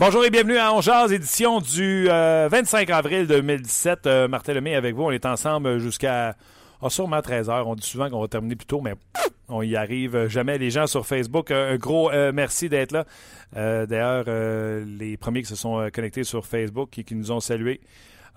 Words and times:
Bonjour 0.00 0.24
et 0.24 0.30
bienvenue 0.30 0.58
à 0.58 0.72
Ongeaz, 0.72 1.12
édition 1.12 1.58
du 1.58 2.06
25 2.06 2.88
avril 2.90 3.26
2017. 3.26 4.06
Euh, 4.06 4.28
Martin 4.28 4.54
Lemay 4.54 4.76
avec 4.76 4.94
vous. 4.94 5.02
On 5.02 5.10
est 5.10 5.26
ensemble 5.26 5.80
jusqu'à 5.80 6.36
oh, 6.80 6.88
sûrement 6.88 7.18
13h. 7.18 7.64
On 7.66 7.74
dit 7.74 7.84
souvent 7.84 8.08
qu'on 8.08 8.20
va 8.20 8.28
terminer 8.28 8.54
plus 8.54 8.66
tôt, 8.66 8.80
mais 8.80 8.94
on 9.48 9.60
y 9.60 9.74
arrive 9.74 10.28
jamais. 10.28 10.56
Les 10.56 10.70
gens 10.70 10.86
sur 10.86 11.04
Facebook, 11.04 11.50
un 11.50 11.76
gros 11.78 12.12
euh, 12.12 12.30
merci 12.32 12.68
d'être 12.68 12.92
là. 12.92 13.06
Euh, 13.56 13.86
D'ailleurs, 13.86 14.26
euh, 14.28 14.84
les 14.86 15.16
premiers 15.16 15.42
qui 15.42 15.48
se 15.48 15.56
sont 15.56 15.90
connectés 15.92 16.22
sur 16.22 16.46
Facebook 16.46 16.96
et 16.96 17.02
qui 17.02 17.16
nous 17.16 17.32
ont 17.32 17.40
salués. 17.40 17.80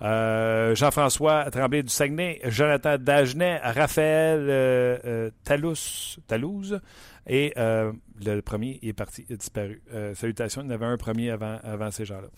Euh, 0.02 0.74
Jean-François 0.74 1.48
Tremblay 1.52 1.84
du 1.84 1.92
Saguenay, 1.92 2.40
Jonathan 2.44 2.96
Dagenet, 2.98 3.60
Raphaël 3.62 5.30
Talous, 5.44 6.16
Talouse, 6.26 6.80
et 7.26 7.52
euh, 7.56 7.92
le 8.24 8.40
premier 8.40 8.78
est 8.82 8.92
parti, 8.92 9.24
est 9.30 9.36
disparu. 9.36 9.82
Euh, 9.92 10.14
salutations, 10.14 10.62
il 10.62 10.66
y 10.66 10.68
en 10.68 10.74
avait 10.74 10.86
un 10.86 10.96
premier 10.96 11.30
avant, 11.30 11.58
avant 11.62 11.90
ces 11.90 12.04
gens-là. 12.04 12.28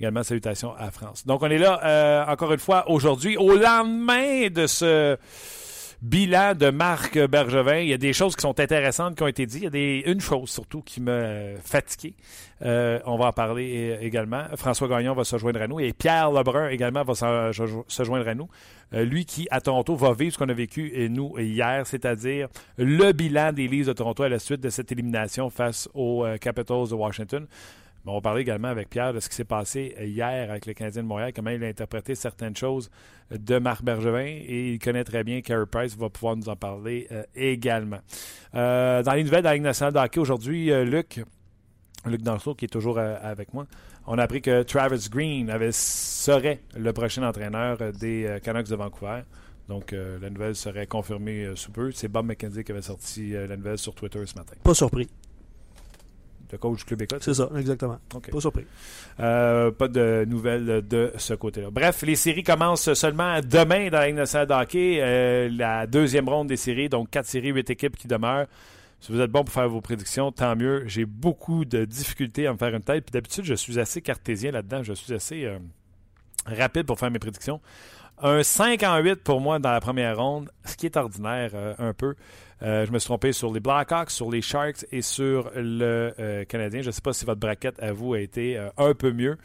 Également, 0.00 0.22
salutations 0.22 0.74
à 0.76 0.90
France. 0.90 1.26
Donc, 1.26 1.42
on 1.42 1.50
est 1.50 1.58
là, 1.58 1.80
euh, 1.84 2.24
encore 2.26 2.52
une 2.52 2.58
fois, 2.58 2.90
aujourd'hui, 2.90 3.36
au 3.36 3.56
lendemain 3.56 4.48
de 4.48 4.66
ce 4.66 5.16
bilan 6.02 6.54
de 6.54 6.70
Marc 6.70 7.18
Bergevin. 7.26 7.78
Il 7.78 7.88
y 7.88 7.92
a 7.92 7.98
des 7.98 8.12
choses 8.12 8.34
qui 8.34 8.42
sont 8.42 8.58
intéressantes 8.58 9.16
qui 9.16 9.22
ont 9.22 9.28
été 9.28 9.46
dites. 9.46 9.60
Il 9.60 9.64
y 9.64 9.66
a 9.68 9.70
des, 9.70 10.02
une 10.06 10.20
chose 10.20 10.50
surtout 10.50 10.82
qui 10.82 11.00
m'a 11.00 11.56
fatigué. 11.64 12.14
Euh, 12.62 12.98
on 13.06 13.16
va 13.16 13.26
en 13.26 13.32
parler 13.32 13.98
également. 14.00 14.44
François 14.56 14.88
Gagnon 14.88 15.14
va 15.14 15.24
se 15.24 15.38
joindre 15.38 15.62
à 15.62 15.68
nous 15.68 15.80
et 15.80 15.92
Pierre 15.92 16.30
Lebrun 16.30 16.68
également 16.68 17.04
va 17.04 17.14
se 17.14 18.02
joindre 18.04 18.28
à 18.28 18.34
nous. 18.34 18.48
Euh, 18.94 19.04
lui 19.04 19.24
qui, 19.24 19.46
à 19.50 19.60
Toronto, 19.60 19.96
va 19.96 20.12
vivre 20.12 20.34
ce 20.34 20.38
qu'on 20.38 20.48
a 20.48 20.54
vécu 20.54 20.92
et 20.94 21.08
nous 21.08 21.38
hier, 21.38 21.86
c'est-à-dire 21.86 22.48
le 22.76 23.12
bilan 23.12 23.52
des 23.52 23.68
Leafs 23.68 23.86
de 23.86 23.92
Toronto 23.92 24.22
à 24.22 24.28
la 24.28 24.38
suite 24.38 24.60
de 24.60 24.70
cette 24.70 24.92
élimination 24.92 25.50
face 25.50 25.88
aux 25.94 26.24
euh, 26.24 26.36
Capitals 26.36 26.88
de 26.88 26.94
Washington 26.94 27.46
on 28.06 28.20
parler 28.20 28.42
également 28.42 28.68
avec 28.68 28.90
Pierre 28.90 29.12
de 29.12 29.20
ce 29.20 29.28
qui 29.28 29.36
s'est 29.36 29.44
passé 29.44 29.94
hier 30.00 30.50
avec 30.50 30.66
le 30.66 30.74
Canadien 30.74 31.02
de 31.02 31.08
Montréal, 31.08 31.32
comment 31.34 31.50
il 31.50 31.62
a 31.62 31.68
interprété 31.68 32.14
certaines 32.14 32.56
choses 32.56 32.90
de 33.30 33.58
Marc 33.58 33.82
Bergevin 33.82 34.24
et 34.24 34.72
il 34.72 34.78
connaît 34.78 35.04
très 35.04 35.24
bien 35.24 35.40
Carey 35.40 35.66
Price, 35.70 35.96
va 35.96 36.10
pouvoir 36.10 36.36
nous 36.36 36.48
en 36.48 36.56
parler 36.56 37.06
euh, 37.12 37.22
également. 37.34 38.00
Euh, 38.54 39.02
dans 39.02 39.12
les 39.12 39.22
nouvelles 39.22 39.42
de 39.42 39.46
la 39.46 39.54
Ligue 39.54 39.62
nationale 39.62 40.10
aujourd'hui, 40.16 40.72
euh, 40.72 40.84
Luc, 40.84 41.22
Luc 42.04 42.22
Danseau 42.22 42.54
qui 42.54 42.64
est 42.64 42.68
toujours 42.68 42.98
avec 42.98 43.54
moi, 43.54 43.66
on 44.06 44.18
a 44.18 44.24
appris 44.24 44.42
que 44.42 44.64
Travis 44.64 45.08
Green 45.08 45.48
serait 45.70 46.60
le 46.76 46.92
prochain 46.92 47.22
entraîneur 47.22 47.78
des 47.92 48.40
Canucks 48.42 48.68
de 48.68 48.74
Vancouver. 48.74 49.20
Donc, 49.68 49.92
la 49.92 50.28
nouvelle 50.28 50.56
serait 50.56 50.88
confirmée 50.88 51.52
sous 51.54 51.70
peu. 51.70 51.92
C'est 51.92 52.08
Bob 52.08 52.26
McKenzie 52.26 52.64
qui 52.64 52.72
avait 52.72 52.82
sorti 52.82 53.30
la 53.30 53.56
nouvelle 53.56 53.78
sur 53.78 53.94
Twitter 53.94 54.20
ce 54.26 54.34
matin. 54.34 54.54
Pas 54.64 54.74
surpris 54.74 55.08
le 56.52 56.58
coach 56.58 56.84
Club 56.84 57.02
École. 57.02 57.18
C'est 57.22 57.34
ça, 57.34 57.48
exactement. 57.56 57.98
Pas 58.08 58.40
surpris. 58.40 58.66
Euh, 59.20 59.70
pas 59.70 59.88
de 59.88 60.24
nouvelles 60.28 60.86
de 60.86 61.12
ce 61.16 61.34
côté-là. 61.34 61.70
Bref, 61.70 62.02
les 62.02 62.14
séries 62.14 62.42
commencent 62.42 62.92
seulement 62.92 63.40
demain 63.40 63.88
dans 63.88 63.98
la 63.98 64.06
Ligue 64.06 64.16
nationale 64.16 64.46
de 64.46 64.54
hockey. 64.54 64.98
Euh, 65.00 65.48
la 65.50 65.86
deuxième 65.86 66.28
ronde 66.28 66.48
des 66.48 66.56
séries, 66.56 66.88
donc 66.88 67.10
quatre 67.10 67.26
séries, 67.26 67.50
huit 67.50 67.68
équipes 67.70 67.96
qui 67.96 68.06
demeurent. 68.06 68.46
Si 69.00 69.10
vous 69.10 69.20
êtes 69.20 69.30
bon 69.30 69.42
pour 69.42 69.52
faire 69.52 69.68
vos 69.68 69.80
prédictions, 69.80 70.30
tant 70.30 70.54
mieux. 70.54 70.84
J'ai 70.86 71.06
beaucoup 71.06 71.64
de 71.64 71.84
difficultés 71.84 72.46
à 72.46 72.52
me 72.52 72.58
faire 72.58 72.74
une 72.74 72.82
tête. 72.82 73.04
Puis 73.04 73.12
d'habitude, 73.12 73.44
je 73.44 73.54
suis 73.54 73.80
assez 73.80 74.00
cartésien 74.00 74.52
là-dedans. 74.52 74.82
Je 74.82 74.92
suis 74.92 75.12
assez 75.12 75.44
euh, 75.44 75.58
rapide 76.46 76.84
pour 76.84 76.98
faire 76.98 77.10
mes 77.10 77.18
prédictions. 77.18 77.60
Un 78.18 78.42
5 78.42 78.82
en 78.84 78.98
8 78.98 79.24
pour 79.24 79.40
moi 79.40 79.58
dans 79.58 79.72
la 79.72 79.80
première 79.80 80.18
ronde, 80.18 80.50
ce 80.64 80.76
qui 80.76 80.86
est 80.86 80.96
ordinaire 80.96 81.52
un 81.78 81.92
peu. 81.92 82.14
Euh, 82.62 82.86
je 82.86 82.92
me 82.92 82.98
suis 82.98 83.06
trompé 83.06 83.32
sur 83.32 83.52
les 83.52 83.60
Blackhawks, 83.60 84.10
sur 84.10 84.30
les 84.30 84.40
Sharks 84.40 84.86
et 84.92 85.02
sur 85.02 85.50
le 85.56 86.14
euh, 86.18 86.44
Canadien. 86.44 86.82
Je 86.82 86.88
ne 86.88 86.92
sais 86.92 87.00
pas 87.00 87.12
si 87.12 87.24
votre 87.24 87.40
braquette 87.40 87.82
à 87.82 87.92
vous 87.92 88.14
a 88.14 88.20
été 88.20 88.56
euh, 88.56 88.68
un 88.76 88.94
peu 88.94 89.12
mieux, 89.12 89.36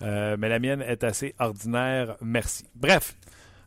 mais 0.00 0.48
la 0.48 0.58
mienne 0.58 0.82
est 0.82 1.04
assez 1.04 1.34
ordinaire. 1.38 2.16
Merci. 2.20 2.64
Bref, 2.74 3.16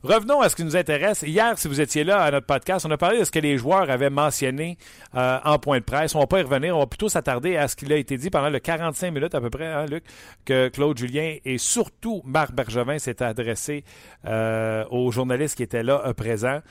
Revenons 0.03 0.41
à 0.41 0.50
ce 0.50 0.56
qui 0.56 0.63
nous 0.63 0.75
intéresse. 0.75 1.24
Hier, 1.24 1.58
si 1.58 1.68
vous 1.68 1.81
étiez 1.81 2.03
là 2.03 2.22
à 2.22 2.30
notre 2.30 2.46
podcast, 2.46 2.85
on 2.85 2.91
a 2.91 2.97
parlé 2.97 3.19
de 3.19 3.24
ce 3.24 3.31
que 3.31 3.40
les 3.40 3.58
joueurs 3.58 3.90
avaient 3.90 4.12
mentionné 4.12 4.78
euh, 5.16 5.40
en 5.44 5.58
point 5.58 5.80
de 5.80 5.84
presse. 5.84 6.13
On 6.13 6.19
va 6.19 6.28
pas 6.28 6.40
y 6.40 6.44
revenir. 6.44 6.75
On 6.75 6.81
va 6.81 6.85
plutôt 6.85 7.09
s'attarder 7.09 7.58
à 7.58 7.68
ce 7.68 7.75
qui 7.75 7.91
a 7.91 7.96
été 7.96 8.16
dit 8.18 8.30
pendant 8.30 8.50
le 8.50 8.59
45 8.59 9.12
minutes 9.12 9.34
à 9.34 9.41
peu 9.41 9.50
près, 9.50 9.66
hein, 9.66 9.88
Luc, 9.88 10.03
que 10.46 10.68
Claude 10.68 10.97
Julien 10.97 11.38
et 11.44 11.58
surtout 11.58 12.22
Marc 12.25 12.53
Bergevin 12.53 13.00
s'étaient 13.00 13.25
adressés 13.25 13.84
euh, 14.25 14.85
aux 14.91 15.12
journalistes 15.12 15.58
qui 15.58 15.63
étaient 15.63 15.84
là 15.84 16.03
euh, 16.06 16.14
présents. 16.14 16.62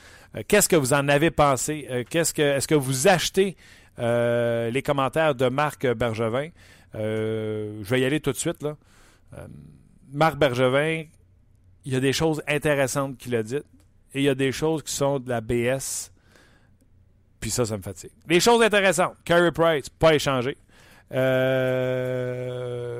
Qu'est-ce 0.47 0.69
que 0.69 0.75
vous 0.75 0.93
en 0.93 1.09
avez 1.09 1.31
pensé? 1.31 2.05
Qu'est-ce 2.09 2.33
que, 2.33 2.41
est-ce 2.41 2.67
que 2.67 2.75
vous 2.75 3.07
achetez 3.07 3.55
les 3.97 4.83
commentaires 4.85 5.33
de 5.35 5.49
Marc 5.49 5.87
Bergevin? 5.87 6.49
je 6.93 7.83
vais 7.83 8.01
y 8.01 8.05
aller 8.05 8.19
tout 8.19 8.31
de 8.31 8.37
suite. 8.37 8.61
Là. 8.61 8.75
Marc 10.11 10.37
Bergevin, 10.37 11.05
il 11.87 11.93
y 11.93 11.95
a 11.95 12.01
des 12.01 12.11
choses 12.11 12.43
intéressantes 12.49 13.17
qu'il 13.17 13.33
a 13.33 13.41
dites 13.41 13.63
et 14.13 14.19
il 14.19 14.23
y 14.23 14.29
a 14.29 14.35
des 14.35 14.51
choses 14.51 14.83
qui 14.83 14.91
sont 14.91 15.19
de 15.19 15.29
la 15.29 15.39
BS. 15.39 16.11
Puis 17.39 17.49
ça, 17.49 17.65
ça 17.65 17.77
me 17.77 17.81
fatigue. 17.81 18.11
Les 18.27 18.41
choses 18.41 18.61
intéressantes. 18.61 19.15
Carey 19.23 19.53
Price, 19.53 19.87
pas 19.87 20.13
échangé. 20.13 20.57
Euh, 21.13 22.97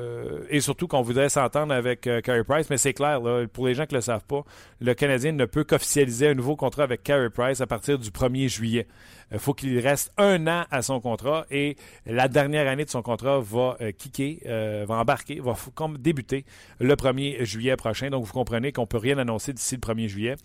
et 0.50 0.62
surtout 0.62 0.88
qu'on 0.88 1.02
voudrait 1.02 1.28
s'entendre 1.30 1.74
avec 1.74 2.08
euh, 2.08 2.22
Carey 2.22 2.46
Price, 2.46 2.70
mais 2.70 2.78
c'est 2.78 2.94
clair, 2.94 3.20
pour 3.52 3.68
les 3.68 3.74
gens 3.74 3.86
qui 3.86 3.96
ne 3.96 3.98
le 3.98 4.04
savent 4.04 4.24
pas, 4.24 4.46
le 4.80 4.94
Canadien 4.94 5.34
ne 5.34 5.44
peut 5.46 5.66
qu'officialiser 5.66 6.30
un 6.30 6.34
nouveau 6.34 6.56
contrat 6.56 6.84
avec 6.84 7.04
Carey 7.04 7.30
Price 7.30 7.60
à 7.60 7.68
partir 7.68 8.00
du 8.00 8.10
1er 8.10 8.48
juillet. 8.48 8.88
Il 9.32 9.36
euh, 9.36 9.40
faut 9.40 9.54
qu'il 9.54 9.78
reste 9.80 10.14
un 10.18 10.48
an 10.48 10.64
à 10.72 10.82
son 10.82 11.02
contrat 11.02 11.46
et 11.52 11.76
la 12.06 12.30
dernière 12.30 12.66
année 12.70 12.86
de 12.86 12.90
son 12.90 13.02
contrat 13.02 13.42
va 13.42 13.76
kicker, 13.98 14.40
va 14.86 14.96
embarquer, 14.96 15.42
va 15.42 15.54
débuter 16.00 16.46
le 16.80 16.96
1er 16.96 17.44
juillet 17.44 17.76
prochain. 17.76 18.10
Donc 18.10 18.24
vous 18.24 18.32
comprenez 18.32 18.72
qu'on 18.72 18.84
ne 18.84 18.88
peut 18.88 18.98
rien 18.98 19.18
annoncer 19.18 19.52
d'ici 19.52 19.76
le 19.76 19.82
1er 19.82 20.08
juillet. 20.08 20.36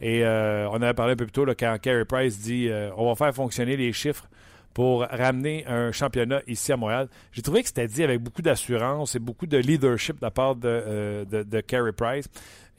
Et 0.00 0.24
on 0.24 0.80
avait 0.80 0.94
parlé 0.94 1.12
un 1.12 1.16
peu 1.16 1.26
plus 1.26 1.32
tôt 1.32 1.44
là, 1.44 1.54
quand 1.54 1.76
Carey 1.82 2.06
Price 2.06 2.38
dit 2.38 2.70
on 2.96 3.06
va 3.06 3.14
faire 3.14 3.34
fonctionner 3.34 3.76
les 3.76 3.92
chiffres 3.92 4.26
pour 4.74 5.02
ramener 5.02 5.66
un 5.66 5.92
championnat 5.92 6.42
ici 6.46 6.72
à 6.72 6.76
Montréal. 6.76 7.08
J'ai 7.32 7.42
trouvé 7.42 7.62
que 7.62 7.68
c'était 7.68 7.88
dit 7.88 8.02
avec 8.02 8.20
beaucoup 8.20 8.42
d'assurance 8.42 9.14
et 9.14 9.18
beaucoup 9.18 9.46
de 9.46 9.58
leadership 9.58 10.16
de 10.16 10.22
la 10.24 10.30
part 10.30 10.54
de, 10.54 10.68
euh, 10.68 11.24
de, 11.24 11.60
Carey 11.60 11.92
Price. 11.92 12.28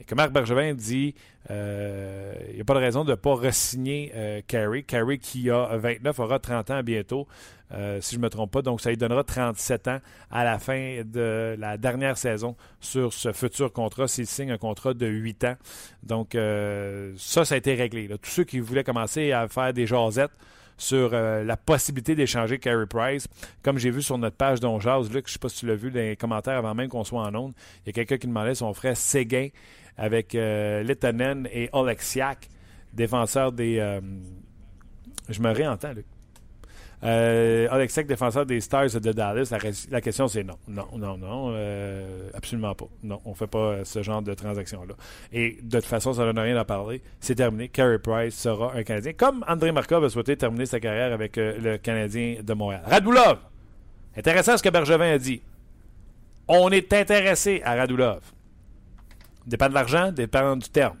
Et 0.00 0.04
que 0.04 0.14
Marc 0.14 0.32
Bergevin 0.32 0.74
dit 0.74 1.14
euh, 1.50 2.34
il 2.48 2.54
n'y 2.56 2.60
a 2.60 2.64
pas 2.64 2.74
de 2.74 2.78
raison 2.78 3.04
de 3.04 3.10
ne 3.10 3.14
pas 3.14 3.34
re-signer 3.34 4.10
euh, 4.14 4.40
Carey. 4.46 4.82
Carey 4.82 5.18
qui 5.18 5.50
a 5.50 5.76
29 5.76 6.18
aura 6.18 6.38
30 6.38 6.70
ans 6.70 6.82
bientôt, 6.82 7.28
si 8.00 8.14
je 8.14 8.18
ne 8.18 8.22
me 8.22 8.30
trompe 8.30 8.50
pas. 8.50 8.62
Donc 8.62 8.80
ça 8.80 8.88
lui 8.90 8.96
donnera 8.96 9.22
37 9.22 9.88
ans 9.88 10.00
à 10.30 10.44
la 10.44 10.58
fin 10.58 11.02
de 11.04 11.56
la 11.58 11.76
dernière 11.76 12.16
saison 12.16 12.56
sur 12.80 13.12
ce 13.12 13.32
futur 13.32 13.72
contrat 13.72 14.08
s'il 14.08 14.26
signe 14.26 14.50
un 14.50 14.58
contrat 14.58 14.94
de 14.94 15.06
8 15.06 15.44
ans. 15.44 15.56
Donc 16.02 16.36
ça, 17.16 17.44
ça 17.44 17.54
a 17.54 17.58
été 17.58 17.74
réglé. 17.74 18.08
Tous 18.08 18.30
ceux 18.30 18.44
qui 18.44 18.60
voulaient 18.60 18.84
commencer 18.84 19.30
à 19.32 19.46
faire 19.46 19.72
des 19.72 19.86
jasettes 19.86 20.32
sur 20.76 21.10
euh, 21.12 21.44
la 21.44 21.56
possibilité 21.56 22.14
d'échanger 22.14 22.58
Carey 22.58 22.86
Price. 22.86 23.28
Comme 23.62 23.78
j'ai 23.78 23.90
vu 23.90 24.02
sur 24.02 24.18
notre 24.18 24.36
page 24.36 24.60
d'Onjaz, 24.60 25.10
Luc, 25.12 25.26
je 25.26 25.30
ne 25.30 25.32
sais 25.34 25.38
pas 25.38 25.48
si 25.48 25.60
tu 25.60 25.66
l'as 25.66 25.74
vu 25.74 25.90
dans 25.90 26.00
les 26.00 26.16
commentaires 26.16 26.56
avant 26.56 26.74
même 26.74 26.88
qu'on 26.88 27.04
soit 27.04 27.22
en 27.22 27.34
onde, 27.34 27.52
il 27.84 27.88
y 27.88 27.90
a 27.90 27.92
quelqu'un 27.92 28.18
qui 28.18 28.26
demandait 28.26 28.54
son 28.54 28.72
frère 28.74 28.96
Séguin 28.96 29.48
avec 29.96 30.34
euh, 30.34 30.84
et 31.52 31.70
Oleksiak, 31.72 32.48
défenseurs 32.92 33.52
des... 33.52 33.78
Euh, 33.78 34.00
je 35.28 35.40
me 35.40 35.50
réentends, 35.50 35.92
Luc. 35.92 36.06
Euh, 37.04 37.66
Alexek, 37.70 38.06
défenseur 38.06 38.46
des 38.46 38.60
Stars 38.60 39.00
de 39.00 39.12
Dallas, 39.12 39.52
la, 39.90 40.00
question 40.00 40.28
c'est 40.28 40.44
non. 40.44 40.54
Non, 40.68 40.86
non, 40.96 41.16
non. 41.16 41.52
Euh, 41.52 42.30
absolument 42.32 42.74
pas. 42.74 42.86
Non, 43.02 43.20
on 43.24 43.30
ne 43.30 43.34
fait 43.34 43.48
pas 43.48 43.58
euh, 43.58 43.84
ce 43.84 44.02
genre 44.02 44.22
de 44.22 44.32
transaction-là. 44.34 44.94
Et 45.32 45.58
de 45.62 45.80
toute 45.80 45.88
façon, 45.88 46.12
ça 46.12 46.22
ne 46.22 46.26
donne 46.32 46.44
rien 46.44 46.56
à 46.56 46.64
parler. 46.64 47.02
C'est 47.18 47.34
terminé. 47.34 47.68
Carey 47.68 47.98
Price 47.98 48.36
sera 48.36 48.72
un 48.74 48.84
Canadien. 48.84 49.14
Comme 49.14 49.44
André 49.48 49.72
Markov 49.72 50.04
a 50.04 50.10
souhaité 50.10 50.36
terminer 50.36 50.66
sa 50.66 50.78
carrière 50.78 51.12
avec 51.12 51.38
euh, 51.38 51.58
le 51.60 51.78
Canadien 51.78 52.36
de 52.42 52.54
Montréal. 52.54 52.82
Radulov! 52.86 53.38
Intéressant 54.16 54.56
ce 54.56 54.62
que 54.62 54.68
Bergevin 54.68 55.14
a 55.14 55.18
dit. 55.18 55.42
On 56.46 56.70
est 56.70 56.92
intéressé 56.92 57.62
à 57.64 57.74
Radulov. 57.74 58.20
Dépend 59.46 59.68
de 59.68 59.74
l'argent, 59.74 60.12
dépend 60.12 60.54
du 60.54 60.68
terme. 60.68 60.98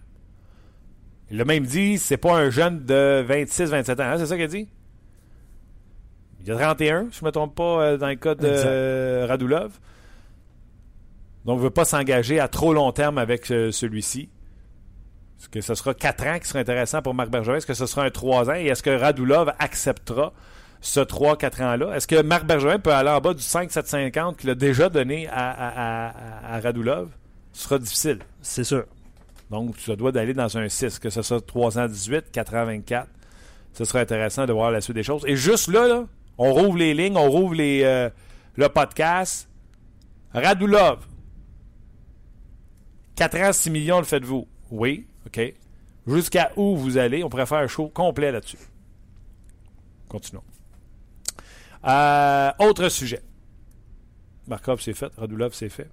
Il 1.30 1.40
a 1.40 1.44
même 1.44 1.64
dit 1.64 1.96
c'est 1.98 2.16
pas 2.16 2.34
un 2.34 2.50
jeune 2.50 2.84
de 2.84 3.24
26-27 3.28 3.92
ans. 3.92 4.00
Hein, 4.00 4.18
c'est 4.18 4.26
ça 4.26 4.34
qu'il 4.34 4.44
a 4.44 4.48
dit? 4.48 4.68
Il 6.44 6.50
a 6.52 6.56
31, 6.56 7.08
si 7.10 7.18
je 7.18 7.24
ne 7.24 7.26
me 7.26 7.32
trompe 7.32 7.54
pas, 7.54 7.82
euh, 7.82 7.96
dans 7.96 8.08
le 8.08 8.16
cas 8.16 8.34
de 8.34 8.46
euh, 8.46 9.26
Radulov. 9.28 9.70
Donc, 11.44 11.56
il 11.56 11.58
ne 11.58 11.64
veut 11.64 11.70
pas 11.70 11.84
s'engager 11.84 12.40
à 12.40 12.48
trop 12.48 12.72
long 12.72 12.90
terme 12.92 13.18
avec 13.18 13.50
euh, 13.50 13.70
celui-ci. 13.70 14.28
Est-ce 15.38 15.48
que 15.48 15.60
ce 15.60 15.74
sera 15.74 15.94
4 15.94 16.26
ans 16.26 16.38
qui 16.38 16.48
sera 16.48 16.60
intéressant 16.60 17.02
pour 17.02 17.14
Marc 17.14 17.30
Bergevin? 17.30 17.56
Est-ce 17.56 17.66
que 17.66 17.74
ce 17.74 17.86
sera 17.86 18.04
un 18.04 18.10
3 18.10 18.50
ans? 18.50 18.54
Et 18.54 18.66
est-ce 18.66 18.82
que 18.82 18.90
Radulov 18.90 19.52
acceptera 19.58 20.32
ce 20.80 21.00
3-4 21.00 21.62
ans-là? 21.62 21.96
Est-ce 21.96 22.06
que 22.06 22.22
Marc 22.22 22.44
Bergevin 22.44 22.78
peut 22.78 22.92
aller 22.92 23.10
en 23.10 23.20
bas 23.20 23.34
du 23.34 23.42
5-7-50 23.42 24.36
qu'il 24.36 24.50
a 24.50 24.54
déjà 24.54 24.88
donné 24.88 25.28
à, 25.30 26.12
à 26.54 26.60
Radulov? 26.60 27.08
Ce 27.52 27.64
sera 27.64 27.78
difficile. 27.78 28.20
C'est 28.40 28.64
sûr. 28.64 28.84
Donc, 29.50 29.76
tu 29.76 29.94
dois 29.96 30.12
d'aller 30.12 30.34
dans 30.34 30.56
un 30.56 30.68
6, 30.68 30.98
que 30.98 31.10
ce 31.10 31.22
soit 31.22 31.44
3 31.44 31.78
ans 31.78 31.86
18, 31.86 32.30
4 32.32 32.54
ans 32.54 32.64
24. 32.64 33.08
Ce 33.74 33.84
sera 33.84 34.00
intéressant 34.00 34.46
de 34.46 34.52
voir 34.52 34.70
la 34.70 34.80
suite 34.80 34.96
des 34.96 35.02
choses. 35.02 35.24
Et 35.26 35.36
juste 35.36 35.68
là, 35.68 36.04
on 36.42 36.52
rouvre 36.52 36.76
les 36.78 36.94
lignes, 36.94 37.16
on 37.16 37.30
rouvre 37.30 37.54
les, 37.54 37.82
euh, 37.84 38.10
le 38.56 38.68
podcast. 38.68 39.48
Radulov. 40.32 41.06
4 43.16 43.36
ans, 43.40 43.52
6 43.52 43.70
millions, 43.70 43.98
le 43.98 44.04
faites-vous? 44.04 44.46
Oui, 44.70 45.06
OK. 45.26 45.40
Jusqu'à 46.06 46.50
où 46.56 46.76
vous 46.76 46.96
allez? 46.98 47.22
On 47.22 47.28
pourrait 47.28 47.46
faire 47.46 47.58
un 47.58 47.66
show 47.68 47.88
complet 47.88 48.32
là-dessus. 48.32 48.58
Continuons. 50.08 50.42
Euh, 51.86 52.50
autre 52.58 52.88
sujet. 52.88 53.22
Markov, 54.48 54.80
c'est 54.80 54.94
fait. 54.94 55.12
Radulov, 55.16 55.52
c'est 55.54 55.68
fait. 55.68 55.88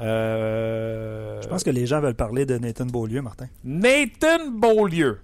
Euh, 0.00 1.40
Je 1.42 1.48
pense 1.48 1.62
que 1.64 1.70
les 1.70 1.86
gens 1.86 2.00
veulent 2.00 2.14
parler 2.14 2.46
de 2.46 2.56
Nathan 2.58 2.86
Beaulieu, 2.86 3.20
Martin. 3.22 3.46
Nathan 3.64 4.50
Beaulieu. 4.50 5.20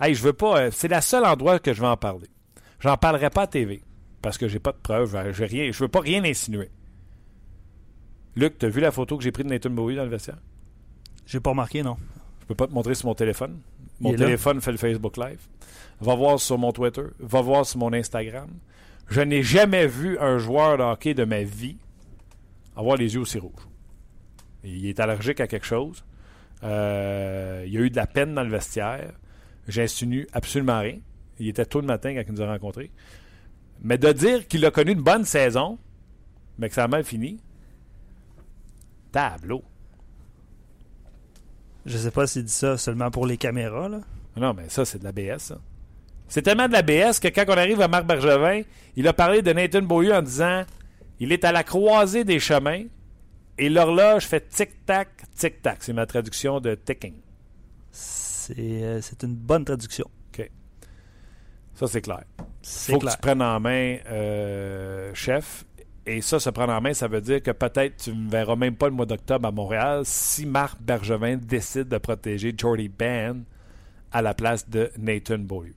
Hey, 0.00 0.14
je 0.14 0.22
veux 0.22 0.32
pas. 0.32 0.70
C'est 0.70 0.88
la 0.88 1.00
seule 1.00 1.24
endroit 1.24 1.58
que 1.58 1.72
je 1.72 1.80
vais 1.80 1.86
en 1.86 1.96
parler. 1.96 2.28
J'en 2.84 2.98
parlerai 2.98 3.30
pas 3.30 3.42
à 3.42 3.46
TV. 3.46 3.82
Parce 4.20 4.36
que 4.36 4.46
j'ai 4.46 4.58
pas 4.58 4.72
de 4.72 4.76
preuves. 4.76 5.16
Euh, 5.16 5.32
je 5.32 5.44
rien, 5.44 5.72
je 5.72 5.78
veux 5.78 5.88
pas 5.88 6.00
rien 6.00 6.22
insinuer. 6.22 6.68
Luc, 8.36 8.58
tu 8.58 8.66
as 8.66 8.68
vu 8.68 8.82
la 8.82 8.90
photo 8.90 9.16
que 9.16 9.24
j'ai 9.24 9.32
prise 9.32 9.46
de 9.46 9.50
Nathan 9.50 9.70
Beaulieu 9.70 9.96
dans 9.96 10.04
le 10.04 10.10
vestiaire? 10.10 10.36
J'ai 11.24 11.40
pas 11.40 11.50
remarqué, 11.50 11.82
non. 11.82 11.96
Je 12.40 12.46
peux 12.46 12.54
pas 12.54 12.66
te 12.66 12.72
montrer 12.72 12.94
sur 12.94 13.06
mon 13.06 13.14
téléphone. 13.14 13.60
Mon 14.00 14.12
téléphone 14.12 14.60
fait 14.60 14.72
le 14.72 14.76
Facebook 14.76 15.16
Live. 15.16 15.40
Va 16.02 16.14
voir 16.14 16.38
sur 16.38 16.58
mon 16.58 16.72
Twitter. 16.72 17.04
Va 17.20 17.40
voir 17.40 17.64
sur 17.64 17.78
mon 17.78 17.90
Instagram. 17.94 18.50
Je 19.08 19.22
n'ai 19.22 19.42
jamais 19.42 19.86
vu 19.86 20.18
un 20.18 20.36
joueur 20.36 20.76
de 20.76 20.82
hockey 20.82 21.14
de 21.14 21.24
ma 21.24 21.42
vie 21.42 21.78
avoir 22.76 22.98
les 22.98 23.14
yeux 23.14 23.20
aussi 23.20 23.38
rouges. 23.38 23.68
Il 24.62 24.86
est 24.86 25.00
allergique 25.00 25.40
à 25.40 25.46
quelque 25.46 25.66
chose. 25.66 26.04
Euh, 26.62 27.62
il 27.66 27.72
y 27.72 27.78
a 27.78 27.80
eu 27.80 27.88
de 27.88 27.96
la 27.96 28.06
peine 28.06 28.34
dans 28.34 28.42
le 28.42 28.50
vestiaire. 28.50 29.12
J'insinue 29.68 30.26
absolument 30.34 30.80
rien. 30.80 30.98
Il 31.38 31.48
était 31.48 31.66
tôt 31.66 31.80
le 31.80 31.86
matin 31.86 32.14
quand 32.14 32.22
il 32.26 32.34
nous 32.34 32.42
a 32.42 32.46
rencontrés. 32.46 32.90
Mais 33.82 33.98
de 33.98 34.12
dire 34.12 34.46
qu'il 34.46 34.64
a 34.64 34.70
connu 34.70 34.92
une 34.92 35.02
bonne 35.02 35.24
saison, 35.24 35.78
mais 36.58 36.68
que 36.68 36.74
ça 36.74 36.84
a 36.84 36.88
mal 36.88 37.04
fini, 37.04 37.40
tableau. 39.12 39.62
Je 41.86 41.98
sais 41.98 42.10
pas 42.10 42.26
s'il 42.26 42.44
dit 42.44 42.52
ça 42.52 42.78
seulement 42.78 43.10
pour 43.10 43.26
les 43.26 43.36
caméras, 43.36 43.88
là. 43.88 44.00
Non, 44.36 44.54
mais 44.54 44.68
ça, 44.68 44.84
c'est 44.84 44.98
de 44.98 45.04
la 45.04 45.12
BS, 45.12 45.52
C'est 46.28 46.42
tellement 46.42 46.66
de 46.66 46.72
la 46.72 46.82
BS 46.82 47.20
que 47.20 47.28
quand 47.28 47.44
on 47.46 47.56
arrive 47.56 47.80
à 47.80 47.88
Marc 47.88 48.06
Bergevin, 48.06 48.62
il 48.96 49.06
a 49.06 49.12
parlé 49.12 49.42
de 49.42 49.52
Nathan 49.52 49.82
Beaulieu 49.82 50.14
en 50.14 50.22
disant 50.22 50.64
il 51.20 51.30
est 51.32 51.44
à 51.44 51.52
la 51.52 51.62
croisée 51.62 52.24
des 52.24 52.40
chemins 52.40 52.84
et 53.58 53.68
l'horloge 53.68 54.24
fait 54.24 54.48
tic-tac, 54.48 55.08
tic-tac. 55.36 55.78
C'est 55.80 55.92
ma 55.92 56.06
traduction 56.06 56.60
de 56.60 56.74
ticking. 56.74 57.14
Euh, 58.58 58.98
c'est 59.00 59.22
une 59.22 59.34
bonne 59.34 59.64
traduction. 59.64 60.10
Ça, 61.74 61.86
c'est 61.86 62.00
clair. 62.00 62.22
Il 62.38 62.92
faut 62.92 62.98
que 62.98 63.10
tu 63.10 63.18
prennes 63.18 63.42
en 63.42 63.60
main, 63.60 63.98
euh, 64.06 65.12
chef. 65.14 65.64
Et 66.06 66.20
ça, 66.20 66.38
se 66.38 66.50
prendre 66.50 66.72
en 66.72 66.80
main, 66.80 66.92
ça 66.92 67.08
veut 67.08 67.20
dire 67.20 67.42
que 67.42 67.50
peut-être 67.50 67.96
tu 67.96 68.14
ne 68.14 68.28
verras 68.30 68.56
même 68.56 68.76
pas 68.76 68.88
le 68.88 68.94
mois 68.94 69.06
d'octobre 69.06 69.48
à 69.48 69.50
Montréal 69.50 70.02
si 70.04 70.44
Marc 70.44 70.80
Bergevin 70.80 71.36
décide 71.36 71.88
de 71.88 71.98
protéger 71.98 72.54
Jordy 72.56 72.88
Ben 72.88 73.44
à 74.12 74.20
la 74.20 74.34
place 74.34 74.68
de 74.68 74.90
Nathan 74.98 75.38
Beaulieu. 75.38 75.74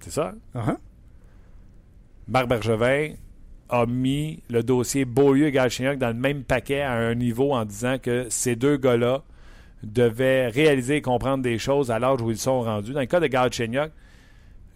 C'est 0.00 0.10
ça? 0.10 0.34
Hein? 0.54 0.60
Uh-huh. 0.60 0.76
Marc 2.26 2.48
Bergevin 2.48 3.14
a 3.68 3.86
mis 3.86 4.42
le 4.50 4.62
dossier 4.62 5.04
Beaulieu 5.04 5.46
et 5.46 5.52
Galchenyuk 5.52 5.98
dans 5.98 6.08
le 6.08 6.14
même 6.14 6.42
paquet 6.42 6.80
à 6.80 6.92
un 6.92 7.14
niveau 7.14 7.52
en 7.52 7.64
disant 7.64 7.98
que 7.98 8.26
ces 8.28 8.56
deux 8.56 8.76
gars-là 8.76 9.22
devaient 9.84 10.48
réaliser 10.48 10.96
et 10.96 11.02
comprendre 11.02 11.42
des 11.42 11.58
choses 11.58 11.90
à 11.92 11.98
l'âge 12.00 12.20
où 12.20 12.30
ils 12.30 12.38
sont 12.38 12.62
rendus. 12.62 12.92
Dans 12.92 13.00
le 13.00 13.06
cas 13.06 13.20
de 13.20 13.28
Galchenyuk, 13.28 13.92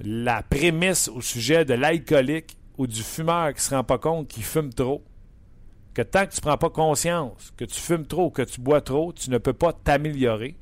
la 0.00 0.42
prémisse 0.42 1.08
au 1.08 1.20
sujet 1.20 1.64
de 1.64 1.74
l'alcoolique 1.74 2.56
ou 2.78 2.86
du 2.86 3.02
fumeur 3.02 3.48
qui 3.50 3.58
ne 3.58 3.60
se 3.60 3.74
rend 3.74 3.84
pas 3.84 3.98
compte 3.98 4.28
qu'il 4.28 4.42
fume 4.42 4.72
trop, 4.72 5.04
que 5.94 6.02
tant 6.02 6.26
que 6.26 6.32
tu 6.32 6.38
ne 6.38 6.42
prends 6.42 6.58
pas 6.58 6.70
conscience 6.70 7.52
que 7.56 7.64
tu 7.64 7.80
fumes 7.80 8.06
trop, 8.06 8.30
que 8.30 8.42
tu 8.42 8.60
bois 8.60 8.80
trop, 8.80 9.12
tu 9.12 9.30
ne 9.30 9.38
peux 9.38 9.52
pas 9.52 9.72
t'améliorer. 9.72 10.56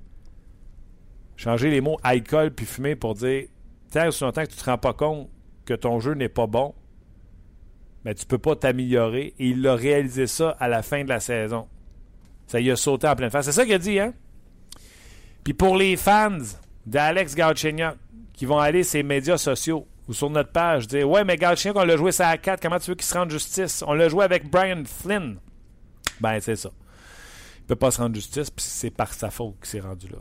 Changer 1.36 1.70
les 1.70 1.80
mots 1.80 1.98
alcool 2.02 2.52
puis 2.52 2.66
fumer 2.66 2.94
pour 2.94 3.14
dire 3.14 3.46
tant 3.90 4.08
que 4.10 4.16
tu 4.16 4.24
ne 4.24 4.60
te 4.60 4.64
rends 4.64 4.78
pas 4.78 4.92
compte 4.92 5.28
que 5.64 5.74
ton 5.74 6.00
jeu 6.00 6.14
n'est 6.14 6.28
pas 6.28 6.46
bon, 6.46 6.74
mais 8.04 8.14
tu 8.14 8.26
peux 8.26 8.38
pas 8.38 8.56
t'améliorer. 8.56 9.34
Et 9.38 9.48
il 9.48 9.66
a 9.66 9.74
réalisé 9.74 10.26
ça 10.26 10.50
à 10.60 10.68
la 10.68 10.82
fin 10.82 11.04
de 11.04 11.08
la 11.08 11.20
saison. 11.20 11.68
Ça 12.46 12.60
y 12.60 12.70
a 12.70 12.76
sauté 12.76 13.08
en 13.08 13.16
pleine 13.16 13.30
face. 13.30 13.46
C'est 13.46 13.52
ça 13.52 13.64
qu'il 13.64 13.74
a 13.74 13.78
dit, 13.78 13.98
hein? 13.98 14.12
Puis 15.44 15.54
pour 15.54 15.76
les 15.76 15.96
fans 15.96 16.38
d'Alex 16.86 17.34
Galchenyuk 17.34 17.96
qui 18.42 18.46
vont 18.46 18.58
aller 18.58 18.82
sur 18.82 18.96
les 18.96 19.04
médias 19.04 19.38
sociaux 19.38 19.86
ou 20.08 20.12
sur 20.12 20.28
notre 20.28 20.50
page 20.50 20.88
dire 20.88 21.08
Ouais, 21.08 21.22
mais 21.22 21.36
Galchenyuk, 21.36 21.76
on 21.76 21.84
l'a 21.84 21.96
joué 21.96 22.10
ça 22.10 22.26
à 22.26 22.36
4, 22.36 22.60
comment 22.60 22.80
tu 22.80 22.90
veux 22.90 22.96
qu'il 22.96 23.06
se 23.06 23.14
rende 23.16 23.30
justice? 23.30 23.84
On 23.86 23.92
l'a 23.92 24.08
joué 24.08 24.24
avec 24.24 24.50
Brian 24.50 24.82
Flynn. 24.84 25.36
Ben, 26.20 26.40
c'est 26.40 26.56
ça. 26.56 26.70
Il 27.60 27.66
peut 27.66 27.76
pas 27.76 27.92
se 27.92 27.98
rendre 27.98 28.16
justice, 28.16 28.50
puis 28.50 28.64
c'est 28.66 28.90
par 28.90 29.14
sa 29.14 29.30
faute 29.30 29.54
qu'il 29.60 29.68
s'est 29.68 29.78
rendu 29.78 30.08
là. 30.08 30.18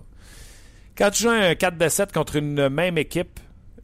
Quand 0.96 1.10
tu 1.10 1.24
joues 1.24 1.30
un 1.30 1.56
4 1.56 1.80
de 1.80 1.90
7 1.90 2.12
contre 2.12 2.36
une 2.36 2.70
même 2.70 3.00
équipe, 3.00 3.40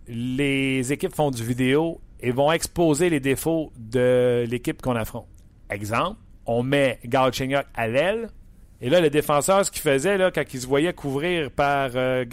les 0.08 0.94
équipes 0.94 1.16
font 1.16 1.32
du 1.32 1.44
vidéo 1.44 2.00
et 2.20 2.30
vont 2.30 2.52
exposer 2.52 3.10
les 3.10 3.20
défauts 3.20 3.72
de 3.76 4.46
l'équipe 4.48 4.84
qu'on 4.84 4.96
affronte. 4.96 5.26
Exemple, 5.72 6.20
on 6.46 6.62
met 6.62 7.00
Galchenyuk 7.06 7.66
à 7.74 7.88
l'aile, 7.88 8.30
et 8.80 8.90
là, 8.90 9.02
le 9.02 9.10
défenseur, 9.10 9.66
ce 9.66 9.72
qu'il 9.72 9.82
faisait, 9.82 10.18
là, 10.18 10.32
quand 10.32 10.44
il 10.54 10.62
se 10.62 10.68
voyait 10.68 10.94
couvrir 10.94 11.50
par 11.50 11.92
euh, 11.96 12.26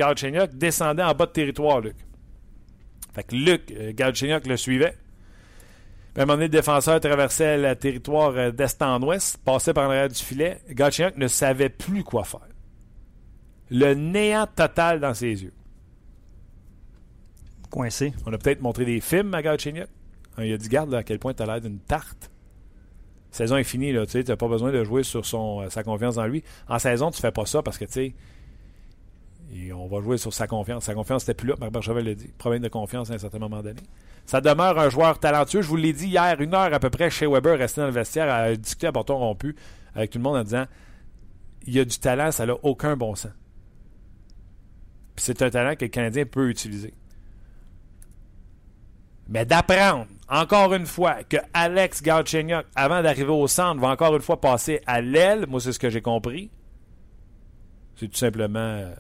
descendait 0.53 1.03
en 1.03 1.15
bas 1.15 1.27
de 1.27 1.33
territoire, 1.33 1.81
Luc. 1.81 1.97
Fait 3.15 3.25
que 3.25 3.35
Luc, 3.35 3.71
euh, 3.71 3.93
le 4.47 4.57
suivait. 4.57 4.97
Puis 6.13 6.21
à 6.21 6.23
un 6.23 6.27
moment 6.27 6.35
donné, 6.35 6.47
le 6.47 6.51
défenseur 6.51 7.01
traversait 7.01 7.57
le 7.57 7.75
territoire 7.75 8.33
euh, 8.37 8.51
d'est 8.51 8.83
en 8.83 9.03
ouest, 9.03 9.39
passait 9.39 9.73
par 9.73 9.89
l'arrière 9.89 10.09
du 10.09 10.23
filet. 10.23 10.61
Galchenyuk 10.69 11.17
ne 11.17 11.29
savait 11.29 11.71
plus 11.71 12.05
quoi 12.05 12.25
faire. 12.25 12.47
Le 13.71 13.95
néant 13.95 14.47
total 14.47 15.01
dans 15.01 15.15
ses 15.15 15.45
yeux 15.45 15.55
coincé. 17.75 18.13
On 18.25 18.33
a 18.33 18.39
peut-être 18.39 18.63
montré 18.63 18.85
des 18.85 19.01
films 19.01 19.35
à 19.35 19.43
Galchenyuk. 19.43 19.89
Il 20.39 20.53
a 20.53 20.57
dit 20.57 20.69
Garde 20.69 20.95
à 20.95 21.03
quel 21.03 21.19
point 21.19 21.35
tu 21.35 21.43
as 21.43 21.47
l'air 21.47 21.61
d'une 21.61 21.81
tarte. 21.81 22.31
Saison 23.35 23.57
est 23.57 23.65
finie, 23.65 23.93
tu 24.07 24.23
n'as 24.23 24.37
pas 24.37 24.47
besoin 24.47 24.71
de 24.71 24.85
jouer 24.85 25.03
sur 25.03 25.25
euh, 25.35 25.69
sa 25.69 25.83
confiance 25.83 26.19
en 26.19 26.27
lui. 26.27 26.45
En 26.69 26.79
saison, 26.79 27.11
tu 27.11 27.21
fais 27.21 27.33
pas 27.33 27.45
ça 27.47 27.63
parce 27.65 27.79
que 27.79 27.85
tu 27.85 28.15
on 29.73 29.89
va 29.89 30.01
jouer 30.01 30.19
sur 30.19 30.33
sa 30.33 30.47
confiance. 30.47 30.85
Sa 30.85 30.95
confiance 30.95 31.27
n'était 31.27 31.35
plus 31.35 31.49
là, 31.49 31.57
Marc 31.59 31.73
Bergevin 31.73 32.01
l'a 32.01 32.15
dit. 32.15 32.29
Problème 32.39 32.63
de 32.63 32.69
confiance 32.69 33.11
à 33.11 33.15
un 33.15 33.19
certain 33.19 33.41
moment 33.41 33.61
donné. 33.61 33.81
Ça 34.25 34.41
demeure 34.41 34.79
un 34.79 34.89
joueur 34.89 35.19
talentueux. 35.19 35.63
Je 35.63 35.69
vous 35.69 35.75
l'ai 35.75 35.93
dit 35.93 36.07
hier, 36.07 36.41
une 36.41 36.55
heure 36.55 36.73
à 36.73 36.79
peu 36.79 36.91
près, 36.91 37.11
chez 37.11 37.27
Weber, 37.27 37.59
resté 37.59 37.81
dans 37.81 37.89
le 37.89 37.93
vestiaire, 37.93 38.33
à 38.33 38.55
discuter 38.55 38.87
à 38.87 38.93
bâton 38.93 39.19
rompu 39.19 39.57
avec 39.97 40.11
tout 40.11 40.19
le 40.19 40.23
monde 40.23 40.37
en 40.37 40.45
disant 40.45 40.67
il 41.67 41.75
y 41.75 41.81
a 41.81 41.85
du 41.85 41.99
talent, 41.99 42.31
ça 42.31 42.47
n'a 42.47 42.55
aucun 42.63 42.97
bon 42.97 43.17
sens. 43.17 43.33
C'est 45.17 45.43
un 45.43 45.51
talent 45.51 45.75
que 45.75 45.87
le 45.87 45.91
Canadien 45.91 46.25
peut 46.25 46.49
utiliser. 46.49 46.95
Mais 49.29 49.45
d'apprendre, 49.45 50.07
encore 50.29 50.73
une 50.75 50.87
fois, 50.87 51.23
que 51.25 51.37
Alex 51.53 52.03
Galchenyuk, 52.03 52.67
avant 52.75 53.03
d'arriver 53.03 53.31
au 53.31 53.47
centre, 53.47 53.81
va 53.81 53.89
encore 53.89 54.15
une 54.17 54.23
fois 54.23 54.41
passer 54.41 54.81
à 54.87 55.01
l'aile, 55.01 55.47
moi 55.47 55.61
c'est 55.61 55.73
ce 55.73 55.79
que 55.79 55.91
j'ai 55.91 56.03
compris, 56.03 56.51
c'est 57.97 58.09
tout 58.09 58.17
simplement 58.17 58.59
euh, 58.59 58.95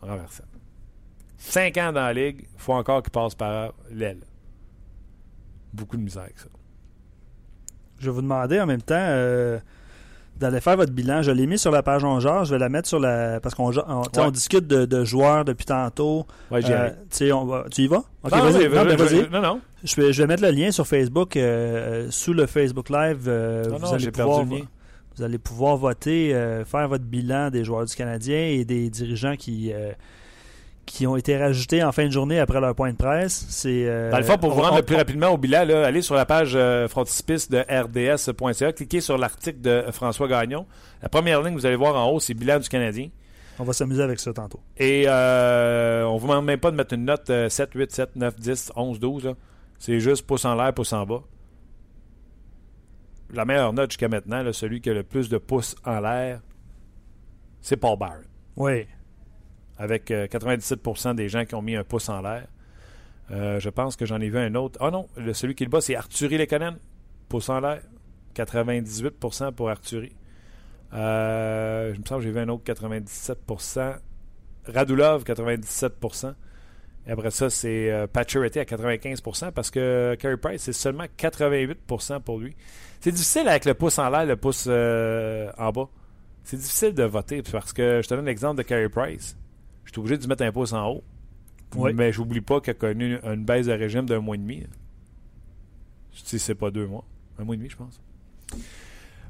renversant. 0.00 0.44
Cinq 1.36 1.76
ans 1.76 1.92
dans 1.92 2.02
la 2.02 2.12
ligue, 2.12 2.46
il 2.54 2.60
faut 2.60 2.72
encore 2.72 3.02
qu'il 3.02 3.10
passe 3.10 3.34
par 3.34 3.72
l'aile. 3.90 4.20
Beaucoup 5.72 5.96
de 5.96 6.02
misère 6.02 6.22
avec 6.22 6.38
ça. 6.38 6.48
Je 7.98 8.06
vais 8.06 8.12
vous 8.12 8.22
demander 8.22 8.60
en 8.60 8.66
même 8.66 8.82
temps, 8.82 8.94
euh, 8.96 9.58
d'aller 10.42 10.60
faire 10.60 10.76
votre 10.76 10.92
bilan. 10.92 11.22
Je 11.22 11.30
l'ai 11.30 11.46
mis 11.46 11.58
sur 11.58 11.70
la 11.70 11.82
page 11.82 12.04
On 12.04 12.20
Je 12.20 12.50
vais 12.50 12.58
la 12.58 12.68
mettre 12.68 12.88
sur 12.88 13.00
la. 13.00 13.40
Parce 13.40 13.54
qu'on 13.54 13.72
on, 13.76 14.30
discute 14.30 14.66
de, 14.66 15.04
joueurs 15.04 15.44
depuis 15.44 15.64
tantôt. 15.64 16.26
Ouais, 16.50 16.60
euh, 16.68 17.32
on 17.32 17.44
va, 17.44 17.64
tu 17.70 17.82
y 17.82 17.86
vas? 17.86 18.04
Ok, 18.24 18.32
vas-y. 18.32 18.68
Ben, 18.68 19.30
non, 19.30 19.40
non. 19.40 19.60
Je 19.84 20.00
vais, 20.00 20.12
je 20.12 20.22
vais 20.22 20.28
mettre 20.28 20.42
le 20.42 20.50
lien 20.50 20.70
sur 20.70 20.86
Facebook. 20.86 21.36
Euh, 21.36 22.08
sous 22.10 22.32
le 22.32 22.46
Facebook 22.46 22.90
Live, 22.90 23.24
euh, 23.26 23.64
vous 23.68 23.94
allez 23.94 24.10
pouvoir. 24.10 24.44
Vous 25.14 25.22
allez 25.22 25.36
pouvoir 25.36 25.76
voter, 25.76 26.34
euh, 26.34 26.64
faire 26.64 26.88
votre 26.88 27.04
bilan 27.04 27.50
des 27.50 27.64
joueurs 27.64 27.84
du 27.84 27.94
Canadien 27.94 28.46
et 28.46 28.64
des 28.64 28.88
dirigeants 28.88 29.36
qui, 29.36 29.70
qui 30.86 31.06
ont 31.06 31.16
été 31.16 31.36
rajoutés 31.36 31.82
en 31.84 31.92
fin 31.92 32.06
de 32.06 32.10
journée 32.10 32.38
après 32.40 32.60
leur 32.60 32.74
point 32.74 32.90
de 32.92 32.96
presse. 32.96 33.46
C'est, 33.48 33.86
euh, 33.86 34.10
Dans 34.10 34.18
le 34.18 34.24
fond, 34.24 34.36
pour 34.36 34.50
vous 34.52 34.60
rendre 34.62 34.74
on- 34.74 34.76
le 34.78 34.82
plus 34.82 34.96
rapidement 34.96 35.28
au 35.28 35.38
bilan, 35.38 35.64
là, 35.64 35.86
allez 35.86 36.02
sur 36.02 36.14
la 36.14 36.26
page 36.26 36.52
euh, 36.54 36.88
frontispice 36.88 37.48
de 37.48 37.58
rds.ca, 37.58 38.72
cliquez 38.72 39.00
sur 39.00 39.16
l'article 39.16 39.60
de 39.60 39.84
François 39.92 40.26
Gagnon. 40.28 40.66
La 41.00 41.08
première 41.08 41.40
ligne, 41.42 41.54
vous 41.54 41.66
allez 41.66 41.76
voir 41.76 41.94
en 41.96 42.10
haut, 42.10 42.20
c'est 42.20 42.34
bilan 42.34 42.58
du 42.58 42.68
Canadien. 42.68 43.08
On 43.58 43.64
va 43.64 43.72
s'amuser 43.72 44.02
avec 44.02 44.18
ça 44.18 44.32
tantôt. 44.32 44.60
Et 44.76 45.04
euh, 45.06 46.04
on 46.06 46.14
ne 46.14 46.18
vous 46.20 46.26
demande 46.26 46.46
même 46.46 46.58
pas 46.58 46.70
de 46.70 46.76
mettre 46.76 46.94
une 46.94 47.04
note 47.04 47.30
euh, 47.30 47.48
7, 47.48 47.70
8, 47.74 47.92
7, 47.92 48.16
9, 48.16 48.36
10, 48.40 48.72
11, 48.74 48.98
12. 48.98 49.24
là. 49.26 49.34
C'est 49.78 50.00
juste 50.00 50.26
pouce 50.26 50.44
en 50.44 50.54
l'air, 50.54 50.72
pouce 50.72 50.92
en 50.92 51.04
bas. 51.06 51.22
La 53.32 53.44
meilleure 53.44 53.72
note 53.72 53.90
jusqu'à 53.90 54.08
maintenant, 54.08 54.42
là, 54.42 54.52
celui 54.52 54.80
qui 54.80 54.90
a 54.90 54.94
le 54.94 55.02
plus 55.02 55.28
de 55.28 55.38
pouces 55.38 55.74
en 55.84 56.00
l'air, 56.00 56.40
c'est 57.60 57.76
Paul 57.76 57.98
Barrett. 57.98 58.26
Oui. 58.56 58.86
Avec 59.82 60.10
euh, 60.10 60.26
97% 60.26 61.16
des 61.16 61.28
gens 61.28 61.44
qui 61.44 61.54
ont 61.56 61.62
mis 61.62 61.74
un 61.74 61.82
pouce 61.82 62.08
en 62.08 62.22
l'air. 62.22 62.46
Euh, 63.30 63.58
je 63.58 63.68
pense 63.68 63.96
que 63.96 64.06
j'en 64.06 64.20
ai 64.20 64.28
vu 64.28 64.38
un 64.38 64.54
autre. 64.54 64.78
Ah 64.80 64.90
non, 64.90 65.08
celui 65.32 65.54
qui 65.54 65.64
le 65.64 65.70
bas, 65.70 65.80
c'est 65.80 65.96
Arthurie 65.96 66.38
Lekonen. 66.38 66.78
Pouce 67.28 67.48
en 67.48 67.58
l'air. 67.60 67.80
98% 68.36 69.52
pour 69.52 69.70
Arthurie. 69.70 70.14
Euh, 70.94 71.92
je 71.94 72.00
me 72.00 72.04
semble 72.04 72.20
que 72.20 72.26
j'ai 72.26 72.32
vu 72.32 72.38
un 72.38 72.48
autre 72.48 72.64
97%. 72.64 73.96
Radulov, 74.66 75.24
97%. 75.24 76.34
Et 77.06 77.10
après 77.10 77.30
ça, 77.30 77.50
c'est 77.50 77.90
euh, 77.90 78.06
Pacioretty 78.06 78.60
à 78.60 78.64
95% 78.64 79.50
parce 79.50 79.70
que 79.70 80.16
Carey 80.20 80.36
Price, 80.36 80.62
c'est 80.62 80.72
seulement 80.72 81.04
88% 81.18 82.20
pour 82.20 82.38
lui. 82.38 82.54
C'est 83.00 83.10
difficile 83.10 83.48
avec 83.48 83.64
le 83.64 83.74
pouce 83.74 83.98
en 83.98 84.08
l'air, 84.08 84.24
le 84.24 84.36
pouce 84.36 84.66
euh, 84.68 85.50
en 85.58 85.72
bas. 85.72 85.88
C'est 86.44 86.56
difficile 86.56 86.94
de 86.94 87.02
voter 87.02 87.42
parce 87.42 87.72
que 87.72 88.00
je 88.02 88.08
te 88.08 88.14
donne 88.14 88.26
l'exemple 88.26 88.58
de 88.58 88.62
Carey 88.62 88.88
Price. 88.88 89.36
Je 89.92 89.96
suis 89.96 90.00
obligé 90.00 90.16
de 90.16 90.26
mettre 90.26 90.42
un 90.42 90.52
pouce 90.52 90.72
en 90.72 90.88
haut. 90.88 91.04
Oui. 91.76 91.92
Mais 91.92 92.12
j'oublie 92.12 92.40
pas 92.40 92.62
qu'il 92.62 92.70
a 92.70 92.74
connu 92.74 93.18
une 93.22 93.44
baisse 93.44 93.66
de 93.66 93.72
régime 93.72 94.06
d'un 94.06 94.20
mois 94.20 94.36
et 94.36 94.38
demi. 94.38 94.64
Si 96.12 96.38
c'est 96.38 96.54
pas 96.54 96.70
deux 96.70 96.86
mois. 96.86 97.04
Un 97.38 97.44
mois 97.44 97.54
et 97.54 97.58
demi, 97.58 97.68
je 97.68 97.76
pense. 97.76 98.00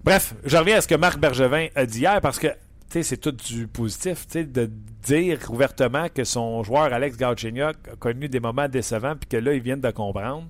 Bref, 0.04 0.34
je 0.44 0.56
reviens 0.56 0.76
à 0.76 0.80
ce 0.80 0.86
que 0.86 0.94
Marc 0.94 1.18
Bergevin 1.18 1.66
a 1.74 1.84
dit 1.84 2.00
hier 2.00 2.20
parce 2.20 2.38
que 2.38 2.46
c'est 2.88 3.16
tout 3.16 3.32
du 3.32 3.66
positif. 3.66 4.28
De 4.28 4.70
dire 5.02 5.38
ouvertement 5.50 6.08
que 6.08 6.22
son 6.22 6.62
joueur 6.62 6.92
Alex 6.92 7.16
Galchenyuk 7.16 7.76
a 7.92 7.96
connu 7.98 8.28
des 8.28 8.38
moments 8.38 8.68
décevants 8.68 9.16
puis 9.16 9.28
que 9.28 9.36
là, 9.38 9.54
ils 9.54 9.62
viennent 9.62 9.80
de 9.80 9.90
comprendre. 9.90 10.46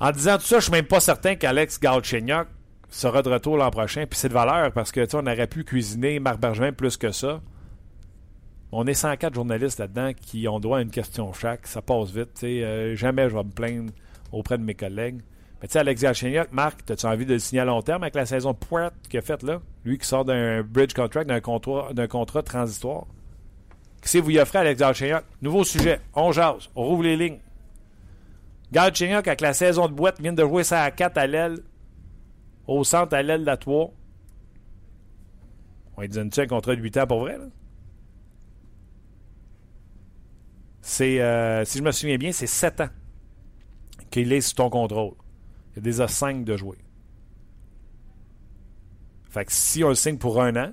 En 0.00 0.12
disant 0.12 0.38
tout 0.38 0.44
ça, 0.44 0.60
je 0.60 0.64
suis 0.64 0.72
même 0.72 0.86
pas 0.86 1.00
certain 1.00 1.34
qu'Alex 1.34 1.78
Galchenyuk 1.78 2.48
sera 2.88 3.20
de 3.20 3.28
retour 3.28 3.58
l'an 3.58 3.70
prochain. 3.70 4.06
Puis 4.08 4.18
c'est 4.18 4.30
de 4.30 4.34
valeur 4.34 4.72
parce 4.72 4.92
que 4.92 5.06
on 5.14 5.26
aurait 5.26 5.46
pu 5.46 5.64
cuisiner 5.64 6.20
Marc 6.20 6.40
Bergevin 6.40 6.72
plus 6.72 6.96
que 6.96 7.12
ça. 7.12 7.42
On 8.70 8.86
est 8.86 8.94
104 8.94 9.34
journalistes 9.34 9.78
là-dedans 9.78 10.12
qui 10.14 10.46
ont 10.46 10.60
droit 10.60 10.78
à 10.78 10.82
une 10.82 10.90
question 10.90 11.32
chaque. 11.32 11.66
Ça 11.66 11.80
passe 11.80 12.10
vite. 12.10 12.42
Euh, 12.44 12.94
jamais 12.96 13.30
je 13.30 13.34
vais 13.34 13.44
me 13.44 13.50
plaindre 13.50 13.92
auprès 14.30 14.58
de 14.58 14.62
mes 14.62 14.74
collègues. 14.74 15.20
Mais 15.60 15.68
tu 15.68 15.72
sais, 15.72 15.78
Alex 15.80 16.02
Galchenyuk, 16.02 16.52
Marc, 16.52 16.88
as-tu 16.90 17.06
envie 17.06 17.26
de 17.26 17.32
le 17.32 17.38
signer 17.38 17.62
à 17.62 17.64
long 17.64 17.82
terme 17.82 18.02
avec 18.02 18.14
la 18.14 18.26
saison 18.26 18.54
pointe 18.54 18.92
qu'il 19.08 19.18
a 19.18 19.22
faite 19.22 19.42
là? 19.42 19.60
Lui 19.84 19.98
qui 19.98 20.06
sort 20.06 20.24
d'un 20.24 20.62
bridge 20.62 20.92
contract, 20.92 21.28
d'un 21.28 21.40
contrat, 21.40 21.92
d'un 21.94 22.06
contrat 22.06 22.42
transitoire. 22.42 23.06
Qu'est-ce 24.00 24.18
que 24.18 24.22
vous 24.22 24.30
y 24.30 24.38
offrez 24.38 24.58
Alex 24.58 24.78
Galchenyuk? 24.78 25.24
Nouveau 25.40 25.64
sujet. 25.64 26.00
On 26.14 26.30
jase. 26.30 26.68
On 26.76 26.84
rouvre 26.84 27.04
les 27.04 27.16
lignes. 27.16 27.38
Galchenyuk, 28.70 29.26
avec 29.26 29.40
la 29.40 29.54
saison 29.54 29.88
de 29.88 29.94
boîte, 29.94 30.20
vient 30.20 30.34
de 30.34 30.42
jouer 30.42 30.62
ça 30.62 30.82
à 30.82 30.90
4 30.90 31.16
à 31.16 31.26
l'aile. 31.26 31.58
Au 32.66 32.84
centre 32.84 33.14
à 33.14 33.22
l'aile 33.22 33.40
de 33.40 33.46
la 33.46 33.56
3. 33.56 33.90
On 35.96 36.02
lui 36.02 36.08
donne-tu 36.08 36.40
un 36.40 36.46
contrat 36.46 36.76
de 36.76 36.82
8 36.82 36.98
ans 36.98 37.06
pour 37.06 37.20
vrai, 37.20 37.38
là? 37.38 37.46
C'est, 40.88 41.20
euh, 41.20 41.66
si 41.66 41.76
je 41.78 41.82
me 41.82 41.92
souviens 41.92 42.16
bien, 42.16 42.32
c'est 42.32 42.46
7 42.46 42.80
ans 42.80 42.88
qu'il 44.10 44.32
est 44.32 44.40
sous 44.40 44.54
ton 44.54 44.70
contrôle. 44.70 45.12
Il 45.70 45.76
y 45.76 45.78
a 45.80 45.82
déjà 45.82 46.08
5 46.08 46.46
de 46.46 46.56
jouer. 46.56 46.78
Fait 49.28 49.44
que 49.44 49.52
si 49.52 49.84
on 49.84 49.90
le 49.90 49.94
signe 49.94 50.16
pour 50.16 50.40
un 50.40 50.56
an, 50.56 50.72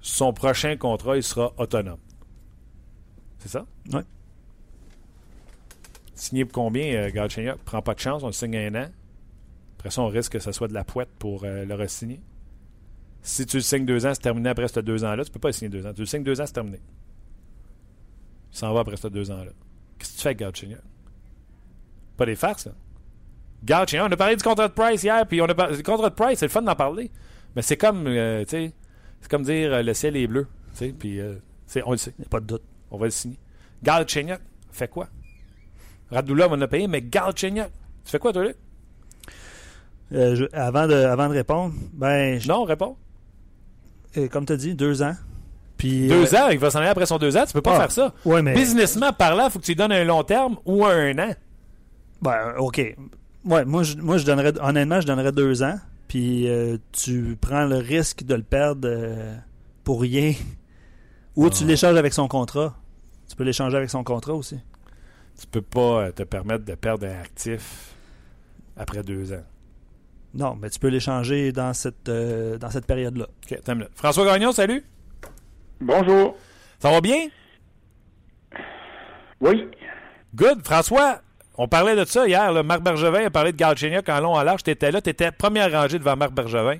son 0.00 0.32
prochain 0.32 0.78
contrat, 0.78 1.18
il 1.18 1.22
sera 1.22 1.52
autonome. 1.58 1.98
C'est 3.36 3.50
ça? 3.50 3.66
Oui. 3.92 4.00
Signé 6.14 6.46
pour 6.46 6.54
combien, 6.54 6.86
euh, 6.94 7.10
Galchenyuk? 7.10 7.58
Prend 7.58 7.82
pas 7.82 7.92
de 7.92 8.00
chance, 8.00 8.22
on 8.22 8.28
le 8.28 8.32
signe 8.32 8.56
un 8.56 8.74
an. 8.74 8.88
Après 9.76 9.90
ça, 9.90 10.00
on 10.00 10.08
risque 10.08 10.32
que 10.32 10.38
ce 10.38 10.50
soit 10.50 10.68
de 10.68 10.74
la 10.74 10.84
poète 10.84 11.10
pour 11.18 11.44
euh, 11.44 11.66
le 11.66 11.74
re-signer. 11.74 12.22
Si 13.20 13.44
tu 13.44 13.58
le 13.58 13.62
signes 13.62 13.84
deux 13.84 14.06
ans, 14.06 14.14
c'est 14.14 14.22
terminé 14.22 14.48
après 14.48 14.66
ces 14.66 14.82
deux 14.82 15.04
ans-là. 15.04 15.26
Tu 15.26 15.30
peux 15.30 15.40
pas 15.40 15.48
le 15.48 15.52
signer 15.52 15.68
deux 15.68 15.84
ans. 15.84 15.92
Tu 15.92 16.00
le 16.00 16.06
signes 16.06 16.24
deux 16.24 16.40
ans, 16.40 16.46
c'est 16.46 16.54
terminé. 16.54 16.80
Il 18.52 18.56
s'en 18.58 18.72
va 18.72 18.80
après 18.80 18.96
ces 18.96 19.10
deux 19.10 19.30
ans-là. 19.30 19.50
Qu'est-ce 19.98 20.12
que 20.12 20.16
tu 20.16 20.22
fais 20.22 20.28
avec 20.28 20.38
Galchenyuk? 20.38 20.78
Pas 22.16 22.26
des 22.26 22.36
farces, 22.36 22.66
là. 22.66 22.72
Galchenyuk, 23.64 24.06
on 24.08 24.12
a 24.12 24.16
parlé 24.16 24.36
du 24.36 24.42
contrat 24.42 24.68
de 24.68 24.72
Price 24.72 25.02
hier, 25.02 25.26
puis 25.26 25.40
on 25.42 25.46
a 25.46 25.54
parlé 25.54 25.76
du 25.76 25.82
contrat 25.82 26.10
de 26.10 26.14
Price, 26.14 26.38
c'est 26.38 26.46
le 26.46 26.50
fun 26.50 26.62
d'en 26.62 26.74
parler. 26.76 27.10
Mais 27.54 27.62
c'est 27.62 27.76
comme, 27.76 28.06
euh, 28.06 28.44
tu 28.44 28.50
sais, 28.50 28.72
c'est 29.20 29.30
comme 29.30 29.42
dire 29.42 29.72
euh, 29.72 29.82
le 29.82 29.94
ciel 29.94 30.16
est 30.16 30.26
bleu, 30.26 30.46
tu 30.72 30.78
sais, 30.78 30.88
puis 30.92 31.20
euh, 31.20 31.36
c'est- 31.66 31.82
on 31.86 31.92
le 31.92 31.96
sait. 31.96 32.12
Il 32.18 32.22
n'y 32.22 32.26
a 32.26 32.28
pas 32.28 32.40
de 32.40 32.46
doute. 32.46 32.62
On 32.90 32.98
va 32.98 33.06
le 33.06 33.10
signer. 33.10 33.38
Galchenyuk, 33.82 34.40
fait 34.70 34.88
quoi? 34.88 35.08
Radulov, 36.10 36.52
on 36.52 36.60
a 36.60 36.68
payé, 36.68 36.86
mais 36.86 37.02
Galchenyuk, 37.02 37.68
tu 38.04 38.10
fais 38.10 38.18
quoi, 38.18 38.32
toi, 38.32 38.44
Luc? 38.44 38.56
Euh, 40.12 40.36
je- 40.36 40.44
avant, 40.56 40.86
de, 40.86 40.94
avant 40.94 41.28
de 41.28 41.34
répondre, 41.34 41.74
ben, 41.92 42.38
je- 42.38 42.46
Non, 42.48 42.62
réponds. 42.64 42.96
euh, 44.16 44.28
comme 44.28 44.46
tu 44.46 44.52
as 44.52 44.56
dit, 44.56 44.74
deux 44.74 45.02
ans. 45.02 45.14
Puis, 45.76 46.08
Deux 46.08 46.34
euh, 46.34 46.38
ans, 46.38 46.48
il 46.48 46.58
va 46.58 46.70
s'en 46.70 46.78
aller 46.78 46.88
après 46.88 47.06
son 47.06 47.18
deux 47.18 47.36
ans, 47.36 47.44
tu 47.46 47.52
peux 47.52 47.60
pas 47.60 47.74
ah, 47.76 47.80
faire 47.80 47.92
ça. 47.92 48.14
Ouais, 48.24 48.40
mais. 48.40 48.54
Businessment 48.54 49.12
parlant, 49.12 49.46
il 49.46 49.50
faut 49.50 49.58
que 49.58 49.64
tu 49.64 49.72
lui 49.72 49.76
donnes 49.76 49.92
un 49.92 50.04
long 50.04 50.22
terme 50.22 50.56
ou 50.64 50.84
un 50.86 51.18
an. 51.18 51.34
Ben, 52.22 52.54
OK. 52.58 52.96
Ouais, 53.44 53.64
moi, 53.64 53.82
je, 53.82 53.96
moi, 53.96 54.16
je 54.16 54.24
donnerais, 54.24 54.52
honnêtement, 54.60 55.00
je 55.00 55.06
donnerais 55.06 55.32
deux 55.32 55.62
ans. 55.62 55.78
Puis 56.08 56.48
euh, 56.48 56.78
tu 56.92 57.36
prends 57.40 57.64
le 57.64 57.76
risque 57.76 58.24
de 58.24 58.34
le 58.34 58.42
perdre 58.42 58.88
euh, 58.90 59.36
pour 59.84 60.00
rien. 60.00 60.32
Ou 61.34 61.50
tu 61.50 61.64
Ah. 61.64 61.66
l'échanges 61.66 61.96
avec 61.96 62.14
son 62.14 62.28
contrat. 62.28 62.74
Tu 63.28 63.36
peux 63.36 63.44
l'échanger 63.44 63.76
avec 63.76 63.90
son 63.90 64.04
contrat 64.04 64.34
aussi. 64.34 64.58
Tu 65.38 65.46
peux 65.46 65.62
pas 65.62 66.12
te 66.12 66.22
permettre 66.22 66.64
de 66.64 66.74
perdre 66.74 67.06
un 67.06 67.20
actif 67.20 67.94
après 68.76 69.02
deux 69.02 69.32
ans. 69.32 69.44
Non, 70.32 70.56
mais 70.60 70.70
tu 70.70 70.78
peux 70.78 70.88
l'échanger 70.88 71.52
dans 71.52 71.72
cette, 71.74 72.08
euh, 72.08 72.56
dans 72.58 72.70
cette 72.70 72.86
période-là. 72.86 73.26
OK, 73.44 73.52
attends 73.52 73.72
une 73.72 73.78
minute. 73.80 73.92
François 73.94 74.24
Gagnon, 74.24 74.52
salut. 74.52 74.84
Bonjour. 75.80 76.36
Ça 76.78 76.90
va 76.90 77.00
bien? 77.00 77.28
Oui. 79.40 79.68
Good. 80.34 80.64
François, 80.64 81.20
on 81.56 81.68
parlait 81.68 81.96
de 81.96 82.04
ça 82.04 82.26
hier. 82.26 82.52
là. 82.52 82.62
Marc 82.62 82.82
Bergevin 82.82 83.26
a 83.26 83.30
parlé 83.30 83.52
de 83.52 83.56
Galchenyuk 83.56 84.08
en 84.08 84.20
long, 84.20 84.34
en 84.34 84.42
large. 84.42 84.62
Tu 84.62 84.70
étais 84.70 84.90
là. 84.90 85.00
Tu 85.00 85.10
étais 85.10 85.30
première 85.32 85.70
rangée 85.70 85.98
devant 85.98 86.16
Marc 86.16 86.32
Bergevin. 86.32 86.78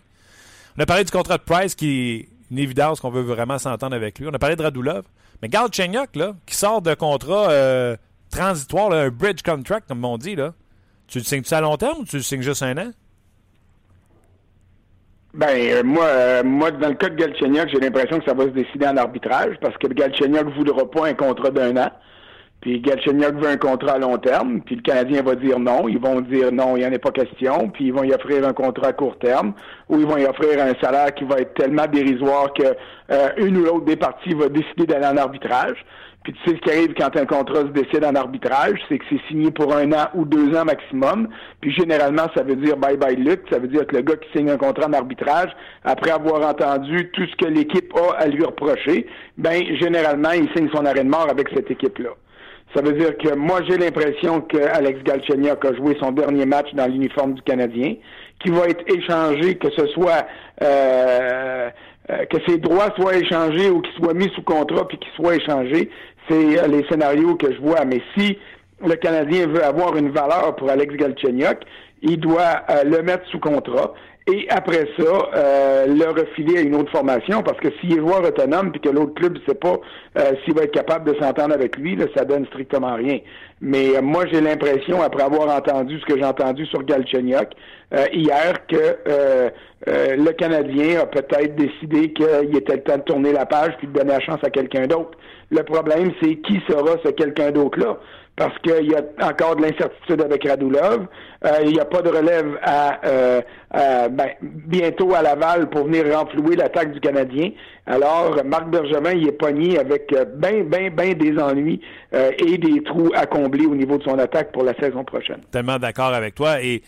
On 0.78 0.82
a 0.82 0.86
parlé 0.86 1.04
du 1.04 1.10
contrat 1.10 1.38
de 1.38 1.42
Price 1.42 1.74
qui 1.74 2.10
est 2.10 2.28
une 2.50 2.58
évidence 2.58 3.00
qu'on 3.00 3.10
veut 3.10 3.22
vraiment 3.22 3.58
s'entendre 3.58 3.94
avec 3.96 4.18
lui. 4.18 4.26
On 4.28 4.34
a 4.34 4.38
parlé 4.38 4.56
de 4.56 4.62
Radulov. 4.62 5.04
Mais 5.42 5.48
Galchenyuk, 5.48 6.16
là, 6.16 6.34
qui 6.46 6.54
sort 6.54 6.80
d'un 6.80 6.96
contrat 6.96 7.50
euh, 7.50 7.96
transitoire, 8.30 8.88
là, 8.88 9.02
un 9.02 9.08
bridge 9.10 9.42
contract, 9.42 9.88
comme 9.88 10.04
on 10.04 10.16
dit, 10.16 10.34
là, 10.34 10.54
tu 11.08 11.18
le 11.18 11.24
signes-tu 11.24 11.52
à 11.52 11.60
long 11.60 11.76
terme 11.76 11.98
ou 12.00 12.04
tu 12.04 12.16
le 12.16 12.22
signes 12.22 12.42
juste 12.42 12.62
un 12.62 12.76
an? 12.78 12.90
Ben, 15.36 15.48
euh, 15.50 15.82
moi, 15.84 16.04
euh, 16.04 16.42
moi, 16.42 16.70
dans 16.70 16.88
le 16.88 16.94
cas 16.94 17.10
de 17.10 17.14
Galchenyuk, 17.16 17.68
j'ai 17.68 17.78
l'impression 17.78 18.18
que 18.18 18.24
ça 18.24 18.32
va 18.32 18.44
se 18.44 18.50
décider 18.50 18.86
en 18.86 18.96
arbitrage 18.96 19.56
parce 19.60 19.76
que 19.76 19.86
Galchenyuk 19.88 20.46
ne 20.46 20.50
voudra 20.52 20.90
pas 20.90 21.08
un 21.08 21.12
contrat 21.12 21.50
d'un 21.50 21.76
an. 21.76 21.90
Puis 22.62 22.80
Galchenyuk 22.80 23.34
veut 23.34 23.50
un 23.50 23.58
contrat 23.58 23.92
à 23.92 23.98
long 23.98 24.16
terme. 24.16 24.62
Puis 24.62 24.76
le 24.76 24.80
Canadien 24.80 25.20
va 25.22 25.34
dire 25.34 25.58
non. 25.58 25.88
Ils 25.88 25.98
vont 25.98 26.22
dire 26.22 26.50
non, 26.52 26.74
il 26.78 26.80
n'y 26.80 26.86
en 26.86 26.92
a 26.94 26.98
pas 26.98 27.10
question. 27.10 27.68
Puis 27.68 27.88
ils 27.88 27.92
vont 27.92 28.02
y 28.02 28.14
offrir 28.14 28.48
un 28.48 28.54
contrat 28.54 28.88
à 28.88 28.92
court 28.94 29.18
terme 29.18 29.52
ou 29.90 30.00
ils 30.00 30.06
vont 30.06 30.16
y 30.16 30.24
offrir 30.24 30.58
un 30.58 30.72
salaire 30.82 31.14
qui 31.14 31.24
va 31.24 31.36
être 31.36 31.52
tellement 31.52 31.86
dérisoire 31.86 32.54
que 32.54 32.74
euh, 33.12 33.28
une 33.36 33.58
ou 33.58 33.64
l'autre 33.64 33.84
des 33.84 33.96
parties 33.96 34.32
va 34.32 34.48
décider 34.48 34.86
d'aller 34.86 35.06
en 35.06 35.18
arbitrage. 35.18 35.84
Puis 36.26 36.34
tu 36.42 36.50
sais 36.50 36.56
ce 36.56 36.60
qui 36.60 36.76
arrive 36.76 36.92
quand 36.98 37.16
un 37.16 37.24
contrat 37.24 37.60
se 37.60 37.68
décide 37.68 38.04
en 38.04 38.16
arbitrage, 38.16 38.80
c'est 38.88 38.98
que 38.98 39.04
c'est 39.08 39.20
signé 39.28 39.52
pour 39.52 39.72
un 39.72 39.92
an 39.92 40.08
ou 40.12 40.24
deux 40.24 40.56
ans 40.56 40.64
maximum. 40.64 41.28
Puis 41.60 41.70
généralement, 41.70 42.26
ça 42.34 42.42
veut 42.42 42.56
dire 42.56 42.76
bye 42.76 42.96
bye 42.96 43.14
Luc. 43.14 43.42
Ça 43.48 43.60
veut 43.60 43.68
dire 43.68 43.86
que 43.86 43.94
le 43.94 44.02
gars 44.02 44.16
qui 44.16 44.28
signe 44.36 44.50
un 44.50 44.56
contrat 44.56 44.88
en 44.88 44.92
arbitrage, 44.92 45.50
après 45.84 46.10
avoir 46.10 46.44
entendu 46.44 47.12
tout 47.12 47.22
ce 47.26 47.36
que 47.36 47.48
l'équipe 47.48 47.94
a 47.94 48.16
à 48.16 48.26
lui 48.26 48.44
reprocher, 48.44 49.06
ben 49.38 49.62
généralement, 49.78 50.32
il 50.32 50.48
signe 50.56 50.68
son 50.74 50.84
arrêt 50.84 51.04
de 51.04 51.08
mort 51.08 51.28
avec 51.30 51.48
cette 51.54 51.70
équipe-là. 51.70 52.10
Ça 52.74 52.82
veut 52.82 52.94
dire 52.94 53.16
que 53.18 53.36
moi, 53.36 53.60
j'ai 53.68 53.78
l'impression 53.78 54.40
que 54.40 54.58
Alex 54.58 55.04
Galchenyuk 55.04 55.64
a 55.64 55.74
joué 55.76 55.96
son 56.00 56.10
dernier 56.10 56.44
match 56.44 56.74
dans 56.74 56.88
l'uniforme 56.88 57.34
du 57.34 57.42
Canadien, 57.42 57.94
qui 58.40 58.50
va 58.50 58.66
être 58.66 58.82
échangé, 58.92 59.54
que 59.54 59.70
ce 59.70 59.86
soit 59.86 60.26
euh, 60.60 61.70
euh, 62.08 62.24
que 62.26 62.36
ses 62.46 62.58
droits 62.58 62.94
soient 62.96 63.16
échangés 63.16 63.68
ou 63.68 63.80
qu'ils 63.80 63.94
soient 63.94 64.14
mis 64.14 64.30
sous 64.34 64.42
contrat 64.42 64.86
puis 64.86 64.96
qu'ils 64.96 65.12
soient 65.14 65.34
échangés. 65.34 65.90
C'est 66.28 66.58
euh, 66.58 66.66
les 66.66 66.84
scénarios 66.88 67.36
que 67.36 67.52
je 67.52 67.60
vois. 67.60 67.84
Mais 67.84 68.00
si 68.16 68.38
le 68.84 68.94
Canadien 68.94 69.46
veut 69.46 69.64
avoir 69.64 69.96
une 69.96 70.10
valeur 70.10 70.56
pour 70.56 70.70
Alex 70.70 70.94
Galchenyuk, 70.94 71.58
il 72.02 72.18
doit 72.18 72.62
euh, 72.70 72.84
le 72.84 73.02
mettre 73.02 73.26
sous 73.28 73.40
contrat 73.40 73.94
et 74.28 74.48
après 74.50 74.88
ça, 74.98 75.28
euh, 75.36 75.86
le 75.86 76.06
refiler 76.10 76.58
à 76.58 76.60
une 76.60 76.74
autre 76.74 76.90
formation, 76.90 77.44
parce 77.44 77.60
que 77.60 77.68
s'il 77.78 77.92
est 77.92 78.00
joueur 78.00 78.24
autonome 78.24 78.72
puis 78.72 78.80
que 78.80 78.88
l'autre 78.88 79.14
club 79.14 79.34
ne 79.34 79.40
sait 79.46 79.54
pas 79.54 79.78
euh, 80.18 80.32
s'il 80.44 80.54
va 80.54 80.64
être 80.64 80.72
capable 80.72 81.12
de 81.12 81.16
s'entendre 81.20 81.54
avec 81.54 81.76
lui, 81.76 81.94
là, 81.94 82.06
ça 82.16 82.24
donne 82.24 82.44
strictement 82.46 82.96
rien. 82.96 83.20
Mais 83.60 83.96
euh, 83.96 84.02
moi, 84.02 84.24
j'ai 84.32 84.40
l'impression, 84.40 85.00
après 85.00 85.22
avoir 85.22 85.56
entendu 85.56 86.00
ce 86.00 86.06
que 86.06 86.18
j'ai 86.18 86.24
entendu 86.24 86.66
sur 86.66 86.82
Galchenyuk 86.82 87.50
hier, 88.12 88.66
que 88.66 89.52
le 89.86 90.32
Canadien 90.32 91.02
a 91.02 91.06
peut-être 91.06 91.54
décidé 91.54 92.12
qu'il 92.12 92.56
était 92.56 92.74
le 92.74 92.82
temps 92.82 92.96
de 92.96 93.02
tourner 93.02 93.32
la 93.32 93.46
page 93.46 93.74
puis 93.78 93.86
de 93.86 93.92
donner 93.92 94.10
la 94.10 94.20
chance 94.20 94.40
à 94.42 94.50
quelqu'un 94.50 94.88
d'autre. 94.88 95.16
Le 95.50 95.62
problème, 95.62 96.12
c'est 96.20 96.36
qui 96.36 96.60
sera 96.68 96.96
ce 97.04 97.10
quelqu'un 97.10 97.50
d'autre-là? 97.50 97.98
parce 98.36 98.56
qu'il 98.58 98.90
y 98.90 98.94
a 98.94 99.02
encore 99.26 99.56
de 99.56 99.62
l'incertitude 99.62 100.20
avec 100.20 100.46
Radulov. 100.46 101.06
Euh, 101.44 101.50
il 101.64 101.72
n'y 101.72 101.80
a 101.80 101.86
pas 101.86 102.02
de 102.02 102.10
relève 102.10 102.58
à, 102.62 103.00
euh, 103.06 103.40
ben, 104.10 104.28
bientôt 104.42 105.14
à 105.14 105.22
Laval 105.22 105.70
pour 105.70 105.86
venir 105.86 106.04
renflouer 106.14 106.54
l'attaque 106.54 106.92
du 106.92 107.00
Canadien. 107.00 107.50
Alors, 107.86 108.38
Marc 108.44 108.68
Bergevin, 108.68 109.12
il 109.12 109.28
est 109.28 109.32
pogné 109.32 109.78
avec 109.78 110.14
bien, 110.36 110.64
bien, 110.64 110.90
bien 110.90 111.14
des 111.14 111.38
ennuis 111.38 111.80
euh, 112.14 112.30
et 112.38 112.58
des 112.58 112.82
trous 112.82 113.10
à 113.14 113.24
combler 113.24 113.64
au 113.64 113.74
niveau 113.74 113.96
de 113.96 114.02
son 114.02 114.18
attaque 114.18 114.52
pour 114.52 114.64
la 114.64 114.74
saison 114.74 115.02
prochaine. 115.02 115.40
Tellement 115.50 115.78
d'accord 115.78 116.12
avec 116.12 116.34
toi. 116.34 116.60
Et 116.60 116.82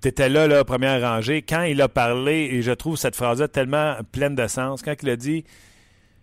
tu 0.00 0.08
étais 0.08 0.30
là, 0.30 0.48
là, 0.48 0.64
première 0.64 1.02
rangée. 1.02 1.42
Quand 1.42 1.62
il 1.62 1.82
a 1.82 1.88
parlé, 1.88 2.48
et 2.52 2.62
je 2.62 2.72
trouve 2.72 2.96
cette 2.96 3.16
phrase-là 3.16 3.48
tellement 3.48 3.96
pleine 4.12 4.34
de 4.34 4.46
sens, 4.46 4.82
quand 4.82 4.94
il 5.02 5.10
a 5.10 5.16
dit 5.16 5.44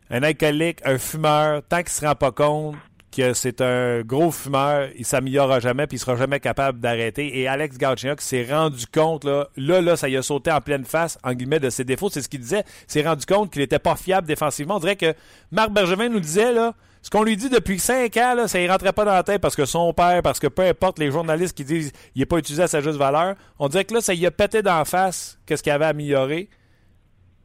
un 0.10 0.24
alcoolique, 0.24 0.79
un 0.86 0.98
fumeur, 0.98 1.62
tant 1.67 1.77
qu'il 1.77 1.86
ne 1.86 1.89
se 1.89 2.05
rend 2.05 2.15
pas 2.15 2.31
compte 2.31 2.75
que 3.15 3.33
c'est 3.33 3.62
un 3.62 4.01
gros 4.01 4.31
fumeur, 4.31 4.89
il 4.98 5.05
s'améliorera 5.05 5.60
jamais 5.60 5.88
puis 5.88 5.98
il 5.98 6.00
sera 6.00 6.15
jamais 6.15 6.39
capable 6.39 6.79
d'arrêter. 6.79 7.39
Et 7.39 7.48
Alex 7.48 7.77
Galchenyuk 7.77 8.22
s'est 8.22 8.48
rendu 8.50 8.88
compte, 8.88 9.24
là, 9.24 9.48
là, 9.55 9.81
là, 9.81 9.95
ça 9.95 10.10
y 10.10 10.17
a 10.17 10.24
sauté 10.24 10.51
en 10.51 10.62
pleine 10.62 10.83
face, 10.83 11.17
en 11.24 11.33
guillemets, 11.33 11.60
de 11.60 11.69
ses 11.69 11.83
défauts. 11.83 12.10
C'est 12.10 12.22
ce 12.22 12.29
qu'il 12.29 12.39
disait. 12.39 12.63
s'est 12.88 13.03
rendu 13.03 13.25
compte 13.25 13.51
qu'il 13.51 13.62
n'était 13.62 13.79
pas 13.79 13.95
fiable 13.95 14.27
défensivement. 14.27 14.77
On 14.77 14.79
dirait 14.79 14.95
que 14.95 15.13
Marc 15.51 15.72
Bergevin 15.72 16.10
nous 16.10 16.19
disait, 16.19 16.51
là, 16.51 16.74
ce 17.03 17.10
qu'on 17.10 17.24
lui 17.24 17.38
dit 17.38 17.50
depuis 17.50 17.79
cinq 17.79 18.17
ans, 18.17 18.33
là, 18.33 18.48
ça 18.48 18.60
ne 18.60 18.67
rentrait 18.67 18.93
pas 18.93 19.05
dans 19.05 19.13
la 19.13 19.24
tête 19.24 19.41
parce 19.41 19.55
que 19.55 19.65
son 19.65 19.93
père, 19.93 20.22
parce 20.24 20.39
que 20.39 20.48
peu 20.48 20.63
importe 20.63 21.00
les 21.00 21.12
journalistes 21.12 21.55
qui 21.55 21.65
disent 21.65 21.91
qu'il 21.91 22.22
n'est 22.22 22.25
pas 22.25 22.38
utilisé 22.38 22.63
à 22.63 22.67
sa 22.67 22.81
juste 22.81 22.98
valeur, 22.98 23.36
on 23.60 23.67
dirait 23.67 23.86
que 23.86 23.93
là, 23.93 24.01
ça 24.01 24.13
y 24.13 24.25
a 24.25 24.31
pété 24.31 24.62
d'en 24.62 24.86
face 24.86 25.38
qu'est-ce 25.45 25.62
qu'il 25.62 25.74
avait 25.74 25.86
amélioré. 25.86 26.50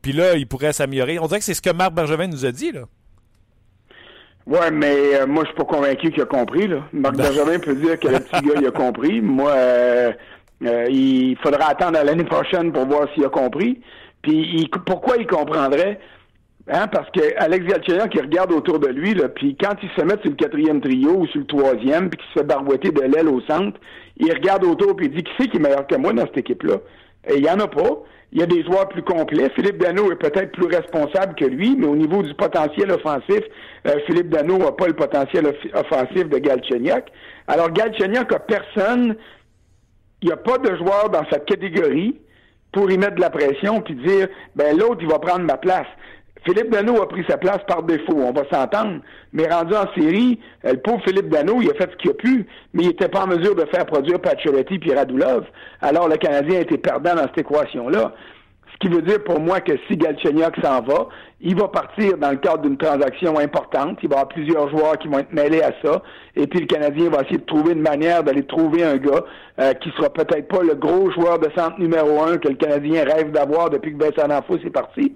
Puis 0.02 0.12
là, 0.12 0.34
il 0.34 0.46
pourrait 0.46 0.72
s'améliorer. 0.72 1.18
On 1.18 1.26
dirait 1.26 1.38
que 1.38 1.44
c'est 1.44 1.54
ce 1.54 1.62
que 1.62 1.72
Marc 1.72 1.92
Bergevin 1.92 2.28
nous 2.28 2.44
a 2.44 2.52
dit, 2.52 2.72
là. 2.72 2.82
Ouais, 4.46 4.70
mais 4.70 5.14
euh, 5.14 5.26
moi, 5.26 5.42
je 5.44 5.48
suis 5.48 5.56
pas 5.56 5.64
convaincu 5.64 6.10
qu'il 6.10 6.22
a 6.22 6.26
compris. 6.26 6.66
Là. 6.66 6.78
Marc 6.92 7.16
ben. 7.16 7.24
Benjamin 7.24 7.58
peut 7.58 7.74
dire 7.74 7.98
que 8.00 8.08
le 8.08 8.20
petit 8.20 8.46
gars, 8.46 8.54
il 8.58 8.66
a 8.66 8.70
compris. 8.70 9.20
Moi, 9.20 9.50
euh, 9.50 10.12
euh, 10.64 10.86
il 10.88 11.36
faudra 11.42 11.70
attendre 11.70 11.98
à 11.98 12.04
l'année 12.04 12.24
prochaine 12.24 12.72
pour 12.72 12.86
voir 12.86 13.08
s'il 13.12 13.24
a 13.26 13.28
compris. 13.28 13.80
Puis, 14.22 14.70
pourquoi 14.86 15.16
il 15.18 15.26
comprendrait? 15.26 16.00
Hein, 16.70 16.86
parce 16.88 17.10
que 17.10 17.20
Alex 17.36 17.64
Galchenyuk, 17.66 18.10
qui 18.10 18.20
regarde 18.20 18.52
autour 18.52 18.78
de 18.78 18.88
lui, 18.88 19.14
là, 19.14 19.28
puis 19.28 19.56
quand 19.58 19.74
il 19.82 19.88
se 19.90 20.02
met 20.02 20.20
sur 20.20 20.30
le 20.30 20.36
quatrième 20.36 20.80
trio 20.80 21.20
ou 21.20 21.26
sur 21.26 21.40
le 21.40 21.46
troisième, 21.46 22.10
puis 22.10 22.18
qu'il 22.18 22.28
se 22.28 22.38
fait 22.40 22.44
barouetter 22.44 22.90
de 22.90 23.00
l'aile 23.00 23.28
au 23.28 23.40
centre, 23.42 23.78
il 24.18 24.30
regarde 24.32 24.64
autour 24.64 24.94
puis 24.96 25.06
il 25.06 25.12
dit 25.12 25.22
qui 25.22 25.32
c'est 25.38 25.48
qui 25.48 25.56
est 25.56 25.60
meilleur 25.60 25.86
que 25.86 25.94
moi 25.94 26.12
dans 26.12 26.26
cette 26.26 26.38
équipe-là. 26.38 26.76
Et 27.26 27.38
il 27.38 27.44
y 27.44 27.50
en 27.50 27.58
a 27.60 27.68
pas. 27.68 28.02
Il 28.32 28.40
y 28.40 28.42
a 28.42 28.46
des 28.46 28.62
joueurs 28.62 28.88
plus 28.88 29.02
complets. 29.02 29.50
Philippe 29.54 29.78
Dano 29.78 30.12
est 30.12 30.16
peut-être 30.16 30.52
plus 30.52 30.66
responsable 30.66 31.34
que 31.34 31.46
lui, 31.46 31.76
mais 31.76 31.86
au 31.86 31.96
niveau 31.96 32.22
du 32.22 32.34
potentiel 32.34 32.90
offensif, 32.92 33.40
euh, 33.86 33.98
Philippe 34.06 34.28
Dano 34.28 34.58
n'a 34.58 34.72
pas 34.72 34.86
le 34.86 34.92
potentiel 34.92 35.46
offensif 35.74 36.28
de 36.28 36.38
Galchenyuk. 36.38 37.04
Alors, 37.46 37.70
Galchenyuk 37.70 38.30
a 38.32 38.38
personne, 38.38 39.16
il 40.20 40.26
n'y 40.26 40.32
a 40.32 40.36
pas 40.36 40.58
de 40.58 40.76
joueur 40.76 41.08
dans 41.10 41.24
sa 41.30 41.38
catégorie 41.38 42.20
pour 42.72 42.90
y 42.90 42.98
mettre 42.98 43.14
de 43.14 43.20
la 43.22 43.30
pression 43.30 43.80
puis 43.80 43.94
dire, 43.94 44.28
ben 44.54 44.76
l'autre, 44.76 44.98
il 45.00 45.08
va 45.08 45.18
prendre 45.18 45.44
ma 45.46 45.56
place. 45.56 45.86
Philippe 46.44 46.70
Dano 46.70 47.02
a 47.02 47.08
pris 47.08 47.24
sa 47.28 47.36
place 47.36 47.60
par 47.66 47.82
défaut, 47.82 48.16
on 48.16 48.32
va 48.32 48.42
s'entendre. 48.50 49.00
Mais 49.32 49.48
rendu 49.48 49.74
en 49.74 49.92
série, 49.94 50.38
euh, 50.64 50.72
le 50.72 50.78
pauvre 50.78 51.02
Philippe 51.04 51.28
Dano, 51.28 51.60
il 51.60 51.70
a 51.70 51.74
fait 51.74 51.90
ce 51.90 51.96
qu'il 51.96 52.10
a 52.10 52.14
pu, 52.14 52.46
mais 52.72 52.84
il 52.84 52.88
n'était 52.88 53.08
pas 53.08 53.24
en 53.24 53.26
mesure 53.26 53.54
de 53.54 53.64
faire 53.66 53.86
produire 53.86 54.20
Pacioretty 54.20 54.80
et 54.84 54.94
Radulov. 54.94 55.44
Alors 55.80 56.08
le 56.08 56.16
Canadien 56.16 56.58
a 56.58 56.62
été 56.62 56.78
perdant 56.78 57.14
dans 57.14 57.22
cette 57.22 57.38
équation-là. 57.38 58.12
Ce 58.80 58.86
qui 58.86 58.94
veut 58.94 59.02
dire 59.02 59.24
pour 59.24 59.40
moi 59.40 59.60
que 59.60 59.72
si 59.88 59.96
Galchenyuk 59.96 60.54
s'en 60.62 60.82
va, 60.82 61.08
il 61.40 61.58
va 61.58 61.66
partir 61.66 62.16
dans 62.16 62.30
le 62.30 62.36
cadre 62.36 62.62
d'une 62.62 62.76
transaction 62.76 63.36
importante. 63.36 63.98
Il 64.02 64.08
va 64.08 64.16
y 64.16 64.18
avoir 64.18 64.28
plusieurs 64.28 64.70
joueurs 64.70 64.96
qui 64.98 65.08
vont 65.08 65.18
être 65.18 65.32
mêlés 65.32 65.62
à 65.62 65.72
ça. 65.82 66.00
Et 66.36 66.46
puis 66.46 66.60
le 66.60 66.66
Canadien 66.66 67.10
va 67.10 67.22
essayer 67.22 67.38
de 67.38 67.44
trouver 67.44 67.72
une 67.72 67.82
manière 67.82 68.22
d'aller 68.22 68.44
trouver 68.44 68.84
un 68.84 68.96
gars 68.96 69.24
euh, 69.58 69.72
qui 69.74 69.90
sera 69.96 70.10
peut-être 70.10 70.46
pas 70.46 70.62
le 70.62 70.76
gros 70.76 71.10
joueur 71.10 71.40
de 71.40 71.48
centre 71.56 71.80
numéro 71.80 72.22
un 72.22 72.38
que 72.38 72.48
le 72.48 72.54
Canadien 72.54 73.02
rêve 73.02 73.32
d'avoir 73.32 73.68
depuis 73.68 73.96
que 73.96 74.04
Vincent 74.04 74.28
D'Anfos 74.28 74.58
est 74.64 74.70
parti 74.70 75.12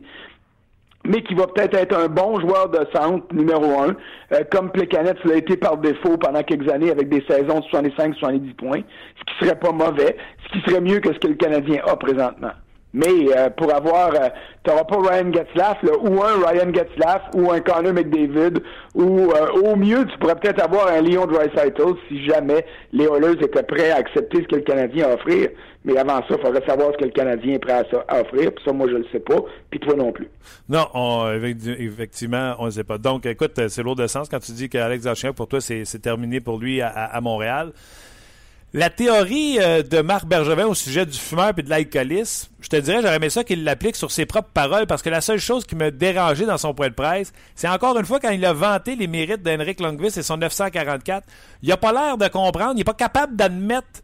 mais 1.05 1.23
qui 1.23 1.35
va 1.35 1.47
peut-être 1.47 1.75
être 1.75 1.97
un 1.97 2.09
bon 2.09 2.41
joueur 2.41 2.69
de 2.69 2.87
centre 2.95 3.27
numéro 3.33 3.81
un, 3.81 3.97
euh, 4.33 4.45
comme 4.51 4.71
Plecanet 4.71 5.17
l'a 5.25 5.37
été 5.37 5.57
par 5.57 5.77
défaut 5.77 6.17
pendant 6.17 6.43
quelques 6.43 6.71
années 6.71 6.91
avec 6.91 7.09
des 7.09 7.25
saisons 7.29 7.61
de 7.61 7.65
65-70 7.67 8.55
points, 8.55 8.83
ce 9.19 9.25
qui 9.33 9.45
serait 9.45 9.59
pas 9.59 9.73
mauvais, 9.73 10.17
ce 10.45 10.53
qui 10.53 10.71
serait 10.71 10.81
mieux 10.81 11.01
que 11.01 11.13
ce 11.13 11.19
que 11.19 11.29
le 11.29 11.35
Canadien 11.35 11.83
a 11.87 11.97
présentement. 11.97 12.53
Mais 12.95 13.35
euh, 13.35 13.49
pour 13.51 13.75
avoir, 13.75 14.11
euh, 14.15 14.29
tu 14.65 14.71
n'auras 14.71 14.85
pas 14.85 14.97
Ryan 14.97 15.33
Getzlaff, 15.33 15.83
là, 15.83 15.93
ou 15.99 16.23
un 16.23 16.47
Ryan 16.47 16.73
Getzlaff, 16.75 17.23
ou 17.35 17.51
un 17.51 17.61
Connor 17.61 17.95
McDavid, 17.95 18.61
ou 18.95 19.33
euh, 19.33 19.49
au 19.65 19.77
mieux, 19.77 20.05
tu 20.07 20.19
pourrais 20.19 20.37
peut-être 20.37 20.63
avoir 20.63 20.89
un 20.89 21.01
Leon 21.01 21.27
Dreisaitl 21.27 21.95
si 22.09 22.25
jamais 22.27 22.67
les 22.93 23.07
Oilers 23.07 23.43
étaient 23.43 23.63
prêts 23.63 23.91
à 23.91 23.97
accepter 23.97 24.43
ce 24.43 24.49
que 24.49 24.57
le 24.57 24.63
Canadien 24.63 25.09
a 25.09 25.15
offrir. 25.15 25.49
Mais 25.85 25.97
avant 25.97 26.19
ça, 26.29 26.37
il 26.37 26.39
faudrait 26.39 26.65
savoir 26.67 26.93
ce 26.93 26.99
que 26.99 27.05
le 27.05 27.11
Canadien 27.11 27.55
est 27.55 27.59
prêt 27.59 27.83
à, 28.09 28.21
offrir. 28.21 28.53
Puis 28.53 28.65
ça, 28.65 28.73
moi, 28.73 28.87
je 28.89 28.97
le 28.97 29.07
sais 29.11 29.21
pas. 29.21 29.39
Puis 29.71 29.81
toi 29.81 29.95
non 29.97 30.13
plus. 30.13 30.29
Non, 30.69 30.87
effectivement, 31.33 32.55
on 32.61 32.67
ne 32.67 32.71
sait 32.71 32.85
pas. 32.85 32.99
Donc, 32.99 33.27
écoute, 33.27 33.59
c'est 33.69 33.83
lourd 33.83 33.97
de 33.97 34.07
sens 34.07 34.29
quand 34.29 34.39
tu 34.39 34.53
dis 34.53 34.69
qu'Alex 34.69 35.05
Zachien, 35.05 35.33
pour 35.33 35.49
toi, 35.49 35.61
c'est 35.61 36.01
terminé 36.01 36.41
pour 36.41 36.59
lui 36.59 36.81
à 36.83 37.19
Montréal. 37.21 37.73
La 38.75 38.89
théorie 38.89 39.59
euh, 39.61 39.83
de 39.83 40.01
Marc 40.01 40.25
Bergevin 40.25 40.65
au 40.65 40.75
sujet 40.75 41.05
du 41.05 41.19
fumeur 41.19 41.53
et 41.59 41.63
de 41.63 41.69
l'alcoolisme, 41.69 42.49
je 42.59 42.69
te 42.69 42.77
dirais, 42.77 43.03
j'aurais 43.03 43.17
aimé 43.17 43.29
ça 43.29 43.45
qu'il 43.45 43.65
l'applique 43.65 43.97
sur 43.97 44.11
ses 44.11 44.25
propres 44.25 44.49
paroles 44.49 44.87
parce 44.87 45.03
que 45.03 45.11
la 45.11 45.21
seule 45.21 45.41
chose 45.41 45.67
qui 45.67 45.77
me 45.77 45.91
dérangeait 45.91 46.47
dans 46.47 46.57
son 46.57 46.73
point 46.73 46.89
de 46.89 46.95
presse, 46.95 47.35
c'est 47.55 47.69
encore 47.69 47.99
une 47.99 48.07
fois 48.07 48.19
quand 48.19 48.31
il 48.31 48.43
a 48.47 48.55
vanté 48.55 48.97
les 48.97 49.09
mérites 49.09 49.43
d'Henrik 49.43 49.79
Lundqvist 49.79 50.17
et 50.17 50.23
son 50.23 50.39
944. 50.39 51.27
Il 51.63 51.69
n'a 51.69 51.77
pas 51.77 51.93
l'air 51.93 52.17
de 52.17 52.27
comprendre, 52.29 52.73
il 52.73 52.79
n'est 52.79 52.85
pas 52.85 52.95
capable 52.95 53.37
d'admettre 53.37 54.01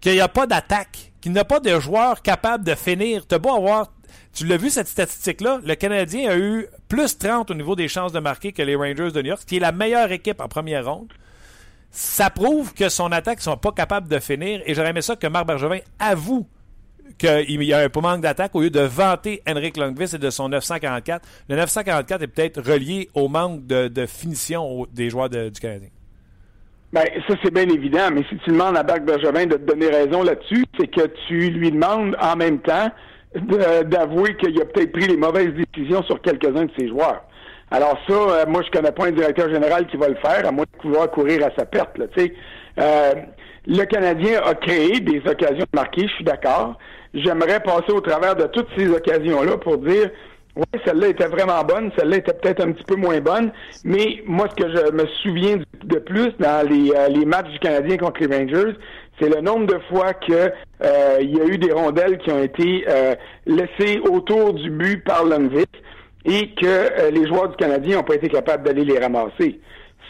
qu'il 0.00 0.12
n'y 0.12 0.20
a 0.20 0.28
pas 0.28 0.46
d'attaque, 0.46 1.12
qu'il 1.20 1.32
n'a 1.32 1.44
pas 1.44 1.58
de 1.58 1.80
joueur 1.80 2.22
capable 2.22 2.62
de 2.62 2.76
finir. 2.76 3.26
Tu 3.26 3.36
beau 3.36 3.52
avoir. 3.52 3.92
Tu 4.32 4.46
l'as 4.46 4.58
vu 4.58 4.70
cette 4.70 4.86
statistique-là, 4.86 5.58
le 5.64 5.74
Canadien 5.74 6.30
a 6.30 6.36
eu 6.36 6.68
plus 6.86 7.18
30 7.18 7.50
au 7.50 7.54
niveau 7.54 7.74
des 7.74 7.88
chances 7.88 8.12
de 8.12 8.20
marquer 8.20 8.52
que 8.52 8.62
les 8.62 8.76
Rangers 8.76 9.10
de 9.10 9.22
New 9.22 9.30
York, 9.30 9.42
qui 9.44 9.56
est 9.56 9.60
la 9.60 9.72
meilleure 9.72 10.12
équipe 10.12 10.40
en 10.40 10.46
première 10.46 10.86
ronde 10.86 11.12
ça 11.90 12.30
prouve 12.30 12.74
que 12.74 12.88
son 12.88 13.10
attaque 13.12 13.38
ne 13.38 13.42
sont 13.42 13.56
pas 13.56 13.72
capables 13.72 14.08
de 14.08 14.18
finir. 14.18 14.60
Et 14.66 14.74
j'aurais 14.74 14.90
aimé 14.90 15.02
ça 15.02 15.16
que 15.16 15.26
Marc 15.26 15.46
Bergevin 15.46 15.78
avoue 15.98 16.46
qu'il 17.16 17.62
y 17.62 17.72
a 17.72 17.80
un 17.80 18.00
manque 18.00 18.20
d'attaque 18.20 18.54
au 18.54 18.60
lieu 18.60 18.70
de 18.70 18.80
vanter 18.80 19.42
Henrik 19.48 19.76
Lundqvist 19.76 20.14
et 20.14 20.18
de 20.18 20.30
son 20.30 20.48
944. 20.48 21.26
Le 21.48 21.56
944 21.56 22.22
est 22.22 22.26
peut-être 22.28 22.60
relié 22.60 23.08
au 23.14 23.28
manque 23.28 23.66
de, 23.66 24.06
finition 24.06 24.86
des 24.92 25.10
joueurs 25.10 25.28
du 25.28 25.50
Canadien. 25.60 25.88
Ben, 26.92 27.04
ça, 27.26 27.34
c'est 27.42 27.52
bien 27.52 27.68
évident, 27.68 28.08
mais 28.12 28.22
si 28.30 28.38
tu 28.38 28.50
demandes 28.50 28.76
à 28.76 28.82
Marc 28.82 29.04
Bergevin 29.04 29.46
de 29.46 29.56
te 29.56 29.64
donner 29.64 29.88
raison 29.88 30.22
là-dessus, 30.22 30.64
c'est 30.78 30.86
que 30.86 31.06
tu 31.26 31.50
lui 31.50 31.70
demandes 31.70 32.16
en 32.20 32.36
même 32.36 32.60
temps 32.60 32.90
d'avouer 33.84 34.36
qu'il 34.36 34.58
a 34.60 34.64
peut-être 34.64 34.92
pris 34.92 35.06
les 35.06 35.16
mauvaises 35.16 35.52
décisions 35.52 36.02
sur 36.04 36.20
quelques-uns 36.22 36.64
de 36.64 36.70
ses 36.78 36.88
joueurs. 36.88 37.27
Alors 37.70 37.98
ça, 38.08 38.14
euh, 38.14 38.44
moi, 38.46 38.62
je 38.62 38.70
connais 38.70 38.92
pas 38.92 39.06
un 39.06 39.10
directeur 39.10 39.50
général 39.50 39.86
qui 39.86 39.96
va 39.96 40.08
le 40.08 40.16
faire, 40.16 40.46
à 40.46 40.50
moins 40.50 40.64
de 40.64 40.78
pouvoir 40.80 41.10
courir 41.10 41.44
à 41.46 41.50
sa 41.56 41.66
perte. 41.66 41.98
Là, 41.98 42.06
euh, 42.80 43.14
le 43.66 43.84
Canadien 43.84 44.40
a 44.42 44.54
créé 44.54 45.00
des 45.00 45.18
occasions 45.26 45.66
de 45.70 45.76
marquer, 45.76 46.08
je 46.08 46.14
suis 46.14 46.24
d'accord. 46.24 46.78
J'aimerais 47.12 47.60
passer 47.60 47.92
au 47.92 48.00
travers 48.00 48.36
de 48.36 48.44
toutes 48.44 48.68
ces 48.76 48.88
occasions-là 48.88 49.58
pour 49.58 49.78
dire 49.78 50.10
oui, 50.56 50.80
celle-là 50.84 51.08
était 51.08 51.28
vraiment 51.28 51.62
bonne, 51.62 51.90
celle-là 51.96 52.16
était 52.16 52.32
peut-être 52.32 52.64
un 52.64 52.72
petit 52.72 52.84
peu 52.84 52.96
moins 52.96 53.20
bonne, 53.20 53.52
mais 53.84 54.22
moi, 54.26 54.48
ce 54.50 54.62
que 54.62 54.68
je 54.68 54.92
me 54.92 55.06
souviens 55.22 55.58
de 55.84 55.98
plus 55.98 56.32
dans 56.40 56.66
les, 56.68 56.90
euh, 56.90 57.08
les 57.08 57.24
matchs 57.24 57.50
du 57.50 57.58
Canadien 57.60 57.96
contre 57.98 58.24
les 58.24 58.36
Rangers, 58.36 58.72
c'est 59.20 59.28
le 59.28 59.40
nombre 59.40 59.66
de 59.66 59.78
fois 59.88 60.14
que 60.14 60.50
euh, 60.82 61.18
il 61.20 61.36
y 61.36 61.40
a 61.40 61.44
eu 61.44 61.58
des 61.58 61.72
rondelles 61.72 62.18
qui 62.18 62.30
ont 62.30 62.42
été 62.42 62.86
laissées 63.46 64.00
autour 64.10 64.54
du 64.54 64.70
but 64.70 65.04
par 65.04 65.24
Lundqvist 65.24 65.68
et 66.28 66.50
que 66.54 66.66
euh, 66.66 67.10
les 67.10 67.26
joueurs 67.26 67.48
du 67.48 67.56
Canadien 67.56 67.96
n'ont 67.96 68.04
pas 68.04 68.16
été 68.16 68.28
capables 68.28 68.62
d'aller 68.62 68.84
les 68.84 68.98
ramasser. 68.98 69.58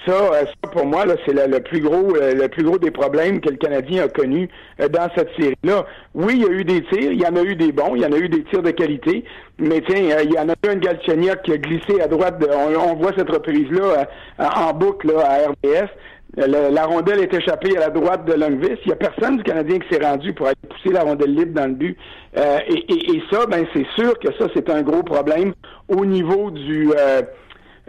Ça, 0.07 0.13
euh, 0.13 0.45
ça 0.45 0.71
pour 0.73 0.85
moi, 0.85 1.07
là, 1.07 1.15
c'est 1.25 1.33
le, 1.33 1.61
plus 1.61 1.81
gros, 1.81 2.17
euh, 2.17 2.35
le 2.35 2.49
plus 2.49 2.65
gros 2.65 2.79
des 2.79 2.91
problèmes 2.91 3.41
que 3.41 3.51
le 3.51 3.57
Canadien 3.57 4.05
a 4.05 4.09
connu 4.09 4.49
dans 4.79 5.09
cette 5.15 5.31
série-là. 5.39 5.87
Oui, 6.15 6.35
il 6.37 6.43
y 6.43 6.47
a 6.47 6.51
eu 6.51 6.65
des 6.65 6.83
tirs, 6.85 7.13
il 7.13 7.21
y 7.21 7.27
en 7.27 7.37
a 7.37 7.43
eu 7.43 7.55
des 7.55 7.73
bons, 7.73 7.95
il 7.95 8.03
y 8.03 8.07
en 8.07 8.13
a 8.13 8.19
eu 8.19 8.29
des 8.29 8.43
tirs 8.45 8.63
de 8.63 8.71
qualité, 8.71 9.25
mais 9.59 9.81
tiens, 9.89 10.21
il 10.23 10.33
y 10.33 10.39
en 10.39 10.49
a 10.49 10.55
eu 10.65 10.69
un 10.69 10.77
Galchenyuk 10.77 11.43
qui 11.43 11.53
a 11.53 11.59
glissé 11.59 12.01
à 12.01 12.09
droite. 12.09 12.43
on, 12.53 12.95
voit 12.95 13.13
cette 13.17 13.31
reprise-là 13.31 14.09
en 14.39 14.73
boucle 14.73 15.13
à 15.19 15.49
RDS. 15.51 15.89
La 16.37 16.85
rondelle 16.85 17.21
est 17.21 17.35
échappée 17.35 17.77
à 17.77 17.81
la 17.81 17.91
droite 17.91 18.25
de 18.27 18.35
Longvis. 18.35 18.79
Il 18.85 18.89
n'y 18.89 18.93
a 18.93 18.97
personne 18.97 19.39
du 19.39 19.43
Canadien 19.43 19.79
qui 19.79 19.89
s'est 19.89 20.05
rendu 20.05 20.33
pour 20.33 20.47
aller 20.47 20.57
pousser 20.69 20.95
la 20.95 21.03
rondelle 21.03 21.35
libre 21.35 21.55
dans 21.55 21.67
le 21.67 21.75
but. 21.75 21.97
Euh, 22.37 22.59
et, 22.69 23.23
ça, 23.31 23.47
ben 23.47 23.67
c'est 23.73 23.87
sûr 23.97 24.19
que 24.19 24.29
ça, 24.39 24.47
c'est 24.55 24.69
un 24.71 24.83
gros 24.83 25.03
problème 25.03 25.55
au 25.89 26.05
niveau 26.05 26.51
du 26.51 26.91
euh, 26.97 27.23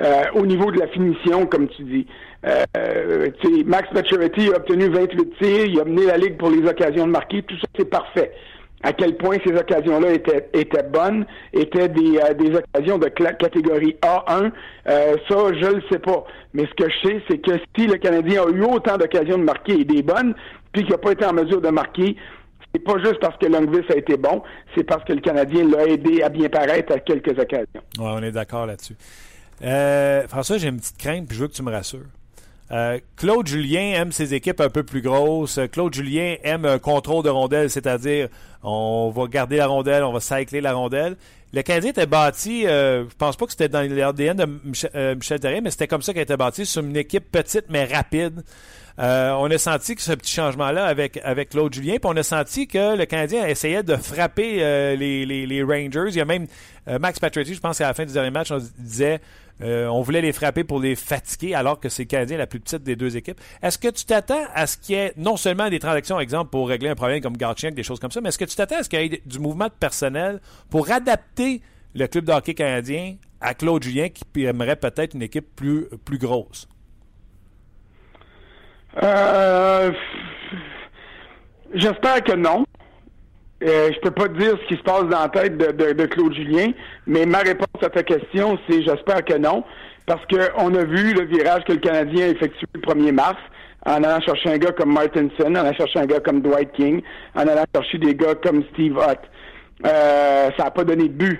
euh, 0.01 0.23
au 0.33 0.45
niveau 0.45 0.71
de 0.71 0.79
la 0.79 0.87
finition, 0.87 1.45
comme 1.45 1.67
tu 1.67 1.83
dis. 1.83 2.07
Max 3.65 3.91
Maturity 3.91 4.49
a 4.53 4.57
obtenu 4.57 4.87
28 4.87 5.29
tirs, 5.41 5.65
il 5.65 5.79
a 5.79 5.83
mené 5.83 6.05
la 6.05 6.17
ligue 6.17 6.37
pour 6.37 6.49
les 6.49 6.65
occasions 6.65 7.05
de 7.05 7.11
marquer, 7.11 7.43
tout 7.43 7.57
ça 7.57 7.67
c'est 7.77 7.89
parfait 7.89 8.31
à 8.83 8.93
quel 8.93 9.17
point 9.17 9.37
ces 9.45 9.53
occasions-là 9.53 10.13
étaient, 10.13 10.49
étaient 10.53 10.83
bonnes, 10.83 11.25
étaient 11.53 11.89
des, 11.89 12.17
euh, 12.17 12.33
des 12.33 12.55
occasions 12.55 12.97
de 12.97 13.07
catégorie 13.07 13.97
A1, 14.01 14.51
euh, 14.87 15.15
ça, 15.27 15.35
je 15.53 15.75
le 15.75 15.81
sais 15.91 15.99
pas. 15.99 16.23
Mais 16.53 16.65
ce 16.65 16.83
que 16.83 16.89
je 16.89 17.07
sais, 17.07 17.21
c'est 17.29 17.37
que 17.39 17.59
si 17.77 17.87
le 17.87 17.97
Canadien 17.97 18.43
a 18.43 18.49
eu 18.49 18.63
autant 18.63 18.97
d'occasions 18.97 19.37
de 19.37 19.43
marquer 19.43 19.81
et 19.81 19.85
des 19.85 20.01
bonnes, 20.01 20.33
puis 20.71 20.83
qu'il 20.83 20.91
n'a 20.91 20.97
pas 20.97 21.11
été 21.11 21.25
en 21.25 21.33
mesure 21.33 21.61
de 21.61 21.69
marquer, 21.69 22.15
c'est 22.73 22.83
pas 22.83 22.97
juste 22.99 23.19
parce 23.19 23.37
que 23.37 23.47
Longvis 23.47 23.85
a 23.89 23.97
été 23.97 24.15
bon, 24.15 24.43
c'est 24.75 24.83
parce 24.83 25.03
que 25.03 25.13
le 25.13 25.21
Canadien 25.21 25.67
l'a 25.67 25.87
aidé 25.87 26.21
à 26.21 26.29
bien 26.29 26.49
paraître 26.49 26.93
à 26.93 26.99
quelques 26.99 27.37
occasions. 27.37 27.81
Oui, 27.97 28.05
on 28.05 28.23
est 28.23 28.31
d'accord 28.31 28.65
là-dessus. 28.65 28.95
Euh, 29.63 30.27
François, 30.27 30.57
j'ai 30.57 30.69
une 30.69 30.77
petite 30.77 30.97
crainte, 30.97 31.27
puis 31.27 31.35
je 31.35 31.41
veux 31.41 31.47
que 31.47 31.53
tu 31.53 31.63
me 31.63 31.71
rassures. 31.71 32.05
Euh, 32.71 32.99
Claude 33.15 33.47
Julien 33.47 33.93
aime 33.95 34.11
ses 34.11 34.33
équipes 34.33 34.61
un 34.61 34.69
peu 34.69 34.83
plus 34.83 35.01
grosses. 35.01 35.59
Claude 35.71 35.93
Julien 35.93 36.35
aime 36.43 36.65
un 36.65 36.79
contrôle 36.79 37.23
de 37.23 37.29
rondelle, 37.29 37.69
c'est-à-dire 37.69 38.29
on 38.61 39.11
va 39.15 39.27
garder 39.27 39.57
la 39.57 39.67
rondelle, 39.67 40.03
on 40.03 40.11
va 40.11 40.19
cycler 40.19 40.61
la 40.61 40.73
rondelle. 40.73 41.15
Le 41.51 41.63
Canadien 41.63 41.89
était 41.89 42.05
bâti, 42.05 42.67
euh, 42.67 43.05
je 43.09 43.15
pense 43.15 43.35
pas 43.35 43.45
que 43.47 43.51
c'était 43.51 43.69
dans 43.69 43.81
l'ADN 43.81 44.37
de 44.37 44.45
Michel, 44.63 44.91
euh, 44.93 45.15
Michel 45.15 45.39
mais 45.63 45.71
c'était 45.71 45.87
comme 45.87 46.03
ça 46.03 46.13
qu'il 46.13 46.21
était 46.21 46.37
bâti, 46.37 46.63
sur 46.63 46.83
une 46.83 46.95
équipe 46.95 47.31
petite 47.31 47.65
mais 47.69 47.85
rapide. 47.85 48.43
Euh, 48.99 49.31
on 49.31 49.49
a 49.49 49.57
senti 49.57 49.95
que 49.95 50.01
ce 50.01 50.11
petit 50.11 50.33
changement-là 50.33 50.85
avec, 50.85 51.19
avec 51.23 51.49
Claude 51.49 51.73
Julien, 51.73 51.93
puis 51.93 52.05
on 52.05 52.17
a 52.17 52.23
senti 52.23 52.67
que 52.67 52.97
le 52.97 53.05
Canadien 53.05 53.47
essayait 53.47 53.83
de 53.83 53.95
frapper 53.95 54.57
les, 54.97 55.25
les, 55.25 55.63
Rangers. 55.63 56.09
Il 56.09 56.15
y 56.15 56.21
a 56.21 56.25
même 56.25 56.47
Max 56.87 57.19
Patrick, 57.19 57.47
je 57.51 57.59
pense 57.59 57.77
qu'à 57.77 57.87
la 57.87 57.93
fin 57.93 58.05
du 58.05 58.13
dernier 58.13 58.31
match, 58.31 58.51
on 58.51 58.59
disait 58.77 59.21
euh, 59.61 59.87
on 59.87 60.01
voulait 60.01 60.21
les 60.21 60.31
frapper 60.31 60.63
pour 60.63 60.79
les 60.79 60.95
fatiguer, 60.95 61.53
alors 61.53 61.79
que 61.79 61.89
c'est 61.89 62.03
le 62.03 62.07
Canadien 62.07 62.37
la 62.37 62.47
plus 62.47 62.59
petite 62.59 62.83
des 62.83 62.95
deux 62.95 63.17
équipes. 63.17 63.39
Est-ce 63.61 63.77
que 63.77 63.89
tu 63.89 64.05
t'attends 64.05 64.45
à 64.53 64.67
ce 64.67 64.77
qu'il 64.77 64.95
y 64.95 64.99
ait 64.99 65.13
non 65.17 65.35
seulement 65.35 65.69
des 65.69 65.79
transactions, 65.79 66.19
exemple, 66.19 66.49
pour 66.49 66.69
régler 66.69 66.89
un 66.89 66.95
problème 66.95 67.21
comme 67.21 67.35
Garchien, 67.35 67.71
des 67.71 67.83
choses 67.83 67.99
comme 67.99 68.11
ça, 68.11 68.21
mais 68.21 68.29
est-ce 68.29 68.37
que 68.37 68.45
tu 68.45 68.55
t'attends 68.55 68.77
à 68.77 68.83
ce 68.83 68.89
qu'il 68.89 69.01
y 69.01 69.05
ait 69.05 69.21
du 69.25 69.39
mouvement 69.39 69.65
de 69.65 69.73
personnel 69.77 70.39
pour 70.69 70.89
adapter 70.91 71.61
le 71.93 72.07
club 72.07 72.25
de 72.25 72.31
hockey 72.31 72.53
canadien 72.53 73.15
à 73.41 73.53
Claude 73.53 73.83
Julien 73.83 74.07
qui 74.09 74.45
aimerait 74.45 74.77
peut-être 74.77 75.13
une 75.13 75.23
équipe 75.23 75.55
plus 75.55 76.17
grosse? 76.17 76.67
Euh, 79.03 79.91
j'espère 81.73 82.23
que 82.23 82.35
non. 82.35 82.65
Euh, 83.61 83.89
je 83.93 83.99
peux 83.99 84.11
pas 84.11 84.29
dire 84.29 84.57
ce 84.61 84.67
qui 84.67 84.77
se 84.77 84.83
passe 84.83 85.03
dans 85.03 85.21
la 85.21 85.29
tête 85.29 85.57
de, 85.57 86.05
Claude 86.05 86.33
Julien, 86.33 86.71
mais 87.05 87.25
ma 87.25 87.39
réponse 87.39 87.67
à 87.81 87.89
ta 87.89 88.03
question, 88.03 88.57
c'est 88.69 88.83
j'espère 88.83 89.25
que 89.25 89.37
non, 89.37 89.65
parce 90.05 90.25
qu'on 90.27 90.73
a 90.75 90.83
vu 90.85 91.13
le 91.13 91.25
virage 91.25 91.65
que 91.65 91.73
le 91.73 91.79
Canadien 91.79 92.27
a 92.27 92.29
effectué 92.29 92.65
le 92.73 92.79
1er 92.79 93.11
mars 93.11 93.39
en 93.85 94.03
allant 94.03 94.21
chercher 94.21 94.51
un 94.51 94.57
gars 94.57 94.71
comme 94.71 94.93
Martinson, 94.93 95.43
en 95.45 95.55
allant 95.55 95.73
chercher 95.73 95.99
un 95.99 96.05
gars 96.05 96.21
comme 96.21 96.41
Dwight 96.41 96.71
King, 96.71 97.01
en 97.35 97.41
allant 97.41 97.65
chercher 97.75 97.97
des 97.97 98.15
gars 98.15 98.35
comme 98.35 98.63
Steve 98.73 98.97
Hutt. 98.97 99.19
Euh, 99.85 100.49
ça 100.57 100.65
n'a 100.65 100.71
pas 100.71 100.83
donné 100.83 101.09
de 101.09 101.13
but. 101.13 101.39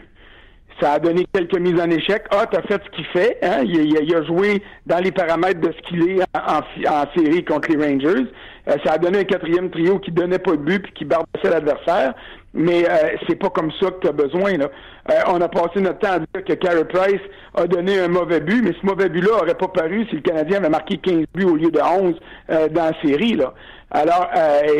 Ça 0.82 0.94
a 0.94 1.00
donné 1.00 1.26
quelques 1.34 1.58
mises 1.60 1.80
en 1.80 1.90
échec. 1.90 2.24
Hutt 2.32 2.56
a 2.56 2.62
fait 2.62 2.82
ce 2.84 2.90
qu'il 2.96 3.06
fait. 3.08 3.38
Hein? 3.42 3.64
Il, 3.66 4.16
a 4.16 4.24
joué 4.24 4.62
dans 4.86 5.00
les 5.00 5.12
paramètres 5.12 5.60
de 5.60 5.74
ce 5.74 5.90
qu'il 5.90 6.10
est 6.10 6.24
en, 6.34 7.06
série 7.18 7.44
contre 7.44 7.70
les 7.72 7.86
Rangers. 7.86 8.28
Euh, 8.68 8.76
ça 8.86 8.94
a 8.94 8.98
donné 8.98 9.20
un 9.20 9.24
quatrième 9.24 9.70
trio 9.70 10.00
qui 10.00 10.12
donnait 10.12 10.40
pas 10.40 10.52
de 10.52 10.58
but 10.58 10.84
puis 10.84 10.94
qui 10.94 11.06
barbassait 11.06 11.50
l'adversaire. 11.50 12.14
Mais 12.54 12.88
euh, 12.90 13.18
c'est 13.28 13.36
pas 13.36 13.50
comme 13.50 13.72
ça 13.80 13.92
que 13.92 14.00
tu 14.02 14.08
as 14.08 14.12
besoin. 14.12 14.58
Là. 14.58 14.70
Euh, 15.12 15.14
on 15.28 15.42
a 15.42 15.50
passé 15.50 15.82
notre 15.82 16.00
temps 16.00 16.14
à 16.14 16.20
dire 16.20 16.46
que 16.46 16.54
Carey 16.54 16.86
Price 16.86 17.22
a 17.56 17.68
donné 17.68 18.00
un 18.00 18.08
mauvais 18.08 18.40
but, 18.40 18.62
mais 18.64 18.74
ce 18.80 18.86
mauvais 18.86 19.10
but-là 19.10 19.42
aurait 19.42 19.56
pas 19.56 19.68
paru 19.68 20.06
si 20.10 20.16
le 20.16 20.22
Canadien 20.22 20.58
avait 20.58 20.70
marqué 20.70 20.98
15 20.98 21.26
buts 21.34 21.44
au 21.44 21.56
lieu 21.56 21.72
de 21.72 21.80
11 21.80 22.16
dans 22.72 22.86
la 22.86 23.02
série. 23.02 23.34
Là. 23.34 23.54
Alors, 23.92 24.30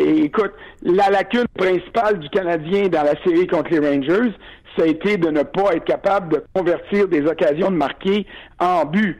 écoute, 0.06 0.52
la 0.82 1.10
lacune 1.10 1.46
principale 1.56 2.20
du 2.20 2.28
Canadien 2.28 2.88
dans 2.88 3.02
la 3.02 3.20
série 3.24 3.46
contre 3.46 3.70
les 3.70 3.80
Rangers, 3.80 4.32
a 4.80 4.86
été 4.86 5.16
de 5.16 5.30
ne 5.30 5.42
pas 5.42 5.74
être 5.74 5.84
capable 5.84 6.36
de 6.36 6.44
convertir 6.54 7.08
des 7.08 7.24
occasions 7.26 7.70
de 7.70 7.76
marquer 7.76 8.26
en 8.58 8.84
but. 8.84 9.18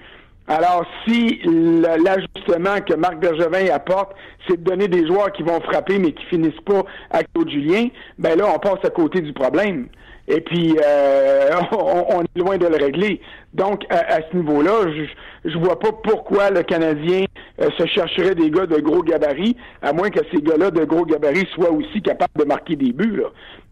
Alors, 0.49 0.85
si 1.07 1.41
l'ajustement 1.45 2.81
que 2.85 2.95
Marc 2.95 3.21
Bergevin 3.21 3.73
apporte, 3.73 4.13
c'est 4.49 4.57
de 4.57 4.69
donner 4.69 4.89
des 4.89 5.07
joueurs 5.07 5.31
qui 5.31 5.45
vont 5.45 5.61
frapper 5.61 5.99
mais 5.99 6.13
qui 6.13 6.25
finissent 6.25 6.61
pas 6.67 6.83
à 7.11 7.23
Claude 7.23 7.49
Julien, 7.49 7.89
ben 8.19 8.37
là, 8.37 8.47
on 8.53 8.59
passe 8.59 8.85
à 8.85 8.91
côté 8.91 9.21
du 9.21 9.33
problème. 9.33 9.87
Et 10.31 10.41
puis, 10.41 10.77
euh, 10.85 11.51
on, 11.73 12.23
est 12.23 12.39
loin 12.39 12.57
de 12.57 12.67
le 12.67 12.77
régler. 12.77 13.21
Donc, 13.53 13.85
à, 13.91 14.21
ce 14.31 14.37
niveau-là, 14.37 14.91
je, 14.95 15.51
je 15.51 15.59
vois 15.59 15.79
pas 15.79 15.91
pourquoi 16.05 16.51
le 16.51 16.63
Canadien 16.63 17.25
euh, 17.61 17.69
se 17.77 17.87
chercherait 17.87 18.35
des 18.35 18.51
gars 18.51 18.67
de 18.67 18.81
gros 18.81 19.03
gabarits, 19.03 19.57
à 19.83 19.93
moins 19.93 20.11
que 20.11 20.21
ces 20.33 20.41
gars-là 20.41 20.71
de 20.71 20.85
gros 20.85 21.05
gabarits 21.05 21.49
soient 21.55 21.73
aussi 21.73 22.01
capables 22.01 22.39
de 22.39 22.45
marquer 22.45 22.77
des 22.77 22.93
buts. 22.93 23.23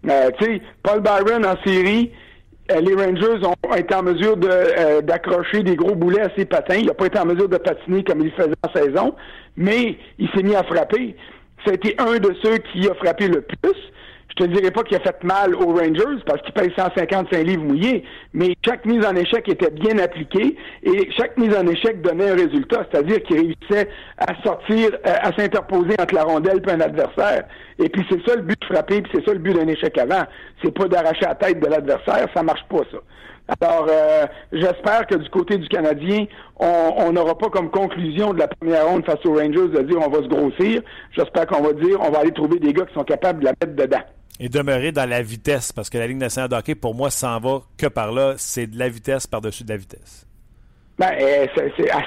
Euh, 0.09 0.31
tu 0.39 0.45
sais, 0.45 0.63
Paul 0.83 1.01
Byron 1.01 1.47
en 1.47 1.57
série, 1.65 2.11
euh, 2.71 2.81
les 2.81 2.95
Rangers 2.95 3.47
ont 3.47 3.75
été 3.75 3.95
en 3.95 4.03
mesure 4.03 4.37
euh, 4.45 5.01
d'accrocher 5.01 5.63
des 5.63 5.75
gros 5.75 5.95
boulets 5.95 6.21
à 6.21 6.31
ses 6.37 6.45
patins. 6.45 6.77
Il 6.77 6.87
n'a 6.87 6.95
pas 6.95 7.07
été 7.07 7.19
en 7.19 7.25
mesure 7.25 7.49
de 7.49 7.57
patiner 7.57 8.05
comme 8.05 8.21
il 8.21 8.31
faisait 8.33 8.53
en 8.63 8.73
saison, 8.73 9.15
mais 9.57 9.97
il 10.19 10.29
s'est 10.31 10.43
mis 10.43 10.55
à 10.55 10.63
frapper. 10.65 11.17
Ça 11.65 11.73
a 11.73 11.75
été 11.75 11.95
un 11.99 12.19
de 12.19 12.35
ceux 12.43 12.59
qui 12.59 12.89
a 12.89 12.95
frappé 12.95 13.29
le 13.29 13.41
plus. 13.41 13.77
Je 14.31 14.45
te 14.45 14.51
dirais 14.51 14.71
pas 14.71 14.83
qu'il 14.83 14.97
a 14.97 15.01
fait 15.01 15.25
mal 15.25 15.55
aux 15.55 15.75
Rangers 15.75 16.23
parce 16.27 16.41
qu'il 16.43 16.53
paye 16.53 16.73
155 16.77 17.45
livres 17.45 17.65
mouillés, 17.65 18.05
mais 18.35 18.55
chaque 18.65 18.85
mise 18.85 19.05
en 19.05 19.17
échec 19.17 19.49
était 19.49 19.71
bien 19.71 19.99
appliquée 19.99 20.57
et 20.83 21.11
chaque 21.17 21.37
mise 21.39 21.57
en 21.57 21.67
échec 21.67 22.01
donnait 22.03 22.31
un 22.31 22.35
résultat, 22.37 22.87
c'est-à-dire 22.91 23.23
qu'il 23.23 23.37
réussissait 23.37 23.89
à 24.19 24.41
sortir, 24.45 24.91
euh, 25.07 25.15
à 25.23 25.33
s'interposer 25.33 25.97
entre 25.99 26.15
la 26.15 26.25
rondelle 26.25 26.63
et 26.67 26.71
un 26.71 26.81
adversaire. 26.81 27.45
Et 27.79 27.89
puis 27.89 28.05
c'est 28.09 28.25
ça 28.29 28.37
le 28.37 28.43
but 28.43 28.61
de 28.61 28.67
frapper, 28.67 29.03
puis 29.03 29.11
c'est 29.15 29.25
ça 29.25 29.33
le 29.33 29.41
but 29.41 29.55
d'un 29.55 29.67
échec 29.67 29.97
avant. 29.99 30.25
C'est 30.63 30.73
pas 30.73 30.87
d'arracher 30.87 31.25
la 31.25 31.35
tête 31.35 31.61
de 31.61 31.67
l'adversaire, 31.67 32.29
ça 32.35 32.43
marche 32.43 32.65
pas 32.69 32.83
ça. 32.93 32.99
Alors, 33.61 33.87
euh, 33.91 34.27
j'espère 34.53 35.07
que 35.07 35.15
du 35.15 35.31
côté 35.31 35.57
du 35.57 35.69
Canadien, 35.69 36.27
on 36.61 37.11
n'aura 37.13 37.37
pas 37.39 37.49
comme 37.49 37.71
conclusion 37.71 38.35
de 38.35 38.41
la 38.41 38.49
première 38.49 38.87
ronde 38.87 39.07
face 39.07 39.25
aux 39.25 39.33
Rangers 39.33 39.69
de 39.69 39.83
dire 39.83 39.99
on 40.05 40.11
va 40.11 40.23
se 40.23 40.29
grossir. 40.29 40.83
J'espère 41.17 41.47
qu'on 41.47 41.63
va 41.63 41.73
dire 41.73 41.99
on 42.03 42.11
va 42.11 42.19
aller 42.19 42.33
trouver 42.33 42.59
des 42.59 42.75
gars 42.75 42.85
qui 42.85 42.93
sont 42.93 43.05
capables 43.05 43.41
de 43.41 43.47
la 43.47 43.53
mettre 43.53 43.75
dedans 43.75 44.05
et 44.41 44.49
demeurer 44.49 44.93
dans 44.93 45.09
la 45.09 45.23
vitesse, 45.23 45.73
parce 45.73 45.91
que 45.91 45.99
la 45.99 46.07
Ligue 46.07 46.19
nationale 46.19 46.49
de 46.49 46.55
hockey, 46.55 46.75
pour 46.75 46.95
moi, 46.95 47.11
s'en 47.11 47.41
va 47.41 47.63
que 47.77 47.87
par 47.87 48.13
là. 48.13 48.35
C'est 48.37 48.67
de 48.67 48.79
la 48.79 48.89
vitesse 48.89 49.27
par-dessus 49.27 49.65
de 49.65 49.71
la 49.71 49.77
vitesse. 49.77 50.27
Ben, 50.99 51.13
elle, 51.17 51.49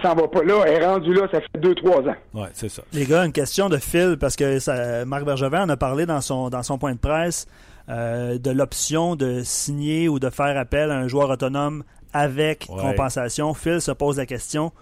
s'en 0.02 0.16
va 0.16 0.28
pas 0.28 0.44
là. 0.44 0.64
Elle 0.68 0.82
est 0.82 0.86
rendue 0.86 1.14
là, 1.14 1.28
ça 1.32 1.40
fait 1.40 1.60
deux, 1.60 1.76
trois 1.76 2.00
ans. 2.02 2.16
Oui, 2.34 2.48
c'est 2.54 2.70
ça. 2.70 2.84
Les 2.92 3.06
gars, 3.06 3.26
une 3.26 3.32
question 3.32 3.70
de 3.70 3.78
fil, 3.78 4.18
parce 4.20 4.36
que 4.36 4.60
ça, 4.60 5.06
Marc 5.06 5.24
Bergevin 5.24 5.64
en 5.64 5.70
a 5.70 5.78
parlé 5.78 6.06
dans 6.06 6.20
son, 6.20 6.50
dans 6.50 6.64
son 6.64 6.78
point 6.78 6.94
de 6.94 7.00
presse 7.00 7.48
euh, 7.90 8.38
de 8.38 8.52
l'option 8.52 9.16
de 9.16 9.44
signer 9.44 10.10
ou 10.10 10.20
de 10.20 10.30
faire 10.30 10.58
appel 10.58 10.92
à 10.92 10.98
un 10.98 11.08
joueur 11.08 11.30
autonome 11.30 11.84
avec 12.14 12.68
compensation. 12.68 13.54
Phil 13.54 13.80
se 13.80 13.92
pose 13.92 14.18
la 14.18 14.26
question. 14.26 14.74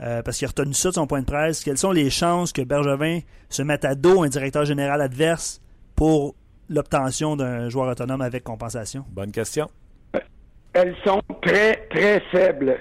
Euh, 0.00 0.22
parce 0.22 0.36
qu'il 0.36 0.46
a 0.46 0.48
retenu 0.48 0.74
ça 0.74 0.90
de 0.90 0.94
son 0.94 1.06
point 1.06 1.20
de 1.20 1.26
presse. 1.26 1.64
Quelles 1.64 1.78
sont 1.78 1.90
les 1.90 2.10
chances 2.10 2.52
que 2.52 2.62
Bergevin 2.62 3.20
se 3.48 3.62
mette 3.62 3.84
à 3.84 3.94
dos 3.94 4.22
un 4.22 4.28
directeur 4.28 4.64
général 4.64 5.00
adverse 5.00 5.62
pour 5.94 6.34
l'obtention 6.68 7.36
d'un 7.36 7.68
joueur 7.68 7.88
autonome 7.88 8.20
avec 8.20 8.44
compensation? 8.44 9.04
Bonne 9.10 9.32
question. 9.32 9.68
Elles 10.72 10.94
sont 11.04 11.20
très, 11.42 11.86
très 11.90 12.20
faibles, 12.30 12.76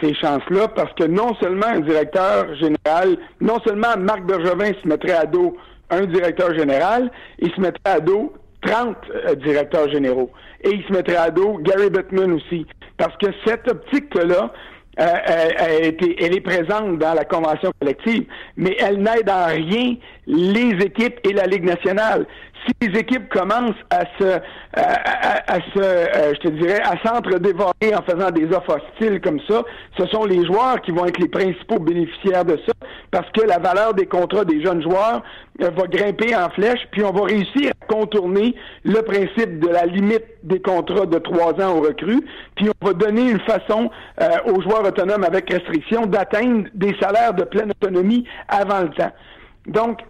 ces 0.00 0.14
chances-là, 0.14 0.68
parce 0.68 0.92
que 0.94 1.04
non 1.04 1.34
seulement 1.36 1.66
un 1.66 1.80
directeur 1.80 2.54
général, 2.56 3.16
non 3.40 3.58
seulement 3.64 3.96
Marc 3.98 4.24
Bergevin 4.24 4.72
se 4.82 4.86
mettrait 4.86 5.12
à 5.12 5.24
dos 5.24 5.56
un 5.90 6.06
directeur 6.06 6.54
général, 6.54 7.10
il 7.38 7.50
se 7.52 7.60
mettrait 7.60 7.92
à 7.92 8.00
dos 8.00 8.32
30 8.62 8.96
euh, 9.10 9.34
directeurs 9.36 9.90
généraux. 9.90 10.30
Et 10.62 10.70
il 10.70 10.84
se 10.84 10.92
mettrait 10.92 11.16
à 11.16 11.30
dos 11.30 11.58
Gary 11.58 11.90
Bettman 11.90 12.32
aussi. 12.32 12.66
Parce 12.96 13.16
que 13.16 13.26
cette 13.44 13.68
optique-là, 13.68 14.52
euh, 15.00 15.04
elle, 15.26 15.96
elle, 16.18 16.36
est 16.36 16.40
présente 16.40 16.98
dans 16.98 17.14
la 17.14 17.24
convention 17.24 17.72
collective, 17.80 18.26
mais 18.56 18.76
elle 18.78 18.98
n'aide 18.98 19.28
en 19.28 19.46
rien 19.46 19.96
les 20.26 20.84
équipes 20.84 21.18
et 21.24 21.32
la 21.32 21.46
Ligue 21.46 21.64
nationale. 21.64 22.26
Si 22.66 22.88
les 22.88 22.98
équipes 22.98 23.28
commencent 23.28 23.74
à 23.90 24.04
se, 24.18 24.40
à, 24.74 25.56
se, 25.74 25.78
euh, 25.78 26.34
je 26.34 26.40
te 26.40 26.48
dirais, 26.48 26.80
à 26.82 26.96
s'entre-dévorer 27.06 27.94
en 27.94 28.02
faisant 28.02 28.30
des 28.30 28.46
offres 28.54 28.76
hostiles 28.76 29.20
comme 29.20 29.40
ça, 29.48 29.62
ce 29.98 30.06
sont 30.06 30.24
les 30.24 30.44
joueurs 30.44 30.80
qui 30.82 30.90
vont 30.90 31.06
être 31.06 31.18
les 31.18 31.28
principaux 31.28 31.78
bénéficiaires 31.78 32.44
de 32.44 32.58
ça, 32.66 32.72
parce 33.10 33.28
que 33.30 33.42
la 33.46 33.58
valeur 33.58 33.94
des 33.94 34.06
contrats 34.06 34.44
des 34.44 34.62
jeunes 34.62 34.82
joueurs 34.82 35.22
euh, 35.60 35.70
va 35.70 35.86
grimper 35.86 36.34
en 36.36 36.48
flèche, 36.50 36.86
puis 36.90 37.04
on 37.04 37.12
va 37.12 37.24
réussir 37.24 37.70
à 37.70 37.86
contourner 37.86 38.54
le 38.84 39.02
principe 39.02 39.60
de 39.60 39.68
la 39.68 39.86
limite 39.86 40.24
des 40.42 40.60
contrats 40.60 41.06
de 41.06 41.18
trois 41.18 41.52
ans 41.60 41.76
aux 41.76 41.82
recrues, 41.82 42.24
puis 42.56 42.68
on 42.68 42.86
va 42.86 42.92
donner 42.92 43.30
une 43.30 43.40
façon 43.40 43.90
euh, 44.20 44.28
aux 44.46 44.60
joueurs 44.62 44.84
autonomes 44.86 45.24
avec 45.24 45.52
restriction 45.52 46.06
d'atteindre 46.06 46.68
des 46.74 46.94
salaires 47.00 47.34
de 47.34 47.44
pleine 47.44 47.70
autonomie 47.70 48.24
avant 48.48 48.82
le 48.82 48.90
temps. 48.90 49.12
Donc, 49.66 50.00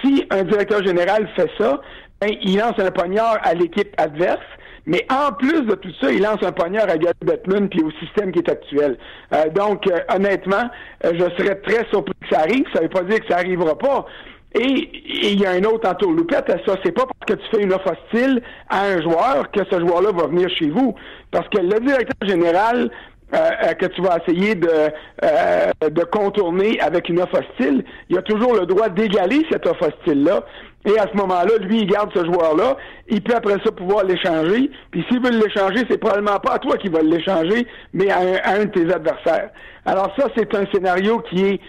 si 0.00 0.24
un 0.30 0.44
directeur 0.44 0.84
général 0.84 1.28
fait 1.34 1.50
ça, 1.58 1.80
ben, 2.20 2.30
il 2.42 2.56
lance 2.56 2.78
un 2.78 2.90
poignard 2.90 3.38
à 3.42 3.54
l'équipe 3.54 3.92
adverse. 3.98 4.38
Mais 4.86 5.06
en 5.10 5.32
plus 5.32 5.62
de 5.62 5.74
tout 5.74 5.92
ça, 6.00 6.10
il 6.10 6.22
lance 6.22 6.42
un 6.42 6.52
poignard 6.52 6.88
à 6.88 6.96
Gary 6.96 7.14
Bettman 7.24 7.68
puis 7.68 7.82
au 7.82 7.90
système 7.92 8.32
qui 8.32 8.40
est 8.40 8.48
actuel. 8.48 8.98
Euh, 9.32 9.48
donc, 9.50 9.86
euh, 9.86 10.00
honnêtement, 10.12 10.68
euh, 11.04 11.12
je 11.14 11.42
serais 11.42 11.56
très 11.56 11.86
surpris 11.90 12.14
que 12.20 12.34
ça 12.34 12.40
arrive. 12.40 12.64
Ça 12.72 12.80
ne 12.80 12.84
veut 12.84 12.90
pas 12.90 13.02
dire 13.02 13.20
que 13.20 13.28
ça 13.28 13.36
n'arrivera 13.36 13.78
pas. 13.78 14.06
Et 14.54 14.90
il 15.32 15.40
y 15.40 15.46
a 15.46 15.52
un 15.52 15.64
autre 15.64 15.88
entourloupette 15.88 16.50
à 16.50 16.58
ça. 16.66 16.76
C'est 16.84 16.92
pas 16.92 17.06
parce 17.06 17.26
que 17.26 17.44
tu 17.44 17.56
fais 17.56 17.62
une 17.62 17.72
offre 17.72 17.92
hostile 17.92 18.42
à 18.68 18.82
un 18.82 19.00
joueur 19.00 19.50
que 19.50 19.60
ce 19.70 19.80
joueur-là 19.80 20.12
va 20.12 20.26
venir 20.26 20.48
chez 20.50 20.68
vous. 20.68 20.94
Parce 21.30 21.48
que 21.48 21.58
le 21.58 21.80
directeur 21.80 22.28
général 22.28 22.90
euh, 23.34 23.50
euh, 23.64 23.72
que 23.72 23.86
tu 23.86 24.02
vas 24.02 24.18
essayer 24.18 24.54
de, 24.54 24.68
euh, 24.68 25.70
de 25.88 26.04
contourner 26.04 26.78
avec 26.80 27.08
une 27.08 27.18
offre 27.18 27.40
hostile, 27.40 27.82
il 28.10 28.18
a 28.18 28.22
toujours 28.22 28.54
le 28.54 28.66
droit 28.66 28.90
d'égaler 28.90 29.46
cette 29.50 29.66
offre 29.66 29.88
hostile-là. 29.88 30.44
Et 30.84 30.98
à 30.98 31.06
ce 31.10 31.16
moment-là, 31.16 31.56
lui, 31.60 31.80
il 31.80 31.86
garde 31.86 32.10
ce 32.14 32.26
joueur-là. 32.26 32.76
Il 33.08 33.22
peut 33.22 33.34
après 33.34 33.54
ça 33.64 33.72
pouvoir 33.72 34.04
l'échanger. 34.04 34.70
Puis 34.90 35.02
s'il 35.08 35.22
veut 35.22 35.30
l'échanger, 35.30 35.86
c'est 35.88 35.96
probablement 35.96 36.40
pas 36.40 36.54
à 36.54 36.58
toi 36.58 36.76
qui 36.76 36.88
va 36.88 37.00
l'échanger, 37.00 37.66
mais 37.94 38.10
à 38.10 38.18
un, 38.18 38.64
de 38.66 38.70
tes 38.70 38.92
adversaires. 38.92 39.48
Alors 39.86 40.12
ça, 40.18 40.26
c'est 40.36 40.54
un 40.54 40.66
scénario 40.70 41.20
qui 41.30 41.44
est 41.46 41.60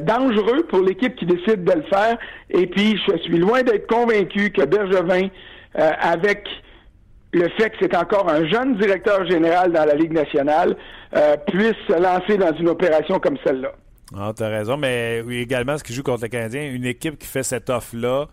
dangereux 0.00 0.64
pour 0.68 0.80
l'équipe 0.80 1.14
qui 1.14 1.26
décide 1.26 1.62
de 1.62 1.72
le 1.72 1.82
faire. 1.82 2.18
Et 2.50 2.66
puis, 2.66 3.00
je 3.06 3.16
suis 3.18 3.38
loin 3.38 3.62
d'être 3.62 3.86
convaincu 3.86 4.50
que 4.50 4.64
Bergevin, 4.64 5.28
avec 5.74 6.48
le 7.32 7.48
fait 7.58 7.70
que 7.70 7.76
c'est 7.80 7.96
encore 7.96 8.28
un 8.28 8.46
jeune 8.48 8.76
directeur 8.78 9.26
général 9.28 9.72
dans 9.72 9.84
la 9.84 9.94
Ligue 9.94 10.12
nationale 10.12 10.76
euh, 11.14 11.36
puisse 11.46 11.76
se 11.86 12.00
lancer 12.00 12.38
dans 12.38 12.56
une 12.56 12.68
opération 12.68 13.18
comme 13.18 13.36
celle-là. 13.44 13.72
Ah, 14.16 14.32
tu 14.34 14.42
as 14.42 14.48
raison, 14.48 14.76
mais 14.78 15.22
également, 15.30 15.76
ce 15.76 15.84
qui 15.84 15.92
joue 15.92 16.02
contre 16.02 16.22
le 16.22 16.28
Canadien, 16.28 16.62
une 16.70 16.86
équipe 16.86 17.18
qui 17.18 17.26
fait 17.26 17.42
cette 17.42 17.68
offre-là, 17.68 18.26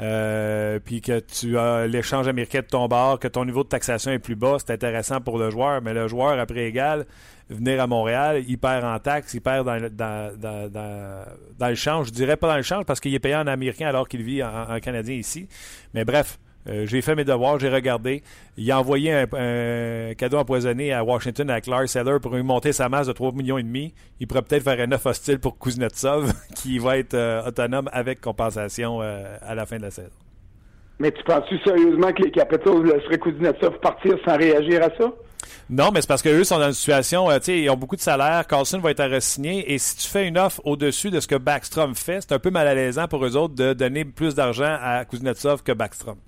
euh, 0.00 0.80
puis 0.84 1.00
que 1.00 1.20
tu 1.20 1.56
as 1.56 1.86
l'échange 1.86 2.26
américain 2.26 2.60
de 2.60 2.66
ton 2.66 2.88
bord, 2.88 3.20
que 3.20 3.28
ton 3.28 3.44
niveau 3.44 3.62
de 3.62 3.68
taxation 3.68 4.10
est 4.10 4.18
plus 4.18 4.34
bas, 4.34 4.56
c'est 4.58 4.72
intéressant 4.72 5.20
pour 5.20 5.38
le 5.38 5.50
joueur, 5.50 5.80
mais 5.80 5.94
le 5.94 6.08
joueur, 6.08 6.40
après 6.40 6.64
égal, 6.64 7.06
venir 7.48 7.80
à 7.80 7.86
Montréal, 7.86 8.42
il 8.48 8.58
perd 8.58 8.84
en 8.84 8.98
taxes, 8.98 9.34
il 9.34 9.40
perd 9.40 9.64
dans, 9.64 10.32
dans, 10.36 11.68
le 11.68 11.74
change. 11.76 12.08
Je 12.08 12.12
dirais 12.12 12.36
pas 12.36 12.48
dans 12.48 12.56
le 12.56 12.62
change 12.62 12.84
parce 12.84 12.98
qu'il 12.98 13.14
est 13.14 13.20
payé 13.20 13.36
en 13.36 13.46
américain 13.46 13.86
alors 13.86 14.08
qu'il 14.08 14.22
vit 14.22 14.42
en 14.42 14.80
Canadien 14.80 15.14
ici. 15.14 15.46
Mais 15.94 16.04
bref, 16.04 16.38
euh, 16.68 16.86
j'ai 16.86 17.02
fait 17.02 17.14
mes 17.14 17.24
devoirs, 17.24 17.58
j'ai 17.58 17.68
regardé. 17.68 18.22
Il 18.56 18.70
a 18.70 18.78
envoyé 18.78 19.12
un, 19.12 20.14
cadeau 20.14 20.38
empoisonné 20.38 20.92
à 20.92 21.02
Washington 21.02 21.50
avec 21.50 21.66
Lars 21.66 21.88
Seller 21.88 22.18
pour 22.20 22.34
lui 22.34 22.42
monter 22.42 22.72
sa 22.72 22.88
masse 22.88 23.06
de 23.06 23.12
3 23.12 23.32
millions 23.32 23.58
et 23.58 23.62
demi. 23.62 23.94
Il 24.20 24.26
pourrait 24.26 24.42
peut-être 24.42 24.62
faire 24.62 24.78
un 24.78 24.92
offre 24.92 25.10
hostile 25.10 25.38
pour 25.38 25.58
Kuznetsov 25.58 26.32
qui 26.54 26.78
va 26.78 26.98
être 26.98 27.14
euh, 27.14 27.46
autonome 27.46 27.88
avec 27.92 28.20
compensation 28.20 29.00
euh, 29.02 29.36
à 29.42 29.54
la 29.54 29.66
fin 29.66 29.78
de 29.78 29.82
la 29.82 29.90
saison. 29.90 30.10
Mais 30.98 31.10
tu 31.10 31.22
penses-tu 31.24 31.58
sérieusement 31.64 32.12
que 32.12 32.22
les 32.22 32.30
Capitals 32.30 32.84
laisseraient 32.84 33.18
Kuznetsov 33.18 33.80
partir 33.80 34.16
sans 34.24 34.36
réagir 34.36 34.82
à 34.82 34.90
ça? 34.96 35.12
Non, 35.68 35.90
mais 35.92 36.00
c'est 36.00 36.06
parce 36.06 36.22
qu'eux 36.22 36.44
sont 36.44 36.58
dans 36.58 36.66
une 36.66 36.72
situation, 36.72 37.28
ils 37.48 37.68
ont 37.70 37.76
beaucoup 37.76 37.96
de 37.96 38.00
salaire. 38.00 38.46
Carlson 38.46 38.78
va 38.78 38.92
être 38.92 39.00
à 39.00 39.20
signer. 39.20 39.72
Et 39.72 39.78
si 39.78 39.96
tu 39.96 40.06
fais 40.06 40.28
une 40.28 40.38
offre 40.38 40.60
au-dessus 40.64 41.10
de 41.10 41.18
ce 41.18 41.26
que 41.26 41.34
Backstrom 41.34 41.96
fait, 41.96 42.20
c'est 42.20 42.32
un 42.32 42.38
peu 42.38 42.50
malaisant 42.50 43.08
pour 43.08 43.24
eux 43.24 43.36
autres 43.36 43.54
de 43.54 43.72
donner 43.72 44.04
plus 44.04 44.36
d'argent 44.36 44.76
à 44.80 45.04
Kuznetsov 45.04 45.64
que 45.64 45.72
Backstrom. 45.72 46.18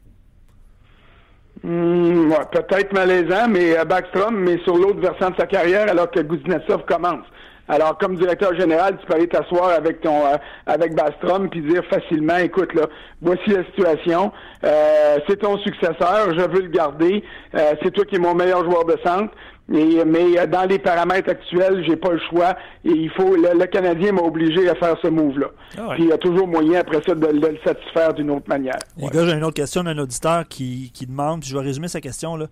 Hmm, 1.64 2.30
ouais, 2.30 2.44
peut-être 2.52 2.92
malaisant, 2.92 3.48
mais 3.48 3.78
euh, 3.78 3.86
Backstrom, 3.86 4.36
mais 4.36 4.58
sur 4.64 4.76
l'autre 4.76 5.00
versant 5.00 5.30
de 5.30 5.36
sa 5.38 5.46
carrière, 5.46 5.88
alors 5.88 6.10
que 6.10 6.20
Kuznetsov 6.20 6.84
commence. 6.84 7.24
Alors, 7.68 7.96
comme 7.96 8.16
directeur 8.16 8.54
général, 8.54 8.98
tu 8.98 9.06
peux 9.06 9.14
aller 9.14 9.28
t'asseoir 9.28 9.70
avec 9.70 10.02
ton 10.02 10.26
euh, 10.26 10.36
avec 10.66 10.94
Bastrom 10.94 11.48
puis 11.48 11.62
dire 11.62 11.82
facilement, 11.86 12.36
écoute 12.36 12.74
là, 12.74 12.82
voici 13.22 13.48
la 13.48 13.64
situation, 13.64 14.30
euh, 14.62 15.16
c'est 15.26 15.38
ton 15.38 15.56
successeur, 15.56 16.34
je 16.36 16.42
veux 16.42 16.60
le 16.60 16.68
garder, 16.68 17.24
c'est 17.54 17.90
toi 17.92 18.04
qui 18.04 18.16
es 18.16 18.18
mon 18.18 18.34
meilleur 18.34 18.62
joueur 18.64 18.84
de 18.84 18.98
centre 19.02 19.32
mais 19.68 20.38
euh, 20.38 20.46
dans 20.46 20.68
les 20.68 20.78
paramètres 20.78 21.30
actuels, 21.30 21.84
j'ai 21.86 21.96
pas 21.96 22.12
le 22.12 22.20
choix. 22.30 22.56
Et 22.84 22.90
il 22.90 23.10
faut 23.10 23.34
le, 23.34 23.66
Canadien 23.66 24.12
m'a 24.12 24.22
obligé 24.22 24.68
à 24.68 24.74
faire 24.74 24.96
ce 25.00 25.08
move-là. 25.08 25.46
Ah 25.78 25.88
Puis 25.94 26.04
il 26.04 26.08
y 26.08 26.12
a 26.12 26.18
toujours 26.18 26.46
moyen 26.46 26.80
après 26.80 27.00
ça 27.06 27.14
de, 27.14 27.26
le 27.26 27.58
satisfaire 27.64 28.12
d'une 28.14 28.30
autre 28.30 28.48
manière. 28.48 28.78
Les 28.98 29.08
gars, 29.08 29.24
j'ai 29.24 29.32
une 29.32 29.44
autre 29.44 29.54
question 29.54 29.82
d'un 29.82 29.96
auditeur 29.98 30.46
qui, 30.48 30.90
qui 30.92 31.06
demande, 31.06 31.40
puis 31.40 31.50
je 31.50 31.56
vais 31.56 31.64
résumer 31.64 31.88
sa 31.88 32.00
question 32.00 32.36
là. 32.36 32.46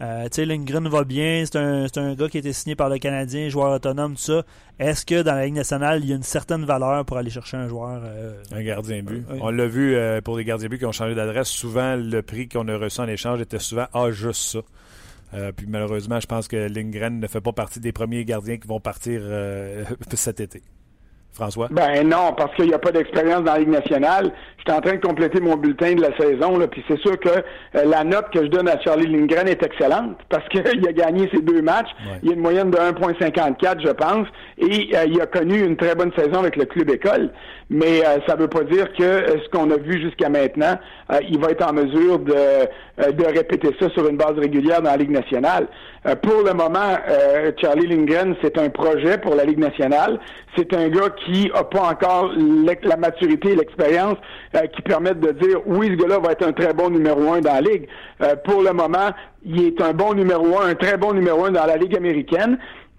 Euh, 0.00 0.24
tu 0.24 0.30
sais, 0.32 0.44
Lindgren 0.44 0.88
va 0.88 1.04
bien, 1.04 1.44
c'est 1.46 1.56
un, 1.56 1.86
un, 1.94 2.14
gars 2.14 2.28
qui 2.28 2.38
a 2.38 2.40
été 2.40 2.52
signé 2.52 2.74
par 2.74 2.88
le 2.88 2.98
Canadien, 2.98 3.48
joueur 3.48 3.70
autonome, 3.70 4.14
tout 4.14 4.22
ça. 4.22 4.42
Est-ce 4.80 5.06
que 5.06 5.22
dans 5.22 5.34
la 5.34 5.44
Ligue 5.44 5.54
nationale, 5.54 6.00
il 6.02 6.10
y 6.10 6.12
a 6.12 6.16
une 6.16 6.24
certaine 6.24 6.64
valeur 6.64 7.04
pour 7.04 7.16
aller 7.16 7.30
chercher 7.30 7.58
un 7.58 7.68
joueur 7.68 8.02
euh, 8.04 8.34
Un 8.52 8.64
gardien 8.64 9.04
but. 9.04 9.24
On 9.40 9.50
l'a 9.50 9.68
vu 9.68 9.96
pour 10.24 10.36
les 10.36 10.44
gardiens 10.44 10.68
but 10.68 10.78
qui 10.78 10.86
ont 10.86 10.92
changé 10.92 11.14
d'adresse. 11.14 11.46
Souvent, 11.46 11.94
le 11.94 12.22
prix 12.22 12.48
qu'on 12.48 12.66
a 12.66 12.76
reçu 12.76 13.00
en 13.00 13.06
échange 13.06 13.40
était 13.40 13.60
souvent 13.60 13.86
Ah, 13.92 14.10
juste 14.10 14.42
ça. 14.42 14.58
Euh, 15.34 15.52
puis 15.52 15.66
malheureusement, 15.66 16.20
je 16.20 16.26
pense 16.26 16.48
que 16.48 16.56
Lindgren 16.56 17.18
ne 17.18 17.26
fait 17.26 17.40
pas 17.40 17.52
partie 17.52 17.80
des 17.80 17.92
premiers 17.92 18.24
gardiens 18.24 18.56
qui 18.56 18.68
vont 18.68 18.80
partir 18.80 19.20
euh, 19.24 19.84
cet 20.14 20.40
été. 20.40 20.62
François? 21.34 21.68
Ben 21.70 22.08
non, 22.08 22.32
parce 22.36 22.54
qu'il 22.54 22.66
n'y 22.66 22.74
a 22.74 22.78
pas 22.78 22.92
d'expérience 22.92 23.42
dans 23.42 23.54
la 23.54 23.58
Ligue 23.58 23.70
nationale. 23.70 24.30
Je 24.58 24.70
suis 24.70 24.78
en 24.78 24.80
train 24.80 24.94
de 24.94 25.00
compléter 25.00 25.40
mon 25.40 25.56
bulletin 25.56 25.94
de 25.94 26.00
la 26.00 26.16
saison, 26.16 26.56
là, 26.56 26.68
puis 26.68 26.82
c'est 26.88 26.98
sûr 27.00 27.18
que 27.18 27.28
euh, 27.28 27.84
la 27.84 28.04
note 28.04 28.30
que 28.32 28.42
je 28.42 28.48
donne 28.48 28.68
à 28.68 28.80
Charlie 28.80 29.06
Lindgren 29.06 29.48
est 29.48 29.62
excellente 29.62 30.18
parce 30.30 30.48
qu'il 30.48 30.88
a 30.88 30.92
gagné 30.92 31.28
ses 31.34 31.42
deux 31.42 31.60
matchs. 31.60 31.90
Il 32.22 32.30
a 32.30 32.34
une 32.34 32.40
moyenne 32.40 32.70
de 32.70 32.78
1,54, 32.78 33.84
je 33.84 33.90
pense, 33.90 34.28
et 34.58 34.88
il 35.06 35.20
a 35.20 35.26
connu 35.26 35.60
une 35.60 35.76
très 35.76 35.94
bonne 35.94 36.12
saison 36.16 36.38
avec 36.38 36.56
le 36.56 36.64
club 36.66 36.88
école. 36.90 37.30
Mais 37.68 38.00
ça 38.26 38.36
ne 38.36 38.42
veut 38.42 38.48
pas 38.48 38.62
dire 38.62 38.92
que 38.92 39.38
ce 39.42 39.48
qu'on 39.50 39.70
a 39.70 39.76
vu 39.76 40.00
jusqu'à 40.00 40.28
maintenant, 40.28 40.78
il 41.28 41.38
va 41.38 41.50
être 41.50 41.66
en 41.68 41.72
mesure 41.72 42.18
de, 42.18 43.12
de 43.12 43.24
répéter 43.24 43.70
ça 43.80 43.88
sur 43.90 44.06
une 44.08 44.16
base 44.16 44.38
régulière 44.38 44.82
dans 44.82 44.90
la 44.90 44.96
Ligue 44.98 45.10
nationale. 45.10 45.66
pour 46.22 46.42
le 46.42 46.52
moment, 46.52 46.98
Charlie 47.60 47.86
Lindgren, 47.86 48.36
c'est 48.42 48.58
un 48.58 48.68
projet 48.68 49.18
pour 49.18 49.34
la 49.34 49.44
Ligue 49.44 49.58
nationale. 49.58 50.20
C'est 50.56 50.72
un 50.74 50.88
gars 50.88 51.10
qui 51.24 51.50
n'a 51.52 51.64
pas 51.64 51.90
encore 51.90 52.32
la 52.36 52.96
maturité 52.96 53.52
et 53.52 53.56
l'expérience 53.56 54.16
euh, 54.54 54.66
qui 54.68 54.82
permettent 54.82 55.20
de 55.20 55.32
dire 55.32 55.58
oui, 55.66 55.88
ce 55.88 55.94
gars-là 55.94 56.18
va 56.20 56.32
être 56.32 56.46
un 56.46 56.52
très 56.52 56.72
bon 56.72 56.90
numéro 56.90 57.32
un 57.32 57.40
dans 57.40 57.54
la 57.54 57.60
Ligue. 57.60 57.88
Euh, 58.22 58.36
pour 58.44 58.62
le 58.62 58.72
moment, 58.72 59.10
il 59.44 59.64
est 59.64 59.80
un 59.80 59.92
bon 59.92 60.14
numéro 60.14 60.60
un, 60.60 60.68
un 60.68 60.74
très 60.74 60.96
bon 60.96 61.12
numéro 61.12 61.44
un 61.44 61.50
dans 61.50 61.66
la 61.66 61.76
Ligue 61.76 61.96
américaine. 61.96 62.58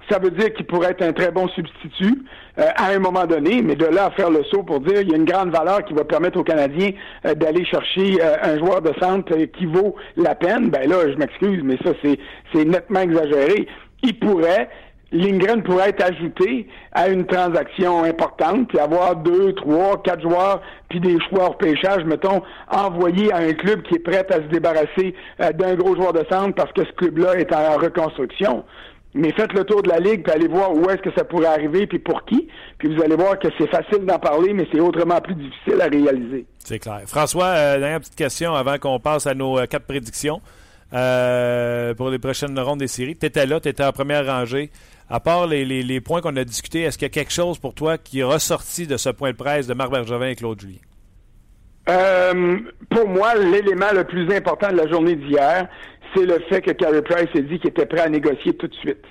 Ça 0.10 0.20
veut 0.20 0.30
dire 0.32 0.54
qu'il 0.54 0.66
pourrait 0.68 0.92
être 0.92 1.02
un 1.02 1.14
très 1.14 1.32
bon 1.32 1.48
substitut 1.48 2.26
euh, 2.60 2.64
à 2.76 2.90
un 2.90 3.00
moment 3.00 3.26
donné, 3.26 3.62
mais 3.64 3.76
de 3.76 3.86
là 3.86 4.06
à 4.06 4.12
faire 4.12 4.30
le 4.30 4.44
saut 4.44 4.62
pour 4.62 4.82
dire 4.82 5.02
il 5.02 5.10
y 5.10 5.14
a 5.14 5.18
une 5.18 5.26
grande 5.26 5.50
valeur 5.50 5.84
qui 5.86 5.94
va 5.94 6.04
permettre 6.04 6.40
aux 6.40 6.44
Canadiens 6.44 6.92
d'aller 7.24 7.66
chercher 7.66 8.22
un 8.22 8.60
joueur 8.60 8.82
de 8.82 8.92
centre 9.02 9.34
qui 9.58 9.66
vaut 9.66 9.96
la 10.16 10.36
peine, 10.36 10.70
ben 10.70 10.88
là, 10.88 11.10
je 11.10 11.18
m'excuse, 11.18 11.62
mais 11.64 11.78
ça, 11.84 11.92
c'est 12.04 12.66
nettement 12.66 13.00
exagéré. 13.00 13.68
Il 14.04 14.20
pourrait, 14.20 14.70
Lindgren 15.12 15.62
pourrait 15.64 15.90
être 15.90 16.04
ajouté 16.04 16.68
à 16.92 17.08
une 17.10 17.26
transaction 17.26 18.04
importante, 18.04 18.68
puis 18.68 18.80
avoir 18.80 19.16
deux, 19.16 19.54
trois, 19.54 20.02
quatre 20.04 20.22
joueurs, 20.22 20.62
puis 20.90 21.00
des 21.00 21.18
choix 21.30 21.46
hors 21.46 21.58
pêchage, 21.58 22.04
mettons, 22.06 22.42
envoyés 22.70 23.32
à 23.32 23.38
un 23.38 23.54
club 23.54 23.84
qui 23.84 23.96
est 23.96 24.00
prêt 24.00 24.26
à 24.30 24.36
se 24.36 24.48
débarrasser 24.52 25.16
euh, 25.42 25.52
d'un 25.52 25.76
gros 25.76 25.96
joueur 25.96 26.14
de 26.14 26.26
centre 26.30 26.56
parce 26.56 26.72
que 26.74 26.84
ce 26.84 26.92
club-là 26.94 27.36
est 27.36 27.54
en 27.54 27.76
reconstruction. 27.78 28.64
Mais 29.14 29.32
faites 29.32 29.54
le 29.54 29.64
tour 29.64 29.82
de 29.82 29.90
la 29.90 30.00
ligue, 30.00 30.24
puis 30.24 30.34
allez 30.34 30.48
voir 30.48 30.74
où 30.74 30.90
est-ce 30.90 31.02
que 31.02 31.14
ça 31.16 31.24
pourrait 31.24 31.48
arriver, 31.48 31.88
puis 31.88 32.00
pour 32.00 32.26
qui. 32.26 32.50
Puis 32.78 32.94
vous 32.94 33.02
allez 33.02 33.16
voir 33.16 33.40
que 33.40 33.48
c'est 33.58 33.70
facile 33.70 34.06
d'en 34.06 34.20
parler, 34.20 34.52
mais 34.54 34.68
c'est 34.74 34.82
autrement 34.82 35.22
plus 35.22 35.36
difficile 35.36 35.80
à 35.80 35.86
réaliser. 35.86 36.46
C'est 36.60 36.80
clair. 36.80 37.02
François, 37.06 37.46
euh, 37.46 37.80
dernière 37.80 38.00
petite 38.00 38.16
question 38.16 38.54
avant 38.54 38.78
qu'on 38.78 39.00
passe 39.00 39.26
à 39.28 39.34
nos 39.34 39.58
euh, 39.58 39.68
quatre 39.68 39.86
prédictions. 39.86 40.42
pour 40.92 42.10
les 42.10 42.20
prochaines 42.20 42.60
rondes 42.60 42.80
des 42.80 42.88
séries. 42.88 43.16
Tu 43.16 43.26
étais 43.26 43.46
là, 43.46 43.62
tu 43.62 43.70
étais 43.70 43.86
en 43.86 43.94
première 43.94 44.26
rangée 44.26 44.70
à 45.10 45.20
part 45.20 45.48
les, 45.48 46.02
points 46.02 46.22
qu'on 46.22 46.36
a 46.36 46.44
discutés, 46.44 46.82
est-ce 46.82 46.98
qu'il 46.98 47.06
y 47.06 47.12
a 47.12 47.14
quelque 47.14 47.34
chose 47.34 47.60
pour 47.60 47.74
toi 47.74 47.98
qui 47.98 48.20
est 48.20 48.24
ressorti 48.24 48.88
de 48.88 48.98
ce 48.98 49.10
point 49.10 49.32
de 49.32 49.38
presse 49.38 49.68
de 49.68 49.74
Marc 49.74 49.92
Bergevin 49.92 50.30
et 50.30 50.36
Claude 50.36 50.60
Julien? 50.60 50.80
Euh, 51.88 52.58
pour 52.90 53.08
moi, 53.08 53.36
l'élément 53.36 53.92
le 53.94 54.04
plus 54.04 54.34
important 54.36 54.72
de 54.72 54.78
la 54.78 54.88
journée 54.88 55.16
d'hier, 55.16 55.68
c'est 56.16 56.26
le 56.26 56.40
fait 56.50 56.62
que 56.62 56.72
Carey 56.72 57.02
Price 57.02 57.28
a 57.36 57.42
dit 57.42 57.60
qu'il 57.60 57.70
était 57.70 57.86
prêt 57.86 58.02
à 58.02 58.10
négocier 58.10 58.54
tout 58.56 58.68
de 58.68 58.74
suite. 58.76 59.04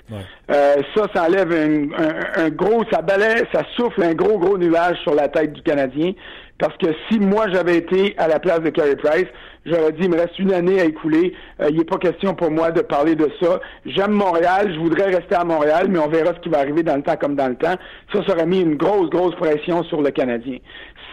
Euh, 0.51 0.75
ça, 0.95 1.07
ça 1.13 1.23
enlève 1.23 1.51
un, 1.53 2.49
gros, 2.49 2.83
ça 2.91 3.01
balaie, 3.01 3.43
ça 3.53 3.63
souffle 3.75 4.03
un 4.03 4.13
gros, 4.13 4.37
gros 4.39 4.57
nuage 4.57 4.97
sur 5.03 5.13
la 5.13 5.27
tête 5.27 5.53
du 5.53 5.61
Canadien. 5.61 6.13
Parce 6.57 6.75
que 6.77 6.87
si 7.09 7.19
moi 7.19 7.47
j'avais 7.51 7.77
été 7.77 8.15
à 8.17 8.27
la 8.27 8.39
place 8.39 8.61
de 8.61 8.69
Carey 8.69 8.95
Price, 8.95 9.27
j'aurais 9.65 9.91
dit 9.91 10.03
il 10.03 10.09
me 10.09 10.17
reste 10.17 10.37
une 10.39 10.53
année 10.53 10.79
à 10.79 10.85
écouler. 10.85 11.33
Euh, 11.61 11.67
il 11.69 11.77
n'est 11.77 11.85
pas 11.85 11.97
question 11.97 12.33
pour 12.33 12.51
moi 12.51 12.71
de 12.71 12.81
parler 12.81 13.15
de 13.15 13.29
ça. 13.41 13.59
J'aime 13.85 14.11
Montréal, 14.11 14.71
je 14.73 14.79
voudrais 14.79 15.05
rester 15.05 15.35
à 15.35 15.43
Montréal, 15.43 15.87
mais 15.89 15.99
on 15.99 16.07
verra 16.07 16.33
ce 16.33 16.39
qui 16.39 16.49
va 16.49 16.59
arriver 16.59 16.83
dans 16.83 16.95
le 16.95 17.03
temps 17.03 17.17
comme 17.17 17.35
dans 17.35 17.47
le 17.47 17.55
temps. 17.55 17.75
Ça, 18.13 18.25
ça 18.25 18.33
aurait 18.33 18.45
mis 18.45 18.61
une 18.61 18.75
grosse, 18.75 19.09
grosse 19.09 19.35
pression 19.35 19.83
sur 19.83 20.01
le 20.01 20.11
Canadien. 20.11 20.57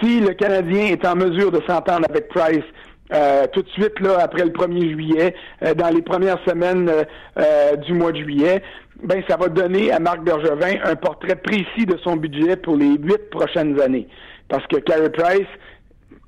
Si 0.01 0.21
le 0.21 0.35
Canadien 0.35 0.87
est 0.87 1.07
en 1.07 1.17
mesure 1.17 1.51
de 1.51 1.61
s'entendre 1.67 2.07
avec 2.09 2.29
Price 2.29 2.65
euh, 3.13 3.47
tout 3.53 3.63
de 3.63 3.69
suite 3.71 4.01
là 4.01 4.19
après 4.21 4.45
le 4.45 4.51
1er 4.51 4.91
juillet, 4.91 5.35
euh, 5.63 5.75
dans 5.75 5.91
les 5.91 6.01
premières 6.01 6.39
semaines 6.47 6.91
euh, 7.39 7.77
du 7.77 7.93
mois 7.93 8.13
de 8.13 8.19
juillet, 8.19 8.63
ben 9.03 9.23
ça 9.29 9.37
va 9.37 9.49
donner 9.49 9.93
à 9.93 9.99
Marc 9.99 10.23
Bergevin 10.23 10.79
un 10.85 10.97
portrait 10.97 11.37
précis 11.37 11.85
de 11.85 11.99
son 12.03 12.17
budget 12.17 12.57
pour 12.57 12.77
les 12.77 12.97
huit 12.97 13.31
prochaines 13.31 13.79
années. 13.81 14.09
Parce 14.49 14.67
que 14.67 14.77
Carey 14.77 15.11
Price, 15.11 15.49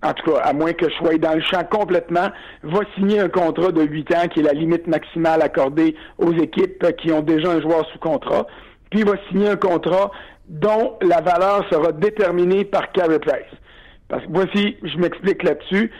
en 0.04 0.12
tout 0.12 0.30
cas, 0.30 0.40
à 0.40 0.52
moins 0.52 0.72
que 0.72 0.88
je 0.88 0.94
sois 0.94 1.16
dans 1.18 1.34
le 1.34 1.40
champ 1.40 1.64
complètement, 1.64 2.28
va 2.62 2.80
signer 2.94 3.20
un 3.20 3.28
contrat 3.28 3.72
de 3.72 3.82
huit 3.82 4.14
ans 4.14 4.28
qui 4.28 4.40
est 4.40 4.44
la 4.44 4.52
limite 4.52 4.86
maximale 4.86 5.42
accordée 5.42 5.96
aux 6.18 6.32
équipes 6.32 6.84
qui 6.98 7.10
ont 7.10 7.22
déjà 7.22 7.50
un 7.50 7.60
joueur 7.60 7.86
sous 7.92 7.98
contrat. 7.98 8.46
Puis 8.90 9.02
va 9.02 9.14
signer 9.28 9.48
un 9.48 9.56
contrat 9.56 10.10
dont 10.48 10.96
la 11.02 11.20
valeur 11.20 11.64
sera 11.70 11.92
déterminée 11.92 12.64
par 12.64 12.92
Carey 12.92 13.18
Price. 13.18 13.58
Parce 14.08 14.22
que 14.24 14.30
voici, 14.30 14.76
je 14.82 14.98
m'explique 14.98 15.42
là-dessus 15.42 15.90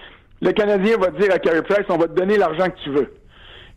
le 0.44 0.52
Canadien 0.52 0.98
va 0.98 1.10
dire 1.10 1.32
à 1.32 1.38
Carey 1.38 1.62
Price, 1.62 1.86
on 1.88 1.96
va 1.96 2.06
te 2.06 2.12
donner 2.12 2.36
l'argent 2.36 2.66
que 2.66 2.78
tu 2.84 2.90
veux. 2.90 3.14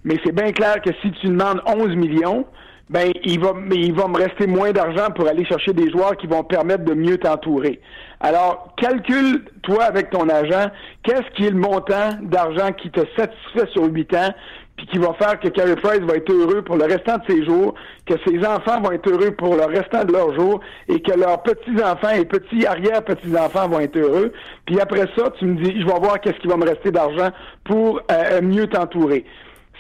Mais 0.04 0.18
c'est 0.26 0.34
bien 0.34 0.52
clair 0.52 0.82
que 0.82 0.90
si 1.02 1.12
tu 1.14 1.28
demandes 1.28 1.62
11 1.66 1.96
millions, 1.96 2.46
ben 2.90 3.12
il 3.24 3.40
va, 3.40 3.54
il 3.72 3.94
va 3.94 4.08
me 4.08 4.18
rester 4.18 4.48
moins 4.48 4.72
d'argent 4.72 5.10
pour 5.16 5.28
aller 5.28 5.46
chercher 5.46 5.74
des 5.74 5.90
joueurs 5.92 6.16
qui 6.16 6.28
vont 6.28 6.44
permettre 6.44 6.86
de 6.86 6.94
mieux 6.94 7.18
t'entourer. 7.18 7.82
Alors, 8.20 8.74
calcule, 8.78 9.44
toi, 9.62 9.84
avec 9.84 10.10
ton 10.10 10.28
agent, 10.30 10.72
qu'est-ce 11.04 11.30
qui 11.36 11.46
est 11.46 11.52
le 11.52 11.60
montant 11.60 12.18
d'argent 12.22 12.72
qui 12.72 12.90
te 12.90 13.02
satisfait 13.16 13.68
sur 13.74 13.84
8 13.84 14.14
ans, 14.16 14.34
puis 14.78 14.88
qui 14.88 14.98
va 15.00 15.14
faire 15.16 15.40
que 15.40 15.50
Carey 15.50 15.76
Price 15.76 16.00
va 16.02 16.16
être 16.16 16.32
heureux 16.32 16.62
pour 16.62 16.78
le 16.78 16.86
restant 16.86 17.18
de 17.18 17.24
ses 17.28 17.46
jours, 17.46 17.74
que 18.06 18.14
ses 18.26 18.40
enfants 18.46 18.80
vont 18.82 18.92
être 18.92 19.10
heureux 19.10 19.32
pour 19.32 19.56
le 19.56 19.66
restant 19.66 20.04
de 20.06 20.14
leurs 20.14 20.34
jours, 20.36 20.62
et 20.88 21.02
que 21.02 21.12
leurs 21.12 21.44
petits-enfants 21.44 22.12
et 22.16 22.26
petits 22.26 22.66
arrière-petits-enfants 22.66 23.68
vont 23.70 23.80
être 23.80 23.98
heureux. 23.98 24.32
Puis 24.66 24.80
après 24.80 25.08
ça, 25.16 25.32
tu 25.38 25.46
me 25.46 25.64
dis, 25.64 25.82
je 25.82 25.86
vais 25.86 26.00
voir 26.00 26.22
qu'est-ce 26.22 26.40
qui 26.40 26.48
va 26.48 26.58
me 26.58 26.66
rester 26.66 26.92
d'argent 26.92 27.30
pour 27.66 28.02
euh, 28.12 28.42
mieux 28.42 28.68
t'entourer. 28.68 29.26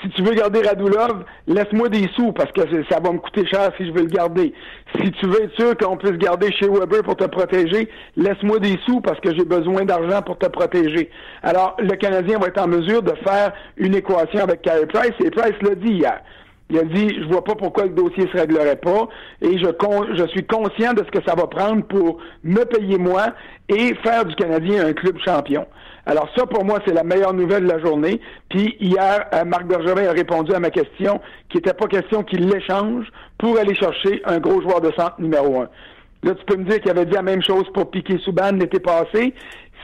Si 0.01 0.10
tu 0.10 0.21
veux 0.21 0.36
garder 0.36 0.62
Radulov, 0.62 1.23
laisse-moi 1.47 1.89
des 1.89 2.07
sous 2.15 2.31
parce 2.31 2.51
que 2.51 2.62
ça 2.89 2.99
va 2.99 3.12
me 3.12 3.17
coûter 3.17 3.47
cher 3.47 3.71
si 3.77 3.88
je 3.88 3.91
veux 3.91 4.01
le 4.01 4.10
garder. 4.10 4.53
Si 4.95 5.12
tu 5.12 5.25
veux 5.25 5.43
être 5.43 5.55
sûr 5.55 5.75
qu'on 5.75 5.97
puisse 5.97 6.17
garder 6.17 6.51
chez 6.51 6.67
Weber 6.67 7.01
pour 7.01 7.15
te 7.15 7.23
protéger, 7.23 7.89
laisse-moi 8.15 8.60
des 8.60 8.77
sous 8.86 9.01
parce 9.01 9.19
que 9.19 9.36
j'ai 9.36 9.43
besoin 9.43 9.86
d'argent 9.86 10.21
pour 10.21 10.38
te 10.38 10.45
protéger. 10.45 11.10
Alors, 11.41 11.75
le 11.79 11.95
Canadien 11.95 12.38
va 12.38 12.47
être 12.47 12.62
en 12.62 12.67
mesure 12.67 13.01
de 13.01 13.13
faire 13.25 13.53
une 13.77 13.95
équation 13.95 14.41
avec 14.41 14.62
Carey 14.62 14.86
Price 14.86 15.13
et 15.19 15.31
Price 15.31 15.55
l'a 15.62 15.73
dit 15.73 15.93
hier. 15.93 16.21
Il 16.69 16.77
a 16.77 16.83
dit, 16.83 17.15
je 17.21 17.25
vois 17.29 17.43
pas 17.43 17.55
pourquoi 17.55 17.86
le 17.86 17.91
dossier 17.91 18.27
se 18.27 18.38
réglerait 18.38 18.75
pas 18.75 19.07
et 19.41 19.57
je, 19.57 19.67
je 20.15 20.27
suis 20.27 20.45
conscient 20.45 20.93
de 20.93 21.03
ce 21.05 21.12
que 21.12 21.23
ça 21.25 21.33
va 21.33 21.47
prendre 21.47 21.83
pour 21.83 22.19
me 22.43 22.63
payer 22.65 22.97
moi 22.97 23.27
et 23.69 23.95
faire 24.03 24.25
du 24.25 24.36
Canadien 24.36 24.86
un 24.86 24.93
club 24.93 25.17
champion. 25.25 25.65
Alors 26.08 26.30
ça, 26.38 26.46
pour 26.46 26.63
moi, 26.63 26.80
c'est 26.88 26.93
la 26.93 27.04
meilleure 27.04 27.34
nouvelle 27.34 27.63
de 27.63 27.67
la 27.67 27.80
journée. 27.80 28.22
Puis 28.50 28.78
hier, 28.80 29.26
euh, 29.34 29.43
Marc 29.43 29.65
Bergevin 29.65 30.08
a 30.08 30.13
répondu 30.13 30.54
à 30.54 30.60
ma 30.60 30.70
question, 30.70 31.20
qui 31.50 31.58
n'était 31.58 31.74
pas 31.74 31.88
question 31.88 32.24
qu'il 32.24 32.48
l'échange 32.48 33.08
pour 33.38 33.60
aller 33.60 33.76
chercher 33.76 34.22
un 34.24 34.39
gros 34.39 34.62
joueur 34.62 34.80
de 34.80 34.89
centre 34.93 35.20
numéro 35.20 35.62
un. 35.62 35.70
Là, 36.24 36.34
tu 36.34 36.46
peux 36.46 36.56
me 36.56 36.63
dire 36.63 36.80
qu'il 36.80 36.91
avait 36.91 37.06
dit 37.06 37.13
la 37.13 37.22
même 37.22 37.43
chose 37.43 37.65
pour 37.74 37.91
Piquet 37.91 38.20
Souban 38.20 38.54
l'été 38.54 38.80
passé. 38.80 39.34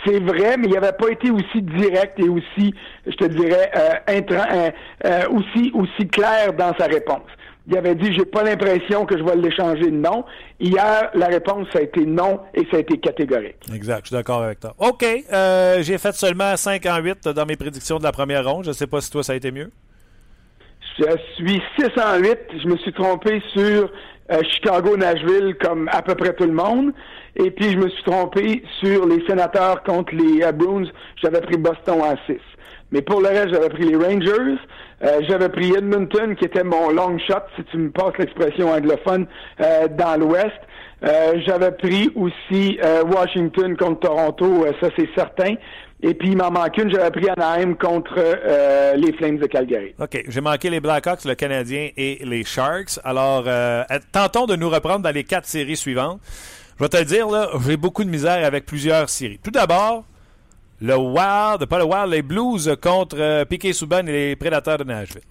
C'est 0.05 0.19
vrai, 0.19 0.55
mais 0.57 0.67
il 0.67 0.73
n'avait 0.73 0.93
pas 0.93 1.09
été 1.09 1.29
aussi 1.29 1.61
direct 1.61 2.17
et 2.19 2.29
aussi, 2.29 2.73
je 3.05 3.15
te 3.15 3.25
dirais, 3.25 3.69
euh, 3.75 3.93
euh, 4.09 4.71
euh, 5.05 5.21
aussi, 5.29 5.71
aussi 5.73 6.07
clair 6.07 6.53
dans 6.53 6.73
sa 6.77 6.85
réponse 6.85 7.21
il 7.67 7.77
avait 7.77 7.95
dit 7.95 8.13
j'ai 8.13 8.25
pas 8.25 8.43
l'impression 8.43 9.05
que 9.05 9.17
je 9.17 9.23
vais 9.23 9.35
l'échanger 9.35 9.89
non. 9.89 10.25
Hier, 10.59 11.09
la 11.13 11.27
réponse 11.27 11.67
a 11.75 11.81
été 11.81 12.05
non 12.05 12.41
et 12.53 12.67
ça 12.69 12.77
a 12.77 12.79
été 12.79 12.97
catégorique. 12.97 13.55
Exact, 13.73 14.01
je 14.03 14.07
suis 14.07 14.15
d'accord 14.15 14.43
avec 14.43 14.59
toi. 14.59 14.75
OK, 14.79 15.05
euh, 15.31 15.81
j'ai 15.81 15.97
fait 15.97 16.13
seulement 16.13 16.55
5 16.57 16.85
en 16.85 16.97
8 16.97 17.29
dans 17.29 17.45
mes 17.45 17.55
prédictions 17.55 17.99
de 17.99 18.03
la 18.03 18.11
première 18.11 18.45
ronde. 18.49 18.65
Je 18.65 18.69
ne 18.69 18.73
sais 18.73 18.87
pas 18.87 18.99
si 18.99 19.09
toi 19.09 19.23
ça 19.23 19.33
a 19.33 19.35
été 19.35 19.51
mieux. 19.51 19.69
Je 20.99 21.05
suis 21.35 21.61
6 21.79 21.85
en 22.01 22.19
8. 22.19 22.37
Je 22.61 22.67
me 22.67 22.77
suis 22.77 22.93
trompé 22.93 23.41
sur 23.53 23.89
euh, 24.31 24.41
Chicago-Nashville 24.51 25.55
comme 25.61 25.89
à 25.91 26.01
peu 26.01 26.15
près 26.15 26.33
tout 26.33 26.45
le 26.45 26.53
monde. 26.53 26.91
Et 27.35 27.49
puis 27.49 27.71
je 27.71 27.77
me 27.77 27.89
suis 27.89 28.03
trompé 28.03 28.63
sur 28.83 29.07
les 29.07 29.25
sénateurs 29.25 29.83
contre 29.83 30.13
les 30.13 30.43
euh, 30.43 30.51
Bruins. 30.51 30.89
J'avais 31.21 31.41
pris 31.41 31.57
Boston 31.57 32.01
en 32.01 32.15
6. 32.27 32.37
Mais 32.91 33.01
pour 33.01 33.21
le 33.21 33.29
reste, 33.29 33.53
j'avais 33.53 33.69
pris 33.69 33.85
les 33.85 33.95
Rangers. 33.95 34.59
Euh, 35.03 35.21
j'avais 35.27 35.49
pris 35.49 35.73
Edmonton, 35.75 36.35
qui 36.35 36.45
était 36.45 36.63
mon 36.63 36.89
long 36.89 37.17
shot, 37.19 37.43
si 37.57 37.63
tu 37.65 37.77
me 37.77 37.91
passes 37.91 38.17
l'expression 38.17 38.71
anglophone, 38.71 39.27
euh, 39.59 39.87
dans 39.89 40.19
l'Ouest. 40.19 40.51
Euh, 41.03 41.33
j'avais 41.45 41.71
pris 41.71 42.09
aussi 42.15 42.79
Washington 43.13 43.75
contre 43.75 43.99
Toronto, 44.07 44.65
ça 44.81 44.87
c'est 44.97 45.09
certain. 45.13 45.55
Et 46.01 46.13
puis, 46.13 46.29
il 46.29 46.37
m'en 46.37 46.51
manque 46.51 46.77
une, 46.77 46.89
j'avais 46.91 47.11
pris 47.11 47.29
Anaheim 47.29 47.75
contre 47.75 48.15
les 48.95 49.13
Flames 49.13 49.37
de 49.37 49.45
Calgary. 49.47 49.93
OK. 49.99 50.23
J'ai 50.27 50.41
manqué 50.41 50.69
les 50.69 50.79
Blackhawks, 50.79 51.25
le 51.25 51.35
Canadien 51.35 51.89
et 51.97 52.19
les 52.23 52.43
Sharks. 52.45 52.99
Alors, 53.03 53.45
tentons 54.13 54.45
de 54.45 54.55
nous 54.55 54.69
reprendre 54.69 54.99
dans 54.99 55.13
les 55.13 55.23
quatre 55.25 55.45
séries 55.45 55.77
suivantes. 55.77 56.19
Je 56.77 56.83
vais 56.83 56.89
te 56.89 56.97
le 56.97 57.05
dire, 57.05 57.27
là, 57.27 57.49
j'ai 57.65 57.77
beaucoup 57.77 58.03
de 58.03 58.09
misère 58.09 58.45
avec 58.45 58.65
plusieurs 58.65 59.09
séries. 59.09 59.39
Tout 59.43 59.51
d'abord, 59.51 60.05
le 60.83 60.97
Wild, 60.97 61.65
pas 61.69 61.77
le 61.77 61.85
Wild, 61.85 62.11
les 62.11 62.21
Blues 62.21 62.75
contre 62.81 63.15
euh, 63.17 63.45
Piquet 63.45 63.71
Souban 63.71 64.05
et 64.05 64.11
les 64.11 64.35
Prédateurs 64.35 64.77
de 64.77 64.83
Nashville. 64.83 65.21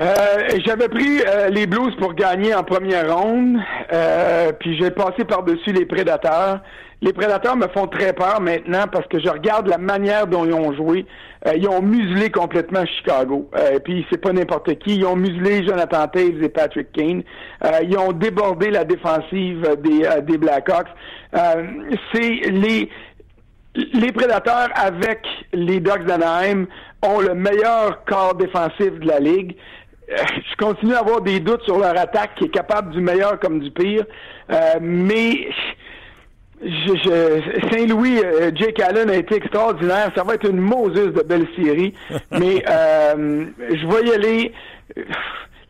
Euh, 0.00 0.04
j'avais 0.66 0.88
pris 0.88 1.20
euh, 1.20 1.50
les 1.50 1.68
Blues 1.68 1.94
pour 2.00 2.14
gagner 2.14 2.52
en 2.52 2.64
première 2.64 3.16
ronde, 3.16 3.58
puis 4.58 4.76
j'ai 4.76 4.90
passé 4.90 5.24
par-dessus 5.24 5.70
les 5.72 5.86
Prédateurs. 5.86 6.62
Les 7.00 7.12
Prédateurs 7.12 7.56
me 7.56 7.68
font 7.68 7.86
très 7.86 8.12
peur 8.12 8.40
maintenant 8.40 8.86
parce 8.90 9.06
que 9.06 9.20
je 9.20 9.28
regarde 9.28 9.68
la 9.68 9.78
manière 9.78 10.26
dont 10.26 10.44
ils 10.44 10.54
ont 10.54 10.72
joué. 10.74 11.06
ils 11.54 11.68
ont 11.68 11.82
muselé 11.82 12.30
complètement 12.30 12.84
Chicago. 12.86 13.48
puis 13.84 14.04
c'est 14.10 14.20
pas 14.20 14.32
n'importe 14.32 14.78
qui. 14.78 14.96
Ils 14.96 15.04
ont 15.04 15.14
muselé 15.14 15.64
Jonathan 15.64 16.08
Taves 16.08 16.42
et 16.42 16.48
Patrick 16.48 16.90
Kane. 16.92 17.22
ils 17.82 17.98
ont 17.98 18.12
débordé 18.12 18.70
la 18.70 18.84
défensive 18.84 19.76
des, 19.82 20.08
des 20.22 20.38
Blackhawks. 20.38 20.88
c'est 21.34 22.50
les 22.50 22.88
les 23.74 24.12
Prédateurs 24.12 24.68
avec 24.74 25.20
les 25.52 25.80
Ducks 25.80 26.04
d'Anaheim 26.04 26.66
ont 27.02 27.20
le 27.20 27.34
meilleur 27.34 28.04
corps 28.04 28.34
défensif 28.34 28.98
de 29.00 29.06
la 29.06 29.18
ligue. 29.18 29.56
Euh, 30.10 30.16
je 30.50 30.56
continue 30.64 30.94
à 30.94 31.00
avoir 31.00 31.20
des 31.22 31.40
doutes 31.40 31.62
sur 31.62 31.78
leur 31.78 31.98
attaque 31.98 32.34
qui 32.36 32.44
est 32.44 32.54
capable 32.54 32.92
du 32.92 33.00
meilleur 33.00 33.38
comme 33.40 33.60
du 33.60 33.70
pire, 33.70 34.04
euh, 34.52 34.74
mais 34.80 35.48
je, 36.62 37.70
Saint-Louis, 37.72 38.20
euh, 38.22 38.50
Jake 38.54 38.80
Allen 38.80 39.10
a 39.10 39.16
été 39.16 39.36
extraordinaire. 39.36 40.10
Ça 40.14 40.22
va 40.22 40.34
être 40.34 40.48
une 40.48 40.60
Moses 40.60 40.92
de 40.92 41.22
belle 41.22 41.46
série, 41.56 41.94
mais 42.30 42.62
je 42.66 43.86
vais 43.86 44.08
y 44.08 44.12
aller. 44.12 44.52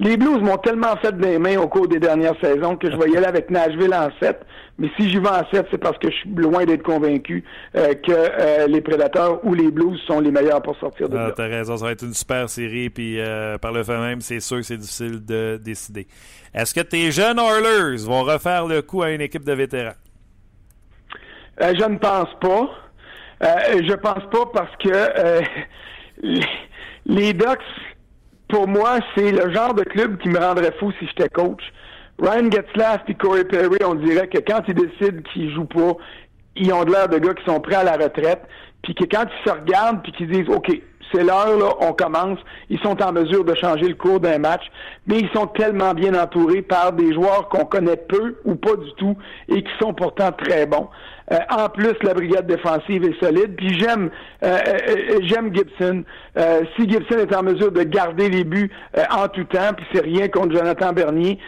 Les 0.00 0.16
Blues 0.16 0.42
m'ont 0.42 0.58
tellement 0.58 0.96
fait 0.96 1.16
des 1.16 1.38
mains 1.38 1.58
au 1.58 1.68
cours 1.68 1.86
des 1.86 2.00
dernières 2.00 2.34
saisons 2.40 2.76
que 2.76 2.90
je 2.90 2.96
vais 2.96 3.10
y 3.10 3.16
aller 3.16 3.26
avec 3.26 3.48
Nashville 3.50 3.94
en 3.94 4.08
7. 4.20 4.40
Mais 4.78 4.90
si 4.96 5.08
j'y 5.08 5.18
vais 5.18 5.28
en 5.28 5.48
7, 5.52 5.68
c'est 5.70 5.78
parce 5.78 5.96
que 5.98 6.10
je 6.10 6.16
suis 6.16 6.30
loin 6.30 6.64
d'être 6.64 6.82
convaincu 6.82 7.44
euh, 7.76 7.94
que 7.94 8.10
euh, 8.12 8.66
les 8.66 8.80
Prédateurs 8.80 9.44
ou 9.44 9.54
les 9.54 9.70
Blues 9.70 10.00
sont 10.06 10.20
les 10.20 10.32
meilleurs 10.32 10.62
pour 10.62 10.76
sortir 10.78 11.08
de 11.08 11.16
ah, 11.16 11.28
là. 11.28 11.34
T'as 11.36 11.46
raison, 11.46 11.76
ça 11.76 11.84
va 11.84 11.92
être 11.92 12.02
une 12.02 12.14
super 12.14 12.48
série. 12.48 12.90
Puis 12.90 13.20
euh, 13.20 13.56
par 13.58 13.70
le 13.70 13.84
fait 13.84 13.98
même, 13.98 14.20
c'est 14.20 14.40
sûr 14.40 14.56
que 14.56 14.62
c'est 14.64 14.76
difficile 14.76 15.24
de 15.24 15.60
décider. 15.62 16.08
Est-ce 16.52 16.74
que 16.74 16.80
tes 16.80 17.12
jeunes 17.12 17.38
Oilers 17.38 18.04
vont 18.04 18.22
refaire 18.24 18.66
le 18.66 18.82
coup 18.82 19.02
à 19.02 19.10
une 19.10 19.20
équipe 19.20 19.44
de 19.44 19.52
vétérans? 19.52 19.94
je 21.60 21.88
ne 21.88 21.98
pense 21.98 22.34
pas. 22.40 22.68
je 23.40 23.94
pense 23.94 24.24
pas 24.28 24.46
parce 24.52 24.76
que 24.78 25.40
les 27.06 27.32
Ducks 27.32 27.60
pour 28.48 28.68
moi, 28.68 28.98
c'est 29.14 29.30
le 29.30 29.52
genre 29.52 29.74
de 29.74 29.84
club 29.84 30.18
qui 30.18 30.28
me 30.28 30.38
rendrait 30.38 30.72
fou 30.78 30.92
si 30.98 31.06
j'étais 31.06 31.28
coach. 31.28 31.62
Ryan 32.18 32.50
Getzlaff 32.50 33.02
et 33.08 33.14
Corey 33.14 33.44
Perry, 33.44 33.78
on 33.84 33.94
dirait 33.94 34.28
que 34.28 34.38
quand 34.38 34.62
ils 34.68 34.74
décident 34.74 35.22
qu'ils 35.32 35.52
jouent 35.52 35.64
pas, 35.64 35.96
ils 36.56 36.72
ont 36.72 36.84
de 36.84 36.92
l'air 36.92 37.08
de 37.08 37.18
gars 37.18 37.34
qui 37.34 37.44
sont 37.44 37.60
prêts 37.60 37.74
à 37.74 37.84
la 37.84 37.96
retraite, 37.96 38.42
puis 38.82 38.94
que 38.94 39.04
quand 39.04 39.24
ils 39.24 39.48
se 39.48 39.54
regardent 39.54 40.02
puis 40.02 40.12
qu'ils 40.12 40.30
disent 40.30 40.48
OK, 40.48 40.70
c'est 41.12 41.24
l'heure, 41.24 41.56
là, 41.58 41.74
on 41.80 41.92
commence. 41.92 42.38
Ils 42.70 42.80
sont 42.80 43.00
en 43.02 43.12
mesure 43.12 43.44
de 43.44 43.54
changer 43.54 43.88
le 43.88 43.94
cours 43.94 44.20
d'un 44.20 44.38
match, 44.38 44.62
mais 45.06 45.18
ils 45.18 45.28
sont 45.34 45.46
tellement 45.46 45.94
bien 45.94 46.14
entourés 46.14 46.62
par 46.62 46.92
des 46.92 47.12
joueurs 47.12 47.48
qu'on 47.48 47.64
connaît 47.64 47.96
peu 47.96 48.36
ou 48.44 48.54
pas 48.54 48.76
du 48.76 48.92
tout 48.96 49.16
et 49.48 49.62
qui 49.62 49.70
sont 49.80 49.94
pourtant 49.94 50.32
très 50.32 50.66
bons. 50.66 50.88
Euh, 51.32 51.38
en 51.50 51.68
plus, 51.68 51.94
la 52.02 52.12
brigade 52.12 52.46
défensive 52.46 53.02
est 53.04 53.18
solide. 53.22 53.56
Puis 53.56 53.78
j'aime 53.78 54.10
euh, 54.44 54.58
euh, 54.88 55.18
j'aime 55.22 55.54
Gibson. 55.54 56.04
si 56.76 56.88
Gibson 56.88 57.18
est 57.18 57.34
en 57.34 57.42
mesure 57.42 57.72
de 57.72 57.82
garder 57.82 58.28
les 58.28 58.44
buts 58.44 58.70
en 59.10 59.28
tout 59.28 59.44
temps, 59.44 59.72
puis 59.74 59.86
c'est 59.92 60.02
rien 60.02 60.28
contre 60.28 60.54
Jonathan 60.56 60.92
Bernier, 60.92 61.38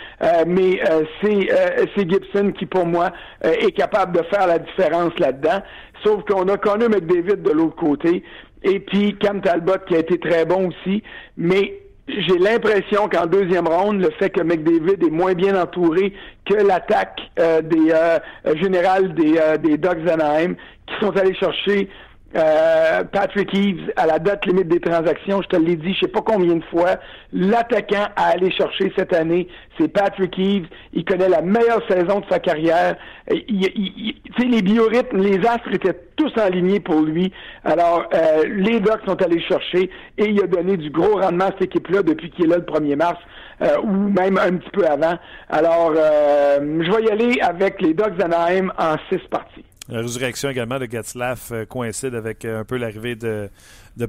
mais 0.47 0.81
c'est 1.21 1.49
c'est 1.95 2.09
Gibson 2.09 2.53
qui, 2.53 2.67
pour 2.67 2.87
moi, 2.87 3.11
est 3.43 3.73
capable 3.73 4.17
de 4.17 4.23
faire 4.25 4.47
la 4.47 4.59
différence 4.59 5.19
là-dedans. 5.19 5.61
Sauf 6.05 6.23
qu'on 6.25 6.47
a 6.49 6.57
connu 6.57 6.89
McDavid 6.89 7.43
de 7.43 7.51
l'autre 7.51 7.77
côté. 7.77 8.23
Et 8.67 8.81
puis 8.81 9.17
Cam 9.19 9.41
Talbot 9.41 9.79
qui 9.87 9.95
a 9.95 10.01
été 10.01 10.19
très 10.19 10.45
bon 10.45 10.69
aussi. 10.69 11.03
Mais 11.37 11.79
j'ai 12.09 12.39
l'impression 12.39 13.09
qu'en 13.09 13.27
deuxième 13.27 13.69
ronde, 13.69 14.01
le 14.01 14.11
fait 14.19 14.31
que 14.31 14.41
McDavid 14.41 15.03
est 15.05 15.11
moins 15.11 15.35
bien 15.35 15.61
entouré 15.61 16.13
que 16.45 16.55
l'attaque 16.55 17.21
euh, 17.39 17.63
des 17.63 17.93
euh, 17.93 18.19
générales 18.61 19.15
des, 19.15 19.39
euh, 19.39 19.57
des 19.57 19.79
Ducks 19.79 20.05
d'Anaheim, 20.05 20.55
qui 20.87 20.95
sont 21.01 21.17
allés 21.17 21.35
chercher 21.35 21.89
euh, 22.37 23.05
Patrick 23.05 23.55
Eves 23.55 23.93
à 23.97 24.07
la 24.07 24.19
date 24.19 24.47
limite 24.47 24.69
des 24.69 24.81
transactions, 24.81 25.41
je 25.43 25.49
te 25.49 25.57
l'ai 25.57 25.77
dit, 25.77 25.95
je 25.95 26.01
sais 26.01 26.13
pas 26.13 26.21
combien 26.21 26.57
de 26.57 26.65
fois, 26.65 26.97
l'attaquant 27.33 28.09
à 28.17 28.27
aller 28.27 28.51
chercher 28.51 28.93
cette 28.97 29.15
année, 29.15 29.49
c'est 29.79 29.89
Patrick 29.89 30.39
Eves. 30.39 30.67
Il 30.93 31.05
connaît 31.05 31.29
la 31.29 31.43
meilleure 31.43 31.83
saison 31.89 32.21
de 32.21 32.27
sa 32.29 32.39
carrière. 32.39 32.97
Il, 33.31 34.15
les 34.39 34.63
biorhythmes, 34.63 35.19
les 35.19 35.39
astres 35.47 35.73
étaient 35.73 35.99
tous 36.17 36.33
alignés 36.39 36.81
pour 36.81 37.01
lui. 37.01 37.33
Alors, 37.65 38.05
euh, 38.15 38.45
les 38.47 38.81
Ducks 38.81 39.05
sont 39.07 39.21
allés 39.23 39.41
chercher 39.41 39.91
et 40.19 40.25
il 40.27 40.43
a 40.43 40.47
donné 40.47 40.77
du 40.77 40.91
gros 40.91 41.19
rendement 41.19 41.47
à 41.47 41.53
cette 41.53 41.63
équipe-là 41.63 42.03
depuis 42.03 42.31
qu'il 42.31 42.47
est 42.47 42.49
là 42.49 42.57
le 42.59 42.63
1er 42.63 42.97
mars. 42.97 43.19
Euh, 43.63 43.79
ou 43.83 43.91
même 43.91 44.37
un 44.37 44.57
petit 44.59 44.69
peu 44.71 44.87
avant. 44.87 45.17
Alors, 45.49 45.95
je 45.95 46.93
vais 46.93 47.03
y 47.05 47.11
aller 47.11 47.41
avec 47.41 47.81
les 47.81 47.95
Ducks 47.95 48.17
d'Anaheim 48.19 48.71
en 48.79 48.97
six 49.09 49.27
parties. 49.31 49.65
La 49.89 50.01
résurrection 50.01 50.51
également 50.51 50.81
de 50.81 50.89
Getzlaff 50.91 51.53
euh, 51.53 51.65
coïncide 51.65 52.15
avec 52.17 52.45
euh, 52.45 52.61
un 52.61 52.65
peu 52.65 52.77
l'arrivée 52.77 53.15
de, 53.15 53.49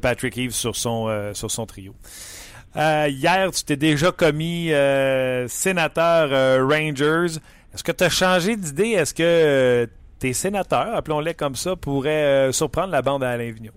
Patrick 0.01 0.35
Eves 0.37 0.51
sur 0.51 0.75
son, 0.75 1.07
euh, 1.07 1.33
sur 1.33 1.51
son 1.51 1.67
trio. 1.67 1.93
hier, 2.75 3.51
tu 3.51 3.63
t'es 3.63 3.75
déjà 3.75 4.11
commis 4.11 4.71
sénateur 5.47 6.67
Rangers. 6.67 7.39
Est-ce 7.73 7.83
que 7.83 7.91
tu 7.91 8.03
as 8.03 8.09
changé 8.09 8.55
d'idée? 8.55 8.89
Est-ce 8.89 9.13
que 9.13 9.87
tes 10.19 10.33
sénateurs, 10.33 10.95
appelons-les 10.95 11.35
comme 11.35 11.55
ça, 11.55 11.75
pourraient 11.75 12.51
surprendre 12.51 12.91
la 12.91 13.01
bande 13.03 13.23
à 13.23 13.29
Alain 13.29 13.51
Vigneault? 13.51 13.73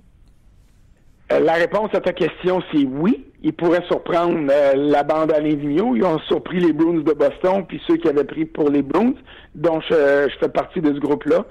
La 1.30 1.55
réponse 1.55 1.90
à 1.94 2.01
ta 2.01 2.12
question, 2.12 2.62
c'est 2.72 2.84
oui. 2.84 3.26
Ils 3.42 3.53
pourraient 3.53 3.84
surprendre 3.86 4.51
la 4.74 5.03
bande 5.03 5.32
à 5.32 5.40
Vigneault. 5.40 5.96
Ils 5.96 6.05
ont 6.05 6.18
surpris 6.20 6.61
les 6.61 6.72
Bruins 6.72 7.03
de 7.03 7.12
Boston, 7.12 7.64
puis 7.66 7.80
ceux 7.86 7.96
qui 7.96 8.09
avaient 8.09 8.24
pris 8.24 8.46
pour 8.46 8.68
les 8.68 8.82
Bruins, 8.82 9.14
dont 9.55 9.80
je 9.80 10.28
fais 10.40 10.48
partie 10.48 10.80
de 10.80 10.92
ce 10.92 10.98
groupe-là. 10.98 11.44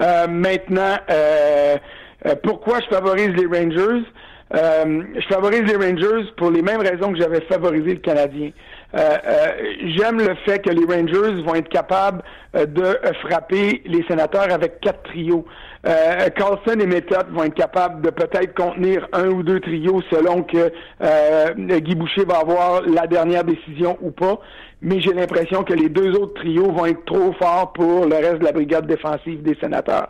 Euh, 0.00 0.26
maintenant, 0.28 0.96
euh, 1.10 1.76
euh, 2.26 2.34
pourquoi 2.42 2.80
je 2.80 2.94
favorise 2.94 3.30
les 3.30 3.46
Rangers? 3.46 4.04
je 4.52 5.26
favorise 5.28 5.62
les 5.62 5.76
Rangers 5.76 6.28
pour 6.36 6.50
les 6.50 6.60
mêmes 6.60 6.80
raisons 6.80 7.12
que 7.12 7.20
j'avais 7.20 7.40
favorisé 7.42 7.94
le 7.94 8.00
Canadien. 8.00 8.50
J'aime 8.92 10.18
le 10.18 10.34
fait 10.44 10.58
que 10.58 10.70
les 10.70 10.84
Rangers 10.84 11.40
vont 11.44 11.54
être 11.54 11.68
capables 11.68 12.20
de 12.54 12.98
frapper 13.22 13.80
les 13.84 14.04
sénateurs 14.08 14.52
avec 14.52 14.80
quatre 14.80 15.04
trios. 15.04 15.44
Carlson 15.84 16.80
et 16.80 16.86
Method 16.86 17.28
vont 17.30 17.44
être 17.44 17.54
capables 17.54 18.02
de 18.02 18.10
peut-être 18.10 18.52
contenir 18.56 19.06
un 19.12 19.28
ou 19.28 19.44
deux 19.44 19.60
trios 19.60 20.02
selon 20.10 20.42
que 20.42 20.72
Guy 21.78 21.94
Boucher 21.94 22.24
va 22.24 22.38
avoir 22.38 22.82
la 22.82 23.06
dernière 23.06 23.44
décision 23.44 23.98
ou 24.00 24.10
pas 24.10 24.40
mais 24.82 25.00
j'ai 25.00 25.12
l'impression 25.12 25.62
que 25.62 25.74
les 25.74 25.88
deux 25.88 26.12
autres 26.12 26.34
trios 26.34 26.72
vont 26.72 26.86
être 26.86 27.04
trop 27.04 27.32
forts 27.34 27.72
pour 27.72 28.06
le 28.06 28.16
reste 28.16 28.38
de 28.38 28.44
la 28.44 28.52
brigade 28.52 28.86
défensive 28.86 29.42
des 29.42 29.56
sénateurs. 29.60 30.08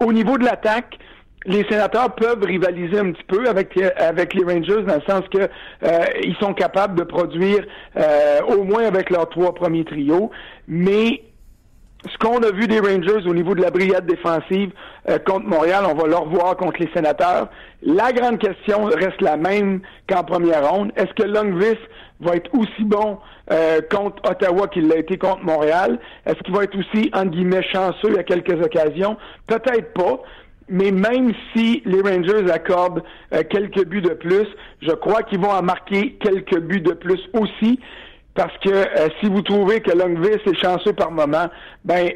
Au 0.00 0.12
niveau 0.12 0.38
de 0.38 0.44
l'attaque, 0.44 0.98
les 1.44 1.64
sénateurs 1.64 2.14
peuvent 2.14 2.42
rivaliser 2.42 2.98
un 2.98 3.12
petit 3.12 3.24
peu 3.24 3.48
avec 3.48 3.76
avec 3.96 4.34
les 4.34 4.44
Rangers 4.44 4.82
dans 4.86 4.94
le 4.94 5.02
sens 5.08 5.22
que 5.28 5.38
euh, 5.38 6.04
ils 6.22 6.36
sont 6.36 6.54
capables 6.54 6.96
de 6.96 7.04
produire 7.04 7.64
euh, 7.96 8.40
au 8.48 8.62
moins 8.62 8.84
avec 8.84 9.10
leurs 9.10 9.28
trois 9.28 9.54
premiers 9.54 9.84
trios, 9.84 10.30
mais 10.68 11.22
ce 12.10 12.18
qu'on 12.18 12.38
a 12.42 12.50
vu 12.50 12.66
des 12.66 12.80
Rangers 12.80 13.28
au 13.28 13.34
niveau 13.34 13.54
de 13.54 13.62
la 13.62 13.70
brigade 13.70 14.06
défensive 14.06 14.70
euh, 15.08 15.18
contre 15.18 15.46
Montréal, 15.46 15.84
on 15.88 15.94
va 15.94 16.06
le 16.06 16.16
revoir 16.16 16.56
contre 16.56 16.80
les 16.80 16.90
sénateurs. 16.92 17.48
La 17.82 18.12
grande 18.12 18.38
question 18.38 18.84
reste 18.84 19.20
la 19.20 19.36
même 19.36 19.80
qu'en 20.08 20.24
première 20.24 20.68
ronde. 20.68 20.92
Est-ce 20.96 21.12
que 21.14 21.22
Longvis 21.22 21.78
va 22.22 22.36
être 22.36 22.50
aussi 22.54 22.84
bon 22.84 23.18
euh, 23.50 23.80
contre 23.90 24.22
Ottawa 24.28 24.68
qu'il 24.68 24.88
l'a 24.88 24.96
été 24.96 25.18
contre 25.18 25.42
Montréal? 25.44 25.98
Est-ce 26.26 26.38
qu'il 26.42 26.54
va 26.54 26.64
être 26.64 26.76
aussi, 26.78 27.10
entre 27.12 27.30
guillemets, 27.30 27.62
chanceux 27.62 28.18
à 28.18 28.22
quelques 28.22 28.60
occasions? 28.62 29.16
Peut-être 29.46 29.92
pas. 29.92 30.20
Mais 30.68 30.90
même 30.90 31.32
si 31.54 31.82
les 31.84 32.00
Rangers 32.00 32.50
accordent 32.50 33.02
euh, 33.34 33.42
quelques 33.50 33.84
buts 33.84 34.00
de 34.00 34.14
plus, 34.14 34.46
je 34.80 34.92
crois 34.92 35.22
qu'ils 35.22 35.40
vont 35.40 35.50
en 35.50 35.62
marquer 35.62 36.14
quelques 36.20 36.60
buts 36.60 36.80
de 36.80 36.92
plus 36.92 37.20
aussi. 37.34 37.78
Parce 38.34 38.56
que 38.58 38.70
euh, 38.70 39.08
si 39.20 39.28
vous 39.28 39.42
trouvez 39.42 39.80
que 39.80 39.90
Longvis 39.90 40.40
est 40.46 40.62
chanceux 40.62 40.94
par 40.94 41.10
moment, 41.10 41.48
ben 41.84 42.08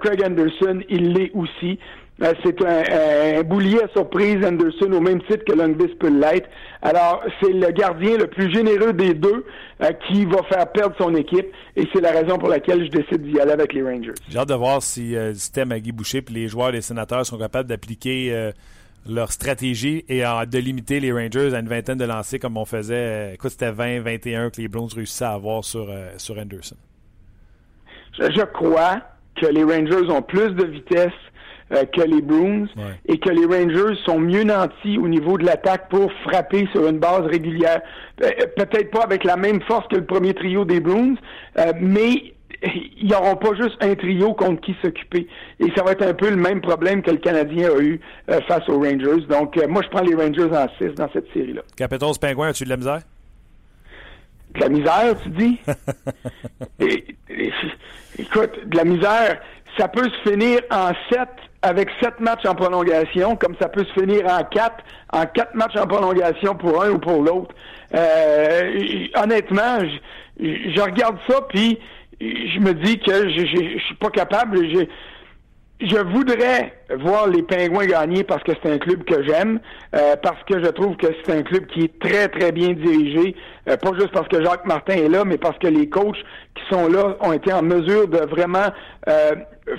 Craig 0.00 0.24
Anderson, 0.24 0.80
il 0.88 1.12
l'est 1.12 1.32
aussi. 1.34 1.78
Euh, 2.22 2.34
c'est 2.44 2.62
un, 2.62 3.42
boulier 3.42 3.80
à 3.82 3.88
surprise, 3.88 4.44
Anderson, 4.44 4.92
au 4.92 5.00
même 5.00 5.22
titre 5.22 5.44
que 5.44 5.52
Lundqvist 5.52 5.98
peut 5.98 6.10
l'être. 6.10 6.48
Alors, 6.82 7.22
c'est 7.40 7.52
le 7.52 7.70
gardien 7.70 8.18
le 8.18 8.26
plus 8.26 8.52
généreux 8.52 8.92
des 8.92 9.14
deux 9.14 9.46
euh, 9.82 9.90
qui 10.06 10.26
va 10.26 10.42
faire 10.42 10.70
perdre 10.70 10.94
son 10.98 11.14
équipe, 11.14 11.46
et 11.76 11.88
c'est 11.92 12.00
la 12.00 12.10
raison 12.12 12.36
pour 12.36 12.50
laquelle 12.50 12.84
je 12.84 12.90
décide 12.90 13.22
d'y 13.22 13.40
aller 13.40 13.52
avec 13.52 13.72
les 13.72 13.82
Rangers. 13.82 14.12
J'ai 14.28 14.38
hâte 14.38 14.48
de 14.48 14.54
voir 14.54 14.82
si 14.82 15.16
euh, 15.16 15.28
le 15.28 15.34
système 15.34 15.72
à 15.72 15.80
Guy 15.80 15.92
Boucher 15.92 16.18
et 16.18 16.32
les 16.32 16.48
joueurs 16.48 16.72
des 16.72 16.82
sénateurs 16.82 17.24
sont 17.24 17.38
capables 17.38 17.68
d'appliquer 17.68 18.50
leur 19.08 19.32
stratégie 19.32 20.04
et 20.08 20.20
de 20.20 20.58
limiter 20.58 21.00
les 21.00 21.12
Rangers 21.12 21.54
à 21.54 21.60
une 21.60 21.68
vingtaine 21.68 21.96
de 21.96 22.04
lancers 22.04 22.38
comme 22.38 22.56
on 22.58 22.66
faisait. 22.66 23.34
écoute, 23.34 23.50
c'était 23.50 23.70
20, 23.70 24.00
21 24.00 24.50
que 24.50 24.60
les 24.60 24.68
Browns 24.68 24.90
réussissaient 24.94 25.24
à 25.24 25.32
avoir 25.32 25.64
sur, 25.64 25.88
sur 26.18 26.38
Anderson. 26.38 26.76
je 28.18 28.44
crois 28.44 29.00
que 29.40 29.46
les 29.46 29.64
Rangers 29.64 30.10
ont 30.10 30.22
plus 30.22 30.50
de 30.50 30.64
vitesse 30.64 31.12
euh, 31.72 31.84
que 31.84 32.00
les 32.00 32.20
Bruins 32.20 32.66
et 33.06 33.18
que 33.18 33.28
les 33.28 33.44
Rangers 33.44 33.96
sont 34.04 34.18
mieux 34.18 34.42
nantis 34.42 34.98
au 34.98 35.06
niveau 35.06 35.38
de 35.38 35.46
l'attaque 35.46 35.88
pour 35.88 36.10
frapper 36.24 36.66
sur 36.72 36.88
une 36.88 36.98
base 36.98 37.22
régulière. 37.26 37.80
Euh, 38.24 38.30
peut-être 38.56 38.90
pas 38.90 39.04
avec 39.04 39.22
la 39.22 39.36
même 39.36 39.62
force 39.62 39.86
que 39.86 39.94
le 39.94 40.04
premier 40.04 40.34
trio 40.34 40.64
des 40.64 40.80
Bruins, 40.80 41.14
euh, 41.58 41.72
mais 41.80 42.34
ils 42.62 43.08
n'auront 43.08 43.36
pas 43.36 43.54
juste 43.54 43.76
un 43.82 43.94
trio 43.94 44.34
contre 44.34 44.60
qui 44.62 44.74
s'occuper. 44.82 45.28
Et 45.60 45.70
ça 45.76 45.84
va 45.84 45.92
être 45.92 46.02
un 46.02 46.12
peu 46.12 46.30
le 46.30 46.36
même 46.36 46.60
problème 46.60 47.02
que 47.02 47.12
le 47.12 47.18
Canadien 47.18 47.70
a 47.70 47.80
eu 47.80 48.00
face 48.48 48.68
aux 48.68 48.80
Rangers. 48.80 49.26
Donc, 49.28 49.56
moi, 49.68 49.82
je 49.82 49.88
prends 49.90 50.02
les 50.02 50.16
Rangers 50.16 50.52
en 50.52 50.66
6 50.78 50.94
dans 50.96 51.08
cette 51.12 51.32
série-là. 51.32 51.62
Capitals 51.76 52.18
Pingouin, 52.20 52.48
as-tu 52.48 52.64
de 52.64 52.70
la 52.70 52.76
misère? 52.76 53.00
De 54.54 54.60
la 54.60 54.68
misère, 54.68 55.22
tu 55.22 55.28
dis? 55.30 55.60
écoute, 58.18 58.66
de 58.66 58.76
la 58.76 58.84
misère, 58.84 59.40
ça 59.78 59.86
peut 59.86 60.08
se 60.10 60.30
finir 60.30 60.60
en 60.70 60.90
7 61.12 61.28
avec 61.62 61.88
sept 62.02 62.18
matchs 62.20 62.46
en 62.46 62.54
prolongation, 62.54 63.36
comme 63.36 63.54
ça 63.60 63.68
peut 63.68 63.84
se 63.84 64.00
finir 64.00 64.24
en 64.26 64.42
quatre, 64.44 64.82
en 65.12 65.26
quatre 65.26 65.54
matchs 65.54 65.76
en 65.76 65.86
prolongation 65.86 66.54
pour 66.54 66.82
un 66.82 66.90
ou 66.90 66.98
pour 66.98 67.22
l'autre. 67.22 67.54
Euh, 67.94 69.06
honnêtement, 69.14 69.80
je, 69.80 70.70
je, 70.74 70.80
regarde 70.80 71.18
ça, 71.28 71.42
puis 71.48 71.78
je 72.20 72.58
me 72.60 72.72
dis 72.72 72.98
que 72.98 73.28
je, 73.28 73.46
je, 73.46 73.78
suis 73.84 73.94
pas 73.96 74.10
capable. 74.10 74.58
Je, 74.70 74.86
je 75.80 75.96
voudrais 75.96 76.74
voir 76.98 77.26
les 77.28 77.42
Pingouins 77.42 77.86
gagner 77.86 78.22
parce 78.22 78.42
que 78.42 78.52
c'est 78.62 78.70
un 78.70 78.78
club 78.78 79.04
que 79.04 79.22
j'aime, 79.22 79.60
euh, 79.94 80.14
parce 80.22 80.42
que 80.44 80.62
je 80.62 80.68
trouve 80.70 80.96
que 80.96 81.06
c'est 81.24 81.32
un 81.32 81.42
club 81.42 81.66
qui 81.66 81.84
est 81.84 81.98
très, 82.00 82.28
très 82.28 82.52
bien 82.52 82.72
dirigé, 82.72 83.34
euh, 83.68 83.76
pas 83.76 83.92
juste 83.98 84.12
parce 84.12 84.28
que 84.28 84.42
Jacques 84.42 84.66
Martin 84.66 84.94
est 84.94 85.08
là, 85.08 85.24
mais 85.24 85.38
parce 85.38 85.58
que 85.58 85.68
les 85.68 85.88
coachs 85.88 86.18
qui 86.54 86.62
sont 86.70 86.88
là 86.88 87.16
ont 87.20 87.32
été 87.32 87.52
en 87.52 87.62
mesure 87.62 88.08
de 88.08 88.18
vraiment 88.18 88.68
euh, 89.08 89.36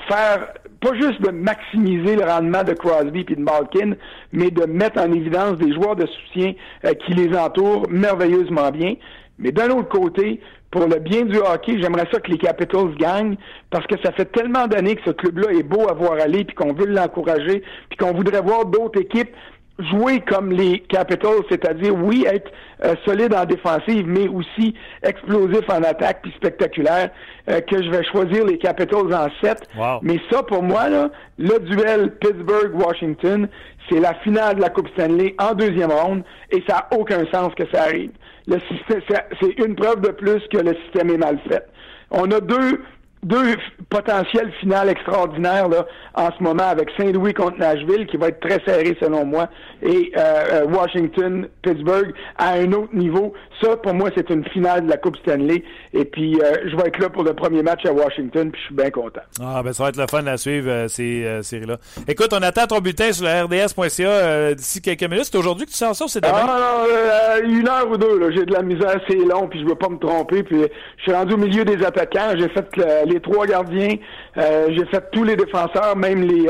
faire, 0.07 0.47
pas 0.81 0.93
juste 0.95 1.21
de 1.21 1.29
maximiser 1.29 2.15
le 2.15 2.23
rendement 2.23 2.63
de 2.63 2.73
Crosby 2.73 3.25
et 3.29 3.35
de 3.35 3.41
Malkin, 3.41 3.93
mais 4.33 4.49
de 4.49 4.65
mettre 4.65 4.99
en 4.99 5.11
évidence 5.11 5.57
des 5.57 5.73
joueurs 5.73 5.95
de 5.95 6.07
soutien 6.07 6.53
qui 7.05 7.13
les 7.13 7.37
entourent 7.37 7.87
merveilleusement 7.89 8.71
bien. 8.71 8.95
Mais 9.37 9.51
d'un 9.51 9.69
autre 9.69 9.89
côté, 9.89 10.39
pour 10.71 10.87
le 10.87 10.99
bien 10.99 11.23
du 11.23 11.37
hockey, 11.37 11.79
j'aimerais 11.81 12.07
ça 12.11 12.19
que 12.19 12.31
les 12.31 12.37
Capitals 12.37 12.95
gagnent 12.95 13.35
parce 13.69 13.85
que 13.87 13.95
ça 14.03 14.11
fait 14.13 14.31
tellement 14.31 14.67
d'années 14.67 14.95
que 14.95 15.03
ce 15.05 15.11
club-là 15.11 15.51
est 15.51 15.63
beau 15.63 15.87
à 15.89 15.93
voir 15.93 16.13
aller 16.13 16.45
puis 16.45 16.55
qu'on 16.55 16.73
veut 16.73 16.85
l'encourager 16.85 17.61
puis 17.89 17.97
qu'on 17.97 18.13
voudrait 18.13 18.41
voir 18.41 18.65
d'autres 18.65 19.01
équipes 19.01 19.31
jouer 19.79 20.19
comme 20.21 20.51
les 20.51 20.79
Capitals, 20.79 21.41
c'est-à-dire, 21.49 21.95
oui, 21.95 22.25
être 22.27 22.51
euh, 22.83 22.95
solide 23.05 23.33
en 23.33 23.45
défensive, 23.45 24.05
mais 24.07 24.27
aussi 24.27 24.73
explosif 25.03 25.67
en 25.69 25.83
attaque, 25.83 26.21
puis 26.21 26.31
spectaculaire, 26.37 27.09
euh, 27.49 27.61
que 27.61 27.81
je 27.81 27.89
vais 27.89 28.03
choisir 28.03 28.45
les 28.45 28.57
Capitals 28.57 29.13
en 29.13 29.27
7. 29.41 29.67
Mais 30.01 30.19
ça, 30.29 30.43
pour 30.43 30.63
moi, 30.63 30.89
là, 30.89 31.09
le 31.37 31.59
duel 31.59 32.15
Pittsburgh-Washington, 32.19 33.47
c'est 33.89 33.99
la 33.99 34.13
finale 34.15 34.55
de 34.57 34.61
la 34.61 34.69
Coupe 34.69 34.89
Stanley 34.89 35.35
en 35.39 35.53
deuxième 35.53 35.91
ronde, 35.91 36.23
et 36.51 36.63
ça 36.67 36.87
n'a 36.91 36.97
aucun 36.97 37.25
sens 37.31 37.53
que 37.55 37.63
ça 37.73 37.83
arrive. 37.83 38.11
C'est 38.47 39.59
une 39.59 39.75
preuve 39.75 40.01
de 40.01 40.09
plus 40.09 40.41
que 40.51 40.57
le 40.57 40.75
système 40.83 41.09
est 41.09 41.17
mal 41.17 41.39
fait. 41.47 41.65
On 42.11 42.29
a 42.31 42.39
deux 42.41 42.83
deux 43.23 43.55
potentiels 43.89 44.51
finales 44.59 44.89
extraordinaires 44.89 45.69
là, 45.69 45.85
en 46.15 46.29
ce 46.31 46.43
moment 46.43 46.63
avec 46.63 46.89
Saint-Louis 46.97 47.33
contre 47.33 47.57
Nashville, 47.59 48.07
qui 48.07 48.17
va 48.17 48.29
être 48.29 48.39
très 48.39 48.59
serré 48.65 48.97
selon 49.01 49.25
moi, 49.25 49.49
et 49.81 50.11
euh, 50.17 50.43
euh, 50.53 50.65
Washington, 50.65 51.47
Pittsburgh 51.61 52.13
à 52.37 52.53
un 52.53 52.71
autre 52.73 52.93
niveau. 52.93 53.33
Ça, 53.61 53.77
pour 53.77 53.93
moi, 53.93 54.09
c'est 54.15 54.29
une 54.29 54.43
finale 54.49 54.85
de 54.85 54.89
la 54.89 54.97
Coupe 54.97 55.17
Stanley. 55.17 55.63
Et 55.93 56.05
puis, 56.05 56.39
euh, 56.41 56.69
je 56.69 56.75
vais 56.75 56.87
être 56.87 56.99
là 56.99 57.09
pour 57.09 57.23
le 57.23 57.33
premier 57.33 57.61
match 57.61 57.85
à 57.85 57.91
Washington, 57.91 58.51
puis 58.51 58.61
je 58.61 58.65
suis 58.67 58.75
bien 58.75 58.89
content. 58.89 59.21
Ah, 59.41 59.61
ben 59.63 59.73
ça 59.73 59.83
va 59.83 59.89
être 59.89 59.97
le 59.97 60.07
fun 60.09 60.25
à 60.25 60.37
suivre, 60.37 60.87
ces 60.87 61.41
séries-là. 61.43 61.77
Écoute, 62.07 62.33
on 62.33 62.41
attend 62.41 62.65
ton 62.67 62.79
bulletin 62.79 63.11
sur 63.11 63.25
la 63.25 63.43
RDS.ca 63.43 64.53
d'ici 64.55 64.81
quelques 64.81 65.03
minutes. 65.03 65.25
C'est 65.25 65.37
aujourd'hui 65.37 65.65
que 65.65 65.71
tu 65.71 65.77
sors 65.77 65.95
ça 65.95 66.05
ou 66.05 66.07
c'est 66.07 66.21
demain? 66.21 66.33
Ah, 66.35 66.85
non, 67.39 67.49
une 67.49 67.67
heure 67.67 67.89
ou 67.89 67.97
deux. 67.97 68.31
J'ai 68.31 68.45
de 68.45 68.53
la 68.53 68.61
misère, 68.61 68.99
c'est 69.07 69.15
long, 69.15 69.47
puis 69.47 69.59
je 69.61 69.65
veux 69.65 69.75
pas 69.75 69.89
me 69.89 69.97
tromper. 69.97 70.43
Puis, 70.43 70.61
je 70.97 71.01
suis 71.03 71.13
rendu 71.13 71.33
au 71.33 71.37
milieu 71.37 71.63
des 71.63 71.83
attaquants. 71.83 72.33
J'ai 72.37 72.49
fait 72.49 72.67
les 73.05 73.19
trois 73.19 73.45
gardiens. 73.45 73.95
Euh, 74.37 74.67
j'ai 74.69 74.85
fait 74.85 75.03
tous 75.11 75.23
les 75.23 75.35
défenseurs, 75.35 75.95
même 75.95 76.23
les 76.23 76.47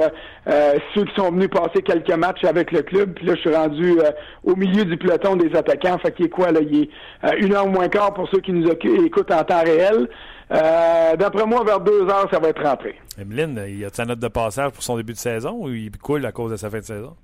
euh, 0.48 0.52
euh, 0.52 0.80
ceux 0.94 1.06
qui 1.06 1.14
sont 1.16 1.32
venus 1.32 1.50
passer 1.50 1.82
quelques 1.82 2.14
matchs 2.14 2.44
avec 2.44 2.72
le 2.72 2.82
club. 2.82 3.14
Puis 3.14 3.26
là, 3.26 3.36
je 3.36 3.42
suis 3.42 3.56
rendu 3.56 3.98
au 4.44 4.56
milieu 4.56 4.86
du 4.86 4.98
peloton 4.98 5.36
des 5.36 5.56
attaquants. 5.56 5.98
Fait 6.00 6.12
qu'il 6.12 6.26
est 6.26 6.30
quoi, 6.30 6.52
là? 6.52 6.60
Il 6.62 6.84
est 6.84 6.89
une 7.38 7.54
heure 7.54 7.68
moins 7.68 7.89
quart 7.89 8.14
pour 8.14 8.28
ceux 8.30 8.39
qui 8.39 8.52
nous 8.52 8.70
écoutent 8.70 9.32
en 9.32 9.44
temps 9.44 9.64
réel. 9.64 10.08
D'après 10.50 11.46
moi, 11.46 11.64
vers 11.64 11.80
deux 11.80 12.04
heures, 12.04 12.28
ça 12.32 12.39
va 12.39 12.50
être 12.50 12.64
rentré. 12.64 12.96
Emeline, 13.20 13.62
il 13.68 13.86
a 13.86 13.89
sa 13.89 14.06
note 14.06 14.20
de 14.20 14.28
passage 14.28 14.72
pour 14.72 14.84
son 14.84 14.98
début 14.98 15.14
de 15.14 15.18
saison 15.18 15.64
ou 15.64 15.70
il 15.70 15.92
coule 15.98 16.26
à 16.26 16.32
cause 16.32 16.52
de 16.52 16.58
sa 16.58 16.70
fin 16.70 16.80
de 16.80 16.84
saison? 16.84 17.16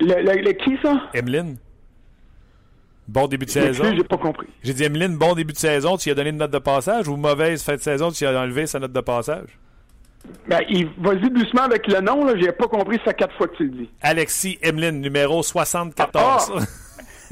Le, 0.00 0.52
qui, 0.52 0.78
ça? 0.82 1.02
Emeline. 1.14 1.56
Bon 3.08 3.26
début 3.26 3.46
de 3.46 3.50
saison. 3.50 3.84
J'ai 3.94 4.04
pas 4.04 4.18
compris. 4.18 4.46
J'ai 4.62 4.72
dit, 4.72 4.84
Emeline, 4.84 5.16
bon 5.16 5.34
début 5.34 5.52
de 5.52 5.58
saison, 5.58 5.96
tu 5.96 6.08
lui 6.08 6.12
as 6.12 6.14
donné 6.14 6.30
une 6.30 6.36
note 6.36 6.52
de 6.52 6.58
passage 6.58 7.08
ou 7.08 7.16
mauvaise 7.16 7.62
fin 7.62 7.74
de 7.74 7.80
saison, 7.80 8.10
tu 8.10 8.24
lui 8.24 8.32
as 8.32 8.40
enlevé 8.40 8.66
sa 8.66 8.78
note 8.78 8.92
de 8.92 9.00
passage? 9.00 9.58
Ben, 10.46 10.60
vas-y 10.98 11.30
doucement 11.30 11.62
avec 11.62 11.86
le 11.86 12.00
nom, 12.00 12.24
là. 12.24 12.34
J'ai 12.38 12.52
pas 12.52 12.66
compris 12.66 13.00
ça 13.04 13.12
quatre 13.12 13.34
fois 13.36 13.48
que 13.48 13.56
tu 13.56 13.64
le 13.64 13.70
dis. 13.70 13.90
Alexis 14.02 14.58
Emeline, 14.62 15.00
numéro 15.00 15.42
74. 15.42 16.52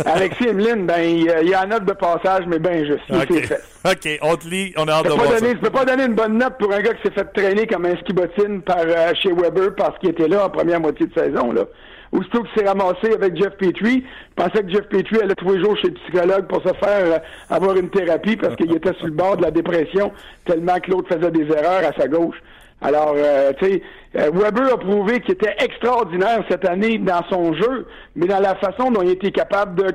Ah, 0.04 0.12
Alexis 0.12 0.48
Emeline, 0.48 0.86
ben, 0.86 1.00
il, 1.00 1.48
y 1.48 1.54
a 1.54 1.64
une 1.64 1.70
note 1.70 1.84
de 1.84 1.92
passage, 1.92 2.44
mais 2.46 2.60
ben 2.60 2.86
juste. 2.86 3.02
OK, 3.10 4.18
on 4.22 4.36
te 4.36 4.48
lit, 4.48 4.72
on 4.76 4.86
a 4.86 4.92
hâte 4.92 5.06
de 5.06 5.10
voir 5.10 5.28
donner, 5.28 5.50
ça. 5.54 5.56
peux 5.56 5.70
pas 5.70 5.84
donner 5.84 6.04
une 6.04 6.14
bonne 6.14 6.38
note 6.38 6.56
pour 6.58 6.72
un 6.72 6.80
gars 6.80 6.94
qui 6.94 7.02
s'est 7.02 7.14
fait 7.14 7.24
traîner 7.24 7.66
comme 7.66 7.84
un 7.84 7.96
skibotine 7.96 8.62
par 8.62 8.78
euh, 8.78 9.12
chez 9.20 9.32
Weber 9.32 9.74
parce 9.76 9.98
qu'il 9.98 10.10
était 10.10 10.28
là 10.28 10.46
en 10.46 10.50
première 10.50 10.80
moitié 10.80 11.06
de 11.06 11.14
saison, 11.14 11.50
là 11.50 11.64
aussitôt 12.12 12.42
qu'il 12.42 12.62
s'est 12.62 12.68
ramassé 12.68 13.12
avec 13.12 13.36
Jeff 13.36 13.54
Petrie, 13.58 14.04
je 14.04 14.42
pensais 14.42 14.62
que 14.62 14.70
Jeff 14.70 14.88
Petrie 14.88 15.20
allait 15.20 15.34
tous 15.34 15.52
les 15.52 15.62
jours 15.62 15.76
chez 15.76 15.88
le 15.88 15.94
psychologue 15.94 16.46
pour 16.46 16.62
se 16.62 16.72
faire 16.74 17.04
euh, 17.04 17.18
avoir 17.50 17.76
une 17.76 17.90
thérapie 17.90 18.36
parce 18.36 18.56
qu'il 18.56 18.74
était 18.74 18.94
sur 18.94 19.06
le 19.06 19.12
bord 19.12 19.36
de 19.36 19.42
la 19.42 19.50
dépression 19.50 20.12
tellement 20.44 20.78
que 20.80 20.90
l'autre 20.90 21.14
faisait 21.14 21.30
des 21.30 21.46
erreurs 21.52 21.84
à 21.84 21.92
sa 22.00 22.08
gauche. 22.08 22.36
Alors, 22.80 23.14
euh, 23.16 23.52
tu 23.58 23.66
sais, 23.66 23.82
euh, 24.16 24.30
Weber 24.32 24.74
a 24.74 24.78
prouvé 24.78 25.20
qu'il 25.20 25.32
était 25.34 25.56
extraordinaire 25.58 26.44
cette 26.48 26.64
année 26.64 26.98
dans 26.98 27.22
son 27.28 27.52
jeu, 27.54 27.86
mais 28.14 28.26
dans 28.26 28.40
la 28.40 28.54
façon 28.56 28.90
dont 28.90 29.02
il 29.02 29.10
était 29.10 29.32
capable 29.32 29.82
de 29.82 29.94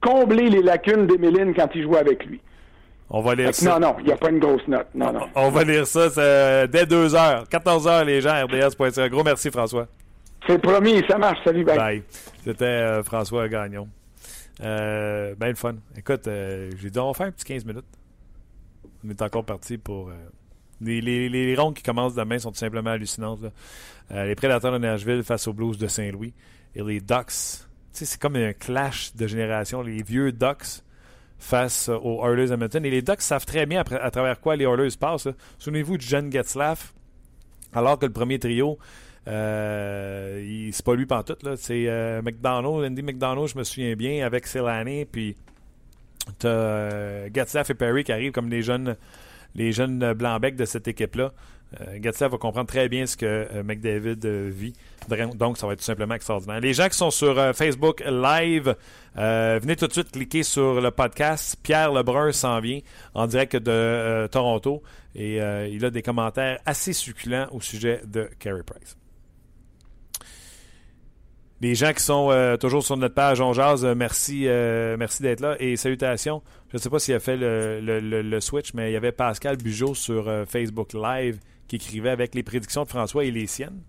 combler 0.00 0.48
les 0.48 0.62
lacunes 0.62 1.06
d'Emeline 1.06 1.54
quand 1.54 1.68
il 1.74 1.82
jouait 1.82 1.98
avec 1.98 2.24
lui. 2.24 2.40
On 3.10 3.20
va 3.20 3.34
lire 3.34 3.54
ça. 3.54 3.78
Non, 3.78 3.88
non, 3.88 3.96
il 4.00 4.06
n'y 4.06 4.12
a 4.12 4.16
pas 4.16 4.30
une 4.30 4.40
grosse 4.40 4.66
note. 4.66 4.88
Non, 4.94 5.12
non. 5.12 5.28
On 5.34 5.50
va 5.50 5.62
lire 5.62 5.86
ça 5.86 6.08
dès 6.66 6.86
2 6.86 7.08
h 7.08 7.48
14 7.48 7.86
h 7.86 8.04
les 8.04 8.20
gens, 8.20 8.34
RDS.ca. 8.44 9.08
Gros 9.08 9.22
merci, 9.22 9.50
François. 9.50 9.86
C'est 10.46 10.58
promis, 10.58 11.02
ça 11.08 11.18
marche. 11.18 11.38
Salut, 11.44 11.64
bye. 11.64 12.02
C'était 12.44 12.64
euh, 12.64 13.02
François 13.02 13.48
Gagnon. 13.48 13.88
Euh, 14.62 15.34
ben, 15.36 15.48
le 15.48 15.54
fun. 15.54 15.74
Écoute, 15.96 16.28
euh, 16.28 16.70
j'ai 16.78 16.90
dit, 16.90 16.98
on 16.98 17.08
va 17.08 17.14
faire 17.14 17.26
un 17.26 17.32
petit 17.32 17.44
15 17.44 17.64
minutes. 17.64 17.84
On 19.04 19.10
est 19.10 19.22
encore 19.22 19.44
parti 19.44 19.76
pour. 19.76 20.10
Les, 20.80 21.00
les, 21.00 21.56
rondes 21.56 21.74
qui 21.74 21.82
commencent 21.82 22.14
demain 22.14 22.38
sont 22.38 22.50
tout 22.50 22.58
simplement 22.58 22.90
hallucinantes. 22.90 23.40
les 24.10 24.34
Prédateurs 24.34 24.72
de 24.72 24.78
Nashville 24.78 25.22
face 25.22 25.46
aux 25.48 25.52
Blues 25.52 25.78
de 25.78 25.86
Saint-Louis. 25.86 26.34
Et 26.74 26.82
les 26.82 27.00
Ducks. 27.00 27.64
C'est 27.92 28.20
comme 28.20 28.36
un 28.36 28.52
clash 28.52 29.14
de 29.14 29.26
génération. 29.26 29.80
Les 29.80 30.02
vieux 30.02 30.32
Ducks 30.32 30.82
face 31.38 31.88
aux 31.88 32.22
Oilers 32.26 32.52
Edmonton. 32.52 32.84
Et 32.84 32.90
les 32.90 33.02
Ducks 33.02 33.22
savent 33.22 33.46
très 33.46 33.66
bien 33.66 33.80
à, 33.80 34.10
travers 34.10 34.40
quoi 34.40 34.56
les 34.56 34.64
Oilers 34.64 34.96
passent. 34.98 35.28
Souvenez-vous 35.58 35.96
de 35.96 36.02
John 36.02 36.30
Getzlaff, 36.30 36.94
alors 37.72 37.98
que 37.98 38.06
le 38.06 38.12
premier 38.12 38.38
trio 38.38 38.78
euh, 39.28 40.70
c'est 40.72 40.84
pas 40.84 40.94
lui 40.94 41.06
pantoute. 41.06 41.44
C'est 41.56 41.88
euh, 41.88 42.22
McDonald, 42.22 42.84
Andy 42.84 43.02
McDonald, 43.02 43.48
je 43.48 43.58
me 43.58 43.64
souviens 43.64 43.94
bien, 43.94 44.24
avec 44.24 44.46
Selani, 44.46 45.04
puis 45.04 45.36
t'as 46.38 46.48
euh, 46.48 47.28
et 47.28 47.74
Perry 47.74 48.04
qui 48.04 48.12
arrivent 48.12 48.32
comme 48.32 48.48
les 48.48 48.62
jeunes, 48.62 48.96
les 49.56 49.72
jeunes 49.72 50.12
blancs-becs 50.12 50.56
de 50.56 50.64
cette 50.64 50.86
équipe-là. 50.86 51.32
Euh, 51.80 51.98
va 52.20 52.38
comprendre 52.38 52.68
très 52.68 52.88
bien 52.88 53.06
ce 53.06 53.16
que 53.16 53.26
euh, 53.26 53.62
McDavid 53.64 54.24
vit. 54.50 54.74
Donc, 55.34 55.58
ça 55.58 55.66
va 55.66 55.72
être 55.72 55.80
tout 55.80 55.84
simplement 55.84 56.14
extraordinaire. 56.14 56.60
Les 56.60 56.72
gens 56.72 56.88
qui 56.88 56.96
sont 56.96 57.10
sur 57.10 57.34
Facebook 57.56 58.02
Live, 58.06 58.76
venez 59.16 59.76
tout 59.76 59.86
de 59.88 59.92
suite 59.92 60.12
cliquer 60.12 60.42
sur 60.44 60.80
le 60.80 60.90
podcast. 60.90 61.56
Pierre 61.62 61.92
Lebrun 61.92 62.32
s'en 62.32 62.60
vient 62.60 62.80
en 63.14 63.26
direct 63.26 63.56
de 63.56 64.28
Toronto 64.28 64.82
et 65.14 65.36
il 65.36 65.84
a 65.84 65.90
des 65.90 66.02
commentaires 66.02 66.60
assez 66.66 66.92
succulents 66.92 67.48
au 67.52 67.60
sujet 67.60 68.00
de 68.06 68.28
Carey 68.38 68.62
Price. 68.64 68.96
Les 71.62 71.74
gens 71.74 71.92
qui 71.92 72.02
sont 72.02 72.28
euh, 72.30 72.56
toujours 72.58 72.84
sur 72.84 72.96
notre 72.98 73.14
page 73.14 73.40
On 73.40 73.54
Jazz, 73.54 73.84
euh, 73.84 73.94
merci, 73.94 74.46
euh, 74.46 74.96
merci 74.98 75.22
d'être 75.22 75.40
là 75.40 75.56
et 75.58 75.76
salutations. 75.76 76.42
Je 76.70 76.76
ne 76.76 76.82
sais 76.82 76.90
pas 76.90 76.98
s'il 76.98 77.14
a 77.14 77.20
fait 77.20 77.36
le, 77.38 78.40
switch, 78.40 78.74
mais 78.74 78.90
il 78.90 78.92
y 78.92 78.96
avait 78.96 79.12
Pascal 79.12 79.56
Bugeaud 79.56 79.94
sur 79.94 80.30
Facebook 80.46 80.92
Live 80.92 81.38
qui 81.66 81.76
écrivait 81.76 82.10
avec 82.10 82.34
les 82.34 82.42
prédictions 82.42 82.82
de 82.82 82.88
François 82.88 83.24
et 83.24 83.30
les 83.30 83.46
siennes. 83.46 83.80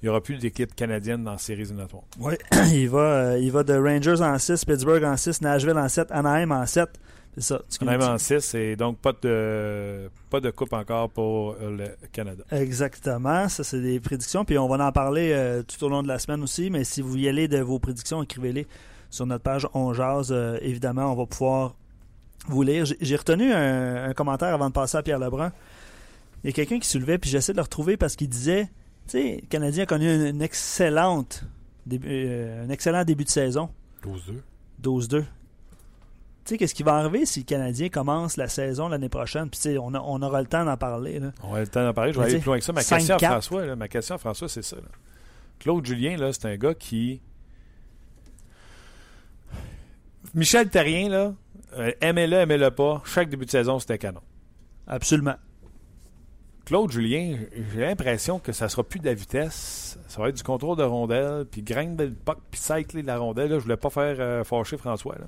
Il 0.00 0.06
n'y 0.06 0.08
aura 0.08 0.22
plus 0.22 0.38
d'équipe 0.38 0.74
canadienne 0.74 1.24
dans 1.24 1.32
la 1.32 1.38
série 1.38 1.62
éliminatoires. 1.62 2.04
Oui, 2.18 2.34
il 2.72 2.88
va, 2.88 3.38
il 3.38 3.50
va 3.50 3.62
de 3.62 3.74
Rangers 3.74 4.22
en 4.22 4.38
6, 4.38 4.64
Pittsburgh 4.64 5.04
en 5.04 5.16
6, 5.16 5.42
Nashville 5.42 5.76
en 5.76 5.88
7, 5.88 6.10
Anaheim 6.10 6.50
en 6.52 6.64
7. 6.64 6.88
C'est 7.36 7.42
ça. 7.42 7.60
On 7.82 7.88
est 7.88 8.02
en 8.02 8.16
6 8.16 8.54
et 8.54 8.76
donc 8.76 8.98
pas 8.98 9.12
de, 9.12 10.10
pas 10.30 10.40
de 10.40 10.50
coupe 10.50 10.72
encore 10.72 11.10
pour 11.10 11.54
euh, 11.60 11.76
le 11.76 12.08
Canada. 12.10 12.42
Exactement. 12.50 13.46
Ça, 13.50 13.62
c'est 13.62 13.80
des 13.80 14.00
prédictions. 14.00 14.46
Puis 14.46 14.56
on 14.56 14.66
va 14.68 14.82
en 14.86 14.92
parler 14.92 15.32
euh, 15.32 15.62
tout 15.62 15.84
au 15.84 15.90
long 15.90 16.02
de 16.02 16.08
la 16.08 16.18
semaine 16.18 16.42
aussi. 16.42 16.70
Mais 16.70 16.84
si 16.84 17.02
vous 17.02 17.18
y 17.18 17.28
allez 17.28 17.46
de 17.46 17.58
vos 17.58 17.78
prédictions, 17.78 18.22
écrivez-les 18.22 18.66
sur 19.10 19.26
notre 19.26 19.42
page 19.42 19.68
On 19.74 19.92
Jazz. 19.92 20.28
Euh, 20.30 20.58
évidemment, 20.62 21.12
on 21.12 21.14
va 21.14 21.26
pouvoir 21.26 21.74
vous 22.48 22.62
lire. 22.62 22.86
J'ai 23.00 23.16
retenu 23.16 23.52
un, 23.52 24.14
commentaire 24.14 24.54
avant 24.54 24.68
de 24.68 24.72
passer 24.72 24.96
à 24.96 25.02
Pierre 25.02 25.18
Lebrun. 25.18 25.52
Il 26.42 26.46
y 26.46 26.50
a 26.50 26.52
quelqu'un 26.54 26.78
qui 26.78 26.88
soulevait, 26.88 27.18
puis 27.18 27.28
j'essaie 27.28 27.52
de 27.52 27.58
le 27.58 27.62
retrouver 27.62 27.98
parce 27.98 28.16
qu'il 28.16 28.28
disait 28.28 28.70
tu 29.08 29.18
sais, 29.18 29.38
le 29.42 29.46
Canadien 29.48 29.82
a 29.82 29.86
connu 29.86 30.28
une, 30.28 30.40
excellente 30.40 31.44
un 31.90 32.68
excellent 32.70 33.04
début 33.04 33.24
de 33.24 33.28
saison. 33.28 33.68
12-2. 34.02 34.40
12-2 34.82 35.24
tu 36.46 36.54
sais, 36.54 36.58
qu'est-ce 36.58 36.74
qui 36.74 36.82
va 36.82 36.94
arriver 36.94 37.26
si 37.26 37.40
le 37.40 37.44
Canadien 37.44 37.88
commence 37.88 38.36
la 38.36 38.48
saison 38.48 38.88
l'année 38.88 39.08
prochaine? 39.08 39.50
Puis, 39.50 39.60
tu 39.60 39.70
sais, 39.70 39.78
on, 39.78 39.88
on, 39.94 40.22
aura 40.22 40.40
le 40.40 40.46
temps 40.46 40.64
d'en 40.64 40.76
parler. 40.76 41.18
Là. 41.18 41.32
On 41.42 41.48
aura 41.48 41.60
le 41.60 41.66
temps 41.66 41.84
d'en 41.84 41.92
parler. 41.92 42.12
Je 42.12 42.18
vais 42.18 42.26
aller 42.26 42.38
plus 42.38 42.46
loin 42.46 42.58
que 42.58 42.64
ça. 42.64 42.72
Ma 42.72 42.84
question 42.84 43.16
à 43.16 43.18
François, 43.18 43.76
ma 43.76 43.88
question 43.88 44.14
à 44.14 44.18
François, 44.18 44.48
c'est 44.48 44.62
ça. 44.62 44.76
Claude 45.58 45.84
Julien, 45.84 46.16
là, 46.16 46.32
c'est 46.32 46.46
un 46.46 46.56
gars 46.56 46.74
qui. 46.74 47.20
Michel 50.34 50.68
Terrien, 50.68 51.08
là, 51.08 51.34
euh, 51.78 51.92
aimez-le, 52.00 52.36
aimez-le 52.36 52.70
pas. 52.70 53.02
Chaque 53.04 53.28
début 53.28 53.46
de 53.46 53.50
saison, 53.50 53.78
c'était 53.78 53.98
canon. 53.98 54.20
Absolument. 54.86 55.36
Claude 56.66 56.90
Julien, 56.90 57.38
j'ai 57.72 57.80
l'impression 57.80 58.40
que 58.40 58.50
ça 58.50 58.68
sera 58.68 58.82
plus 58.82 58.98
de 58.98 59.06
la 59.06 59.14
vitesse. 59.14 59.98
Ça 60.08 60.20
va 60.20 60.28
être 60.28 60.36
du 60.36 60.42
contrôle 60.42 60.76
de 60.76 60.82
rondelle, 60.82 61.44
puis 61.48 61.62
grain 61.62 61.94
le 61.96 62.10
puck, 62.10 62.38
puis 62.50 62.60
cycler 62.60 63.02
de 63.02 63.06
la 63.06 63.18
rondelle. 63.18 63.50
Là. 63.50 63.58
Je 63.58 63.62
voulais 63.62 63.76
pas 63.76 63.90
faire 63.90 64.16
euh, 64.18 64.42
fâcher 64.42 64.76
François. 64.76 65.14
Là. 65.16 65.26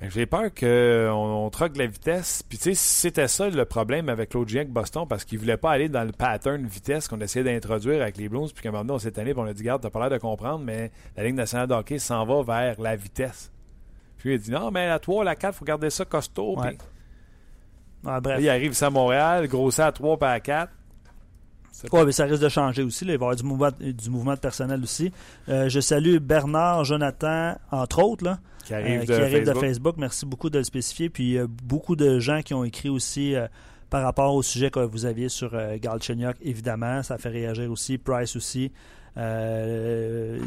Ben, 0.00 0.10
j'ai 0.10 0.26
peur 0.26 0.52
qu'on 0.52 0.66
on 0.66 1.48
troque 1.48 1.76
la 1.76 1.86
vitesse. 1.86 2.42
Puis, 2.42 2.58
tu 2.58 2.64
sais, 2.64 2.74
c'était 2.74 3.28
ça 3.28 3.48
le 3.48 3.64
problème 3.64 4.10
avec 4.10 4.30
Claude 4.30 4.48
Gien 4.48 4.66
Boston, 4.66 5.06
parce 5.08 5.24
qu'il 5.24 5.38
voulait 5.38 5.56
pas 5.56 5.70
aller 5.70 5.88
dans 5.88 6.04
le 6.04 6.12
pattern 6.12 6.66
vitesse 6.66 7.08
qu'on 7.08 7.20
essayait 7.20 7.44
d'introduire 7.44 8.02
avec 8.02 8.18
les 8.18 8.28
Blues. 8.28 8.52
Puis, 8.52 8.62
qu'à 8.62 8.68
un 8.68 8.72
moment 8.72 8.84
donné, 8.84 8.96
on 8.96 8.98
s'est 8.98 9.12
tanné, 9.12 9.32
on 9.34 9.44
a 9.44 9.54
dit, 9.54 9.62
garde, 9.62 9.80
t'as 9.80 9.88
pas 9.88 10.00
l'air 10.00 10.10
de 10.10 10.18
comprendre, 10.18 10.62
mais 10.62 10.90
la 11.16 11.24
Ligue 11.24 11.34
nationale 11.34 11.66
de 11.66 11.74
hockey 11.74 11.98
s'en 11.98 12.26
va 12.26 12.42
vers 12.42 12.80
la 12.80 12.94
vitesse. 12.94 13.50
Puis, 14.18 14.32
il 14.32 14.34
a 14.34 14.38
dit, 14.38 14.50
non, 14.50 14.70
mais 14.70 14.86
la 14.86 14.98
3, 14.98 15.24
la 15.24 15.34
4, 15.34 15.54
faut 15.54 15.64
garder 15.64 15.88
ça 15.88 16.04
costaud. 16.04 16.58
Ouais. 16.58 16.76
bref. 18.02 18.38
il 18.38 18.48
arrive 18.50 18.72
ici 18.72 18.84
à 18.84 18.90
Montréal, 18.90 19.48
grossi 19.48 19.80
à 19.80 19.92
3 19.92 20.18
par 20.18 20.30
à 20.30 20.40
4. 20.40 20.72
Oui, 21.92 22.00
mais 22.04 22.12
ça 22.12 22.24
risque 22.24 22.42
de 22.42 22.48
changer 22.48 22.82
aussi. 22.82 23.04
Il 23.04 23.08
va 23.08 23.12
y 23.12 23.14
avoir 23.16 23.36
du 23.36 23.42
mouvement, 23.42 23.70
du 23.78 24.10
mouvement 24.10 24.34
de 24.34 24.40
personnel 24.40 24.82
aussi. 24.82 25.12
Euh, 25.48 25.68
je 25.68 25.80
salue 25.80 26.16
Bernard, 26.18 26.84
Jonathan, 26.84 27.54
entre 27.70 28.02
autres, 28.02 28.24
là, 28.24 28.38
qui 28.66 28.74
arrive, 28.74 29.00
euh, 29.00 29.04
de, 29.04 29.14
Facebook. 29.14 29.54
de, 29.54 29.60
Facebook. 29.60 29.94
Merci 29.96 30.26
beaucoup 30.26 30.50
de 30.50 30.58
le 30.58 30.64
spécifier. 30.64 31.08
Puis 31.08 31.38
beaucoup 31.64 31.96
de 31.96 32.18
gens 32.18 32.42
qui 32.42 32.52
ont 32.52 32.64
écrit 32.64 32.88
aussi 32.88 33.34
par 33.90 34.02
rapport 34.02 34.34
au 34.34 34.42
sujet 34.42 34.70
que 34.70 34.80
vous 34.80 35.06
aviez 35.06 35.28
sur 35.28 35.54
euh, 35.54 35.76
Galchenyuk, 35.80 36.36
évidemment. 36.42 37.02
Ça 37.02 37.18
fait 37.18 37.28
réagir 37.28 37.70
aussi. 37.70 37.98
Price 37.98 38.36
aussi. 38.36 38.72
Euh, 39.18 40.38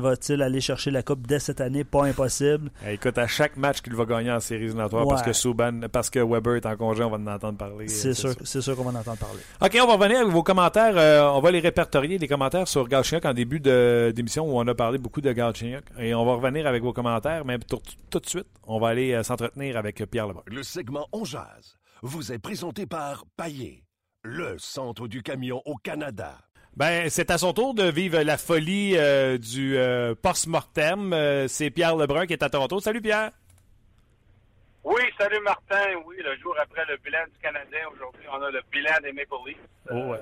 va-t-il 0.00 0.42
aller 0.42 0.60
chercher 0.60 0.90
la 0.90 1.02
coupe 1.02 1.26
dès 1.26 1.38
cette 1.38 1.60
année? 1.60 1.84
Pas 1.84 2.04
impossible. 2.04 2.70
Eh, 2.86 2.94
écoute, 2.94 3.18
à 3.18 3.26
chaque 3.26 3.56
match 3.56 3.80
qu'il 3.80 3.94
va 3.94 4.04
gagner 4.04 4.30
en 4.30 4.40
séries 4.40 4.64
éliminatoires, 4.64 5.06
parce 5.08 5.22
que 5.22 5.32
Subban, 5.32 5.88
parce 5.90 6.10
que 6.10 6.20
Weber 6.20 6.56
est 6.56 6.66
en 6.66 6.76
congé, 6.76 7.02
on 7.02 7.10
va 7.10 7.16
en 7.16 7.26
entendre 7.26 7.58
parler. 7.58 7.88
C'est 7.88 8.14
sûr, 8.14 8.34
sûr 8.44 8.76
qu'on 8.76 8.84
va 8.84 8.90
en 8.90 9.00
entendre 9.00 9.18
parler. 9.18 9.40
OK, 9.60 9.78
on 9.82 9.86
va 9.86 9.94
revenir 9.94 10.20
avec 10.20 10.32
vos 10.32 10.42
commentaires. 10.42 10.94
Euh, 10.96 11.28
on 11.30 11.40
va 11.40 11.50
les 11.50 11.60
répertorier, 11.60 12.18
les 12.18 12.28
commentaires 12.28 12.68
sur 12.68 12.86
Galchenyuk 12.88 13.24
en 13.24 13.34
début 13.34 13.60
d'émission 13.60 14.44
où 14.46 14.58
on 14.58 14.66
a 14.66 14.74
parlé 14.74 14.98
beaucoup 14.98 15.20
de 15.20 15.32
Galchenyuk. 15.32 15.84
Et 15.98 16.14
on 16.14 16.24
va 16.24 16.34
revenir 16.34 16.66
avec 16.66 16.82
vos 16.82 16.92
commentaires, 16.92 17.44
mais 17.44 17.58
tout, 17.58 17.80
tout 18.10 18.20
de 18.20 18.26
suite, 18.26 18.46
on 18.66 18.78
va 18.78 18.88
aller 18.88 19.12
euh, 19.12 19.22
s'entretenir 19.22 19.76
avec 19.76 20.04
Pierre 20.10 20.28
Lebrun. 20.28 20.42
Le 20.46 20.62
segment 20.62 21.06
On 21.12 21.24
Jazz 21.24 21.76
vous 22.02 22.32
est 22.32 22.38
présenté 22.38 22.86
par 22.86 23.24
Paillé, 23.36 23.84
le 24.22 24.56
centre 24.58 25.08
du 25.08 25.22
camion 25.22 25.62
au 25.64 25.76
Canada. 25.76 26.45
Ben, 26.76 27.08
c'est 27.08 27.30
à 27.30 27.38
son 27.38 27.54
tour 27.54 27.72
de 27.72 27.84
vivre 27.84 28.20
la 28.20 28.36
folie 28.36 28.98
euh, 28.98 29.38
du 29.38 29.78
euh, 29.78 30.14
post-mortem. 30.14 31.14
Euh, 31.14 31.48
c'est 31.48 31.70
Pierre 31.70 31.96
Lebrun 31.96 32.26
qui 32.26 32.34
est 32.34 32.42
à 32.42 32.50
Toronto. 32.50 32.80
Salut 32.80 33.00
Pierre. 33.00 33.30
Oui, 34.84 35.00
salut 35.18 35.40
Martin. 35.40 35.94
Oui, 36.04 36.16
le 36.22 36.36
jour 36.36 36.54
après 36.60 36.84
le 36.86 36.98
bilan 36.98 37.24
du 37.32 37.40
Canadien, 37.40 37.80
aujourd'hui, 37.94 38.22
on 38.30 38.42
a 38.42 38.50
le 38.50 38.60
bilan 38.70 38.92
des 39.02 39.12
Maple 39.12 39.34
Leafs 39.46 39.56
oh, 39.90 40.14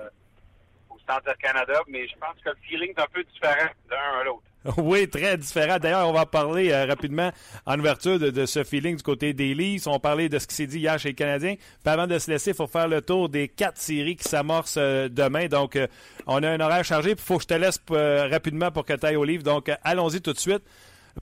au 0.90 0.98
Centre 1.08 1.36
Canada, 1.38 1.80
mais 1.88 2.06
je 2.06 2.14
pense 2.18 2.36
que 2.44 2.50
le 2.50 2.56
feeling 2.62 2.90
est 2.90 3.00
un 3.00 3.06
peu 3.12 3.24
différent 3.24 3.70
d'un 3.90 4.20
à 4.20 4.24
l'autre. 4.24 4.46
Oui, 4.78 5.08
très 5.08 5.36
différent. 5.36 5.78
D'ailleurs, 5.78 6.08
on 6.08 6.12
va 6.12 6.26
parler 6.26 6.70
euh, 6.70 6.86
rapidement 6.86 7.30
en 7.66 7.78
ouverture 7.78 8.18
de, 8.18 8.46
ce 8.46 8.64
feeling 8.64 8.96
du 8.96 9.02
côté 9.02 9.32
des 9.32 9.54
Leafs. 9.54 9.86
On 9.86 9.92
va 9.92 9.98
parler 9.98 10.28
de 10.28 10.38
ce 10.38 10.46
qui 10.46 10.54
s'est 10.54 10.66
dit 10.66 10.78
hier 10.78 10.98
chez 10.98 11.10
les 11.10 11.14
Canadiens. 11.14 11.54
Puis 11.56 11.92
avant 11.92 12.06
de 12.06 12.18
se 12.18 12.30
laisser, 12.30 12.50
il 12.50 12.56
faut 12.56 12.66
faire 12.66 12.88
le 12.88 13.02
tour 13.02 13.28
des 13.28 13.48
quatre 13.48 13.78
séries 13.78 14.16
qui 14.16 14.28
s'amorcent 14.28 14.76
euh, 14.78 15.08
demain. 15.08 15.46
Donc, 15.48 15.76
euh, 15.76 15.86
on 16.26 16.42
a 16.42 16.50
un 16.50 16.60
horaire 16.60 16.84
chargé. 16.84 17.10
Il 17.10 17.16
faut 17.18 17.36
que 17.36 17.42
je 17.42 17.48
te 17.48 17.54
laisse 17.54 17.80
rapidement 17.90 18.70
pour 18.70 18.84
que 18.84 18.94
tu 18.94 19.06
ailles 19.06 19.16
au 19.16 19.24
livre. 19.24 19.42
Donc, 19.42 19.70
allons-y 19.82 20.20
tout 20.20 20.32
de 20.32 20.38
suite. 20.38 20.62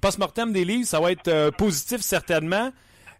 Post-mortem 0.01 0.53
des 0.53 0.64
Leafs, 0.64 0.88
ça 0.88 1.01
va 1.01 1.12
être 1.12 1.51
positif 1.51 2.01
certainement. 2.01 2.72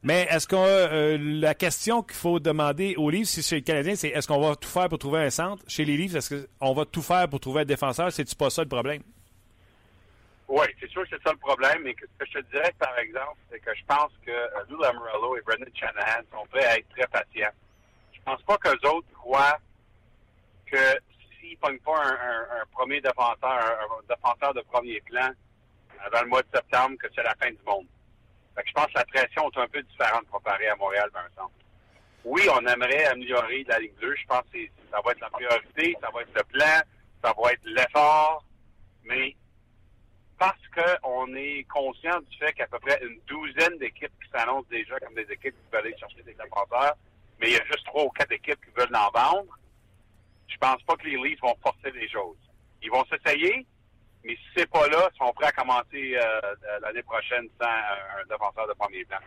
Mais 0.02 0.26
est-ce 0.30 0.46
que 0.46 1.16
la 1.40 1.54
question 1.54 2.02
qu'il 2.02 2.16
faut 2.16 2.40
demander 2.40 2.94
aux 2.96 3.10
Leafs, 3.10 3.28
si 3.28 3.42
chez 3.42 3.56
les 3.56 3.62
Canadiens, 3.62 3.94
c'est 3.94 4.08
est-ce 4.08 4.26
qu'on 4.26 4.40
va 4.40 4.56
tout 4.56 4.68
faire 4.68 4.88
pour 4.88 4.98
trouver 4.98 5.20
un 5.20 5.30
centre? 5.30 5.62
Chez 5.68 5.84
les 5.84 5.96
Leafs, 5.96 6.14
est-ce 6.14 6.46
qu'on 6.58 6.72
va 6.72 6.84
tout 6.86 7.02
faire 7.02 7.28
pour 7.28 7.40
trouver 7.40 7.60
un 7.60 7.64
défenseur? 7.66 8.10
C'est-tu 8.10 8.34
pas 8.34 8.48
ça 8.48 8.62
le 8.62 8.68
problème? 8.68 9.02
Oui, 10.55 10.66
c'est 10.78 10.90
sûr 10.90 11.03
que 11.05 11.09
c'est 11.16 11.22
ça 11.22 11.32
le 11.32 11.38
problème, 11.38 11.80
mais 11.82 11.96
ce 11.98 12.05
que 12.18 12.26
je 12.26 12.38
te 12.38 12.50
dirais, 12.50 12.74
par 12.78 12.98
exemple, 12.98 13.38
c'est 13.50 13.59
que 13.59 13.74
je 13.74 13.82
pense 13.86 14.12
que 14.22 14.68
Lou 14.68 14.78
Lamorello 14.82 15.34
et 15.38 15.40
Brendan 15.40 15.70
Shanahan 15.74 16.20
sont 16.30 16.46
prêts 16.48 16.66
à 16.66 16.76
être 16.76 16.90
très 16.90 17.07
patients. 17.07 17.55
Je 18.12 18.20
pense 18.20 18.42
pas 18.42 18.59
qu'eux 18.59 18.86
autres 18.86 19.11
croient 19.14 19.59
que 20.66 20.76
s'ils 21.40 21.53
ne 21.53 21.57
pognent 21.57 21.78
pas 21.78 22.05
un, 22.05 22.66
premier 22.70 23.00
défenseur, 23.00 23.40
un, 23.42 24.14
défenseur 24.14 24.53
de 24.53 24.61
premier 24.70 25.00
plan 25.00 25.30
avant 26.05 26.20
le 26.20 26.28
mois 26.28 26.42
de 26.42 26.48
septembre, 26.55 26.98
que 27.00 27.09
c'est 27.14 27.22
la 27.22 27.34
fin 27.36 27.50
du 27.50 27.62
monde. 27.66 27.86
Fait 28.55 28.62
que 28.62 28.68
je 28.68 28.74
pense 28.74 28.86
que 28.88 28.98
la 28.98 29.07
pression 29.07 29.50
est 29.50 29.59
un 29.59 29.68
peu 29.68 29.82
différente 29.82 30.28
comparée 30.30 30.68
à 30.68 30.76
Montréal, 30.76 31.09
Vincent. 31.14 31.50
Oui, 32.26 32.42
on 32.55 32.66
aimerait 32.66 33.07
améliorer 33.07 33.64
la 33.68 33.78
Ligue 33.78 33.98
2. 34.03 34.14
Je 34.16 34.26
pense 34.26 34.44
que 34.53 34.59
ça 34.90 35.00
va 35.03 35.12
être 35.12 35.20
la 35.20 35.30
priorité, 35.30 35.96
ça 35.98 36.11
va 36.12 36.20
être 36.20 36.34
le 36.36 36.44
plan, 36.44 36.82
ça 37.24 37.32
va 37.42 37.53
être 37.53 37.64
l'effort, 37.64 38.44
mais 39.05 39.34
parce 40.39 40.61
qu'on 40.74 41.35
est 41.35 41.64
conscient 41.72 42.20
du 42.20 42.37
fait 42.39 42.53
qu'à 42.53 42.66
peu 42.66 42.78
près 42.78 43.01
une 43.03 43.20
douzaine 43.26 43.78
d'équipes 43.78 44.12
qui 44.22 44.30
s'annoncent 44.30 44.68
déjà 44.70 44.99
comme 45.01 45.14
des 45.14 45.30
équipes 45.30 45.55
qui 45.55 45.72
veulent 45.72 45.87
aller 45.87 45.97
chercher 45.99 46.22
des 46.22 46.35
défenseurs, 46.35 46.97
mais 47.41 47.49
il 47.49 47.53
y 47.55 47.57
a 47.57 47.64
juste 47.64 47.85
trois 47.87 48.05
ou 48.05 48.11
quatre 48.11 48.33
équipes 48.33 48.61
qui 48.64 48.70
veulent 48.76 48.95
en 48.95 49.11
vendre, 49.11 49.59
je 50.49 50.57
pense 50.59 50.83
pas 50.83 50.97
que 50.97 51.07
les 51.07 51.16
Leafs 51.16 51.41
vont 51.41 51.57
forcer 51.62 51.91
les 51.93 52.09
choses. 52.09 52.37
Ils 52.83 52.91
vont 52.91 53.05
s'essayer, 53.07 53.66
mais 54.24 54.35
si 54.37 54.45
c'est 54.57 54.70
pas 54.70 54.87
là, 54.89 55.09
ils 55.12 55.18
sont 55.18 55.33
prêts 55.33 55.47
à 55.47 55.53
commencer 55.53 56.16
euh, 56.16 56.41
l'année 56.80 57.03
prochaine 57.03 57.49
sans 57.61 57.66
un 57.66 58.26
défenseur 58.28 58.68
de 58.68 58.74
premier 58.74 59.05
plan. 59.05 59.18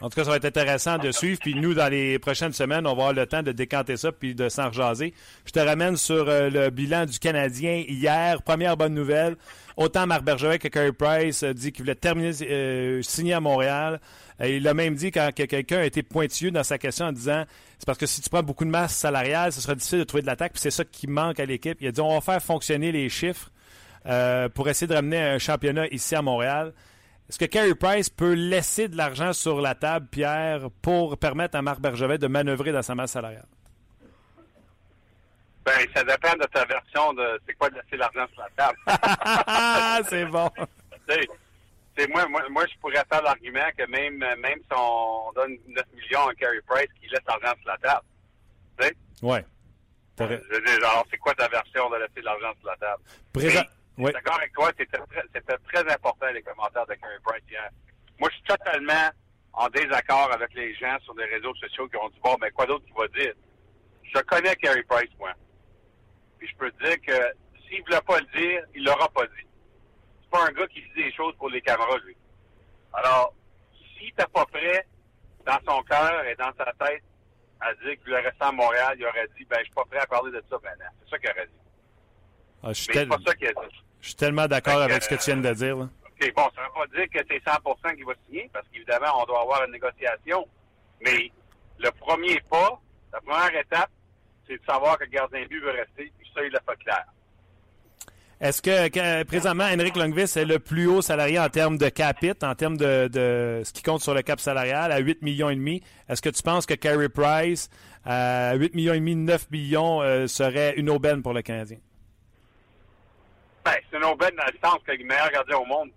En 0.00 0.10
tout 0.10 0.16
cas, 0.16 0.24
ça 0.24 0.30
va 0.30 0.36
être 0.36 0.44
intéressant 0.44 0.98
de 0.98 1.10
suivre. 1.10 1.40
Puis 1.40 1.54
nous, 1.54 1.72
dans 1.72 1.88
les 1.88 2.18
prochaines 2.18 2.52
semaines, 2.52 2.86
on 2.86 2.94
va 2.94 3.04
avoir 3.04 3.12
le 3.14 3.26
temps 3.26 3.42
de 3.42 3.52
décanter 3.52 3.96
ça 3.96 4.12
puis 4.12 4.34
de 4.34 4.48
s'en 4.48 4.68
rejaser. 4.68 5.14
Je 5.46 5.52
te 5.52 5.58
ramène 5.58 5.96
sur 5.96 6.28
euh, 6.28 6.50
le 6.50 6.70
bilan 6.70 7.06
du 7.06 7.18
Canadien 7.18 7.82
hier. 7.88 8.42
Première 8.42 8.76
bonne 8.76 8.92
nouvelle. 8.92 9.36
Autant 9.76 10.06
Marc 10.06 10.22
Bergevin 10.22 10.58
que 10.58 10.68
Carey 10.68 10.92
Price 10.92 11.42
a 11.42 11.54
dit 11.54 11.72
qu'il 11.72 11.84
voulait 11.84 11.94
terminer, 11.94 12.32
euh, 12.42 13.02
signer 13.02 13.34
à 13.34 13.40
Montréal. 13.40 14.00
il 14.42 14.66
a 14.68 14.74
même 14.74 14.94
dit 14.94 15.10
quand 15.10 15.30
quelqu'un 15.34 15.78
a 15.78 15.84
été 15.84 16.02
pointilleux 16.02 16.50
dans 16.50 16.64
sa 16.64 16.78
question 16.78 17.06
en 17.06 17.12
disant 17.12 17.44
c'est 17.78 17.84
parce 17.86 17.98
que 17.98 18.06
si 18.06 18.22
tu 18.22 18.30
prends 18.30 18.42
beaucoup 18.42 18.64
de 18.64 18.70
masse 18.70 18.94
salariale, 18.96 19.52
ce 19.52 19.60
sera 19.60 19.74
difficile 19.74 19.98
de 19.98 20.04
trouver 20.04 20.22
de 20.22 20.26
l'attaque. 20.26 20.52
Puis 20.52 20.60
c'est 20.60 20.70
ça 20.70 20.84
qui 20.84 21.06
manque 21.06 21.40
à 21.40 21.46
l'équipe. 21.46 21.76
Il 21.80 21.88
a 21.88 21.92
dit 21.92 22.00
on 22.00 22.14
va 22.14 22.20
faire 22.20 22.42
fonctionner 22.42 22.90
les 22.90 23.08
chiffres 23.08 23.50
euh, 24.06 24.48
pour 24.48 24.68
essayer 24.68 24.86
de 24.86 24.94
ramener 24.94 25.20
un 25.20 25.38
championnat 25.38 25.86
ici 25.88 26.14
à 26.14 26.22
Montréal. 26.22 26.72
Est-ce 27.28 27.38
que 27.38 27.44
Carey 27.44 27.74
Price 27.74 28.08
peut 28.08 28.34
laisser 28.34 28.88
de 28.88 28.96
l'argent 28.96 29.32
sur 29.32 29.60
la 29.60 29.74
table, 29.74 30.06
Pierre, 30.10 30.68
pour 30.80 31.18
permettre 31.18 31.56
à 31.56 31.62
Marc 31.62 31.80
Bergevin 31.80 32.18
de 32.18 32.26
manœuvrer 32.28 32.70
dans 32.70 32.82
sa 32.82 32.94
masse 32.94 33.12
salariale? 33.12 33.46
Ben, 35.64 35.72
ça 35.92 36.04
dépend 36.04 36.34
de 36.34 36.44
ta 36.44 36.64
version 36.64 37.12
de 37.14 37.40
c'est 37.44 37.54
quoi 37.54 37.68
de 37.68 37.74
laisser 37.74 37.96
l'argent 37.96 38.24
sur 38.32 38.42
la 38.42 38.50
table. 38.56 40.06
c'est 40.08 40.24
bon. 40.26 40.48
C'est 41.98 42.08
moi, 42.08 42.28
moi, 42.28 42.42
moi, 42.50 42.64
je 42.72 42.78
pourrais 42.78 43.02
faire 43.10 43.22
l'argument 43.22 43.68
que 43.76 43.84
même, 43.90 44.18
même 44.18 44.58
si 44.60 44.76
on 44.76 45.32
donne 45.34 45.56
9 45.66 45.84
millions 45.94 46.28
à 46.28 46.34
Carey 46.34 46.60
Price, 46.68 46.88
qu'il 47.00 47.10
laisse 47.10 47.20
l'argent 47.26 47.54
sur 47.60 47.68
la 47.68 47.78
table. 47.78 48.04
Tu 48.78 48.86
sais? 48.86 48.94
Ouais. 49.22 49.44
Je 50.18 50.24
veux 50.24 50.64
dire, 50.64 50.80
genre, 50.80 51.04
c'est 51.10 51.18
quoi 51.18 51.34
ta 51.34 51.48
version 51.48 51.90
de 51.90 51.96
laisser 51.96 52.22
l'argent 52.22 52.52
sur 52.60 52.68
la 52.68 52.76
table? 52.76 53.02
Présent. 53.32 53.62
Oui. 53.98 54.12
D'accord 54.12 54.36
avec 54.36 54.52
toi, 54.52 54.70
c'était 54.78 54.98
très, 54.98 55.58
très 55.58 55.92
important 55.92 56.26
les 56.26 56.42
commentaires 56.42 56.86
de 56.86 56.94
Carey 56.94 57.18
Price 57.24 57.42
hier. 57.50 57.70
Moi, 58.18 58.28
je 58.30 58.36
suis 58.36 58.44
totalement 58.44 59.10
en 59.52 59.68
désaccord 59.68 60.30
avec 60.32 60.52
les 60.54 60.74
gens 60.74 60.98
sur 61.02 61.14
les 61.14 61.24
réseaux 61.24 61.54
sociaux 61.54 61.88
qui 61.88 61.96
ont 61.96 62.08
dit 62.10 62.20
bon, 62.22 62.36
mais 62.40 62.50
quoi 62.50 62.66
d'autre 62.66 62.84
qu'il 62.84 62.94
va 62.94 63.08
dire? 63.08 63.32
Je 64.02 64.20
connais 64.20 64.54
Carey 64.56 64.82
Price, 64.82 65.10
moi. 65.18 65.32
Puis 66.38 66.48
je 66.48 66.56
peux 66.56 66.70
te 66.72 66.84
dire 66.84 67.00
que 67.00 67.34
s'il 67.66 67.78
ne 67.80 67.84
voulait 67.84 68.00
pas 68.02 68.20
le 68.20 68.38
dire, 68.38 68.62
il 68.74 68.84
l'aura 68.84 69.08
pas 69.08 69.26
dit. 69.26 69.46
C'est 70.22 70.30
pas 70.30 70.46
un 70.46 70.52
gars 70.52 70.66
qui 70.68 70.82
dit 70.82 71.02
des 71.02 71.12
choses 71.12 71.34
pour 71.36 71.48
les 71.48 71.62
caméras, 71.62 71.98
lui. 72.04 72.16
Alors, 72.92 73.34
s'il 73.96 74.06
n'était 74.06 74.26
pas 74.26 74.44
prêt 74.46 74.86
dans 75.46 75.58
son 75.66 75.82
cœur 75.84 76.24
et 76.24 76.34
dans 76.36 76.52
sa 76.58 76.72
tête 76.84 77.02
à 77.60 77.72
dire 77.74 77.92
qu'il 77.92 78.00
voulait 78.00 78.20
rester 78.20 78.44
à 78.44 78.52
Montréal, 78.52 78.96
il 78.98 79.06
aurait 79.06 79.28
dit 79.38 79.44
ben 79.46 79.58
je 79.60 79.64
suis 79.64 79.74
pas 79.74 79.84
prêt 79.84 80.00
à 80.00 80.06
parler 80.06 80.32
de 80.32 80.44
ça 80.50 80.58
maintenant. 80.62 80.90
C'est 81.04 81.10
ça 81.10 81.18
qu'il 81.18 81.30
aurait 81.30 81.46
dit. 81.46 81.52
Ah, 82.62 82.72
je 82.72 82.88
Mais 82.88 82.94
c'est 82.94 83.06
pas 83.06 83.18
ça 83.24 83.34
qu'il 83.34 83.48
a 83.48 83.52
dit. 83.52 83.85
Je 84.06 84.10
suis 84.10 84.18
tellement 84.18 84.46
d'accord 84.46 84.82
avec 84.82 85.02
ce 85.02 85.08
que 85.08 85.16
tu 85.16 85.32
viens 85.32 85.42
de 85.42 85.52
dire. 85.52 85.76
Là. 85.78 85.88
OK, 86.04 86.32
bon, 86.36 86.42
ça 86.54 86.62
ne 86.62 86.66
veut 86.66 86.72
pas 86.74 86.96
dire 86.96 87.06
que 87.12 87.18
c'est 87.28 87.42
100% 87.44 87.96
qui 87.96 88.02
va 88.04 88.12
signer, 88.24 88.48
parce 88.52 88.64
qu'évidemment, 88.72 89.20
on 89.20 89.24
doit 89.24 89.40
avoir 89.40 89.64
une 89.64 89.72
négociation. 89.72 90.46
Mais 91.04 91.32
le 91.80 91.90
premier 91.90 92.40
pas, 92.48 92.80
la 93.12 93.20
première 93.20 93.60
étape, 93.60 93.90
c'est 94.46 94.58
de 94.58 94.64
savoir 94.64 94.96
que 94.96 95.06
le 95.06 95.10
gardien 95.10 95.44
but 95.46 95.60
veut 95.60 95.72
rester, 95.72 96.12
puis 96.16 96.30
ça, 96.32 96.40
il 96.44 96.52
l'a 96.52 96.60
pas 96.60 96.76
clair. 96.76 97.04
Est-ce 98.40 98.62
que, 98.62 99.24
présentement, 99.24 99.64
Henrik 99.64 99.96
Lundqvist 99.96 100.36
est 100.36 100.44
le 100.44 100.60
plus 100.60 100.86
haut 100.86 101.02
salarié 101.02 101.40
en 101.40 101.48
termes 101.48 101.76
de 101.76 101.88
capit, 101.88 102.30
en 102.44 102.54
termes 102.54 102.76
de, 102.76 103.10
ce 103.64 103.72
qui 103.72 103.82
compte 103.82 104.02
sur 104.02 104.14
le 104.14 104.22
cap 104.22 104.38
salarial, 104.38 104.92
à 104.92 104.98
8 104.98 105.22
millions 105.22 105.50
et 105.50 105.56
demi? 105.56 105.82
Est-ce 106.08 106.22
que 106.22 106.28
tu 106.28 106.44
penses 106.44 106.64
que 106.64 106.74
Carey 106.74 107.08
Price, 107.08 107.70
à 108.04 108.54
8 108.54 108.72
millions 108.76 108.92
et 108.92 109.00
demi, 109.00 109.16
9 109.16 109.50
millions, 109.50 110.00
euh, 110.00 110.28
serait 110.28 110.74
une 110.76 110.90
aubaine 110.90 111.24
pour 111.24 111.32
le 111.32 111.42
Canadien? 111.42 111.78
Ben, 113.66 113.74
c'est 113.90 113.96
une 113.96 114.04
aubaine 114.04 114.36
dans 114.36 114.46
le 114.46 114.58
sens 114.62 114.78
que 114.86 114.92
le 114.92 115.04
meilleur 115.04 115.28
gardien 115.32 115.56
au 115.56 115.64
monde, 115.64 115.90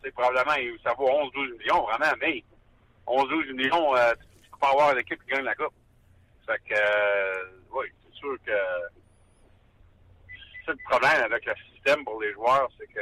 c'est 0.00 0.12
probablement, 0.12 0.54
ça 0.84 0.94
vaut 0.94 1.08
11-12 1.08 1.58
millions, 1.58 1.82
vraiment, 1.82 2.14
mais 2.20 2.44
11-12 3.04 3.52
millions, 3.54 3.96
euh, 3.96 4.12
tu, 4.44 4.48
peux 4.48 4.58
pas 4.58 4.70
avoir 4.70 4.94
l'équipe 4.94 5.20
qui 5.24 5.30
gagne 5.30 5.42
la 5.44 5.56
Coupe. 5.56 5.74
Fait 6.46 6.60
que, 6.68 6.74
euh, 6.78 7.50
oui, 7.72 7.86
c'est 8.04 8.14
sûr 8.16 8.36
que 8.46 8.52
c'est 10.64 10.70
le 10.70 10.78
problème 10.88 11.20
avec 11.24 11.44
le 11.46 11.52
système 11.72 12.04
pour 12.04 12.22
les 12.22 12.32
joueurs, 12.32 12.70
c'est 12.78 12.86
que 12.86 13.00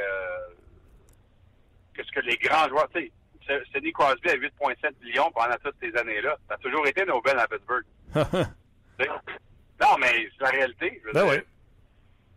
qu'est-ce 1.93 2.11
que 2.11 2.21
les 2.21 2.37
grands 2.37 2.67
joueurs, 2.67 2.89
tu 2.89 3.11
sais, 3.45 3.63
Sidney 3.71 3.91
Crosby 3.91 4.27
à 4.27 4.37
8,7 4.37 5.03
millions 5.03 5.29
pendant 5.35 5.55
toutes 5.63 5.77
ces 5.79 5.95
années-là. 5.95 6.35
Ça 6.47 6.55
a 6.55 6.57
toujours 6.57 6.87
été 6.87 7.03
une 7.03 7.11
aubaine 7.11 7.37
à 7.37 7.47
Pittsburgh. 7.47 7.85
non, 8.15 9.97
mais 9.99 10.29
c'est 10.35 10.43
la 10.45 10.49
réalité. 10.49 10.99
Je 11.03 11.07
veux 11.09 11.13
ben 11.13 11.25
dire. 11.25 11.33
Oui 11.33 11.58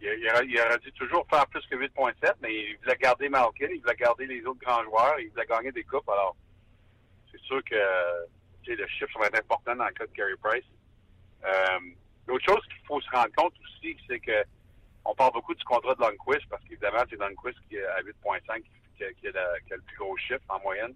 il, 0.03 0.61
aurait, 0.61 0.79
dû 0.79 0.93
toujours 0.93 1.27
faire 1.29 1.47
plus 1.47 1.65
que 1.67 1.77
8.7, 1.77 2.35
mais 2.41 2.55
il 2.55 2.77
voulait 2.79 2.97
garder 2.97 3.29
Malkin, 3.29 3.69
il 3.71 3.81
voulait 3.81 3.97
garder 3.97 4.27
les 4.27 4.45
autres 4.45 4.61
grands 4.61 4.83
joueurs, 4.83 5.19
il 5.21 5.31
voulait 5.31 5.47
gagner 5.47 5.73
des 5.73 5.85
coupes. 5.85 6.09
Alors, 6.09 6.37
c'est 7.31 7.41
sûr 7.43 7.63
que 7.65 7.75
le 8.67 8.87
chiffre 8.89 9.19
va 9.19 9.27
être 9.27 9.41
important 9.41 9.77
dans 9.77 9.87
le 9.87 9.93
cas 9.93 10.07
de 10.07 10.13
Carey 10.13 10.35
Price. 10.43 10.65
Euh, 11.45 11.79
L'autre 12.27 12.45
chose 12.45 12.65
qu'il 12.67 12.87
faut 12.87 13.01
se 13.01 13.11
rendre 13.11 13.35
compte 13.37 13.55
aussi, 13.65 13.97
c'est 14.07 14.21
que 14.21 14.45
on 15.05 15.15
parle 15.15 15.33
beaucoup 15.33 15.55
du 15.55 15.65
contrat 15.65 15.95
de 15.95 16.01
Lundqvist 16.01 16.49
parce 16.49 16.63
qu'évidemment, 16.65 17.03
c'est 17.11 17.17
Lundqvist 17.17 17.59
qui 17.69 17.77
est 17.77 17.85
à 17.85 18.01
8.5 18.03 18.63
qui, 18.97 19.05
a, 19.05 19.77
le 19.77 19.83
plus 19.83 19.97
gros 19.97 20.17
chiffre 20.17 20.45
en 20.49 20.61
moyenne 20.61 20.95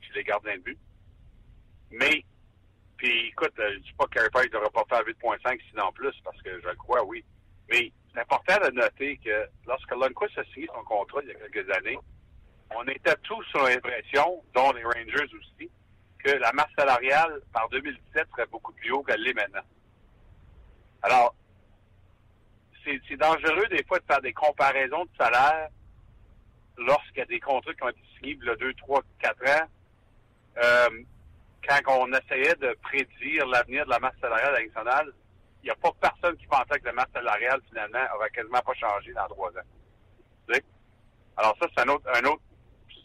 chez 0.00 0.12
les 0.14 0.24
gardiens 0.24 0.56
de 0.56 0.62
but. 0.62 0.78
Mais, 1.92 2.24
puis 2.96 3.28
écoute, 3.28 3.52
je 3.56 3.78
dis 3.78 3.92
pas 3.96 4.06
que 4.06 4.14
Carey 4.14 4.30
Price 4.30 4.50
devrait 4.50 4.70
pas 4.70 4.84
faire 4.88 5.02
8.5 5.04 5.60
sinon 5.70 5.92
plus 5.92 6.14
parce 6.24 6.40
que 6.42 6.60
je 6.60 6.66
le 6.66 6.74
crois, 6.74 7.04
oui. 7.04 7.24
Mais 7.70 7.92
c'est 8.14 8.20
important 8.20 8.66
de 8.66 8.70
noter 8.70 9.16
que 9.18 9.48
lorsque 9.66 9.90
Lundqvist 9.90 10.38
a 10.38 10.44
signé 10.52 10.68
son 10.74 10.84
contrat 10.84 11.20
il 11.22 11.28
y 11.28 11.32
a 11.32 11.48
quelques 11.48 11.70
années, 11.76 11.98
on 12.74 12.84
était 12.84 13.16
tous 13.22 13.42
sur 13.44 13.62
l'impression, 13.62 14.42
dont 14.54 14.72
les 14.72 14.84
Rangers 14.84 15.34
aussi, 15.34 15.70
que 16.18 16.30
la 16.30 16.52
masse 16.52 16.70
salariale 16.76 17.40
par 17.52 17.68
2017 17.70 18.28
serait 18.30 18.46
beaucoup 18.46 18.72
plus 18.72 18.90
haut 18.92 19.02
qu'elle 19.02 19.20
l'est 19.22 19.34
maintenant. 19.34 19.62
Alors, 21.02 21.34
c'est 22.84 23.16
dangereux 23.16 23.66
des 23.70 23.84
fois 23.84 23.98
de 23.98 24.04
faire 24.04 24.20
des 24.20 24.32
comparaisons 24.32 25.04
de 25.04 25.10
salaire 25.18 25.68
lorsqu'il 26.76 27.18
y 27.18 27.22
a 27.22 27.26
des 27.26 27.40
contrats 27.40 27.72
qui 27.72 27.82
ont 27.82 27.88
été 27.88 28.00
signés 28.16 28.38
il 28.40 28.46
y 28.46 28.50
a 28.50 28.56
2, 28.56 28.74
3, 28.74 29.02
4 29.20 29.48
ans. 29.48 29.66
Euh, 30.58 30.88
quand 31.66 31.80
on 32.00 32.12
essayait 32.12 32.54
de 32.56 32.76
prédire 32.82 33.46
l'avenir 33.46 33.86
de 33.86 33.90
la 33.90 33.98
masse 33.98 34.14
salariale 34.20 34.66
nationale, 34.66 35.12
n'y 35.64 35.70
a 35.70 35.76
pas 35.76 35.90
personne 36.00 36.36
qui 36.36 36.46
pensait 36.46 36.78
que 36.80 36.86
la 36.86 36.92
masse 36.92 37.10
salariale, 37.12 37.60
finalement, 37.68 38.04
aurait 38.16 38.30
quasiment 38.30 38.60
pas 38.60 38.74
changé 38.74 39.12
dans 39.12 39.26
trois 39.28 39.50
ans. 39.50 39.66
Alors 41.36 41.56
ça, 41.60 41.66
c'est 41.74 41.82
un 41.82 41.88
autre, 41.88 42.04
un 42.14 42.24
autre 42.26 42.42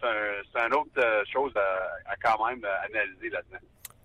c'est 0.01 0.61
un, 0.61 0.71
autre 0.71 0.91
euh, 0.97 1.23
chose 1.31 1.51
à, 1.57 2.15
quand 2.23 2.47
même 2.47 2.63
euh, 2.63 2.85
analyser 2.85 3.29
là-dedans. 3.29 3.57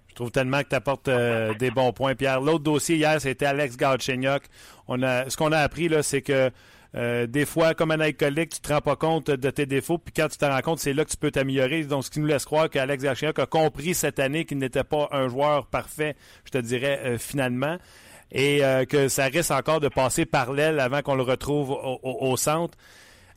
Je 0.08 0.14
trouve 0.16 0.32
tellement 0.32 0.60
que 0.62 0.68
tu 0.68 0.74
apportes 0.74 1.06
euh, 1.06 1.54
des 1.54 1.70
bons 1.70 1.92
points, 1.92 2.16
Pierre. 2.16 2.40
L'autre 2.40 2.64
dossier 2.64 2.96
hier, 2.96 3.20
c'était 3.20 3.46
Alex 3.46 3.76
Galchenyuk. 3.76 4.42
On 4.88 5.02
a, 5.04 5.30
ce 5.30 5.36
qu'on 5.36 5.52
a 5.52 5.58
appris, 5.58 5.88
là, 5.88 6.02
c'est 6.02 6.22
que 6.22 6.50
des 7.26 7.46
fois, 7.46 7.74
comme 7.74 7.90
un 7.90 7.98
alcoolique, 7.98 8.50
tu 8.50 8.60
te 8.60 8.72
rends 8.72 8.80
pas 8.80 8.94
compte 8.94 9.28
de 9.28 9.50
tes 9.50 9.66
défauts, 9.66 9.98
puis 9.98 10.12
quand 10.12 10.28
tu 10.28 10.38
te 10.38 10.44
rends 10.44 10.60
compte, 10.60 10.78
c'est 10.78 10.92
là 10.92 11.04
que 11.04 11.10
tu 11.10 11.16
peux 11.16 11.32
t'améliorer. 11.32 11.82
Donc, 11.84 12.04
ce 12.04 12.10
qui 12.10 12.20
nous 12.20 12.26
laisse 12.26 12.44
croire 12.44 12.70
qu'Alex 12.70 13.02
Galchenyuk 13.02 13.38
a 13.40 13.46
compris 13.46 13.94
cette 13.94 14.20
année 14.20 14.44
qu'il 14.44 14.58
n'était 14.58 14.84
pas 14.84 15.08
un 15.10 15.28
joueur 15.28 15.66
parfait, 15.66 16.14
je 16.44 16.50
te 16.50 16.58
dirais, 16.58 17.18
finalement, 17.18 17.78
et 18.34 18.60
que 18.88 19.08
ça 19.08 19.26
risque 19.26 19.52
encore 19.52 19.80
de 19.80 19.88
passer 19.88 20.26
par 20.26 20.52
l'aile 20.52 20.80
avant 20.80 21.00
qu'on 21.00 21.14
le 21.14 21.22
retrouve 21.22 21.70
au 22.02 22.36
centre. 22.36 22.76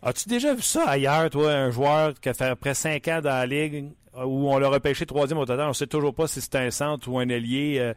As-tu 0.02 0.28
déjà 0.28 0.54
vu 0.54 0.62
ça 0.62 0.88
ailleurs, 0.88 1.30
toi, 1.30 1.52
un 1.52 1.72
joueur 1.72 2.14
qui 2.20 2.30
a 2.30 2.34
fait 2.34 2.46
après 2.46 2.74
cinq 2.74 3.08
ans 3.08 3.22
dans 3.22 3.30
la 3.30 3.46
Ligue 3.46 3.92
où 4.26 4.52
on 4.52 4.58
l'a 4.58 4.70
repêché 4.70 5.06
troisième 5.06 5.38
au 5.38 5.46
total, 5.46 5.66
on 5.66 5.70
ne 5.70 5.74
sait 5.74 5.88
toujours 5.88 6.14
pas 6.14 6.28
si 6.28 6.42
c'est 6.42 6.56
un 6.56 6.72
centre 6.72 7.08
ou 7.08 7.20
un 7.20 7.30
ailier. 7.30 7.78
Euh, 7.80 7.94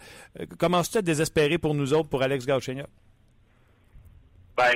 commences-tu 0.58 0.98
à 0.98 1.02
désespérer 1.02 1.56
pour 1.56 1.74
nous 1.74 1.94
autres, 1.94 2.08
pour 2.08 2.22
Alex 2.22 2.44
Galchenyuk? 2.44 2.86
Ben, 4.56 4.72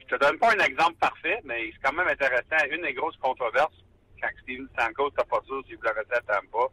je 0.00 0.06
te 0.06 0.20
donne 0.20 0.38
pas 0.38 0.52
un 0.52 0.64
exemple 0.64 0.96
parfait, 0.98 1.40
mais 1.44 1.70
c'est 1.72 1.88
quand 1.88 1.92
même 1.92 2.08
intéressant. 2.08 2.56
Une 2.70 2.82
des 2.82 2.94
grosses 2.94 3.16
controverses, 3.18 3.74
quand 4.20 4.28
Steven 4.42 4.66
Stamkos 4.72 5.10
n'était 5.10 5.28
pas 5.28 5.40
sûr 5.46 5.62
s'il 5.66 5.76
voulait 5.76 5.90
rester 5.90 6.14
à 6.14 6.20
Tampa, 6.20 6.66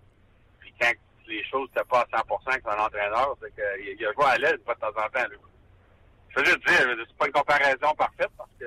puis 0.60 0.74
quand 0.80 0.94
les 1.28 1.44
choses 1.46 1.70
n'étaient 1.70 1.88
pas 1.88 2.02
à 2.02 2.18
100 2.18 2.48
avec 2.48 2.64
son 2.64 2.70
entraîneur, 2.70 3.36
c'est 3.42 3.54
qu'il 3.54 4.06
a 4.06 4.14
joué 4.14 4.26
à 4.26 4.38
l'aise 4.38 4.54
de 4.54 4.74
temps 4.74 4.88
en 4.88 5.10
temps. 5.10 5.28
Je 6.30 6.40
veux 6.40 6.46
juste 6.46 6.68
dire, 6.68 6.96
c'est 7.08 7.18
pas 7.18 7.28
une 7.28 7.32
comparaison 7.32 7.94
parfaite 7.96 8.32
parce 8.38 8.50
que 8.60 8.66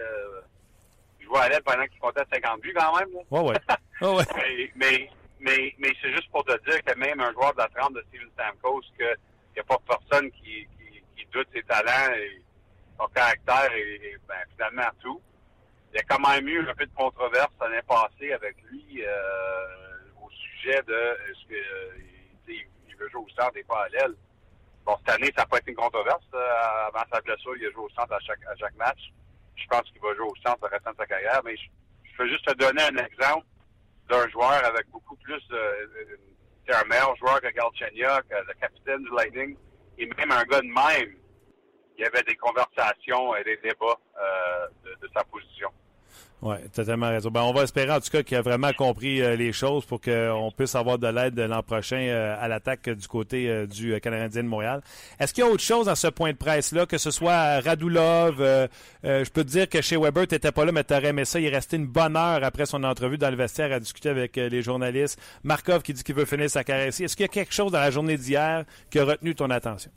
je 1.27 1.27
vois 1.27 1.43
à 1.43 1.49
l'aide 1.49 1.65
pendant 1.65 1.85
qu'il 1.87 1.99
comptait 1.99 2.23
50 2.33 2.61
buts 2.61 2.75
quand 2.77 2.97
même. 2.99 3.09
Ouais, 3.31 3.41
ouais. 3.41 3.57
ouais. 4.09 4.73
mais, 4.77 5.11
mais, 5.41 5.75
mais, 5.79 5.93
c'est 6.01 6.13
juste 6.13 6.31
pour 6.31 6.45
te 6.45 6.53
dire 6.71 6.83
que 6.85 6.97
même 6.97 7.21
un 7.21 7.33
joueur 7.33 7.53
de 7.55 7.59
la 7.59 7.69
trempe 7.69 7.95
de 7.95 8.05
Steven 8.09 8.29
Stamkos, 8.35 8.83
qu'il 8.97 9.17
n'y 9.55 9.61
a 9.61 9.65
pas 9.65 9.79
personne 9.87 10.31
qui, 10.31 10.67
qui, 10.79 11.03
qui, 11.17 11.27
doute 11.33 11.49
ses 11.53 11.63
talents 11.65 12.15
et 12.15 12.41
son 12.99 13.09
caractère 13.09 13.73
et, 13.75 14.17
ben, 14.29 14.37
finalement 14.53 14.91
tout. 15.03 15.21
Il 15.93 15.97
y 15.97 16.01
a 16.01 16.05
quand 16.05 16.21
même 16.29 16.47
eu 16.47 16.61
un 16.69 16.75
peu 16.75 16.87
de 16.87 16.95
controverse 16.95 17.51
l'année 17.61 17.83
passée 17.89 18.33
avec 18.33 18.57
lui 18.71 19.03
euh, 19.03 20.25
au 20.25 20.31
sujet 20.31 20.83
de 20.83 21.19
est-ce 21.31 21.47
qu'il 21.47 21.57
euh, 21.57 21.97
il 21.99 22.06
veut 22.97 23.09
jouer 23.11 23.23
au 23.23 23.29
centre 23.31 23.57
et 23.57 23.65
pas. 23.65 23.87
Bon, 24.85 24.97
cette 24.99 25.17
année, 25.17 25.33
ça 25.37 25.43
n'a 25.43 25.47
pas 25.47 25.59
été 25.59 25.71
une 25.71 25.77
controverse. 25.77 26.25
Euh, 26.35 26.89
avant 26.89 27.05
sa 27.13 27.21
blessure, 27.21 27.57
il 27.57 27.67
a 27.67 27.71
joué 27.73 27.85
au 27.85 27.91
centre 27.91 28.13
à 28.13 28.21
chaque, 28.21 28.45
à 28.47 28.57
chaque 28.57 28.77
match 28.77 29.11
je 29.57 29.67
pense 29.69 29.83
qu'il 29.91 30.01
va 30.01 30.15
jouer 30.15 30.27
au 30.27 30.37
centre 30.37 30.59
le 30.63 30.69
restant 30.69 30.93
de 30.93 30.97
sa 30.97 31.07
carrière. 31.07 31.41
Mais 31.45 31.57
je, 31.57 31.65
je 32.05 32.23
veux 32.23 32.29
juste 32.29 32.47
te 32.47 32.55
donner 32.55 32.83
un 32.83 33.05
exemple 33.05 33.47
d'un 34.09 34.29
joueur 34.29 34.65
avec 34.65 34.89
beaucoup 34.91 35.17
plus 35.17 35.43
de. 35.49 36.19
un 36.73 36.85
meilleur 36.85 37.17
joueur 37.17 37.41
que 37.41 37.49
Galchenyuk, 37.49 38.25
le 38.31 38.55
capitaine 38.61 39.03
du 39.03 39.11
Lightning, 39.11 39.57
et 39.99 40.07
même 40.07 40.33
un 40.33 40.45
gars 40.45 40.61
de 40.61 40.67
même. 40.67 41.17
Il 41.99 42.03
y 42.03 42.05
avait 42.05 42.23
des 42.25 42.37
conversations 42.37 43.35
et 43.37 43.45
des 43.45 43.57
débats 43.57 43.99
euh, 44.21 44.69
de, 45.01 45.09
sa 45.15 45.25
position. 45.25 45.71
Oui, 46.43 46.57
tellement 46.71 47.09
raison. 47.09 47.31
Ben, 47.31 47.43
on 47.43 47.55
va 47.55 47.63
espérer 47.63 47.91
en 47.91 48.01
tout 48.01 48.11
cas 48.11 48.23
qu'il 48.23 48.37
a 48.37 48.43
vraiment 48.43 48.71
compris 48.75 49.23
euh, 49.23 49.37
les 49.37 49.53
choses 49.53 49.87
pour 49.87 50.03
qu'on 50.03 50.53
puisse 50.55 50.75
avoir 50.75 50.99
de 50.99 51.07
l'aide 51.07 51.39
l'an 51.39 51.63
prochain 51.63 51.97
euh, 51.97 52.37
à 52.39 52.47
l'attaque 52.47 52.91
du 52.91 53.09
côté 53.09 53.49
euh, 53.49 53.67
du 53.67 53.99
Canadien 54.03 54.43
de 54.43 54.49
Montréal. 54.49 54.83
Est-ce 55.19 55.33
qu'il 55.33 55.45
y 55.45 55.47
a 55.47 55.51
autre 55.51 55.63
chose 55.63 55.87
dans 55.87 55.95
ce 55.95 56.09
point 56.09 56.33
de 56.33 56.37
presse-là, 56.37 56.85
que 56.85 56.99
ce 56.99 57.11
soit 57.11 57.61
Radulov, 57.61 58.37
je 59.03 59.31
peux 59.31 59.45
dire 59.45 59.69
que 59.69 59.81
chez 59.81 59.97
Weber, 59.97 60.27
tu 60.27 60.35
n'étais 60.35 60.53
pas 60.53 60.67
là, 60.67 60.73
mais 60.73 60.85
tu 60.85 60.93
aurais 60.93 61.07
aimé 61.07 61.25
ça. 61.25 61.41
Il 61.41 61.47
est 61.47 61.55
resté 61.55 61.77
une 61.77 61.87
bonne 61.87 62.17
heure 62.17 62.45
après 62.45 62.67
son 62.67 62.85
entrevue 62.85 63.17
dans 63.17 63.31
le 63.31 63.37
vestiaire 63.37 63.73
à 63.73 63.81
discuter 63.81 64.11
avec 64.11 64.37
les 64.37 64.63
journalistes. 64.63 65.19
Markov 65.43 65.83
qui 65.83 65.95
dit 65.95 66.05
qu'il 66.05 66.15
veut 66.15 66.27
finir 66.27 66.51
sa 66.51 66.65
carrière. 66.65 66.89
Est-ce 66.89 67.17
qu'il 67.17 67.25
y 67.25 67.25
a 67.25 67.29
quelque 67.29 67.55
chose 67.55 67.73
dans 67.73 67.81
la 67.81 67.91
journée 67.91 68.19
d'hier 68.19 68.65
qui 68.91 68.99
a 68.99 69.05
retenu 69.05 69.35
ton 69.35 69.49
attention? 69.51 69.91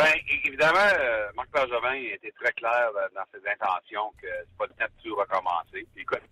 Ben, 0.00 0.14
évidemment, 0.46 0.78
euh, 0.98 1.28
Marc 1.34 1.50
Bergevin 1.50 1.94
était 1.94 2.32
très 2.32 2.52
clair 2.52 2.90
euh, 2.96 3.08
dans 3.14 3.24
ses 3.34 3.46
intentions 3.46 4.10
que 4.20 4.28
c'est 4.28 4.56
pas 4.56 4.64
le 4.64 4.72
temps 4.72 4.92
de 4.96 5.02
tout 5.02 5.14
recommencer. 5.14 5.86
Puis, 5.92 6.02
écoute, 6.02 6.22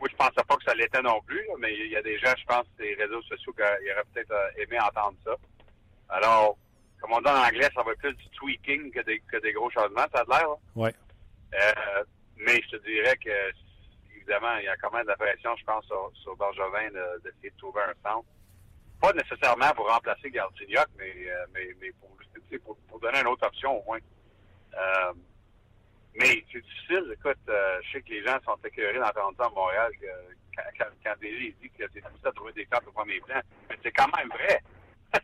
moi, 0.00 0.08
je 0.10 0.16
pensais 0.16 0.42
pas 0.48 0.56
que 0.56 0.64
ça 0.64 0.74
l'était 0.74 1.02
non 1.02 1.20
plus, 1.22 1.46
mais 1.60 1.72
il 1.74 1.92
y 1.92 1.96
a 1.96 2.02
des 2.02 2.18
gens, 2.18 2.34
je 2.36 2.44
pense, 2.44 2.66
les 2.80 2.94
réseaux 2.94 3.22
sociaux 3.22 3.52
qui 3.52 3.62
auraient 3.62 4.02
peut-être 4.12 4.32
euh, 4.32 4.62
aimé 4.62 4.80
entendre 4.80 5.16
ça. 5.24 5.36
Alors, 6.08 6.56
comme 7.00 7.12
on 7.12 7.20
dit 7.20 7.28
en 7.28 7.46
anglais, 7.46 7.68
ça 7.72 7.84
va 7.84 7.92
être 7.92 8.00
plus 8.00 8.14
du 8.14 8.28
tweaking 8.30 8.90
que 8.90 9.00
des, 9.02 9.20
que 9.30 9.36
des 9.36 9.52
gros 9.52 9.70
changements, 9.70 10.06
ça 10.12 10.24
a 10.26 10.38
l'air. 10.38 10.48
Oui. 10.74 10.90
Euh, 11.54 12.04
mais 12.36 12.60
je 12.62 12.76
te 12.76 12.82
dirais 12.84 13.16
que, 13.16 13.52
évidemment, 14.16 14.56
il 14.58 14.64
y 14.64 14.68
a 14.68 14.76
quand 14.76 14.90
même 14.90 15.04
de 15.04 15.10
la 15.10 15.16
pression, 15.16 15.54
je 15.56 15.64
pense, 15.64 15.84
sur, 15.86 16.10
sur 16.14 16.36
Bergevin 16.36 16.90
d'essayer 17.22 17.50
de, 17.50 17.58
trouver 17.58 17.82
un 17.82 18.10
centre. 18.10 18.26
Pas 19.00 19.12
nécessairement 19.12 19.70
pour 19.76 19.88
remplacer 19.88 20.30
Gardignac, 20.30 20.88
mais, 20.98 21.14
mais, 21.54 21.68
mais 21.80 21.92
pour 22.00 22.10
pour, 22.56 22.76
pour, 22.88 23.00
donner 23.00 23.20
une 23.20 23.26
autre 23.26 23.46
option 23.46 23.78
au 23.78 23.84
moins. 23.84 23.98
Euh, 24.74 25.12
mais 26.14 26.42
c'est 26.52 26.62
difficile. 26.62 27.12
Écoute, 27.12 27.38
euh, 27.48 27.80
je 27.82 27.92
sais 27.92 28.02
que 28.02 28.10
les 28.10 28.24
gens 28.24 28.38
sont 28.44 28.56
écœurés 28.64 28.98
d'entendre 28.98 29.36
ça 29.36 29.46
à 29.46 29.50
Montréal 29.50 29.92
que, 30.00 30.06
quand, 30.56 30.62
quand, 30.78 30.90
quand 31.04 31.14
dit 31.20 31.54
que 31.76 31.84
c'est 31.92 32.00
difficile 32.00 32.24
de 32.24 32.30
trouver 32.30 32.52
des 32.52 32.66
cartes 32.66 32.86
au 32.86 32.92
premier 32.92 33.20
plan. 33.20 33.40
Mais 33.68 33.76
c'est 33.82 33.92
quand 33.92 34.08
même 34.16 34.28
vrai. 34.28 34.62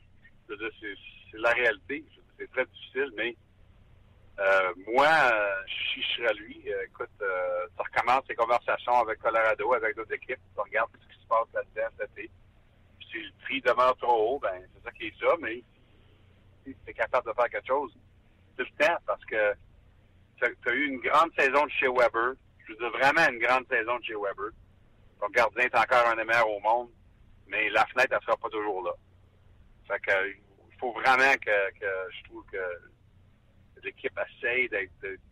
c'est 0.49 1.39
la 1.39 1.51
réalité. 1.51 2.05
C'est 2.39 2.51
très 2.51 2.67
difficile, 2.67 3.13
mais 3.17 3.37
euh, 4.39 4.75
moi, 4.93 5.09
si 5.67 6.03
je 6.03 6.17
serais 6.17 6.35
lui, 6.35 6.69
écoute, 6.85 7.11
ça 7.21 7.83
recommence 7.83 8.25
les 8.29 8.35
conversations 8.35 8.95
avec 9.01 9.21
Colorado, 9.21 9.73
avec 9.73 9.97
d'autres 9.97 10.13
équipes, 10.13 10.41
tu 10.55 10.61
regardes 10.61 10.91
ce 11.01 11.15
qui 11.15 11.23
se 11.23 11.29
passe 11.29 11.47
là-dedans 11.55 11.95
cet 11.99 12.11
été. 12.19 12.31
Si 13.11 13.19
le 13.19 13.31
prix 13.45 13.61
demeure 13.61 13.97
trop 13.97 14.35
haut, 14.35 14.39
ben 14.41 14.61
c'est 14.75 14.83
ça 14.83 14.91
qui 14.91 15.07
est 15.07 15.21
ça, 15.21 15.35
mais 15.41 15.63
si 16.65 16.75
tu 16.75 16.91
es 16.91 16.95
capable 16.95 17.29
de 17.29 17.35
faire 17.35 17.49
quelque 17.49 17.67
chose, 17.67 17.95
c'est 18.57 18.65
le 18.65 18.87
temps 18.87 18.97
parce 19.07 19.25
que 19.25 19.55
tu 20.37 20.45
as, 20.45 20.73
eu 20.73 20.87
une 20.87 21.01
grande 21.01 21.31
saison 21.39 21.65
de 21.65 21.71
chez 21.71 21.89
Weber. 21.89 22.35
Je 22.67 22.73
veux 22.73 22.79
dire 22.79 22.91
vraiment 22.91 23.29
une 23.31 23.39
grande 23.39 23.67
saison 23.69 23.99
de 23.99 24.05
chez 24.05 24.15
Weber. 24.15 24.51
Ton 25.21 25.29
gardien 25.29 25.65
est 25.65 25.77
encore 25.77 26.07
un 26.09 26.17
des 26.17 26.25
meilleurs 26.25 26.49
au 26.49 26.61
monde, 26.61 26.91
mais 27.47 27.71
la 27.71 27.87
fenêtre, 27.87 28.15
elle 28.17 28.25
sera 28.25 28.37
pas 28.37 28.49
toujours 28.49 28.83
là. 28.85 28.93
Fait 29.87 30.01
que 30.01 30.31
il 30.31 30.79
faut 30.79 30.93
vraiment 30.93 31.35
que, 31.35 31.71
que 31.79 31.87
je 32.11 32.25
trouve 32.25 32.45
que 32.47 32.59
l'équipe 33.83 34.19
essaye 34.19 34.69
d'être 34.69 34.91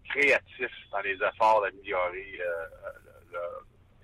créatif 0.08 0.70
dans 0.90 1.00
les 1.00 1.14
efforts 1.14 1.62
d'améliorer 1.62 2.38
euh, 2.40 2.66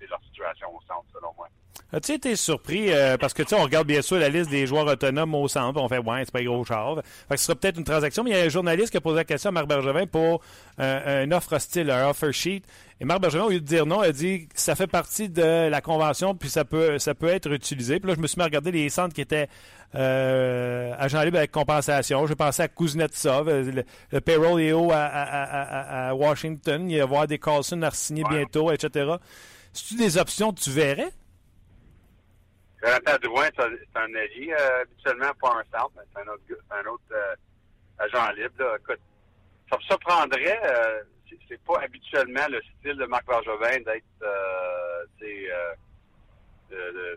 leur 0.09 0.21
situation 0.23 0.75
au 0.75 0.81
centre, 0.81 1.05
selon 1.13 1.33
moi. 1.35 1.47
As-tu 1.91 2.11
été 2.13 2.35
surpris, 2.35 2.93
euh, 2.93 3.17
parce 3.17 3.33
que 3.33 3.41
tu 3.41 3.49
sais, 3.49 3.55
on 3.55 3.63
regarde 3.63 3.87
bien 3.87 4.03
sûr 4.03 4.17
la 4.17 4.29
liste 4.29 4.51
des 4.51 4.67
joueurs 4.67 4.85
autonomes 4.85 5.33
au 5.33 5.47
centre, 5.47 5.81
on 5.81 5.89
fait, 5.89 5.97
ouais, 5.97 6.21
c'est 6.23 6.31
pas 6.31 6.43
gros 6.43 6.63
char. 6.63 6.97
Fait 7.27 7.33
que 7.33 7.37
ce 7.39 7.45
sera 7.45 7.55
peut-être 7.55 7.77
une 7.77 7.83
transaction, 7.83 8.23
mais 8.23 8.29
il 8.29 8.37
y 8.37 8.39
a 8.39 8.43
un 8.43 8.49
journaliste 8.49 8.91
qui 8.91 8.97
a 8.97 9.01
posé 9.01 9.15
la 9.15 9.23
question 9.23 9.49
à 9.49 9.51
Marc 9.53 9.67
Bergevin 9.67 10.05
pour 10.05 10.41
euh, 10.79 11.23
une 11.23 11.33
offre 11.33 11.55
hostile, 11.55 11.89
un 11.89 12.09
offer 12.09 12.31
sheet. 12.31 12.61
Et 13.01 13.05
Marc 13.05 13.21
Bergevin, 13.21 13.45
au 13.45 13.49
lieu 13.49 13.59
de 13.59 13.65
dire 13.65 13.87
non, 13.87 14.01
a 14.01 14.11
dit 14.11 14.47
que 14.47 14.61
ça 14.61 14.75
fait 14.75 14.85
partie 14.85 15.29
de 15.29 15.67
la 15.67 15.81
convention, 15.81 16.35
puis 16.35 16.49
ça 16.49 16.63
peut, 16.63 16.99
ça 16.99 17.15
peut 17.15 17.29
être 17.29 17.51
utilisé. 17.51 17.99
Puis 17.99 18.07
là, 18.07 18.15
je 18.15 18.21
me 18.21 18.27
suis 18.27 18.37
mis 18.37 18.43
à 18.43 18.45
regarder 18.45 18.71
les 18.71 18.89
centres 18.89 19.15
qui 19.15 19.21
étaient 19.21 19.47
euh, 19.95 20.93
agents 20.99 21.23
libres 21.23 21.37
avec 21.37 21.51
compensation. 21.51 22.27
J'ai 22.27 22.35
pensé 22.35 22.61
à 22.61 22.67
Kuznetsov, 22.67 23.49
le, 23.49 23.83
le 24.11 24.21
payroll 24.21 24.61
est 24.61 24.73
haut 24.73 24.91
à, 24.91 25.05
à, 25.05 26.09
à, 26.09 26.13
Washington. 26.13 26.87
Il 26.87 26.93
va 26.93 26.99
y 26.99 27.01
avoir 27.01 27.27
des 27.27 27.39
Carlson 27.39 27.81
à 27.81 27.89
signer 27.89 28.23
bientôt, 28.29 28.71
etc. 28.71 29.13
C'est-tu 29.73 29.95
des 29.95 30.17
options 30.17 30.53
que 30.53 30.59
tu 30.59 30.69
verrais? 30.69 31.09
Jonathan 32.81 33.17
Drouin, 33.21 33.49
c'est 33.57 33.99
un 33.99 34.15
allié, 34.15 34.53
euh, 34.57 34.81
habituellement 34.81 35.33
pas 35.41 35.57
un 35.59 35.77
centre, 35.77 35.91
mais 35.95 36.03
c'est 36.13 36.21
un 36.21 36.27
autre, 36.31 36.43
un 36.71 36.85
autre, 36.89 37.03
euh, 37.11 37.35
agent 37.99 38.31
libre. 38.31 38.77
Écoute, 38.79 39.01
ça 39.69 39.77
me 39.77 39.83
surprendrait. 39.83 40.59
Euh, 40.63 41.03
c'est 41.47 41.61
pas 41.63 41.79
habituellement 41.81 42.47
le 42.49 42.61
style 42.61 42.95
de 42.95 43.05
Marc 43.05 43.25
Bergevin 43.27 43.79
d'être 43.81 44.05
euh, 44.21 45.05
euh, 46.71 47.15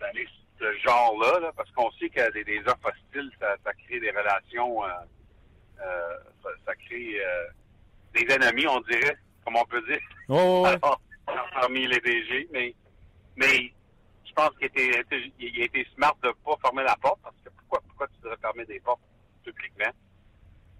d'aller 0.00 0.26
ce 0.58 0.72
genre-là, 0.78 1.40
là, 1.40 1.52
parce 1.56 1.70
qu'on 1.72 1.90
sait 1.92 2.08
que 2.08 2.32
des, 2.32 2.44
des 2.44 2.60
offres 2.60 2.90
hostiles, 2.90 3.30
ça, 3.40 3.56
ça 3.64 3.72
crée 3.74 4.00
des 4.00 4.10
relations, 4.10 4.84
euh, 4.84 4.88
euh, 5.80 6.16
ça, 6.42 6.50
ça, 6.66 6.74
crée 6.76 7.20
euh, 7.20 7.46
des 8.14 8.32
ennemis, 8.32 8.66
on 8.68 8.80
dirait, 8.82 9.16
comme 9.44 9.56
on 9.56 9.64
peut 9.64 9.82
dire, 9.82 10.00
oh, 10.28 10.64
ouais. 10.64 10.78
parmi 11.54 11.86
les 11.86 12.00
DG. 12.00 12.48
Mais, 12.52 12.74
mais 13.36 13.72
je 14.32 14.42
pense 14.42 14.56
qu'il 14.56 14.66
était, 14.66 15.04
il 15.38 15.60
a 15.60 15.64
été 15.64 15.86
smart 15.94 16.16
de 16.22 16.28
ne 16.28 16.32
pas 16.32 16.56
fermer 16.62 16.82
la 16.82 16.96
porte, 16.96 17.20
parce 17.22 17.36
que 17.44 17.50
pourquoi, 17.50 17.80
pourquoi 17.86 18.06
tu 18.08 18.22
devrais 18.22 18.38
fermer 18.38 18.64
des 18.64 18.80
portes 18.80 19.00
publiquement? 19.44 19.92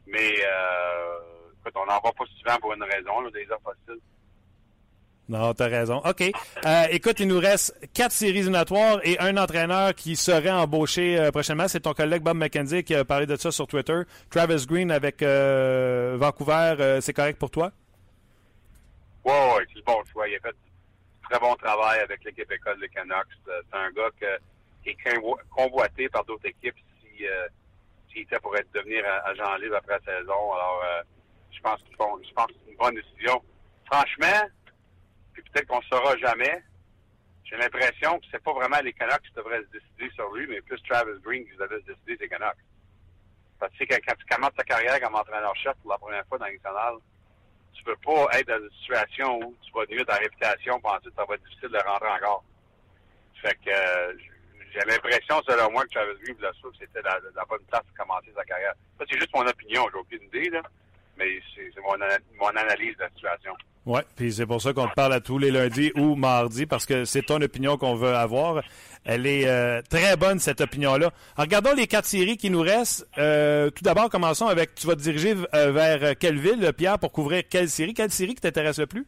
Mais 0.06 0.32
euh, 0.44 1.18
écoute, 1.60 1.74
on 1.76 1.86
n'en 1.86 2.00
va 2.00 2.12
pas 2.12 2.24
souvent 2.38 2.56
pour 2.60 2.72
une 2.72 2.82
raison, 2.82 3.20
là, 3.20 3.30
des 3.30 3.46
offres 3.50 3.70
hostiles. 3.70 4.02
Non, 5.28 5.54
t'as 5.54 5.68
raison. 5.68 6.02
OK. 6.04 6.32
Euh, 6.66 6.84
écoute, 6.90 7.20
il 7.20 7.28
nous 7.28 7.38
reste 7.38 7.78
quatre 7.94 8.12
séries 8.12 8.38
éliminatoires 8.38 8.98
et 9.04 9.18
un 9.20 9.36
entraîneur 9.36 9.94
qui 9.94 10.16
serait 10.16 10.50
embauché 10.50 11.18
euh, 11.18 11.30
prochainement. 11.30 11.68
C'est 11.68 11.80
ton 11.80 11.94
collègue 11.94 12.22
Bob 12.22 12.36
McKenzie 12.36 12.82
qui 12.84 12.94
a 12.94 13.04
parlé 13.04 13.26
de 13.26 13.36
ça 13.36 13.50
sur 13.50 13.66
Twitter. 13.66 14.02
Travis 14.30 14.66
Green 14.66 14.90
avec 14.90 15.22
euh, 15.22 16.16
Vancouver, 16.18 16.98
c'est 17.00 17.14
correct 17.14 17.38
pour 17.38 17.50
toi? 17.50 17.70
Oui, 19.24 19.32
oui, 19.32 19.62
c'est 19.68 19.78
le 19.78 19.84
bon 19.84 20.02
choix. 20.12 20.28
Il 20.28 20.34
a 20.34 20.40
fait 20.40 20.50
du 20.50 20.71
très 21.32 21.40
bon 21.40 21.54
travail 21.54 22.00
avec 22.00 22.22
l'équipe 22.24 22.50
école 22.52 22.78
de 22.78 22.86
Canucks. 22.88 23.26
Euh, 23.48 23.62
C'est 23.70 23.78
un 23.78 23.90
gars 23.92 24.10
qui 24.82 24.90
est 24.90 24.96
convoité 25.50 26.08
par 26.10 26.24
d'autres 26.26 26.46
équipes 26.46 26.76
si, 27.00 27.26
euh, 27.26 27.48
s'il 28.10 28.22
était 28.22 28.38
pour 28.40 28.54
être 28.54 28.70
devenir 28.72 29.02
agent 29.24 29.56
libre 29.56 29.76
après 29.76 29.98
la 29.98 30.18
saison. 30.18 30.52
Alors, 30.52 30.82
euh, 30.84 31.02
je 31.50 31.60
pense 31.60 31.82
qu'ils 31.84 31.96
font, 31.96 32.20
je 32.22 32.32
pense 32.34 32.48
que 32.48 32.52
c'est 32.62 32.72
une 32.72 32.76
bonne 32.76 32.94
décision. 32.94 33.42
Franchement, 33.86 34.46
puis 35.32 35.42
peut-être 35.44 35.66
qu'on 35.68 35.78
ne 35.78 35.84
saura 35.84 36.16
jamais. 36.18 36.62
J'ai 37.44 37.56
l'impression 37.56 38.18
que 38.18 38.26
c'est 38.30 38.42
pas 38.42 38.52
vraiment 38.52 38.80
les 38.82 38.92
Canucks 38.92 39.22
qui 39.22 39.32
devraient 39.32 39.62
se 39.62 39.78
décider 39.78 40.10
sur 40.14 40.30
lui, 40.34 40.46
mais 40.48 40.60
plus 40.60 40.82
Travis 40.82 41.18
Green 41.22 41.44
qui 41.44 41.56
devrait 41.56 41.80
se 41.80 41.92
décider 41.92 42.16
des 42.18 42.28
Canucks. 42.28 42.60
Parce 43.58 43.72
que 43.72 43.84
quand 43.84 44.14
tu 44.18 44.26
commences 44.26 44.54
ta 44.54 44.64
carrière 44.64 45.00
comme 45.00 45.14
entraîneur-chef 45.14 45.76
pour 45.80 45.92
la 45.92 45.98
première 45.98 46.26
fois 46.26 46.36
dans 46.36 46.44
la 46.44 46.52
nationale, 46.52 46.96
tu 47.74 47.84
peux 47.84 47.96
pas 47.96 48.26
être 48.38 48.48
dans 48.48 48.62
une 48.62 48.70
situation 48.80 49.38
où 49.38 49.54
tu 49.62 49.72
vas 49.72 49.84
nuire 49.86 50.06
ta 50.06 50.16
réputation, 50.16 50.78
puis 50.80 50.92
ensuite 50.92 51.14
ça 51.16 51.24
va 51.24 51.34
être 51.34 51.44
difficile 51.44 51.70
de 51.70 51.88
rentrer 51.88 52.08
encore. 52.08 52.44
Fait 53.40 53.58
que 53.64 53.70
euh, 53.70 54.14
j'ai 54.72 54.80
l'impression, 54.86 55.40
selon 55.46 55.70
moi, 55.70 55.84
que 55.84 55.90
Travis 55.90 56.18
Green 56.22 56.36
ça, 56.40 56.50
que 56.50 56.76
c'était 56.78 57.02
la, 57.02 57.18
la, 57.34 57.44
bonne 57.44 57.62
place 57.68 57.82
pour 57.82 58.06
commencer 58.06 58.32
sa 58.34 58.44
carrière. 58.44 58.74
Ça, 58.98 59.04
c'est 59.10 59.18
juste 59.18 59.34
mon 59.34 59.46
opinion, 59.46 59.86
j'ai 59.92 59.98
aucune 59.98 60.22
idée, 60.22 60.50
là. 60.50 60.62
Mais 61.16 61.40
c'est 61.54 61.80
mon, 61.80 61.96
mon 62.38 62.56
analyse 62.56 62.96
de 62.96 63.02
la 63.02 63.10
situation. 63.10 63.54
Oui, 63.84 64.00
puis 64.14 64.32
c'est 64.32 64.46
pour 64.46 64.62
ça 64.62 64.72
qu'on 64.72 64.86
te 64.86 64.94
parle 64.94 65.12
à 65.12 65.20
tous 65.20 65.38
les 65.38 65.50
lundis 65.50 65.90
ou 65.96 66.14
mardis, 66.14 66.66
parce 66.66 66.86
que 66.86 67.04
c'est 67.04 67.22
ton 67.22 67.40
opinion 67.40 67.76
qu'on 67.76 67.96
veut 67.96 68.14
avoir. 68.14 68.62
Elle 69.04 69.26
est 69.26 69.48
euh, 69.48 69.82
très 69.82 70.16
bonne, 70.16 70.38
cette 70.38 70.60
opinion-là. 70.60 71.10
Regardons 71.36 71.74
les 71.74 71.88
quatre 71.88 72.04
séries 72.04 72.36
qui 72.36 72.48
nous 72.48 72.60
restent. 72.60 73.08
Euh, 73.18 73.70
tout 73.70 73.82
d'abord, 73.82 74.08
commençons 74.08 74.46
avec, 74.46 74.76
tu 74.76 74.86
vas 74.86 74.94
te 74.94 75.00
diriger 75.00 75.34
euh, 75.54 75.72
vers 75.72 76.16
quelle 76.16 76.38
ville, 76.38 76.72
Pierre, 76.76 77.00
pour 77.00 77.10
couvrir 77.10 77.42
quelle 77.50 77.68
série? 77.68 77.92
Quelle 77.92 78.12
série 78.12 78.36
qui 78.36 78.42
t'intéresse 78.42 78.78
le 78.78 78.86
plus? 78.86 79.04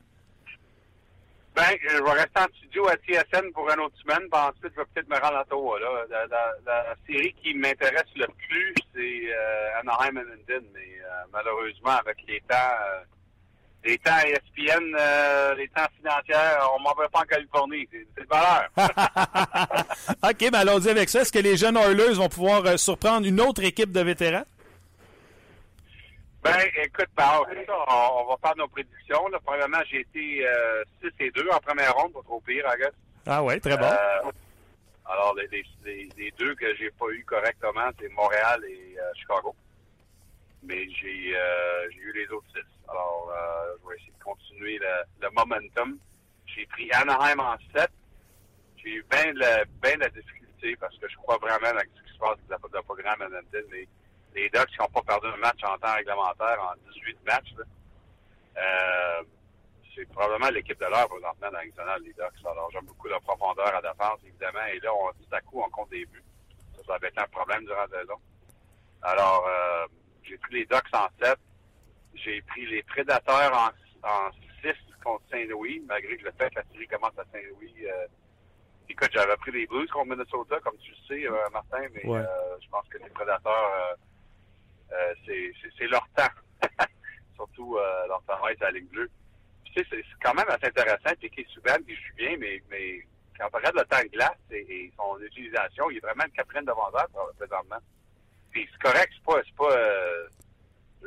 Ben, 1.55 1.63
je 1.89 2.03
vais 2.03 2.11
rester 2.11 2.41
en 2.41 2.47
studio 2.57 2.89
à 2.89 2.97
TSN 2.97 3.53
pour 3.53 3.71
une 3.71 3.79
autre 3.79 3.95
semaine, 4.03 4.29
puis 4.29 4.41
ensuite, 4.41 4.73
je 4.75 4.81
vais 4.81 4.87
peut-être 4.93 5.09
me 5.09 5.21
rendre 5.21 5.37
à 5.37 5.43
Ottawa. 5.43 5.79
Là. 5.79 6.27
La, 6.67 6.97
série 7.07 7.33
qui 7.41 7.55
m'intéresse 7.55 8.11
le 8.17 8.27
plus, 8.27 8.75
c'est 8.93 9.33
Anaheim 9.79 10.19
and 10.19 10.31
Linden, 10.49 10.69
mais 10.75 10.99
malheureusement, 11.33 11.93
avec 11.93 12.17
les 12.27 12.41
temps, 12.41 12.57
les 13.85 13.99
temps 13.99 14.19
ESPN, 14.19 14.97
euh, 14.99 15.55
les 15.57 15.69
temps 15.69 15.87
financiers, 15.97 16.35
on 16.75 16.81
m'en 16.81 16.95
veut 16.95 17.09
pas 17.13 17.21
en 17.21 17.25
Californie. 17.25 17.87
C'est 17.93 18.21
le 18.21 18.27
valeur. 18.27 18.69
OK, 20.23 20.51
ben 20.51 20.55
allons-y 20.55 20.89
avec 20.89 21.09
ça. 21.11 21.21
Est-ce 21.21 21.33
que 21.33 21.39
les 21.39 21.57
jeunes 21.57 21.77
Oilers 21.77 22.15
vont 22.15 22.29
pouvoir 22.29 22.65
euh, 22.65 22.77
surprendre 22.77 23.27
une 23.27 23.41
autre 23.41 23.63
équipe 23.63 23.93
de 23.93 24.01
vétérans? 24.01 24.45
Ben, 26.43 26.59
écoute, 26.83 27.09
ben, 27.17 27.41
on, 27.69 27.93
on 27.93 28.27
va 28.29 28.37
faire 28.43 28.57
nos 28.57 28.69
prédictions. 28.69 29.29
Là. 29.29 29.39
Premièrement, 29.45 29.81
j'ai 29.91 30.01
été 30.01 30.47
euh, 30.47 30.85
6 31.03 31.11
et 31.21 31.31
2 31.31 31.49
en 31.51 31.59
première 31.59 31.95
ronde, 31.95 32.13
pas 32.13 32.23
trop 32.23 32.41
pire, 32.41 32.65
August. 32.73 32.95
Ah 33.27 33.43
ouais, 33.43 33.61
très 33.61 33.77
bon. 33.77 33.85
Euh, 33.85 34.31
alors, 35.07 35.35
les, 35.35 35.47
les, 35.85 36.09
les, 36.17 36.31
deux 36.39 36.55
que 36.55 36.75
j'ai 36.77 36.91
pas 36.91 37.07
eu 37.11 37.23
correctement, 37.25 37.91
c'est 38.01 38.09
Montréal 38.11 38.63
et 38.67 38.97
Chicago. 39.19 39.55
Mais 40.63 40.87
j'ai 41.01 41.35
eu 41.35 42.13
les 42.15 42.27
autres 42.31 42.47
six. 42.55 42.74
Alors, 42.89 43.31
euh, 43.31 43.77
je 43.83 43.89
vais 43.89 43.97
essayer 43.97 44.13
de 44.13 44.25
continuer 44.25 44.79
le, 44.79 45.27
le 45.27 45.31
momentum. 45.31 45.99
J'ai 46.47 46.67
pris 46.67 46.91
Anaheim 46.93 47.41
en 47.41 47.57
7. 47.75 47.91
J'ai 48.77 48.91
eu 48.97 49.07
bien 49.11 49.33
de, 49.33 49.65
ben 49.81 49.99
la 49.99 50.09
difficulté 50.09 50.77
parce 50.77 50.97
que 50.99 51.09
je 51.09 51.17
crois 51.17 51.39
vraiment 51.39 51.73
dans 51.73 51.81
ce 51.81 52.03
qui 52.03 52.13
se 52.13 52.19
passe 52.19 52.39
dans 52.49 52.79
le 52.79 52.83
programme 52.83 53.23
à. 53.23 53.59
Les, 53.71 53.89
les 54.35 54.51
Ducks 54.51 54.67
qui 54.67 54.79
n'ont 54.81 54.89
pas 54.89 55.03
perdu 55.03 55.29
un 55.29 55.37
match 55.37 55.63
en 55.63 55.79
temps 55.79 55.95
réglementaire 55.95 56.59
en 56.61 56.75
18 56.93 57.19
matchs, 57.25 57.55
euh, 58.57 59.23
c'est 59.95 60.09
probablement 60.11 60.51
l'équipe 60.51 60.79
de 60.79 60.87
l'heure 60.87 61.09
présentement 61.09 61.51
dans 61.51 61.59
la 61.59 61.65
nationale, 61.65 62.03
les 62.03 62.13
Ducks. 62.13 62.45
Alors, 62.45 62.69
j'aime 62.73 62.85
beaucoup 62.87 63.09
leur 63.09 63.21
profondeur 63.23 63.75
à 63.75 63.81
défense, 63.81 64.19
évidemment. 64.27 64.67
Et 64.73 64.81
là, 64.81 64.91
on, 64.93 65.13
tout 65.13 65.33
à 65.33 65.41
coup, 65.41 65.63
on 65.65 65.71
compte 65.71 65.91
des 65.91 66.05
buts. 66.07 66.25
Ça, 66.77 66.83
ça 66.87 66.99
va 66.99 67.09
être 67.09 67.19
un 67.19 67.29
problème 67.29 67.65
durant 67.65 67.87
la 67.91 68.01
saison. 68.01 68.17
Alors, 69.03 69.47
euh, 69.47 69.87
j'ai 70.23 70.37
pris 70.39 70.55
les 70.55 70.67
Ducks 70.67 70.95
en 70.95 71.09
7. 71.23 71.39
J'ai 72.17 72.43
pris 72.43 72.67
les 72.67 72.83
Prédateurs 72.85 73.53
en, 73.53 74.09
en 74.09 74.31
6 74.63 74.73
contre 75.03 75.25
Saint-Louis, 75.31 75.83
malgré 75.87 76.17
que 76.17 76.25
le 76.25 76.33
fait 76.33 76.51
que 76.51 76.57
la 76.57 76.65
série 76.73 76.87
commence 76.89 77.19
à 77.19 77.25
Saint-Louis. 77.33 77.75
Euh, 77.87 78.07
écoute, 78.89 79.11
j'avais 79.13 79.37
pris 79.37 79.53
les 79.53 79.67
Blues 79.67 79.91
contre 79.91 80.11
Minnesota, 80.11 80.59
comme 80.61 80.77
tu 80.79 80.91
le 80.91 80.97
sais, 81.09 81.27
euh, 81.27 81.51
Martin, 81.53 81.87
mais 81.93 82.07
ouais. 82.07 82.19
euh, 82.19 82.57
je 82.63 82.69
pense 82.69 82.89
que 82.89 82.99
les 82.99 83.11
Prédateurs, 83.11 83.97
euh, 84.93 85.15
c'est 85.27 85.87
leur 85.89 86.07
temps. 86.17 86.33
Surtout 87.37 87.77
leur 88.09 88.23
travail 88.23 88.57
sur 88.57 88.67
la 88.67 88.73
Ligue 88.73 88.89
bleue. 88.91 89.11
Tu 89.65 89.73
sais, 89.73 89.87
c'est 89.91 90.05
quand 90.23 90.35
même 90.35 90.49
assez 90.49 90.67
intéressant. 90.67 91.15
Piqué 91.21 91.45
Souban, 91.53 91.83
qui 91.85 91.95
joue 91.95 92.15
bien, 92.17 92.37
mais, 92.39 92.63
mais 92.71 93.01
quand 93.39 93.49
on 93.53 93.57
regarde 93.57 93.77
le 93.77 93.85
temps 93.85 94.03
de 94.03 94.09
glace 94.09 94.39
et, 94.53 94.61
et 94.61 94.93
son 94.97 95.21
utilisation, 95.21 95.91
il 95.91 95.97
est 95.97 96.01
vraiment 96.01 96.25
une 96.27 96.31
quatrième 96.33 96.65
de 96.65 96.71
vendeur 96.73 97.09
présentement. 97.37 97.79
Puis 98.55 98.69
c'est 98.71 98.83
correct, 98.83 99.13
c'est 99.17 99.25
pas, 99.25 99.41
c'est 99.45 99.57
pas 99.57 99.77
euh, 99.77 100.29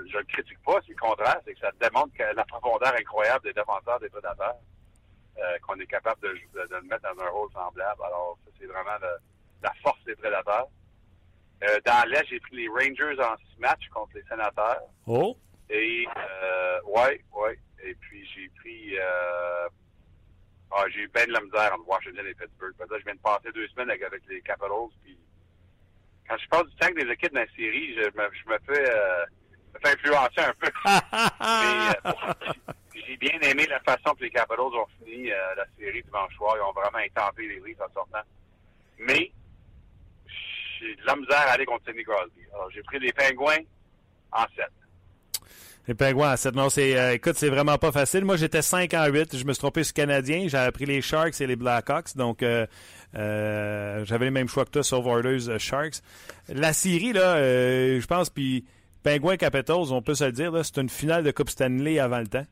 je 0.05 0.17
le 0.17 0.23
critique 0.25 0.61
pas, 0.63 0.79
c'est 0.85 0.93
le 0.93 0.99
contraire, 0.99 1.39
c'est 1.45 1.53
que 1.53 1.59
ça 1.59 1.71
démontre 1.79 2.13
que 2.13 2.23
la 2.23 2.45
profondeur 2.45 2.93
incroyable 2.93 3.43
des 3.45 3.53
défenseurs 3.53 3.99
des 3.99 4.09
prédateurs, 4.09 4.57
euh, 5.37 5.57
qu'on 5.65 5.79
est 5.79 5.87
capable 5.87 6.21
de, 6.21 6.29
de, 6.29 6.67
de, 6.67 6.75
le 6.75 6.81
mettre 6.83 7.03
dans 7.03 7.23
un 7.23 7.29
rôle 7.29 7.51
semblable. 7.51 8.01
Alors, 8.03 8.37
ça, 8.45 8.51
c'est 8.59 8.65
vraiment 8.65 8.97
le, 9.01 9.17
la 9.61 9.73
force 9.83 10.03
des 10.05 10.15
prédateurs. 10.15 10.67
Euh, 11.63 11.79
dans 11.85 12.09
l'Est, 12.09 12.27
j'ai 12.29 12.39
pris 12.39 12.55
les 12.55 12.67
Rangers 12.67 13.21
en 13.21 13.35
six 13.37 13.59
matchs 13.59 13.87
contre 13.93 14.11
les 14.15 14.23
sénateurs. 14.23 14.81
Oh! 15.05 15.37
Et, 15.69 16.07
euh, 16.15 16.81
ouais, 16.85 17.23
ouais. 17.35 17.59
Et 17.83 17.95
puis, 17.95 18.27
j'ai 18.33 18.49
pris, 18.59 18.97
euh, 18.97 19.67
ah, 20.71 20.83
j'ai 20.89 21.01
eu 21.01 21.07
bien 21.09 21.25
de 21.25 21.33
la 21.33 21.41
misère 21.41 21.73
entre 21.73 21.87
Washington 21.87 22.25
et 22.27 22.33
Pittsburgh. 22.33 22.73
Parce 22.77 22.89
que 22.89 22.99
je 22.99 23.05
viens 23.05 23.15
de 23.15 23.19
passer 23.19 23.51
deux 23.53 23.67
semaines 23.69 23.89
avec, 23.89 24.03
avec 24.03 24.23
les 24.27 24.41
Capitals, 24.41 24.69
puis 25.03 25.17
quand 26.27 26.37
je 26.37 26.47
passe 26.49 26.65
du 26.65 26.75
temps 26.75 26.87
avec 26.87 27.05
des 27.05 27.11
équipes 27.11 27.33
dans 27.33 27.39
la 27.39 27.55
série, 27.55 27.95
je 27.95 28.01
me, 28.01 28.29
je 28.33 28.49
me 28.49 28.57
fais, 28.65 28.89
euh, 28.89 29.25
influencer 29.85 30.41
un 30.41 30.53
peu. 30.59 30.71
Mais, 30.85 32.11
euh, 32.11 32.33
j'ai 33.07 33.17
bien 33.17 33.39
aimé 33.41 33.65
la 33.67 33.79
façon 33.79 34.13
que 34.15 34.23
les 34.23 34.29
Capitals 34.29 34.59
ont 34.59 34.87
fini 34.99 35.31
euh, 35.31 35.55
la 35.55 35.65
série 35.77 36.03
dimanche 36.03 36.35
soir. 36.35 36.55
Ils 36.57 36.61
ont 36.61 36.73
vraiment 36.73 36.97
intenté 36.97 37.47
les 37.47 37.61
Leafs 37.65 37.81
en 37.81 37.93
sortant. 37.93 38.25
Mais 38.99 39.31
j'ai 40.79 40.95
de 40.95 41.05
la 41.05 41.15
misère 41.15 41.47
à 41.47 41.51
aller 41.51 41.65
contre 41.65 41.85
Sidney 41.85 42.03
Crosby. 42.03 42.41
Alors, 42.53 42.69
j'ai 42.71 42.83
pris 42.83 42.99
les 42.99 43.13
Pingouins 43.13 43.63
en 44.31 44.43
7. 44.55 44.65
Les 45.87 45.93
Pingouins 45.93 46.33
en 46.33 46.37
7. 46.37 46.55
Non, 46.55 46.69
c'est, 46.69 46.97
euh, 46.97 47.13
écoute, 47.13 47.35
c'est 47.37 47.49
vraiment 47.49 47.77
pas 47.77 47.91
facile. 47.91 48.25
Moi, 48.25 48.35
j'étais 48.35 48.61
5 48.61 48.93
en 48.93 49.07
8. 49.07 49.37
Je 49.37 49.45
me 49.45 49.53
suis 49.53 49.59
trompé 49.59 49.83
sur 49.83 49.93
Canadien. 49.93 50.47
J'avais 50.47 50.71
pris 50.71 50.85
les 50.85 51.01
Sharks 51.01 51.39
et 51.39 51.47
les 51.47 51.55
Blackhawks. 51.55 52.15
Donc, 52.15 52.43
euh, 52.43 52.67
euh, 53.15 54.03
j'avais 54.05 54.25
les 54.25 54.31
mêmes 54.31 54.49
choix 54.49 54.65
que 54.65 54.71
toi 54.71 54.83
sur 54.83 55.05
Oilers 55.07 55.57
Sharks. 55.59 56.01
La 56.49 56.73
série, 56.73 57.13
là, 57.13 57.35
euh, 57.37 58.01
je 58.01 58.07
pense, 58.07 58.29
puis 58.29 58.65
Pingouins 59.07 59.37
Capitals, 59.37 59.93
on 59.93 60.01
peut 60.01 60.15
se 60.15 60.25
le 60.25 60.33
dire, 60.33 60.51
c'est 60.65 60.81
une 60.81 60.89
finale 60.89 61.23
de 61.23 61.31
Coupe 61.31 61.49
Stanley 61.49 61.97
avant 61.97 62.19
le 62.19 62.27
temps. 62.27 62.45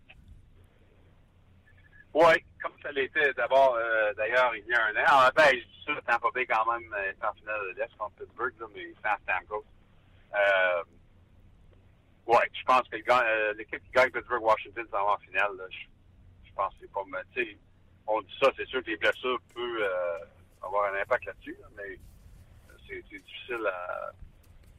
Oui, 2.14 2.34
comme 2.64 2.72
ça 2.82 2.93
l'était 2.93 3.34
d'abord, 3.34 3.76
euh, 3.76 4.14
d'ailleurs, 4.14 4.56
il 4.56 4.66
y 4.66 4.74
a 4.74 4.86
un 4.86 4.95
an. 4.95 5.06
Ah, 5.06 5.32
ben, 5.36 5.49
je 5.51 5.58
dis 5.58 5.84
ça, 5.86 5.91
Tampa 6.08 6.30
Bay 6.34 6.45
quand 6.45 6.66
même 6.72 6.95
est 7.10 7.26
en 7.26 7.34
finale 7.34 7.60
de 7.74 7.78
l'Est 7.78 7.93
contre 7.97 8.16
Pittsburgh, 8.16 8.53
là, 8.58 8.68
mais 8.74 8.88
sans 9.03 9.22
Stamkos. 9.24 9.66
Euh, 10.34 10.84
oui, 12.26 12.39
je 12.53 12.64
pense 12.64 12.88
que 12.88 12.95
euh, 12.95 13.53
l'équipe 13.58 13.84
qui 13.84 13.91
gagne 13.91 14.12
Pittsburgh-Washington 14.12 14.86
s'en 14.91 15.06
va 15.06 15.12
en 15.12 15.18
finale. 15.18 15.51
Je, 15.70 16.53
pense 16.56 16.74
que 16.76 16.80
c'est 16.84 16.91
pas... 16.93 17.01
Tu 17.34 17.60
on 18.08 18.22
dit 18.22 18.38
ça, 18.41 18.49
c'est 18.56 18.68
sûr 18.70 18.82
que 18.82 18.91
les 18.91 18.97
blessures 18.97 19.41
peuvent 19.53 19.82
euh, 19.82 20.20
avoir 20.64 20.93
un 20.93 21.01
impact 21.01 21.26
là-dessus, 21.26 21.58
là, 21.60 21.68
mais 21.76 21.99
c'est 22.88 23.03
difficile 23.10 23.68
à, 23.68 24.12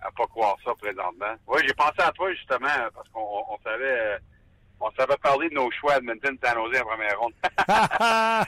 à 0.01 0.11
pas 0.11 0.27
croire 0.27 0.57
ça 0.65 0.75
présentement. 0.75 1.35
Oui, 1.47 1.61
j'ai 1.67 1.75
pensé 1.75 1.99
à 1.99 2.13
toi 2.13 2.33
justement 2.33 2.69
parce 2.95 3.09
qu'on 3.11 3.45
on 3.49 3.59
savait 3.65 4.19
on 4.81 4.91
savait 4.93 5.17
parler 5.17 5.49
de 5.49 5.55
nos 5.55 5.71
choix 5.71 5.95
à 5.95 5.97
Edmonton, 5.99 6.37
San 6.43 6.55
Jose 6.55 6.81
en 6.81 6.85
première 6.85 7.19
ronde. 7.19 7.33
euh, 7.69 8.45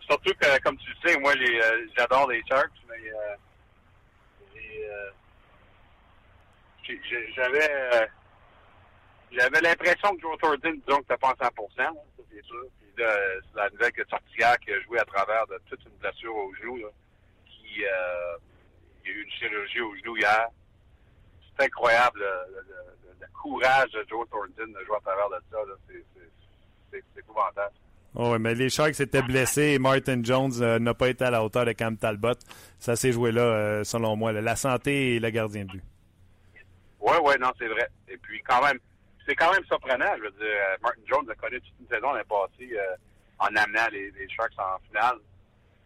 surtout 0.00 0.34
que, 0.34 0.60
comme 0.62 0.76
tu 0.78 0.90
le 0.90 1.08
sais, 1.08 1.18
moi 1.18 1.32
euh, 1.34 1.86
j'adore 1.96 2.28
les 2.28 2.42
Sharks, 2.46 2.70
mais 2.88 3.10
euh, 3.10 3.36
j'avais 7.34 8.08
j'avais 9.32 9.60
l'impression 9.60 10.14
que 10.16 10.22
Joe 10.22 10.38
Thornton, 10.38 10.80
disons 10.86 11.00
que 11.00 11.06
t'as 11.06 11.16
pas 11.16 11.28
en 11.28 11.36
100 11.36 11.50
ça 11.76 11.92
c'est 12.30 12.44
sûr. 12.44 12.64
Puis 12.80 13.04
là, 13.04 13.14
c'est 13.42 13.60
la 13.60 13.70
nouvelle 13.70 13.92
que 13.92 14.02
qui 14.02 14.72
a 14.72 14.80
joué 14.80 14.98
à 14.98 15.04
travers 15.04 15.46
de 15.46 15.60
toute 15.68 15.84
une 15.84 15.96
blessure 15.98 16.34
au 16.34 16.52
genou, 16.54 16.78
là, 16.78 16.88
qui 17.46 17.84
eu 19.10 19.22
une 19.22 19.30
chirurgie 19.30 19.80
au 19.80 19.94
genou 19.96 20.16
hier. 20.16 20.48
C'est 21.56 21.66
incroyable 21.66 22.20
le, 22.20 22.54
le, 22.54 23.16
le, 23.20 23.26
courage 23.32 23.90
de 23.92 24.04
Joe 24.08 24.28
Thornton 24.30 24.66
de 24.66 24.84
jouer 24.84 24.96
à 24.96 25.00
travers 25.00 25.28
de 25.30 25.36
ça. 25.50 25.58
C'est 26.90 27.18
épouvantable. 27.18 27.74
Oh, 28.14 28.32
oui, 28.32 28.38
mais 28.40 28.54
les 28.54 28.68
Sharks 28.68 28.98
étaient 28.98 29.22
blessés 29.22 29.74
et 29.74 29.78
Martin 29.78 30.20
Jones 30.22 30.52
euh, 30.60 30.78
n'a 30.80 30.94
pas 30.94 31.08
été 31.08 31.24
à 31.24 31.30
la 31.30 31.44
hauteur 31.44 31.64
de 31.64 31.72
Cam 31.72 31.96
Talbot. 31.96 32.34
Ça 32.78 32.96
s'est 32.96 33.12
joué 33.12 33.30
là, 33.30 33.42
euh, 33.42 33.84
selon 33.84 34.16
moi. 34.16 34.32
Là. 34.32 34.40
La 34.40 34.56
santé 34.56 35.14
et 35.14 35.20
le 35.20 35.30
gardien 35.30 35.64
de 35.64 35.70
but. 35.70 35.82
Oui, 37.00 37.14
oui, 37.22 37.34
non, 37.40 37.50
c'est 37.58 37.68
vrai. 37.68 37.88
Et 38.08 38.16
puis, 38.16 38.42
quand 38.42 38.62
même, 38.62 38.78
c'est 39.26 39.34
quand 39.36 39.52
même 39.52 39.64
surprenant. 39.64 40.12
Je 40.18 40.22
veux 40.22 40.30
dire, 40.32 40.40
euh, 40.42 40.76
Martin 40.82 41.00
Jones 41.06 41.30
a 41.30 41.34
connu 41.34 41.60
toute 41.60 41.74
une 41.80 41.88
saison 41.88 42.12
l'année 42.12 42.24
passée 42.28 42.76
euh, 42.76 42.96
en 43.38 43.46
amenant 43.46 43.86
les, 43.92 44.10
les, 44.10 44.28
Sharks 44.28 44.58
en 44.58 44.78
finale. 44.88 45.18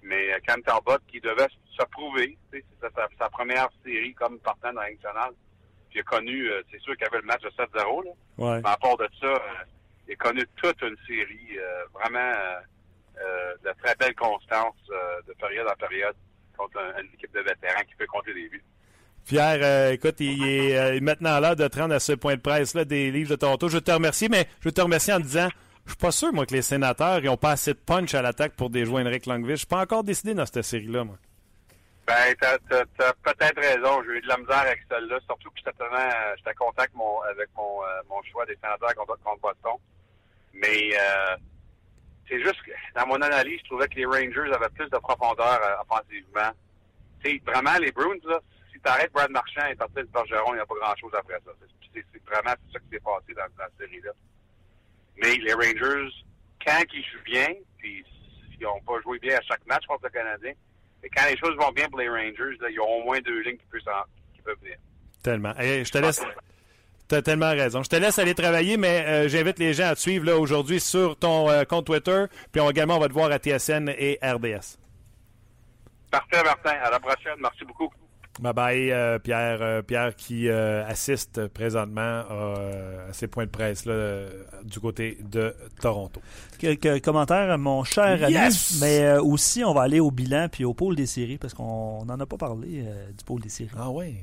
Mais 0.04 0.32
euh, 0.32 0.38
Cam 0.46 0.62
Talbot, 0.62 0.98
qui 1.08 1.20
devait 1.20 1.48
se 1.76 1.84
prouver, 1.86 2.36
c'est 2.52 2.64
sa, 2.80 2.88
sa, 3.18 3.28
première 3.30 3.68
série 3.84 4.14
comme 4.14 4.38
partant 4.38 4.72
dans 4.72 4.82
la 4.82 4.90
nationale. 4.90 5.32
Puis 5.90 5.98
il 5.98 6.00
a 6.00 6.04
connu, 6.04 6.48
euh, 6.48 6.62
c'est 6.70 6.80
sûr 6.80 6.96
qu'il 6.96 7.06
avait 7.06 7.20
le 7.20 7.26
match 7.26 7.42
de 7.42 7.50
7-0, 7.50 8.04
là. 8.04 8.10
Ouais. 8.38 8.60
Mais 8.62 8.68
à 8.68 8.76
part 8.76 8.96
de 8.96 9.08
ça, 9.20 9.34
il 10.06 10.12
a 10.12 10.16
connu 10.16 10.46
toute 10.56 10.80
une 10.82 10.96
série 11.06 11.58
vraiment 11.94 12.32
de 13.62 13.72
très 13.82 13.94
belle 13.94 14.14
constance 14.14 14.76
de 15.26 15.32
période 15.34 15.66
en 15.68 15.76
période 15.76 16.16
contre 16.56 16.78
une 17.00 17.14
équipe 17.14 17.32
de 17.32 17.40
vétérans 17.40 17.82
qui 17.88 17.94
peut 17.94 18.06
compter 18.06 18.34
des 18.34 18.48
buts. 18.48 18.64
Pierre, 19.26 19.60
euh, 19.62 19.92
écoute, 19.92 20.16
il 20.20 20.46
est 20.46 20.76
euh, 20.76 20.98
maintenant 21.00 21.40
l'heure 21.40 21.56
de 21.56 21.66
te 21.66 21.78
rendre 21.78 21.94
à 21.94 22.00
ce 22.00 22.12
point 22.12 22.34
de 22.34 22.40
presse-là 22.40 22.84
des 22.84 23.10
livres 23.10 23.30
de 23.30 23.36
Toronto. 23.36 23.68
Je 23.68 23.78
te 23.78 23.90
remercie, 23.90 24.28
mais 24.28 24.46
je 24.60 24.68
te 24.68 24.80
remercie 24.82 25.12
en 25.12 25.20
disant, 25.20 25.48
je 25.86 25.90
suis 25.90 25.98
pas 25.98 26.12
sûr, 26.12 26.32
moi, 26.32 26.46
que 26.46 26.54
les 26.54 26.62
sénateurs 26.62 27.20
n'ont 27.22 27.36
pas 27.36 27.50
assez 27.50 27.74
de 27.74 27.78
punch 27.78 28.14
à 28.14 28.22
l'attaque 28.22 28.54
pour 28.54 28.70
déjouer 28.70 29.02
Henrik 29.02 29.26
Langvich. 29.26 29.50
Je 29.50 29.56
suis 29.56 29.66
pas 29.66 29.82
encore 29.82 30.04
décidé 30.04 30.34
dans 30.34 30.46
cette 30.46 30.62
série-là, 30.62 31.04
moi. 31.04 31.16
Ben, 32.06 32.34
t'as, 32.38 32.54
as, 32.54 33.12
peut-être 33.22 33.56
raison. 33.56 34.02
J'ai 34.04 34.18
eu 34.18 34.20
de 34.20 34.28
la 34.28 34.36
misère 34.36 34.58
avec 34.58 34.80
celle-là, 34.90 35.18
surtout 35.26 35.50
que 35.50 35.56
j'étais 35.56 35.72
j'étais 36.36 36.54
content 36.54 36.78
avec 36.78 36.94
mon, 36.94 37.20
avec 37.22 37.48
euh, 37.58 38.02
mon 38.08 38.22
choix 38.30 38.44
des 38.46 38.56
sénateurs 38.56 38.94
contre, 38.94 39.40
Boston. 39.40 39.76
Mais 40.52 40.90
euh, 40.94 41.36
c'est 42.28 42.42
juste 42.42 42.62
que, 42.62 42.72
dans 42.94 43.06
mon 43.06 43.20
analyse, 43.22 43.60
je 43.60 43.64
trouvais 43.64 43.88
que 43.88 43.96
les 43.96 44.04
Rangers 44.04 44.52
avaient 44.52 44.68
plus 44.74 44.88
de 44.90 44.98
profondeur 44.98 45.60
euh, 45.62 45.82
offensivement. 45.82 46.50
C'est 47.24 47.42
vraiment 47.46 47.78
les 47.78 47.90
Bruins, 47.90 48.18
là, 48.24 48.38
t'arrêtes 48.84 49.12
Brad 49.12 49.30
Marchand 49.30 49.66
et 49.66 49.74
parti 49.74 49.94
de 49.94 50.02
Bergeron, 50.04 50.52
il 50.52 50.56
n'y 50.56 50.60
a 50.60 50.66
pas 50.66 50.74
grand-chose 50.74 51.12
après 51.14 51.40
ça. 51.44 51.52
C'est 51.92 52.24
vraiment 52.26 52.54
ça 52.72 52.78
qui 52.78 52.88
s'est 52.92 53.00
passé 53.00 53.34
dans, 53.34 53.48
dans 53.56 53.64
cette 53.78 53.88
série-là. 53.88 54.12
Mais 55.22 55.36
les 55.36 55.52
Rangers, 55.52 56.10
quand 56.64 56.82
ils 56.92 57.04
jouent 57.04 57.24
bien, 57.24 57.48
puis 57.78 58.04
ils 58.58 58.62
n'ont 58.62 58.80
pas 58.80 59.00
joué 59.02 59.18
bien 59.18 59.36
à 59.36 59.42
chaque 59.42 59.64
match 59.66 59.84
contre 59.86 60.04
le 60.04 60.10
Canadien, 60.10 60.52
mais 61.02 61.08
quand 61.14 61.24
les 61.28 61.36
choses 61.36 61.56
vont 61.56 61.70
bien 61.72 61.88
pour 61.88 61.98
les 61.98 62.08
Rangers, 62.08 62.56
là, 62.60 62.70
ils 62.70 62.80
ont 62.80 63.00
au 63.00 63.04
moins 63.04 63.20
deux 63.20 63.40
lignes 63.42 63.58
qui 63.58 63.66
peuvent, 63.70 63.80
qui 64.34 64.42
peuvent 64.42 64.58
venir. 64.60 64.76
Tellement. 65.22 65.54
je 65.58 65.90
te 65.90 65.98
laisse. 65.98 66.22
Tu 67.08 67.14
as 67.14 67.22
tellement 67.22 67.50
raison. 67.50 67.82
Je 67.82 67.90
te 67.90 67.96
laisse 67.96 68.18
aller 68.18 68.34
travailler, 68.34 68.78
mais 68.78 69.04
euh, 69.06 69.28
j'invite 69.28 69.58
les 69.58 69.74
gens 69.74 69.88
à 69.88 69.94
te 69.94 70.00
suivre 70.00 70.24
là 70.24 70.38
aujourd'hui 70.38 70.80
sur 70.80 71.18
ton 71.18 71.50
euh, 71.50 71.64
compte 71.64 71.84
Twitter. 71.84 72.24
Puis 72.50 72.62
on, 72.62 72.70
également, 72.70 72.96
on 72.96 73.00
va 73.00 73.08
te 73.08 73.12
voir 73.12 73.30
à 73.30 73.38
TSN 73.38 73.90
et 73.90 74.18
RDS. 74.22 74.78
Parfait, 76.10 76.42
Martin. 76.42 76.70
À 76.82 76.90
la 76.90 77.00
prochaine. 77.00 77.36
Merci 77.40 77.64
beaucoup. 77.64 77.92
Bye 78.40 78.52
bye, 78.52 78.90
euh, 78.90 79.18
Pierre. 79.18 79.58
Euh, 79.60 79.82
Pierre 79.82 80.16
qui 80.16 80.48
euh, 80.48 80.84
assiste 80.86 81.46
présentement 81.48 82.00
à 82.00 83.12
ces 83.12 83.28
points 83.28 83.44
de 83.44 83.50
presse 83.50 83.86
là, 83.86 84.24
du 84.64 84.80
côté 84.80 85.18
de 85.22 85.54
Toronto. 85.80 86.20
Quelques 86.58 87.02
commentaires, 87.02 87.56
mon 87.58 87.84
cher 87.84 88.24
ami. 88.24 88.36
Mais 88.80 89.18
aussi, 89.18 89.62
on 89.64 89.72
va 89.72 89.82
aller 89.82 90.00
au 90.00 90.10
bilan 90.10 90.48
puis 90.50 90.64
au 90.64 90.74
pôle 90.74 90.96
des 90.96 91.06
séries 91.06 91.38
parce 91.38 91.54
qu'on 91.54 92.04
n'en 92.04 92.18
a 92.18 92.26
pas 92.26 92.36
parlé 92.36 92.84
du 93.16 93.24
pôle 93.24 93.40
des 93.40 93.48
séries. 93.48 93.70
Ah 93.78 93.90
oui. 93.90 94.16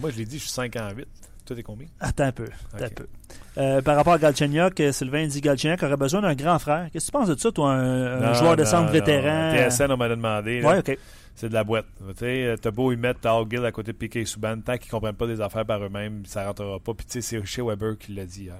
Moi, 0.00 0.10
je 0.10 0.18
l'ai 0.18 0.24
dit, 0.24 0.38
je 0.38 0.44
suis 0.44 0.52
5 0.52 0.74
en 0.76 0.90
8. 0.90 1.06
Toi, 1.44 1.56
t'es 1.56 1.62
combien? 1.62 1.88
Attends 2.00 2.24
un 2.24 2.32
peu. 2.32 2.48
un 2.74 2.88
peu. 2.88 3.82
par 3.82 3.96
rapport 3.96 4.14
à 4.14 4.18
Galchenyuk, 4.18 4.82
Sylvain 4.92 5.26
dit 5.26 5.40
Galchenyuk 5.40 5.82
aurait 5.82 5.96
besoin 5.96 6.22
d'un 6.22 6.34
grand 6.34 6.58
frère. 6.58 6.88
Qu'est-ce 6.92 7.06
que 7.06 7.12
tu 7.12 7.18
penses 7.18 7.28
de 7.28 7.38
ça, 7.38 7.52
toi, 7.52 7.72
un, 7.72 8.32
joueur 8.34 8.56
de 8.56 8.64
centre 8.64 8.90
vétéran? 8.90 9.52
TSN, 9.68 9.92
on 9.92 9.96
m'a 9.96 10.08
demandé. 10.08 10.62
Oui, 10.64 10.78
OK 10.78 10.96
c'est 11.38 11.48
de 11.48 11.54
la 11.54 11.62
boîte. 11.62 11.86
Tu 11.96 12.14
sais, 12.16 12.56
t'as 12.60 12.72
beau 12.72 12.90
y 12.90 12.96
mettre 12.96 13.20
Gill 13.48 13.64
à 13.64 13.70
côté 13.70 13.92
de 13.92 13.96
Piquet 13.96 14.22
et 14.22 14.24
Souban, 14.24 14.60
tant 14.60 14.76
qu'ils 14.76 14.90
comprennent 14.90 15.14
pas 15.14 15.28
des 15.28 15.40
affaires 15.40 15.64
par 15.64 15.80
eux-mêmes, 15.84 16.26
ça 16.26 16.44
rentrera 16.44 16.80
pas. 16.80 16.94
Puis 16.94 17.06
tu 17.06 17.12
sais, 17.12 17.20
c'est 17.20 17.44
chez 17.44 17.62
Weber 17.62 17.96
qui 17.96 18.12
l'a 18.12 18.26
dit. 18.26 18.50
Hein, 18.50 18.58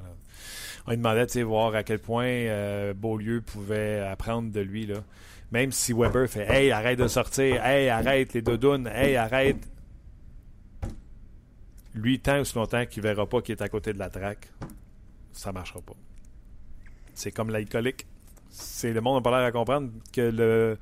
On 0.86 0.92
lui 0.92 0.96
demandait, 0.96 1.26
de 1.26 1.42
voir 1.42 1.74
à 1.74 1.82
quel 1.82 1.98
point 1.98 2.24
euh, 2.24 2.94
Beaulieu 2.94 3.40
pouvait 3.40 3.98
apprendre 3.98 4.52
de 4.52 4.60
lui, 4.60 4.86
là. 4.86 4.98
Même 5.50 5.72
si 5.72 5.92
Weber 5.92 6.28
fait 6.28 6.46
Hey, 6.48 6.70
arrête 6.70 7.00
de 7.00 7.08
sortir, 7.08 7.64
hey, 7.66 7.88
arrête 7.88 8.32
les 8.32 8.42
doudounes, 8.42 8.86
hey, 8.86 9.16
arrête. 9.16 9.56
Lui, 11.96 12.20
tant 12.20 12.38
aussi 12.38 12.54
longtemps 12.54 12.86
qu'il 12.86 13.02
verra 13.02 13.28
pas 13.28 13.42
qu'il 13.42 13.56
est 13.56 13.62
à 13.62 13.68
côté 13.68 13.92
de 13.92 13.98
la 13.98 14.08
traque, 14.08 14.52
ça 15.32 15.50
marchera 15.50 15.80
pas. 15.80 15.96
C'est 17.12 17.32
comme 17.32 17.50
l'alcoolique. 17.50 18.06
C'est 18.50 18.92
le 18.92 19.00
monde 19.00 19.16
n'a 19.16 19.20
pas 19.20 19.36
l'air 19.36 19.48
à 19.48 19.50
comprendre 19.50 19.90
que 20.12 20.20
le 20.20 20.78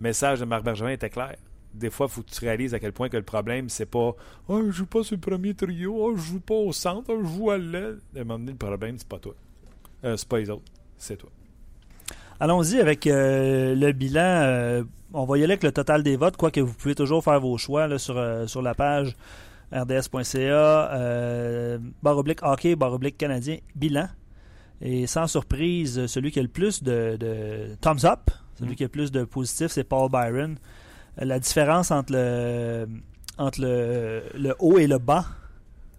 message 0.00 0.40
de 0.40 0.44
Marc 0.44 0.64
Bergevin 0.64 0.90
était 0.90 1.10
clair. 1.10 1.36
Des 1.72 1.90
fois, 1.90 2.06
il 2.08 2.12
faut 2.12 2.22
que 2.22 2.30
tu 2.30 2.40
réalises 2.40 2.74
à 2.74 2.80
quel 2.80 2.92
point 2.92 3.08
que 3.08 3.16
le 3.16 3.22
problème, 3.22 3.68
c'est 3.68 3.86
pas 3.86 4.12
oh, 4.48 4.62
je 4.66 4.70
joue 4.70 4.86
pas 4.86 5.04
sur 5.04 5.14
le 5.14 5.20
premier 5.20 5.54
trio, 5.54 5.94
oh, 5.96 6.16
je 6.16 6.22
joue 6.22 6.40
pas 6.40 6.54
au 6.54 6.72
centre, 6.72 7.14
je 7.22 7.28
joue 7.28 7.50
à 7.50 7.58
l'aile. 7.58 7.98
À 8.16 8.20
un 8.20 8.24
moment 8.24 8.38
donné, 8.40 8.52
le 8.52 8.58
problème, 8.58 8.96
c'est 8.98 9.06
pas 9.06 9.18
toi. 9.18 9.34
Euh, 10.04 10.16
c'est 10.16 10.28
pas 10.28 10.38
les 10.38 10.50
autres, 10.50 10.64
c'est 10.98 11.16
toi. 11.16 11.30
Allons-y 12.40 12.80
avec 12.80 13.06
euh, 13.06 13.76
le 13.76 13.92
bilan. 13.92 14.20
Euh, 14.20 14.82
on 15.12 15.26
va 15.26 15.38
y 15.38 15.44
aller 15.44 15.52
avec 15.52 15.62
le 15.62 15.72
total 15.72 16.02
des 16.02 16.16
votes, 16.16 16.36
quoique 16.36 16.60
vous 16.60 16.72
pouvez 16.72 16.94
toujours 16.94 17.22
faire 17.22 17.38
vos 17.38 17.56
choix 17.58 17.98
sur, 17.98 18.48
sur 18.48 18.62
la 18.62 18.74
page 18.74 19.16
rds.ca, 19.72 20.90
barre 22.02 22.18
oblique 22.18 22.42
hockey, 22.42 22.74
barre 22.74 22.94
oblique 22.94 23.18
canadien, 23.18 23.58
bilan. 23.76 24.08
Et 24.80 25.06
sans 25.06 25.26
surprise, 25.26 26.06
celui 26.06 26.30
qui 26.32 26.40
a 26.40 26.42
le 26.42 26.48
plus 26.48 26.82
de 26.82 27.76
thumbs 27.80 28.04
up, 28.04 28.30
celui 28.60 28.76
qui 28.76 28.84
a 28.84 28.88
plus 28.88 29.10
de 29.10 29.24
positifs, 29.24 29.72
c'est 29.72 29.84
Paul 29.84 30.10
Byron. 30.10 30.56
Euh, 31.20 31.24
la 31.24 31.38
différence 31.38 31.90
entre 31.90 32.12
le, 32.12 32.86
entre 33.38 33.60
le, 33.60 34.22
le 34.34 34.54
haut 34.58 34.78
et 34.78 34.86
le 34.86 34.98
bas 34.98 35.26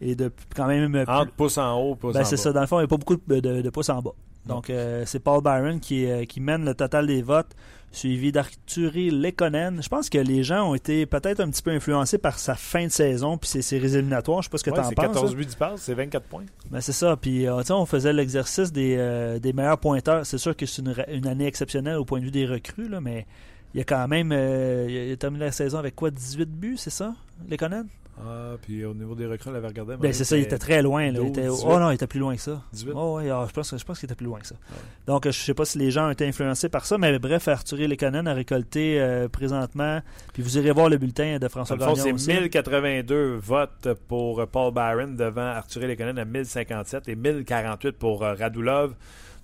est 0.02 0.16
de 0.16 0.32
quand 0.56 0.68
même. 0.68 0.96
Entre 1.08 1.32
pouce 1.34 1.58
en 1.58 1.80
haut, 1.80 1.96
pouce 1.96 2.14
ben 2.14 2.22
en 2.22 2.26
C'est 2.26 2.38
ça, 2.38 2.52
dans 2.52 2.62
le 2.62 2.68
fond, 2.68 2.78
il 2.78 2.82
n'y 2.82 2.86
a 2.86 2.88
pas 2.88 2.98
beaucoup 2.98 3.16
de, 3.16 3.40
de, 3.40 3.70
pouces 3.70 3.90
en 3.90 4.02
bas. 4.02 4.14
Donc, 4.46 4.70
euh, 4.70 5.04
c'est 5.06 5.20
Paul 5.20 5.42
Byron 5.44 5.80
qui, 5.80 6.10
euh, 6.10 6.26
qui 6.26 6.40
mène 6.40 6.66
le 6.66 6.74
total 6.74 7.06
des 7.08 7.22
votes, 7.22 7.56
suivi 7.92 8.32
d'Arthurie 8.32 9.12
Lekonen. 9.12 9.82
Je 9.82 9.90
pense 9.90 10.10
que 10.10 10.18
les 10.18 10.44
gens 10.44 10.70
ont 10.70 10.76
été 10.76 11.06
peut-être 11.06 11.40
un 11.40 11.50
petit 11.50 11.62
peu 11.62 11.72
influencés 11.72 12.18
par 12.18 12.40
sa 12.40 12.56
fin 12.56 12.86
de 12.86 12.92
saison 12.92 13.38
puis 13.38 13.50
ses 13.50 13.62
séries 13.62 13.96
éliminatoires. 13.96 14.42
Je 14.42 14.48
sais 14.48 14.52
pas 14.52 14.58
ce 14.58 14.64
que 14.64 14.70
tu 14.70 14.80
en 14.80 14.84
penses. 14.84 14.90
C'est 14.90 14.96
14 14.96 15.36
buts 15.36 15.46
du 15.46 15.56
passe, 15.56 15.82
c'est 15.82 15.94
24 15.94 16.26
points. 16.26 16.46
Ben, 16.70 16.82
c'est 16.82 16.94
ça. 16.94 17.18
Puis, 17.18 17.46
on 17.50 17.86
faisait 17.86 18.14
l'exercice 18.14 18.72
des, 18.72 19.40
des 19.42 19.54
meilleurs 19.54 19.80
pointeurs. 19.80 20.26
C'est 20.26 20.38
sûr 20.38 20.56
que 20.56 20.66
c'est 20.66 20.82
une, 20.82 20.96
une, 21.10 21.28
année 21.28 21.46
exceptionnelle 21.46 21.98
au 21.98 22.06
point 22.06 22.20
de 22.20 22.26
vue 22.26 22.32
des 22.32 22.46
recrues, 22.46 22.88
là, 22.88 23.02
mais 23.02 23.26
il 23.74 23.78
y 23.78 23.82
a 23.82 23.84
quand 23.84 24.08
même. 24.08 24.32
il 24.32 25.12
a 25.12 25.18
terminé 25.18 25.46
la 25.46 25.52
saison 25.52 25.78
avec 25.78 25.96
quoi? 25.96 26.12
18 26.12 26.50
buts, 26.50 26.78
c'est 26.78 26.90
ça, 26.90 27.14
Lekonen? 27.50 27.88
Ah, 28.24 28.58
puis 28.62 28.86
au 28.86 28.94
niveau 28.94 29.16
des 29.16 29.26
recrues, 29.26 29.50
on 29.50 29.54
l'avait 29.54 29.68
regardé. 29.68 29.96
Ben, 29.98 30.14
c'est 30.14 30.24
ça, 30.24 30.38
il 30.38 30.44
était 30.44 30.58
très 30.58 30.82
loin. 30.82 31.06
il 31.06 31.28
était... 31.28 31.48
Oh 31.48 31.80
non, 31.80 31.92
il 31.92 31.96
était 31.96 32.08
plus 32.08 32.20
loin 32.20 32.36
que 32.36 32.42
ça. 32.42 32.62
18. 32.74 32.92
Oh, 32.96 33.18
ouais, 33.18 33.30
ah, 33.30 33.46
je 33.48 33.54
pense, 33.54 33.76
je 33.78 33.84
pense 33.84 34.00
qu'il 34.00 34.08
était 34.08 34.16
plus 34.16 34.26
loin 34.26 34.40
que 34.40 34.48
ça. 34.48 34.56
Ah 34.70 34.76
Donc, 35.08 35.26
je 35.26 35.32
sais 35.32 35.54
pas 35.54 35.66
si 35.66 35.78
les 35.78 35.92
gens 35.92 36.08
ont 36.08 36.12
été 36.12 36.28
influencés 36.28 36.70
par 36.70 36.86
ça, 36.86 36.98
mais 36.98 37.18
bref, 37.20 37.48
Arthur 37.48 37.88
Lekonen 37.88 38.28
a 38.28 38.34
récolté 38.34 39.00
euh, 39.00 39.28
présentement. 39.28 40.02
Puis 40.34 40.44
vous 40.44 40.58
irez 40.58 40.72
voir 40.72 40.90
le 40.90 40.98
bulletin 40.98 41.40
de 41.40 41.48
François 41.48 41.78
Gagnon. 41.78 42.18
C'est 42.18 42.34
1082 42.34 43.36
votes 43.38 43.90
pour 44.08 44.46
Paul 44.48 44.74
Byron 44.74 45.16
devant 45.16 45.42
Arthur 45.42 45.88
Lekonen 45.88 46.20
à 46.20 46.26
1057 46.26 47.10
et 47.10 47.16
1048 47.16 47.92
pour 47.94 48.24
euh, 48.24 48.34
Radulov. 48.34 48.96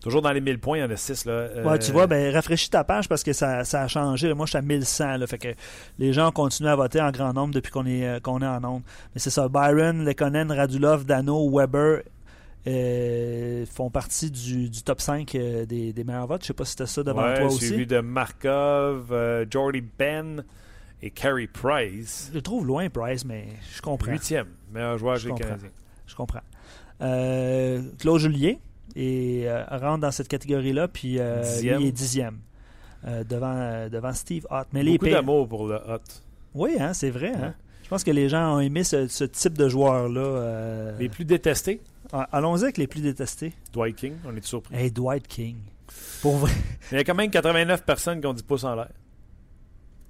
Toujours 0.08 0.22
dans 0.22 0.32
les 0.32 0.42
1000 0.42 0.60
points, 0.60 0.78
il 0.78 0.82
y 0.82 0.84
en 0.84 0.90
a 0.90 0.96
6. 0.96 1.26
Là. 1.26 1.48
Ouais, 1.66 1.80
tu 1.80 1.92
vois, 1.92 2.08
ben, 2.08 2.34
rafraîchis 2.34 2.70
ta 2.70 2.84
page 2.84 3.10
parce 3.10 3.24
que 3.24 3.34
ça, 3.34 3.64
ça 3.66 3.84
a 3.84 3.88
changé. 3.88 4.34
Moi, 4.34 4.46
je 4.46 4.52
suis 4.52 4.58
à 4.58 4.62
1100. 4.62 5.18
Là, 5.18 5.28
fait 5.28 5.38
que 5.38 5.50
les 6.00 6.14
gens 6.14 6.32
continuent 6.32 6.70
à 6.70 6.76
voter 6.76 7.02
en 7.02 7.12
grand 7.12 7.34
nombre 7.34 7.54
depuis 7.54 7.72
qu'on 7.72 7.86
est, 7.86 8.08
euh, 8.08 8.20
qu'on 8.20 8.42
est 8.42 8.48
en 8.48 8.64
onde. 8.64 8.84
Mais 9.14 9.20
c'est 9.20 9.30
ça. 9.30 9.50
Byron, 9.50 10.06
Lekonen, 10.06 10.52
Radulov, 10.52 11.06
Dano, 11.06 11.50
Weber 11.50 12.04
euh, 12.68 13.66
font 13.66 13.90
partie 13.90 14.32
du, 14.32 14.70
du 14.70 14.82
top 14.82 15.02
5 15.02 15.36
euh, 15.36 15.66
des, 15.66 15.92
des, 15.92 16.04
meilleurs 16.04 16.28
votes. 16.28 16.44
Je 16.44 16.48
sais 16.48 16.54
pas 16.54 16.66
si 16.66 16.72
c'était 16.72 16.86
ça 16.86 17.04
devant 17.04 17.34
toi 17.36 17.46
aussi. 17.46 17.68
Suivi 17.68 17.86
de 17.86 18.00
Markov, 18.00 19.14
Jordy 19.50 19.84
Ben 19.98 20.46
Et 21.02 21.12
Carey 21.12 21.48
Price. 21.48 22.30
Je 22.32 22.36
le 22.36 22.42
trouve 22.42 22.66
loin, 22.66 22.90
Price, 22.90 23.26
mais 23.26 23.48
je 23.76 23.82
comprends. 23.82 24.12
Huitième 24.12 24.48
meilleur 24.72 24.98
joueur 24.98 25.18
des. 25.18 25.34
Canadiens. 25.34 25.70
Je 26.06 26.16
comprends. 26.16 26.42
Euh, 27.02 27.82
Claude 28.00 28.20
Julien? 28.20 28.56
Et, 28.96 29.44
euh, 29.48 29.64
rentre 29.72 30.00
dans 30.02 30.12
cette 30.12 30.28
catégorie-là, 30.28 30.88
puis 30.88 31.20
euh, 31.20 31.42
Dixième. 31.42 31.82
il 31.82 31.88
est 31.88 31.92
dixième. 31.92 32.38
euh, 33.08 33.24
devant, 33.24 33.90
devant 33.90 34.14
Steve 34.14 34.46
Ott. 34.50 34.68
Mais 34.74 34.84
les 34.84 34.98
Beaucoup 34.98 35.12
d'amour 35.12 35.48
pour 35.48 35.68
le 35.68 35.76
hot. 35.76 36.00
Oui, 36.56 36.76
hein, 36.80 36.94
c'est 36.94 37.10
vrai. 37.12 37.32
hein. 37.34 37.54
Je 37.84 37.90
pense 37.90 38.04
que 38.04 38.12
les 38.12 38.28
gens 38.28 38.56
ont 38.56 38.60
aimé 38.60 38.84
ce, 38.84 39.08
ce 39.08 39.24
type 39.24 39.58
de 39.58 39.70
joueur-là. 39.70 40.92
Les 41.00 41.08
plus 41.10 41.24
détestés, 41.26 41.80
Ah, 42.12 42.28
Allons-y 42.32 42.64
avec 42.64 42.78
les 42.78 42.88
plus 42.88 43.02
détestés. 43.02 43.54
Dwight 43.72 43.96
King, 43.96 44.14
on 44.26 44.36
est 44.36 44.44
surpris. 44.46 44.76
Hey, 44.76 44.92
Dwight 44.92 45.28
King. 45.28 45.56
Pour 46.22 46.36
vrai. 46.38 46.52
Il 46.92 46.98
y 46.98 47.00
a 47.00 47.04
quand 47.04 47.16
même 47.16 47.30
89 47.30 47.84
personnes 47.86 48.20
qui 48.20 48.28
ont 48.28 48.34
dit 48.34 48.44
pouce 48.44 48.64
en 48.66 48.76
l'air. 48.76 48.90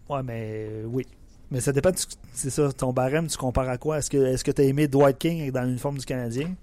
Ouais, 0.09 0.23
mais 0.23 0.69
oui. 0.85 1.05
Mais 1.51 1.59
ça 1.61 1.71
dépend, 1.71 1.91
c'est 2.33 2.49
ça, 2.49 2.71
ton 2.73 2.91
barème, 2.93 3.27
tu 3.27 3.37
compares 3.37 3.69
à 3.69 3.77
quoi? 3.77 3.99
Est-ce 3.99 4.09
que 4.09 4.17
est-ce 4.17 4.43
que 4.43 4.51
tu 4.51 4.61
as 4.61 4.65
aimé 4.65 4.87
Dwight 4.87 5.17
King 5.17 5.51
dans 5.51 5.63
l'uniforme 5.63 5.97
du 5.97 6.05
Canadien? 6.05 6.55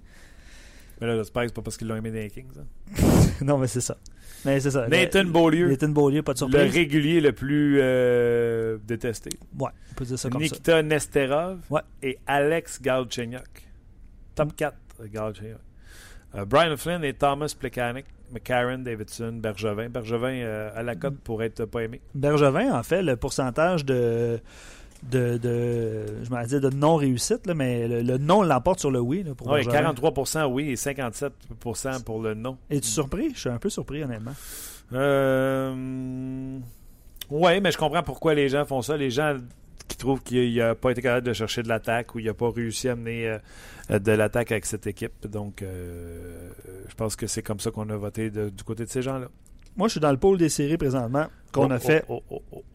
Mais 1.01 1.07
là, 1.07 1.15
j'espère 1.17 1.43
que 1.43 1.49
c'est 1.49 1.55
pas 1.55 1.61
parce 1.61 1.77
qu'ils 1.77 1.87
l'ont 1.87 1.95
aimé 1.95 2.09
dans 2.09 2.17
les 2.17 2.29
Kings. 2.29 2.45
hein. 2.57 3.03
non, 3.41 3.57
mais 3.57 3.67
c'est 3.67 3.81
ça. 3.81 3.97
Mais 4.45 4.59
c'est 4.59 4.71
ça. 4.71 4.87
Nathan 4.87 5.23
Le- 5.23 5.29
Beaulieu, 5.29 5.67
Nathan 5.69 5.89
Beaulieu, 5.89 6.21
pas 6.23 6.33
de 6.33 6.39
le 6.45 6.51
surprise. 6.51 6.73
régulier 6.73 7.19
le 7.19 7.31
plus 7.33 7.79
euh, 7.81 8.77
détesté. 8.85 9.31
Ouais, 9.59 9.71
on 9.91 9.95
peut 9.95 10.05
dire 10.05 10.19
ça 10.19 10.29
comme 10.29 10.39
ça. 10.41 10.43
Nikita 10.45 10.83
Nesterov 10.83 11.59
Ouais. 11.69 11.81
et 12.03 12.17
Alex 12.27 12.81
Galchenyuk. 12.81 13.41
Top 14.35 14.55
4, 14.55 14.75
Galchenyuk. 15.11 15.57
Euh, 16.35 16.45
Brian 16.45 16.75
Flynn 16.77 17.03
et 17.03 17.13
Thomas 17.13 17.53
Plekanec, 17.57 18.05
McCarron, 18.31 18.79
Davidson, 18.79 19.33
Bergevin. 19.41 19.89
Bergevin 19.89 20.33
euh, 20.43 20.69
à 20.75 20.83
la 20.83 20.95
cote 20.95 21.17
pour 21.19 21.41
être 21.41 21.65
pas 21.65 21.81
aimé. 21.83 22.01
Bergevin, 22.13 22.73
en 22.77 22.83
fait, 22.83 23.01
le 23.01 23.15
pourcentage 23.15 23.83
de. 23.85 24.39
De, 25.11 25.37
de, 25.37 26.23
je 26.23 26.29
m'en 26.31 26.41
dire 26.43 26.59
de 26.61 26.69
non-réussite, 26.71 27.45
là, 27.45 27.53
mais 27.53 27.87
le, 27.87 28.01
le 28.01 28.17
non 28.17 28.41
l'emporte 28.41 28.79
sur 28.79 28.89
le 28.89 28.99
oui 28.99 29.21
là, 29.23 29.35
pour 29.35 29.47
Oui, 29.47 29.63
Bergevin. 29.65 29.93
43% 29.93 30.45
oui 30.51 30.71
et 30.71 30.73
57% 30.75 32.03
pour 32.03 32.21
le 32.23 32.33
non. 32.33 32.57
Es-tu 32.71 32.87
surpris? 32.87 33.31
Je 33.35 33.39
suis 33.41 33.49
un 33.49 33.57
peu 33.59 33.69
surpris, 33.69 34.03
honnêtement. 34.03 34.33
Euh, 34.93 36.57
ouais, 37.29 37.59
mais 37.61 37.71
je 37.71 37.77
comprends 37.77 38.03
pourquoi 38.03 38.33
les 38.33 38.49
gens 38.49 38.65
font 38.65 38.81
ça. 38.81 38.97
Les 38.97 39.09
gens 39.11 39.37
qui 39.87 39.97
trouvent 39.97 40.21
qu'il 40.23 40.55
n'a 40.57 40.73
pas 40.75 40.91
été 40.91 41.01
capable 41.01 41.27
de 41.27 41.33
chercher 41.33 41.61
de 41.63 41.67
l'attaque 41.69 42.15
ou 42.15 42.19
il 42.19 42.25
n'a 42.25 42.33
pas 42.33 42.49
réussi 42.49 42.89
à 42.89 42.95
mener 42.95 43.37
euh, 43.91 43.99
de 43.99 44.11
l'attaque 44.11 44.51
avec 44.51 44.65
cette 44.65 44.87
équipe. 44.87 45.27
Donc, 45.27 45.61
euh, 45.61 46.49
je 46.89 46.95
pense 46.95 47.15
que 47.15 47.27
c'est 47.27 47.43
comme 47.43 47.59
ça 47.59 47.69
qu'on 47.71 47.89
a 47.89 47.95
voté 47.95 48.29
de- 48.31 48.49
du 48.49 48.63
côté 48.63 48.85
de 48.85 48.89
ces 48.89 49.01
gens-là. 49.01 49.27
Moi, 49.77 49.87
je 49.87 49.91
suis 49.91 49.99
dans 49.99 50.11
le 50.11 50.17
pôle 50.17 50.37
des 50.37 50.49
séries 50.49 50.77
présentement 50.77 51.27
qu'on 51.51 51.69
Oh, 51.69 51.73
a 51.73 51.79
fait 51.79 52.03
oh, 52.09 52.23
oh, 52.31 52.41
oh, 52.51 52.63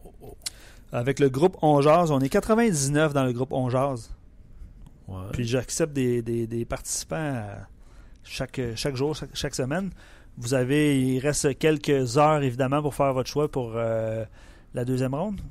Avec 0.91 1.19
le 1.19 1.29
groupe 1.29 1.57
On. 1.61 1.79
On 1.85 2.19
est 2.19 2.29
99 2.29 3.13
dans 3.13 3.23
le 3.23 3.33
groupe 3.33 3.51
On. 3.53 3.69
Ouais. 3.69 3.97
Puis 5.33 5.45
j'accepte 5.45 5.93
des, 5.93 6.21
des- 6.21 6.47
des 6.47 6.65
participants 6.65 7.43
chaque, 8.23 8.61
chaque 8.75 8.95
jour, 8.95 9.15
chaque, 9.15 9.35
chaque 9.35 9.55
semaine. 9.55 9.89
Vous 10.37 10.53
avez, 10.53 11.01
il 11.01 11.19
reste 11.19 11.57
quelques 11.57 12.17
heures 12.17 12.41
évidemment 12.43 12.81
pour 12.81 12.95
faire 12.95 13.13
votre 13.13 13.29
choix 13.29 13.49
pour 13.51 13.73
euh, 13.75 14.23
la 14.73 14.85
deuxième 14.85 15.13
ronde. 15.13 15.41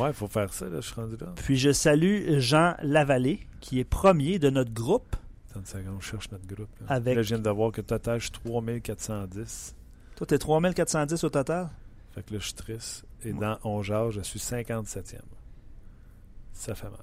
Ouais, 0.00 0.08
il 0.08 0.14
faut 0.14 0.26
faire 0.26 0.52
ça, 0.52 0.64
là, 0.66 0.76
je 0.80 0.86
suis 0.86 0.94
rendu 0.94 1.16
là. 1.20 1.26
Puis 1.36 1.56
je 1.58 1.70
salue 1.70 2.38
Jean 2.40 2.74
Lavallée, 2.82 3.40
qui 3.60 3.78
est 3.78 3.84
premier 3.84 4.38
de 4.38 4.48
notre 4.50 4.72
groupe. 4.72 5.14
Attends 5.50 5.60
une 5.60 5.66
seconde, 5.66 5.96
je 6.00 6.06
cherche 6.06 6.30
notre 6.32 6.46
groupe. 6.46 6.68
Là, 6.80 6.86
Avec- 6.96 7.14
Là, 7.16 7.22
je 7.22 7.28
viens 7.34 7.38
de 7.38 7.50
voir 7.50 7.70
que 7.72 7.82
total, 7.82 8.18
je 8.18 8.24
suis 8.24 8.32
3410. 8.32 9.76
Toi, 10.16 10.26
t'es 10.26 10.38
3410 10.38 11.22
au 11.24 11.28
total? 11.30 11.68
Fait 12.14 12.22
que 12.22 12.32
là, 12.32 12.38
je 12.40 12.44
suis 12.46 12.54
triste. 12.54 13.04
Et 13.24 13.32
dans 13.32 13.58
11 13.64 13.90
heures, 13.90 14.10
je 14.10 14.20
suis 14.20 14.38
57e. 14.40 15.18
Ça 16.52 16.74
fait 16.74 16.88
mal. 16.88 16.98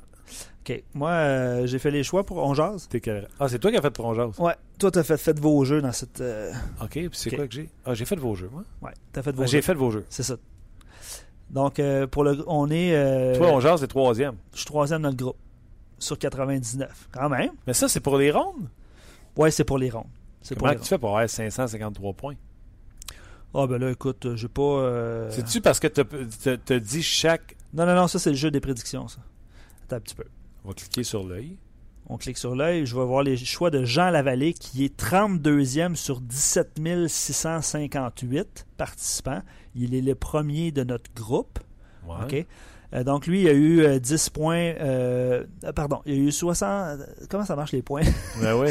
OK. 0.61 0.83
Moi, 0.93 1.09
euh, 1.09 1.65
j'ai 1.67 1.79
fait 1.79 1.89
les 1.91 2.03
choix 2.03 2.23
pour 2.25 2.37
On 2.37 2.53
Jase. 2.53 2.87
T'es 2.87 2.99
quel- 3.01 3.27
Ah, 3.39 3.47
c'est 3.49 3.57
toi 3.59 3.71
qui 3.71 3.77
as 3.77 3.81
fait 3.81 3.89
pour 3.89 4.05
11 4.05 4.19
heures. 4.19 4.39
Ouais. 4.39 4.53
Toi, 4.77 4.91
t'as 4.91 5.03
fait, 5.03 5.17
fait 5.17 5.39
vos 5.39 5.63
jeux 5.65 5.81
dans 5.81 5.91
cette... 5.91 6.21
euh, 6.21 6.51
OK, 6.81 6.89
puis 6.91 7.09
c'est 7.13 7.35
quoi 7.35 7.47
que 7.47 7.53
j'ai? 7.53 7.69
Ah, 7.85 7.93
j'ai 7.95 8.05
fait 8.05 8.15
vos 8.17 8.35
jeux, 8.35 8.49
moi. 8.51 8.63
Ouais, 8.81 8.91
t'as 9.11 9.23
fait 9.23 9.31
vos 9.31 9.41
Ah, 9.43 9.45
jeux. 9.45 9.51
j'ai 9.51 9.61
fait 9.61 9.73
vos 9.73 9.89
jeux. 9.91 10.05
C'est 10.09 10.23
ça. 10.23 10.35
Donc, 11.49 11.79
euh, 11.79 12.05
pour 12.05 12.23
le, 12.23 12.43
on 12.47 12.69
est... 12.69 13.35
Toi, 13.37 13.47
on 13.47 13.59
jase, 13.59 13.79
c'est 13.79 13.87
troisième. 13.87 14.35
Je 14.53 14.57
suis 14.57 14.65
troisième 14.67 15.01
dans 15.01 15.09
le 15.09 15.15
groupe. 15.15 15.37
Sur 15.97 16.17
99. 16.19 17.09
Quand 17.11 17.27
même. 17.29 17.49
Mais 17.67 17.73
ça, 17.73 17.89
c'est 17.89 17.99
pour 17.99 18.17
les 18.17 18.31
rondes? 18.31 18.69
Ouais, 19.35 19.49
c'est 19.51 19.63
pour 19.65 19.77
les 19.79 19.89
rondes. 19.89 20.05
C'est 20.41 20.53
pour 20.55 20.61
Comment 20.61 20.71
les 20.71 20.75
tu 20.77 20.81
rondes. 20.81 20.87
fais 20.87 20.97
pour 20.99 21.09
avoir 21.09 21.29
553 21.29 22.13
points? 22.13 22.35
Ah, 23.53 23.65
ben 23.67 23.77
là, 23.79 23.89
écoute, 23.91 24.25
euh, 24.25 24.35
j'ai 24.35 24.47
pas... 24.47 24.61
euh, 24.61 25.31
C'est-tu 25.31 25.59
parce 25.61 25.79
que 25.79 25.87
tu 25.87 26.73
as 26.73 26.79
dit 26.79 27.01
chaque... 27.03 27.55
Non, 27.73 27.85
non, 27.85 27.95
non, 27.95 28.07
ça, 28.07 28.19
c'est 28.19 28.29
le 28.29 28.35
jeu 28.35 28.51
des 28.51 28.59
prédictions, 28.59 29.07
ça. 29.07 29.19
Attends 29.85 29.95
un 29.97 29.99
petit 30.01 30.15
peu. 30.15 30.25
On 30.65 30.69
va 30.69 30.73
cliquer 30.75 31.03
sur 31.03 31.23
l'œil. 31.23 31.57
On 32.07 32.17
clique 32.17 32.37
sur 32.37 32.55
l'œil. 32.55 32.85
Je 32.85 32.95
vais 32.95 33.05
voir 33.05 33.21
les 33.23 33.37
choix 33.37 33.69
de 33.69 33.85
Jean 33.85 34.09
Lavallée, 34.09 34.53
qui 34.53 34.85
est 34.85 34.99
32e 34.99 35.95
sur 35.95 36.21
17 36.21 36.79
658 37.07 38.65
participants. 38.77 39.41
Il 39.75 39.93
est 39.93 40.01
le 40.01 40.15
premier 40.15 40.71
de 40.71 40.83
notre 40.83 41.11
groupe. 41.13 41.59
Ouais. 42.07 42.15
OK? 42.23 42.45
Euh, 42.95 43.03
donc, 43.03 43.27
lui, 43.27 43.41
il 43.43 43.47
a 43.47 43.53
eu 43.53 43.81
euh, 43.81 43.99
10 43.99 44.29
points. 44.29 44.73
euh, 44.79 45.43
pardon, 45.75 46.01
il 46.07 46.13
a 46.13 46.17
eu 46.17 46.31
60. 46.31 46.99
Comment 47.29 47.45
ça 47.45 47.55
marche 47.55 47.71
les 47.71 47.83
points? 47.83 48.01
Ben 48.41 48.55
oui. 48.55 48.69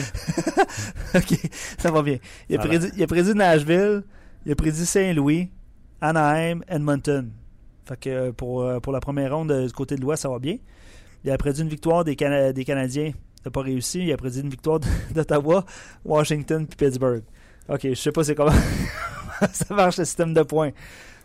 OK, 1.15 1.39
ça 1.79 1.93
va 1.93 2.03
bien. 2.03 2.19
Il 2.49 2.57
a, 2.57 2.59
prédit, 2.59 2.89
il 2.97 3.03
a 3.03 3.07
prédit 3.07 3.35
Nashville, 3.35 4.03
il 4.47 4.53
a 4.53 4.55
prédit 4.55 4.87
Saint-Louis, 4.87 5.51
Anaheim, 6.01 6.61
Edmonton. 6.69 7.31
Fait 7.87 7.97
que 7.99 8.11
euh, 8.11 8.33
pour, 8.33 8.63
euh, 8.63 8.81
pour 8.81 8.93
la 8.93 9.01
première 9.01 9.35
ronde 9.35 9.51
euh, 9.51 9.67
du 9.67 9.73
côté 9.73 9.97
de 9.97 10.01
l'Ouest, 10.01 10.23
ça 10.23 10.29
va 10.29 10.39
bien. 10.39 10.57
Il 11.25 11.31
a 11.31 11.39
prédit 11.39 11.63
une 11.63 11.69
victoire 11.69 12.05
des, 12.05 12.17
Cana- 12.17 12.53
des 12.53 12.65
Canadiens. 12.65 13.13
Il 13.15 13.43
n'a 13.47 13.51
pas 13.51 13.63
réussi. 13.63 14.01
Il 14.05 14.13
a 14.13 14.17
prédit 14.17 14.41
une 14.41 14.51
victoire 14.51 14.81
d'Ottawa, 15.15 15.65
Washington 16.05 16.67
puis 16.67 16.77
Pittsburgh. 16.77 17.23
OK, 17.69 17.81
je 17.83 17.95
sais 17.95 18.13
pas 18.13 18.25
c'est 18.25 18.35
comment 18.35 18.53
ça 19.53 19.75
marche 19.75 19.99
le 19.99 20.05
système 20.05 20.33
de 20.35 20.43
points. 20.43 20.71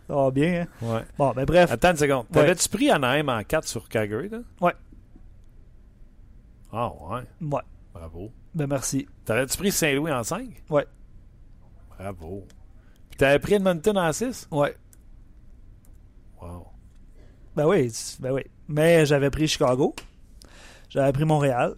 Ça 0.08 0.16
va 0.16 0.32
bien, 0.32 0.64
hein? 0.64 0.68
Ouais. 0.82 1.02
Bon, 1.18 1.32
ben 1.32 1.46
bref. 1.46 1.72
Attends 1.72 1.92
une 1.92 1.98
seconde. 1.98 2.26
T'avais-tu 2.32 2.68
pris 2.68 2.90
Anaheim 2.92 3.30
en 3.30 3.42
4 3.44 3.66
sur 3.68 3.88
Calgary, 3.88 4.28
là? 4.30 4.40
Ouais. 4.60 4.74
Ah, 6.74 6.92
ouais. 6.92 7.22
Ouais, 7.42 7.62
Bravo. 7.94 8.32
ben 8.54 8.68
merci. 8.68 9.08
T'avais-tu 9.26 9.58
pris 9.58 9.72
Saint-Louis 9.72 10.12
en 10.12 10.24
5? 10.24 10.50
Ouais. 10.70 10.86
Bravo. 11.98 12.46
Puis 13.14 13.18
t'avais 13.20 13.38
pris 13.38 13.54
Edmonton 13.54 13.96
en 13.96 14.12
6? 14.12 14.48
Ouais. 14.50 14.76
Wow. 16.42 16.66
Ben 17.56 17.68
oui, 17.68 17.92
ben 18.20 18.32
oui. 18.32 18.42
Mais 18.68 19.06
j'avais 19.06 19.30
pris 19.30 19.48
Chicago. 19.48 19.94
J'avais 20.90 21.12
pris 21.12 21.24
Montréal. 21.24 21.76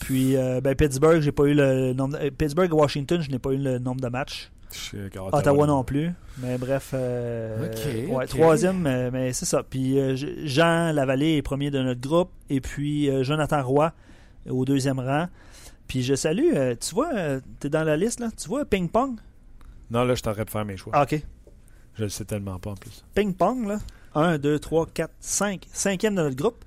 Puis 0.00 0.34
euh, 0.38 0.62
ben 0.62 0.74
Pittsburgh, 0.74 1.20
j'ai 1.20 1.32
pas 1.32 1.44
eu 1.44 1.52
le 1.52 1.92
nombre. 1.92 2.16
de- 2.18 2.24
euh, 2.24 2.30
Pittsburgh 2.30 2.70
et 2.70 2.74
Washington, 2.74 3.20
je 3.20 3.30
n'ai 3.30 3.38
pas 3.38 3.50
eu 3.50 3.58
le 3.58 3.78
nombre 3.78 4.00
de 4.00 4.08
matchs. 4.08 4.50
Avec 4.94 5.16
Ottawa, 5.38 5.66
non 5.66 5.84
plus. 5.84 6.10
Mais 6.38 6.56
bref. 6.56 6.92
euh, 6.94 7.66
Ok, 7.66 8.10
ouais, 8.16 8.26
troisième, 8.26 8.78
mais, 8.80 9.10
mais 9.10 9.32
c'est 9.34 9.44
ça. 9.44 9.62
Puis 9.68 9.98
euh, 9.98 10.16
Jean 10.46 10.92
Lavallée 10.92 11.36
est 11.36 11.42
premier 11.42 11.70
de 11.70 11.82
notre 11.82 12.00
groupe. 12.00 12.30
Et 12.48 12.62
puis 12.62 13.10
euh, 13.10 13.22
Jonathan 13.22 13.62
Roy 13.62 13.92
au 14.48 14.64
deuxième 14.64 14.98
rang. 14.98 15.26
Puis 15.88 16.02
je 16.02 16.14
salue, 16.14 16.52
tu 16.80 16.94
vois, 16.94 17.10
euh, 17.14 17.40
t'es 17.60 17.68
dans 17.68 17.84
la 17.84 17.98
liste 17.98 18.20
là? 18.20 18.28
Tu 18.34 18.48
vois 18.48 18.64
Ping 18.64 18.88
Pong? 18.88 19.18
Non, 19.90 20.04
là, 20.04 20.14
je 20.14 20.22
train 20.22 20.44
de 20.44 20.50
faire 20.50 20.64
mes 20.64 20.76
choix. 20.76 20.92
Ah, 20.94 21.02
ok. 21.02 21.22
Je 21.94 22.02
le 22.04 22.08
sais 22.08 22.24
tellement 22.24 22.58
pas 22.58 22.70
en 22.70 22.74
plus. 22.74 23.04
Ping 23.14 23.34
Pong, 23.34 23.66
là. 23.66 23.78
1, 24.14 24.38
2, 24.38 24.58
3, 24.58 24.86
4, 24.86 25.12
5. 25.20 25.66
Cinquième 25.72 26.14
de 26.14 26.22
notre 26.22 26.36
groupe. 26.36 26.64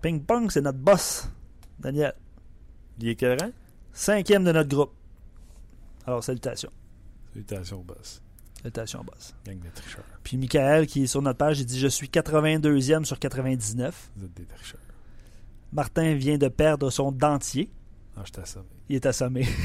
Ping 0.00 0.22
Pong, 0.22 0.50
c'est 0.50 0.60
notre 0.60 0.78
boss, 0.78 1.28
Daniel. 1.78 2.14
Il 3.00 3.08
est 3.08 3.14
quel 3.14 3.40
rang? 3.40 3.50
Cinquième 3.92 4.44
de 4.44 4.52
notre 4.52 4.68
groupe. 4.68 4.92
Alors, 6.06 6.24
salutations. 6.24 6.72
Salutations, 7.32 7.82
boss. 7.82 8.22
Salutations, 8.60 9.04
boss. 9.04 9.34
Gang 9.46 9.58
de 9.60 9.68
tricheurs. 9.74 10.04
Puis 10.22 10.36
Michael, 10.36 10.86
qui 10.86 11.04
est 11.04 11.06
sur 11.06 11.22
notre 11.22 11.38
page, 11.38 11.60
il 11.60 11.66
dit 11.66 11.78
Je 11.78 11.88
suis 11.88 12.08
82e 12.08 13.04
sur 13.04 13.18
99. 13.18 14.10
Vous 14.16 14.24
êtes 14.24 14.34
des 14.34 14.44
tricheurs. 14.44 14.80
Martin 15.72 16.14
vient 16.14 16.36
de 16.36 16.48
perdre 16.48 16.90
son 16.90 17.12
dentier. 17.12 17.70
Ah, 18.16 18.22
je 18.24 18.32
t'assomme. 18.32 18.66
Il 18.88 18.96
est 18.96 19.06
assommé. 19.06 19.46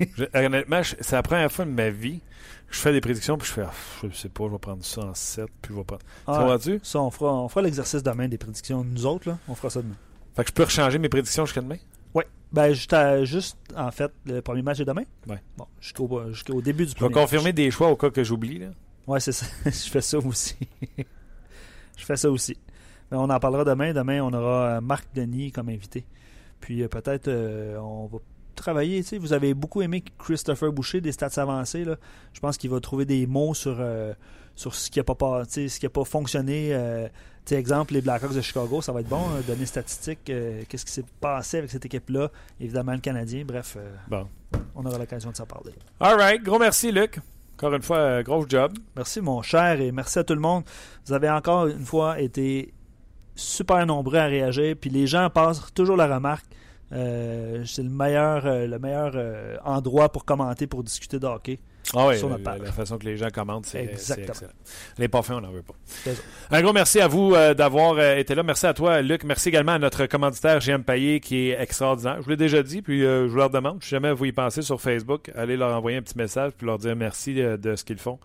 Je- 0.00 0.24
honnêtement, 0.46 0.82
je- 0.82 0.96
c'est 1.00 1.16
la 1.16 1.22
première 1.22 1.50
fois 1.50 1.64
de 1.64 1.70
ma 1.70 1.90
vie 1.90 2.20
je 2.68 2.78
fais 2.80 2.92
des 2.92 3.00
prédictions 3.00 3.38
puis 3.38 3.46
je 3.46 3.52
fais 3.52 3.62
ah, 3.62 3.72
je 4.02 4.14
sais 4.16 4.28
pas, 4.28 4.44
je 4.46 4.50
vais 4.50 4.58
prendre 4.58 4.84
ça 4.84 5.00
en 5.02 5.14
7 5.14 5.46
puis 5.62 5.72
je 5.72 5.78
vais 5.78 5.84
prendre. 5.84 6.02
Ah, 6.26 6.34
Ça 6.34 6.44
va-tu? 6.44 6.80
ça, 6.82 7.00
on 7.00 7.10
fera, 7.10 7.32
on 7.32 7.48
fera 7.48 7.62
l'exercice 7.62 8.02
demain 8.02 8.26
des 8.28 8.38
prédictions. 8.38 8.82
Nous 8.84 9.06
autres, 9.06 9.28
là, 9.28 9.38
on 9.48 9.54
fera 9.54 9.70
ça 9.70 9.82
demain. 9.82 9.94
Fait 10.34 10.42
que 10.42 10.48
je 10.48 10.54
peux 10.54 10.64
rechanger 10.64 10.98
mes 10.98 11.08
prédictions 11.08 11.46
jusqu'à 11.46 11.60
demain? 11.60 11.76
Ben, 12.52 12.72
juste, 12.72 12.92
à- 12.92 13.24
juste, 13.24 13.58
en 13.76 13.90
fait, 13.90 14.10
le 14.24 14.40
premier 14.40 14.62
match 14.62 14.78
est 14.78 14.84
demain? 14.84 15.02
Ouais. 15.26 15.42
Bon, 15.58 15.66
jusqu'au 15.80 16.32
jusqu'au 16.32 16.62
début 16.62 16.84
du 16.84 16.90
Je 16.90 16.94
vais 16.94 17.00
premier 17.00 17.12
confirmer 17.14 17.46
match. 17.46 17.54
des 17.56 17.70
choix 17.72 17.88
au 17.88 17.96
cas 17.96 18.08
que 18.08 18.22
j'oublie. 18.22 18.58
là. 18.60 18.68
Ouais, 19.08 19.18
c'est 19.18 19.32
ça. 19.32 19.46
je 19.64 19.70
fais 19.90 20.00
ça 20.00 20.18
aussi. 20.18 20.56
je 21.96 22.04
fais 22.04 22.16
ça 22.16 22.30
aussi. 22.30 22.56
Mais 23.10 23.16
on 23.16 23.24
en 23.28 23.40
parlera 23.40 23.64
demain. 23.64 23.92
Demain, 23.92 24.20
on 24.22 24.32
aura 24.32 24.76
euh, 24.76 24.80
Marc 24.80 25.06
Denis 25.12 25.50
comme 25.50 25.68
invité. 25.68 26.04
Puis 26.60 26.82
euh, 26.82 26.88
peut-être 26.88 27.26
euh, 27.28 27.78
on 27.78 28.06
va 28.06 28.18
travailler. 28.56 29.02
Tu 29.02 29.10
sais, 29.10 29.18
vous 29.18 29.32
avez 29.32 29.54
beaucoup 29.54 29.82
aimé 29.82 30.02
Christopher 30.18 30.72
Boucher 30.72 31.00
des 31.00 31.12
stats 31.12 31.40
avancés. 31.40 31.84
Là. 31.84 31.96
Je 32.32 32.40
pense 32.40 32.56
qu'il 32.56 32.70
va 32.70 32.80
trouver 32.80 33.04
des 33.04 33.26
mots 33.26 33.54
sur, 33.54 33.76
euh, 33.78 34.12
sur 34.54 34.74
ce 34.74 34.90
qui 34.90 34.98
n'a 34.98 35.04
pas, 35.04 35.44
ce 35.44 35.78
qui 35.78 35.86
a 35.86 35.90
pas 35.90 36.04
fonctionné. 36.04 36.70
Euh, 36.72 37.08
exemple, 37.50 37.94
les 37.94 38.00
Blackhawks 38.00 38.34
de 38.34 38.40
Chicago, 38.40 38.82
ça 38.82 38.92
va 38.92 39.00
être 39.00 39.08
bon, 39.08 39.20
hein, 39.20 39.40
donner 39.46 39.66
statistiques, 39.66 40.28
euh, 40.30 40.64
qu'est-ce 40.68 40.84
qui 40.84 40.90
s'est 40.90 41.04
passé 41.20 41.58
avec 41.58 41.70
cette 41.70 41.84
équipe-là, 41.84 42.32
évidemment 42.60 42.92
le 42.92 42.98
Canadien, 42.98 43.44
bref, 43.46 43.78
bon. 44.08 44.26
on 44.74 44.84
aura 44.84 44.98
l'occasion 44.98 45.30
de 45.30 45.36
s'en 45.36 45.46
parler. 45.46 45.72
All 46.00 46.16
right, 46.16 46.42
gros 46.42 46.58
merci 46.58 46.90
Luc. 46.90 47.20
Encore 47.54 47.72
une 47.72 47.82
fois, 47.82 48.22
gros 48.24 48.44
job. 48.48 48.72
Merci 48.96 49.20
mon 49.20 49.42
cher 49.42 49.80
et 49.80 49.92
merci 49.92 50.18
à 50.18 50.24
tout 50.24 50.34
le 50.34 50.40
monde. 50.40 50.64
Vous 51.06 51.12
avez 51.12 51.30
encore 51.30 51.68
une 51.68 51.84
fois 51.84 52.20
été 52.20 52.74
super 53.36 53.86
nombreux 53.86 54.18
à 54.18 54.26
réagir, 54.26 54.74
puis 54.80 54.90
les 54.90 55.06
gens 55.06 55.30
passent 55.30 55.72
toujours 55.72 55.96
la 55.96 56.12
remarque. 56.12 56.46
Euh, 56.92 57.64
c'est 57.66 57.82
le 57.82 57.90
meilleur, 57.90 58.46
euh, 58.46 58.66
le 58.66 58.78
meilleur 58.78 59.12
euh, 59.16 59.56
endroit 59.64 60.08
pour 60.10 60.24
commenter, 60.24 60.66
pour 60.66 60.84
discuter 60.84 61.18
de 61.18 61.26
hockey. 61.26 61.58
Ah 61.94 62.08
oui, 62.08 62.16
la, 62.44 62.72
façon 62.72 62.98
que 62.98 63.04
les 63.04 63.16
gens 63.16 63.28
commentent, 63.30 63.66
c'est 63.66 63.84
excellent. 63.84 64.32
Les 64.98 65.06
parfaits, 65.06 65.36
on 65.36 65.40
n'en 65.40 65.52
veut 65.52 65.62
pas. 65.62 65.74
Un 66.50 66.60
gros 66.60 66.72
merci 66.72 67.00
à 67.00 67.06
vous 67.06 67.32
d'avoir 67.56 68.00
été 68.00 68.34
là. 68.34 68.42
Merci 68.42 68.66
à 68.66 68.74
toi, 68.74 69.02
Luc. 69.02 69.22
Merci 69.22 69.50
également 69.50 69.72
à 69.72 69.78
notre 69.78 70.06
commanditaire, 70.06 70.58
GM 70.58 70.82
Payet, 70.82 71.20
qui 71.20 71.50
est 71.50 71.60
extraordinaire. 71.60 72.16
Je 72.18 72.22
vous 72.24 72.30
l'ai 72.30 72.36
déjà 72.36 72.60
dit, 72.64 72.82
puis 72.82 73.02
je 73.02 73.26
vous 73.26 73.36
leur 73.36 73.50
demande, 73.50 73.84
si 73.84 73.90
jamais 73.90 74.12
vous 74.12 74.24
y 74.24 74.32
pensez 74.32 74.62
sur 74.62 74.80
Facebook, 74.80 75.30
allez 75.36 75.56
leur 75.56 75.76
envoyer 75.76 75.98
un 75.98 76.02
petit 76.02 76.18
message, 76.18 76.54
puis 76.58 76.66
leur 76.66 76.78
dire 76.78 76.96
merci 76.96 77.34
de 77.34 77.76
ce 77.76 77.84
qu'ils 77.84 77.98
font 77.98 78.18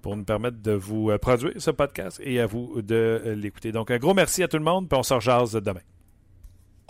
pour 0.00 0.16
nous 0.16 0.24
permettre 0.24 0.62
de 0.62 0.72
vous 0.72 1.10
produire 1.20 1.54
ce 1.56 1.72
podcast 1.72 2.20
et 2.22 2.38
à 2.38 2.46
vous 2.46 2.82
de 2.82 3.34
l'écouter. 3.36 3.72
Donc, 3.72 3.90
un 3.90 3.98
gros 3.98 4.14
merci 4.14 4.44
à 4.44 4.48
tout 4.48 4.58
le 4.58 4.64
monde, 4.64 4.88
puis 4.88 4.96
on 4.96 5.02
se 5.02 5.14
rejase 5.14 5.54
demain. 5.54 5.80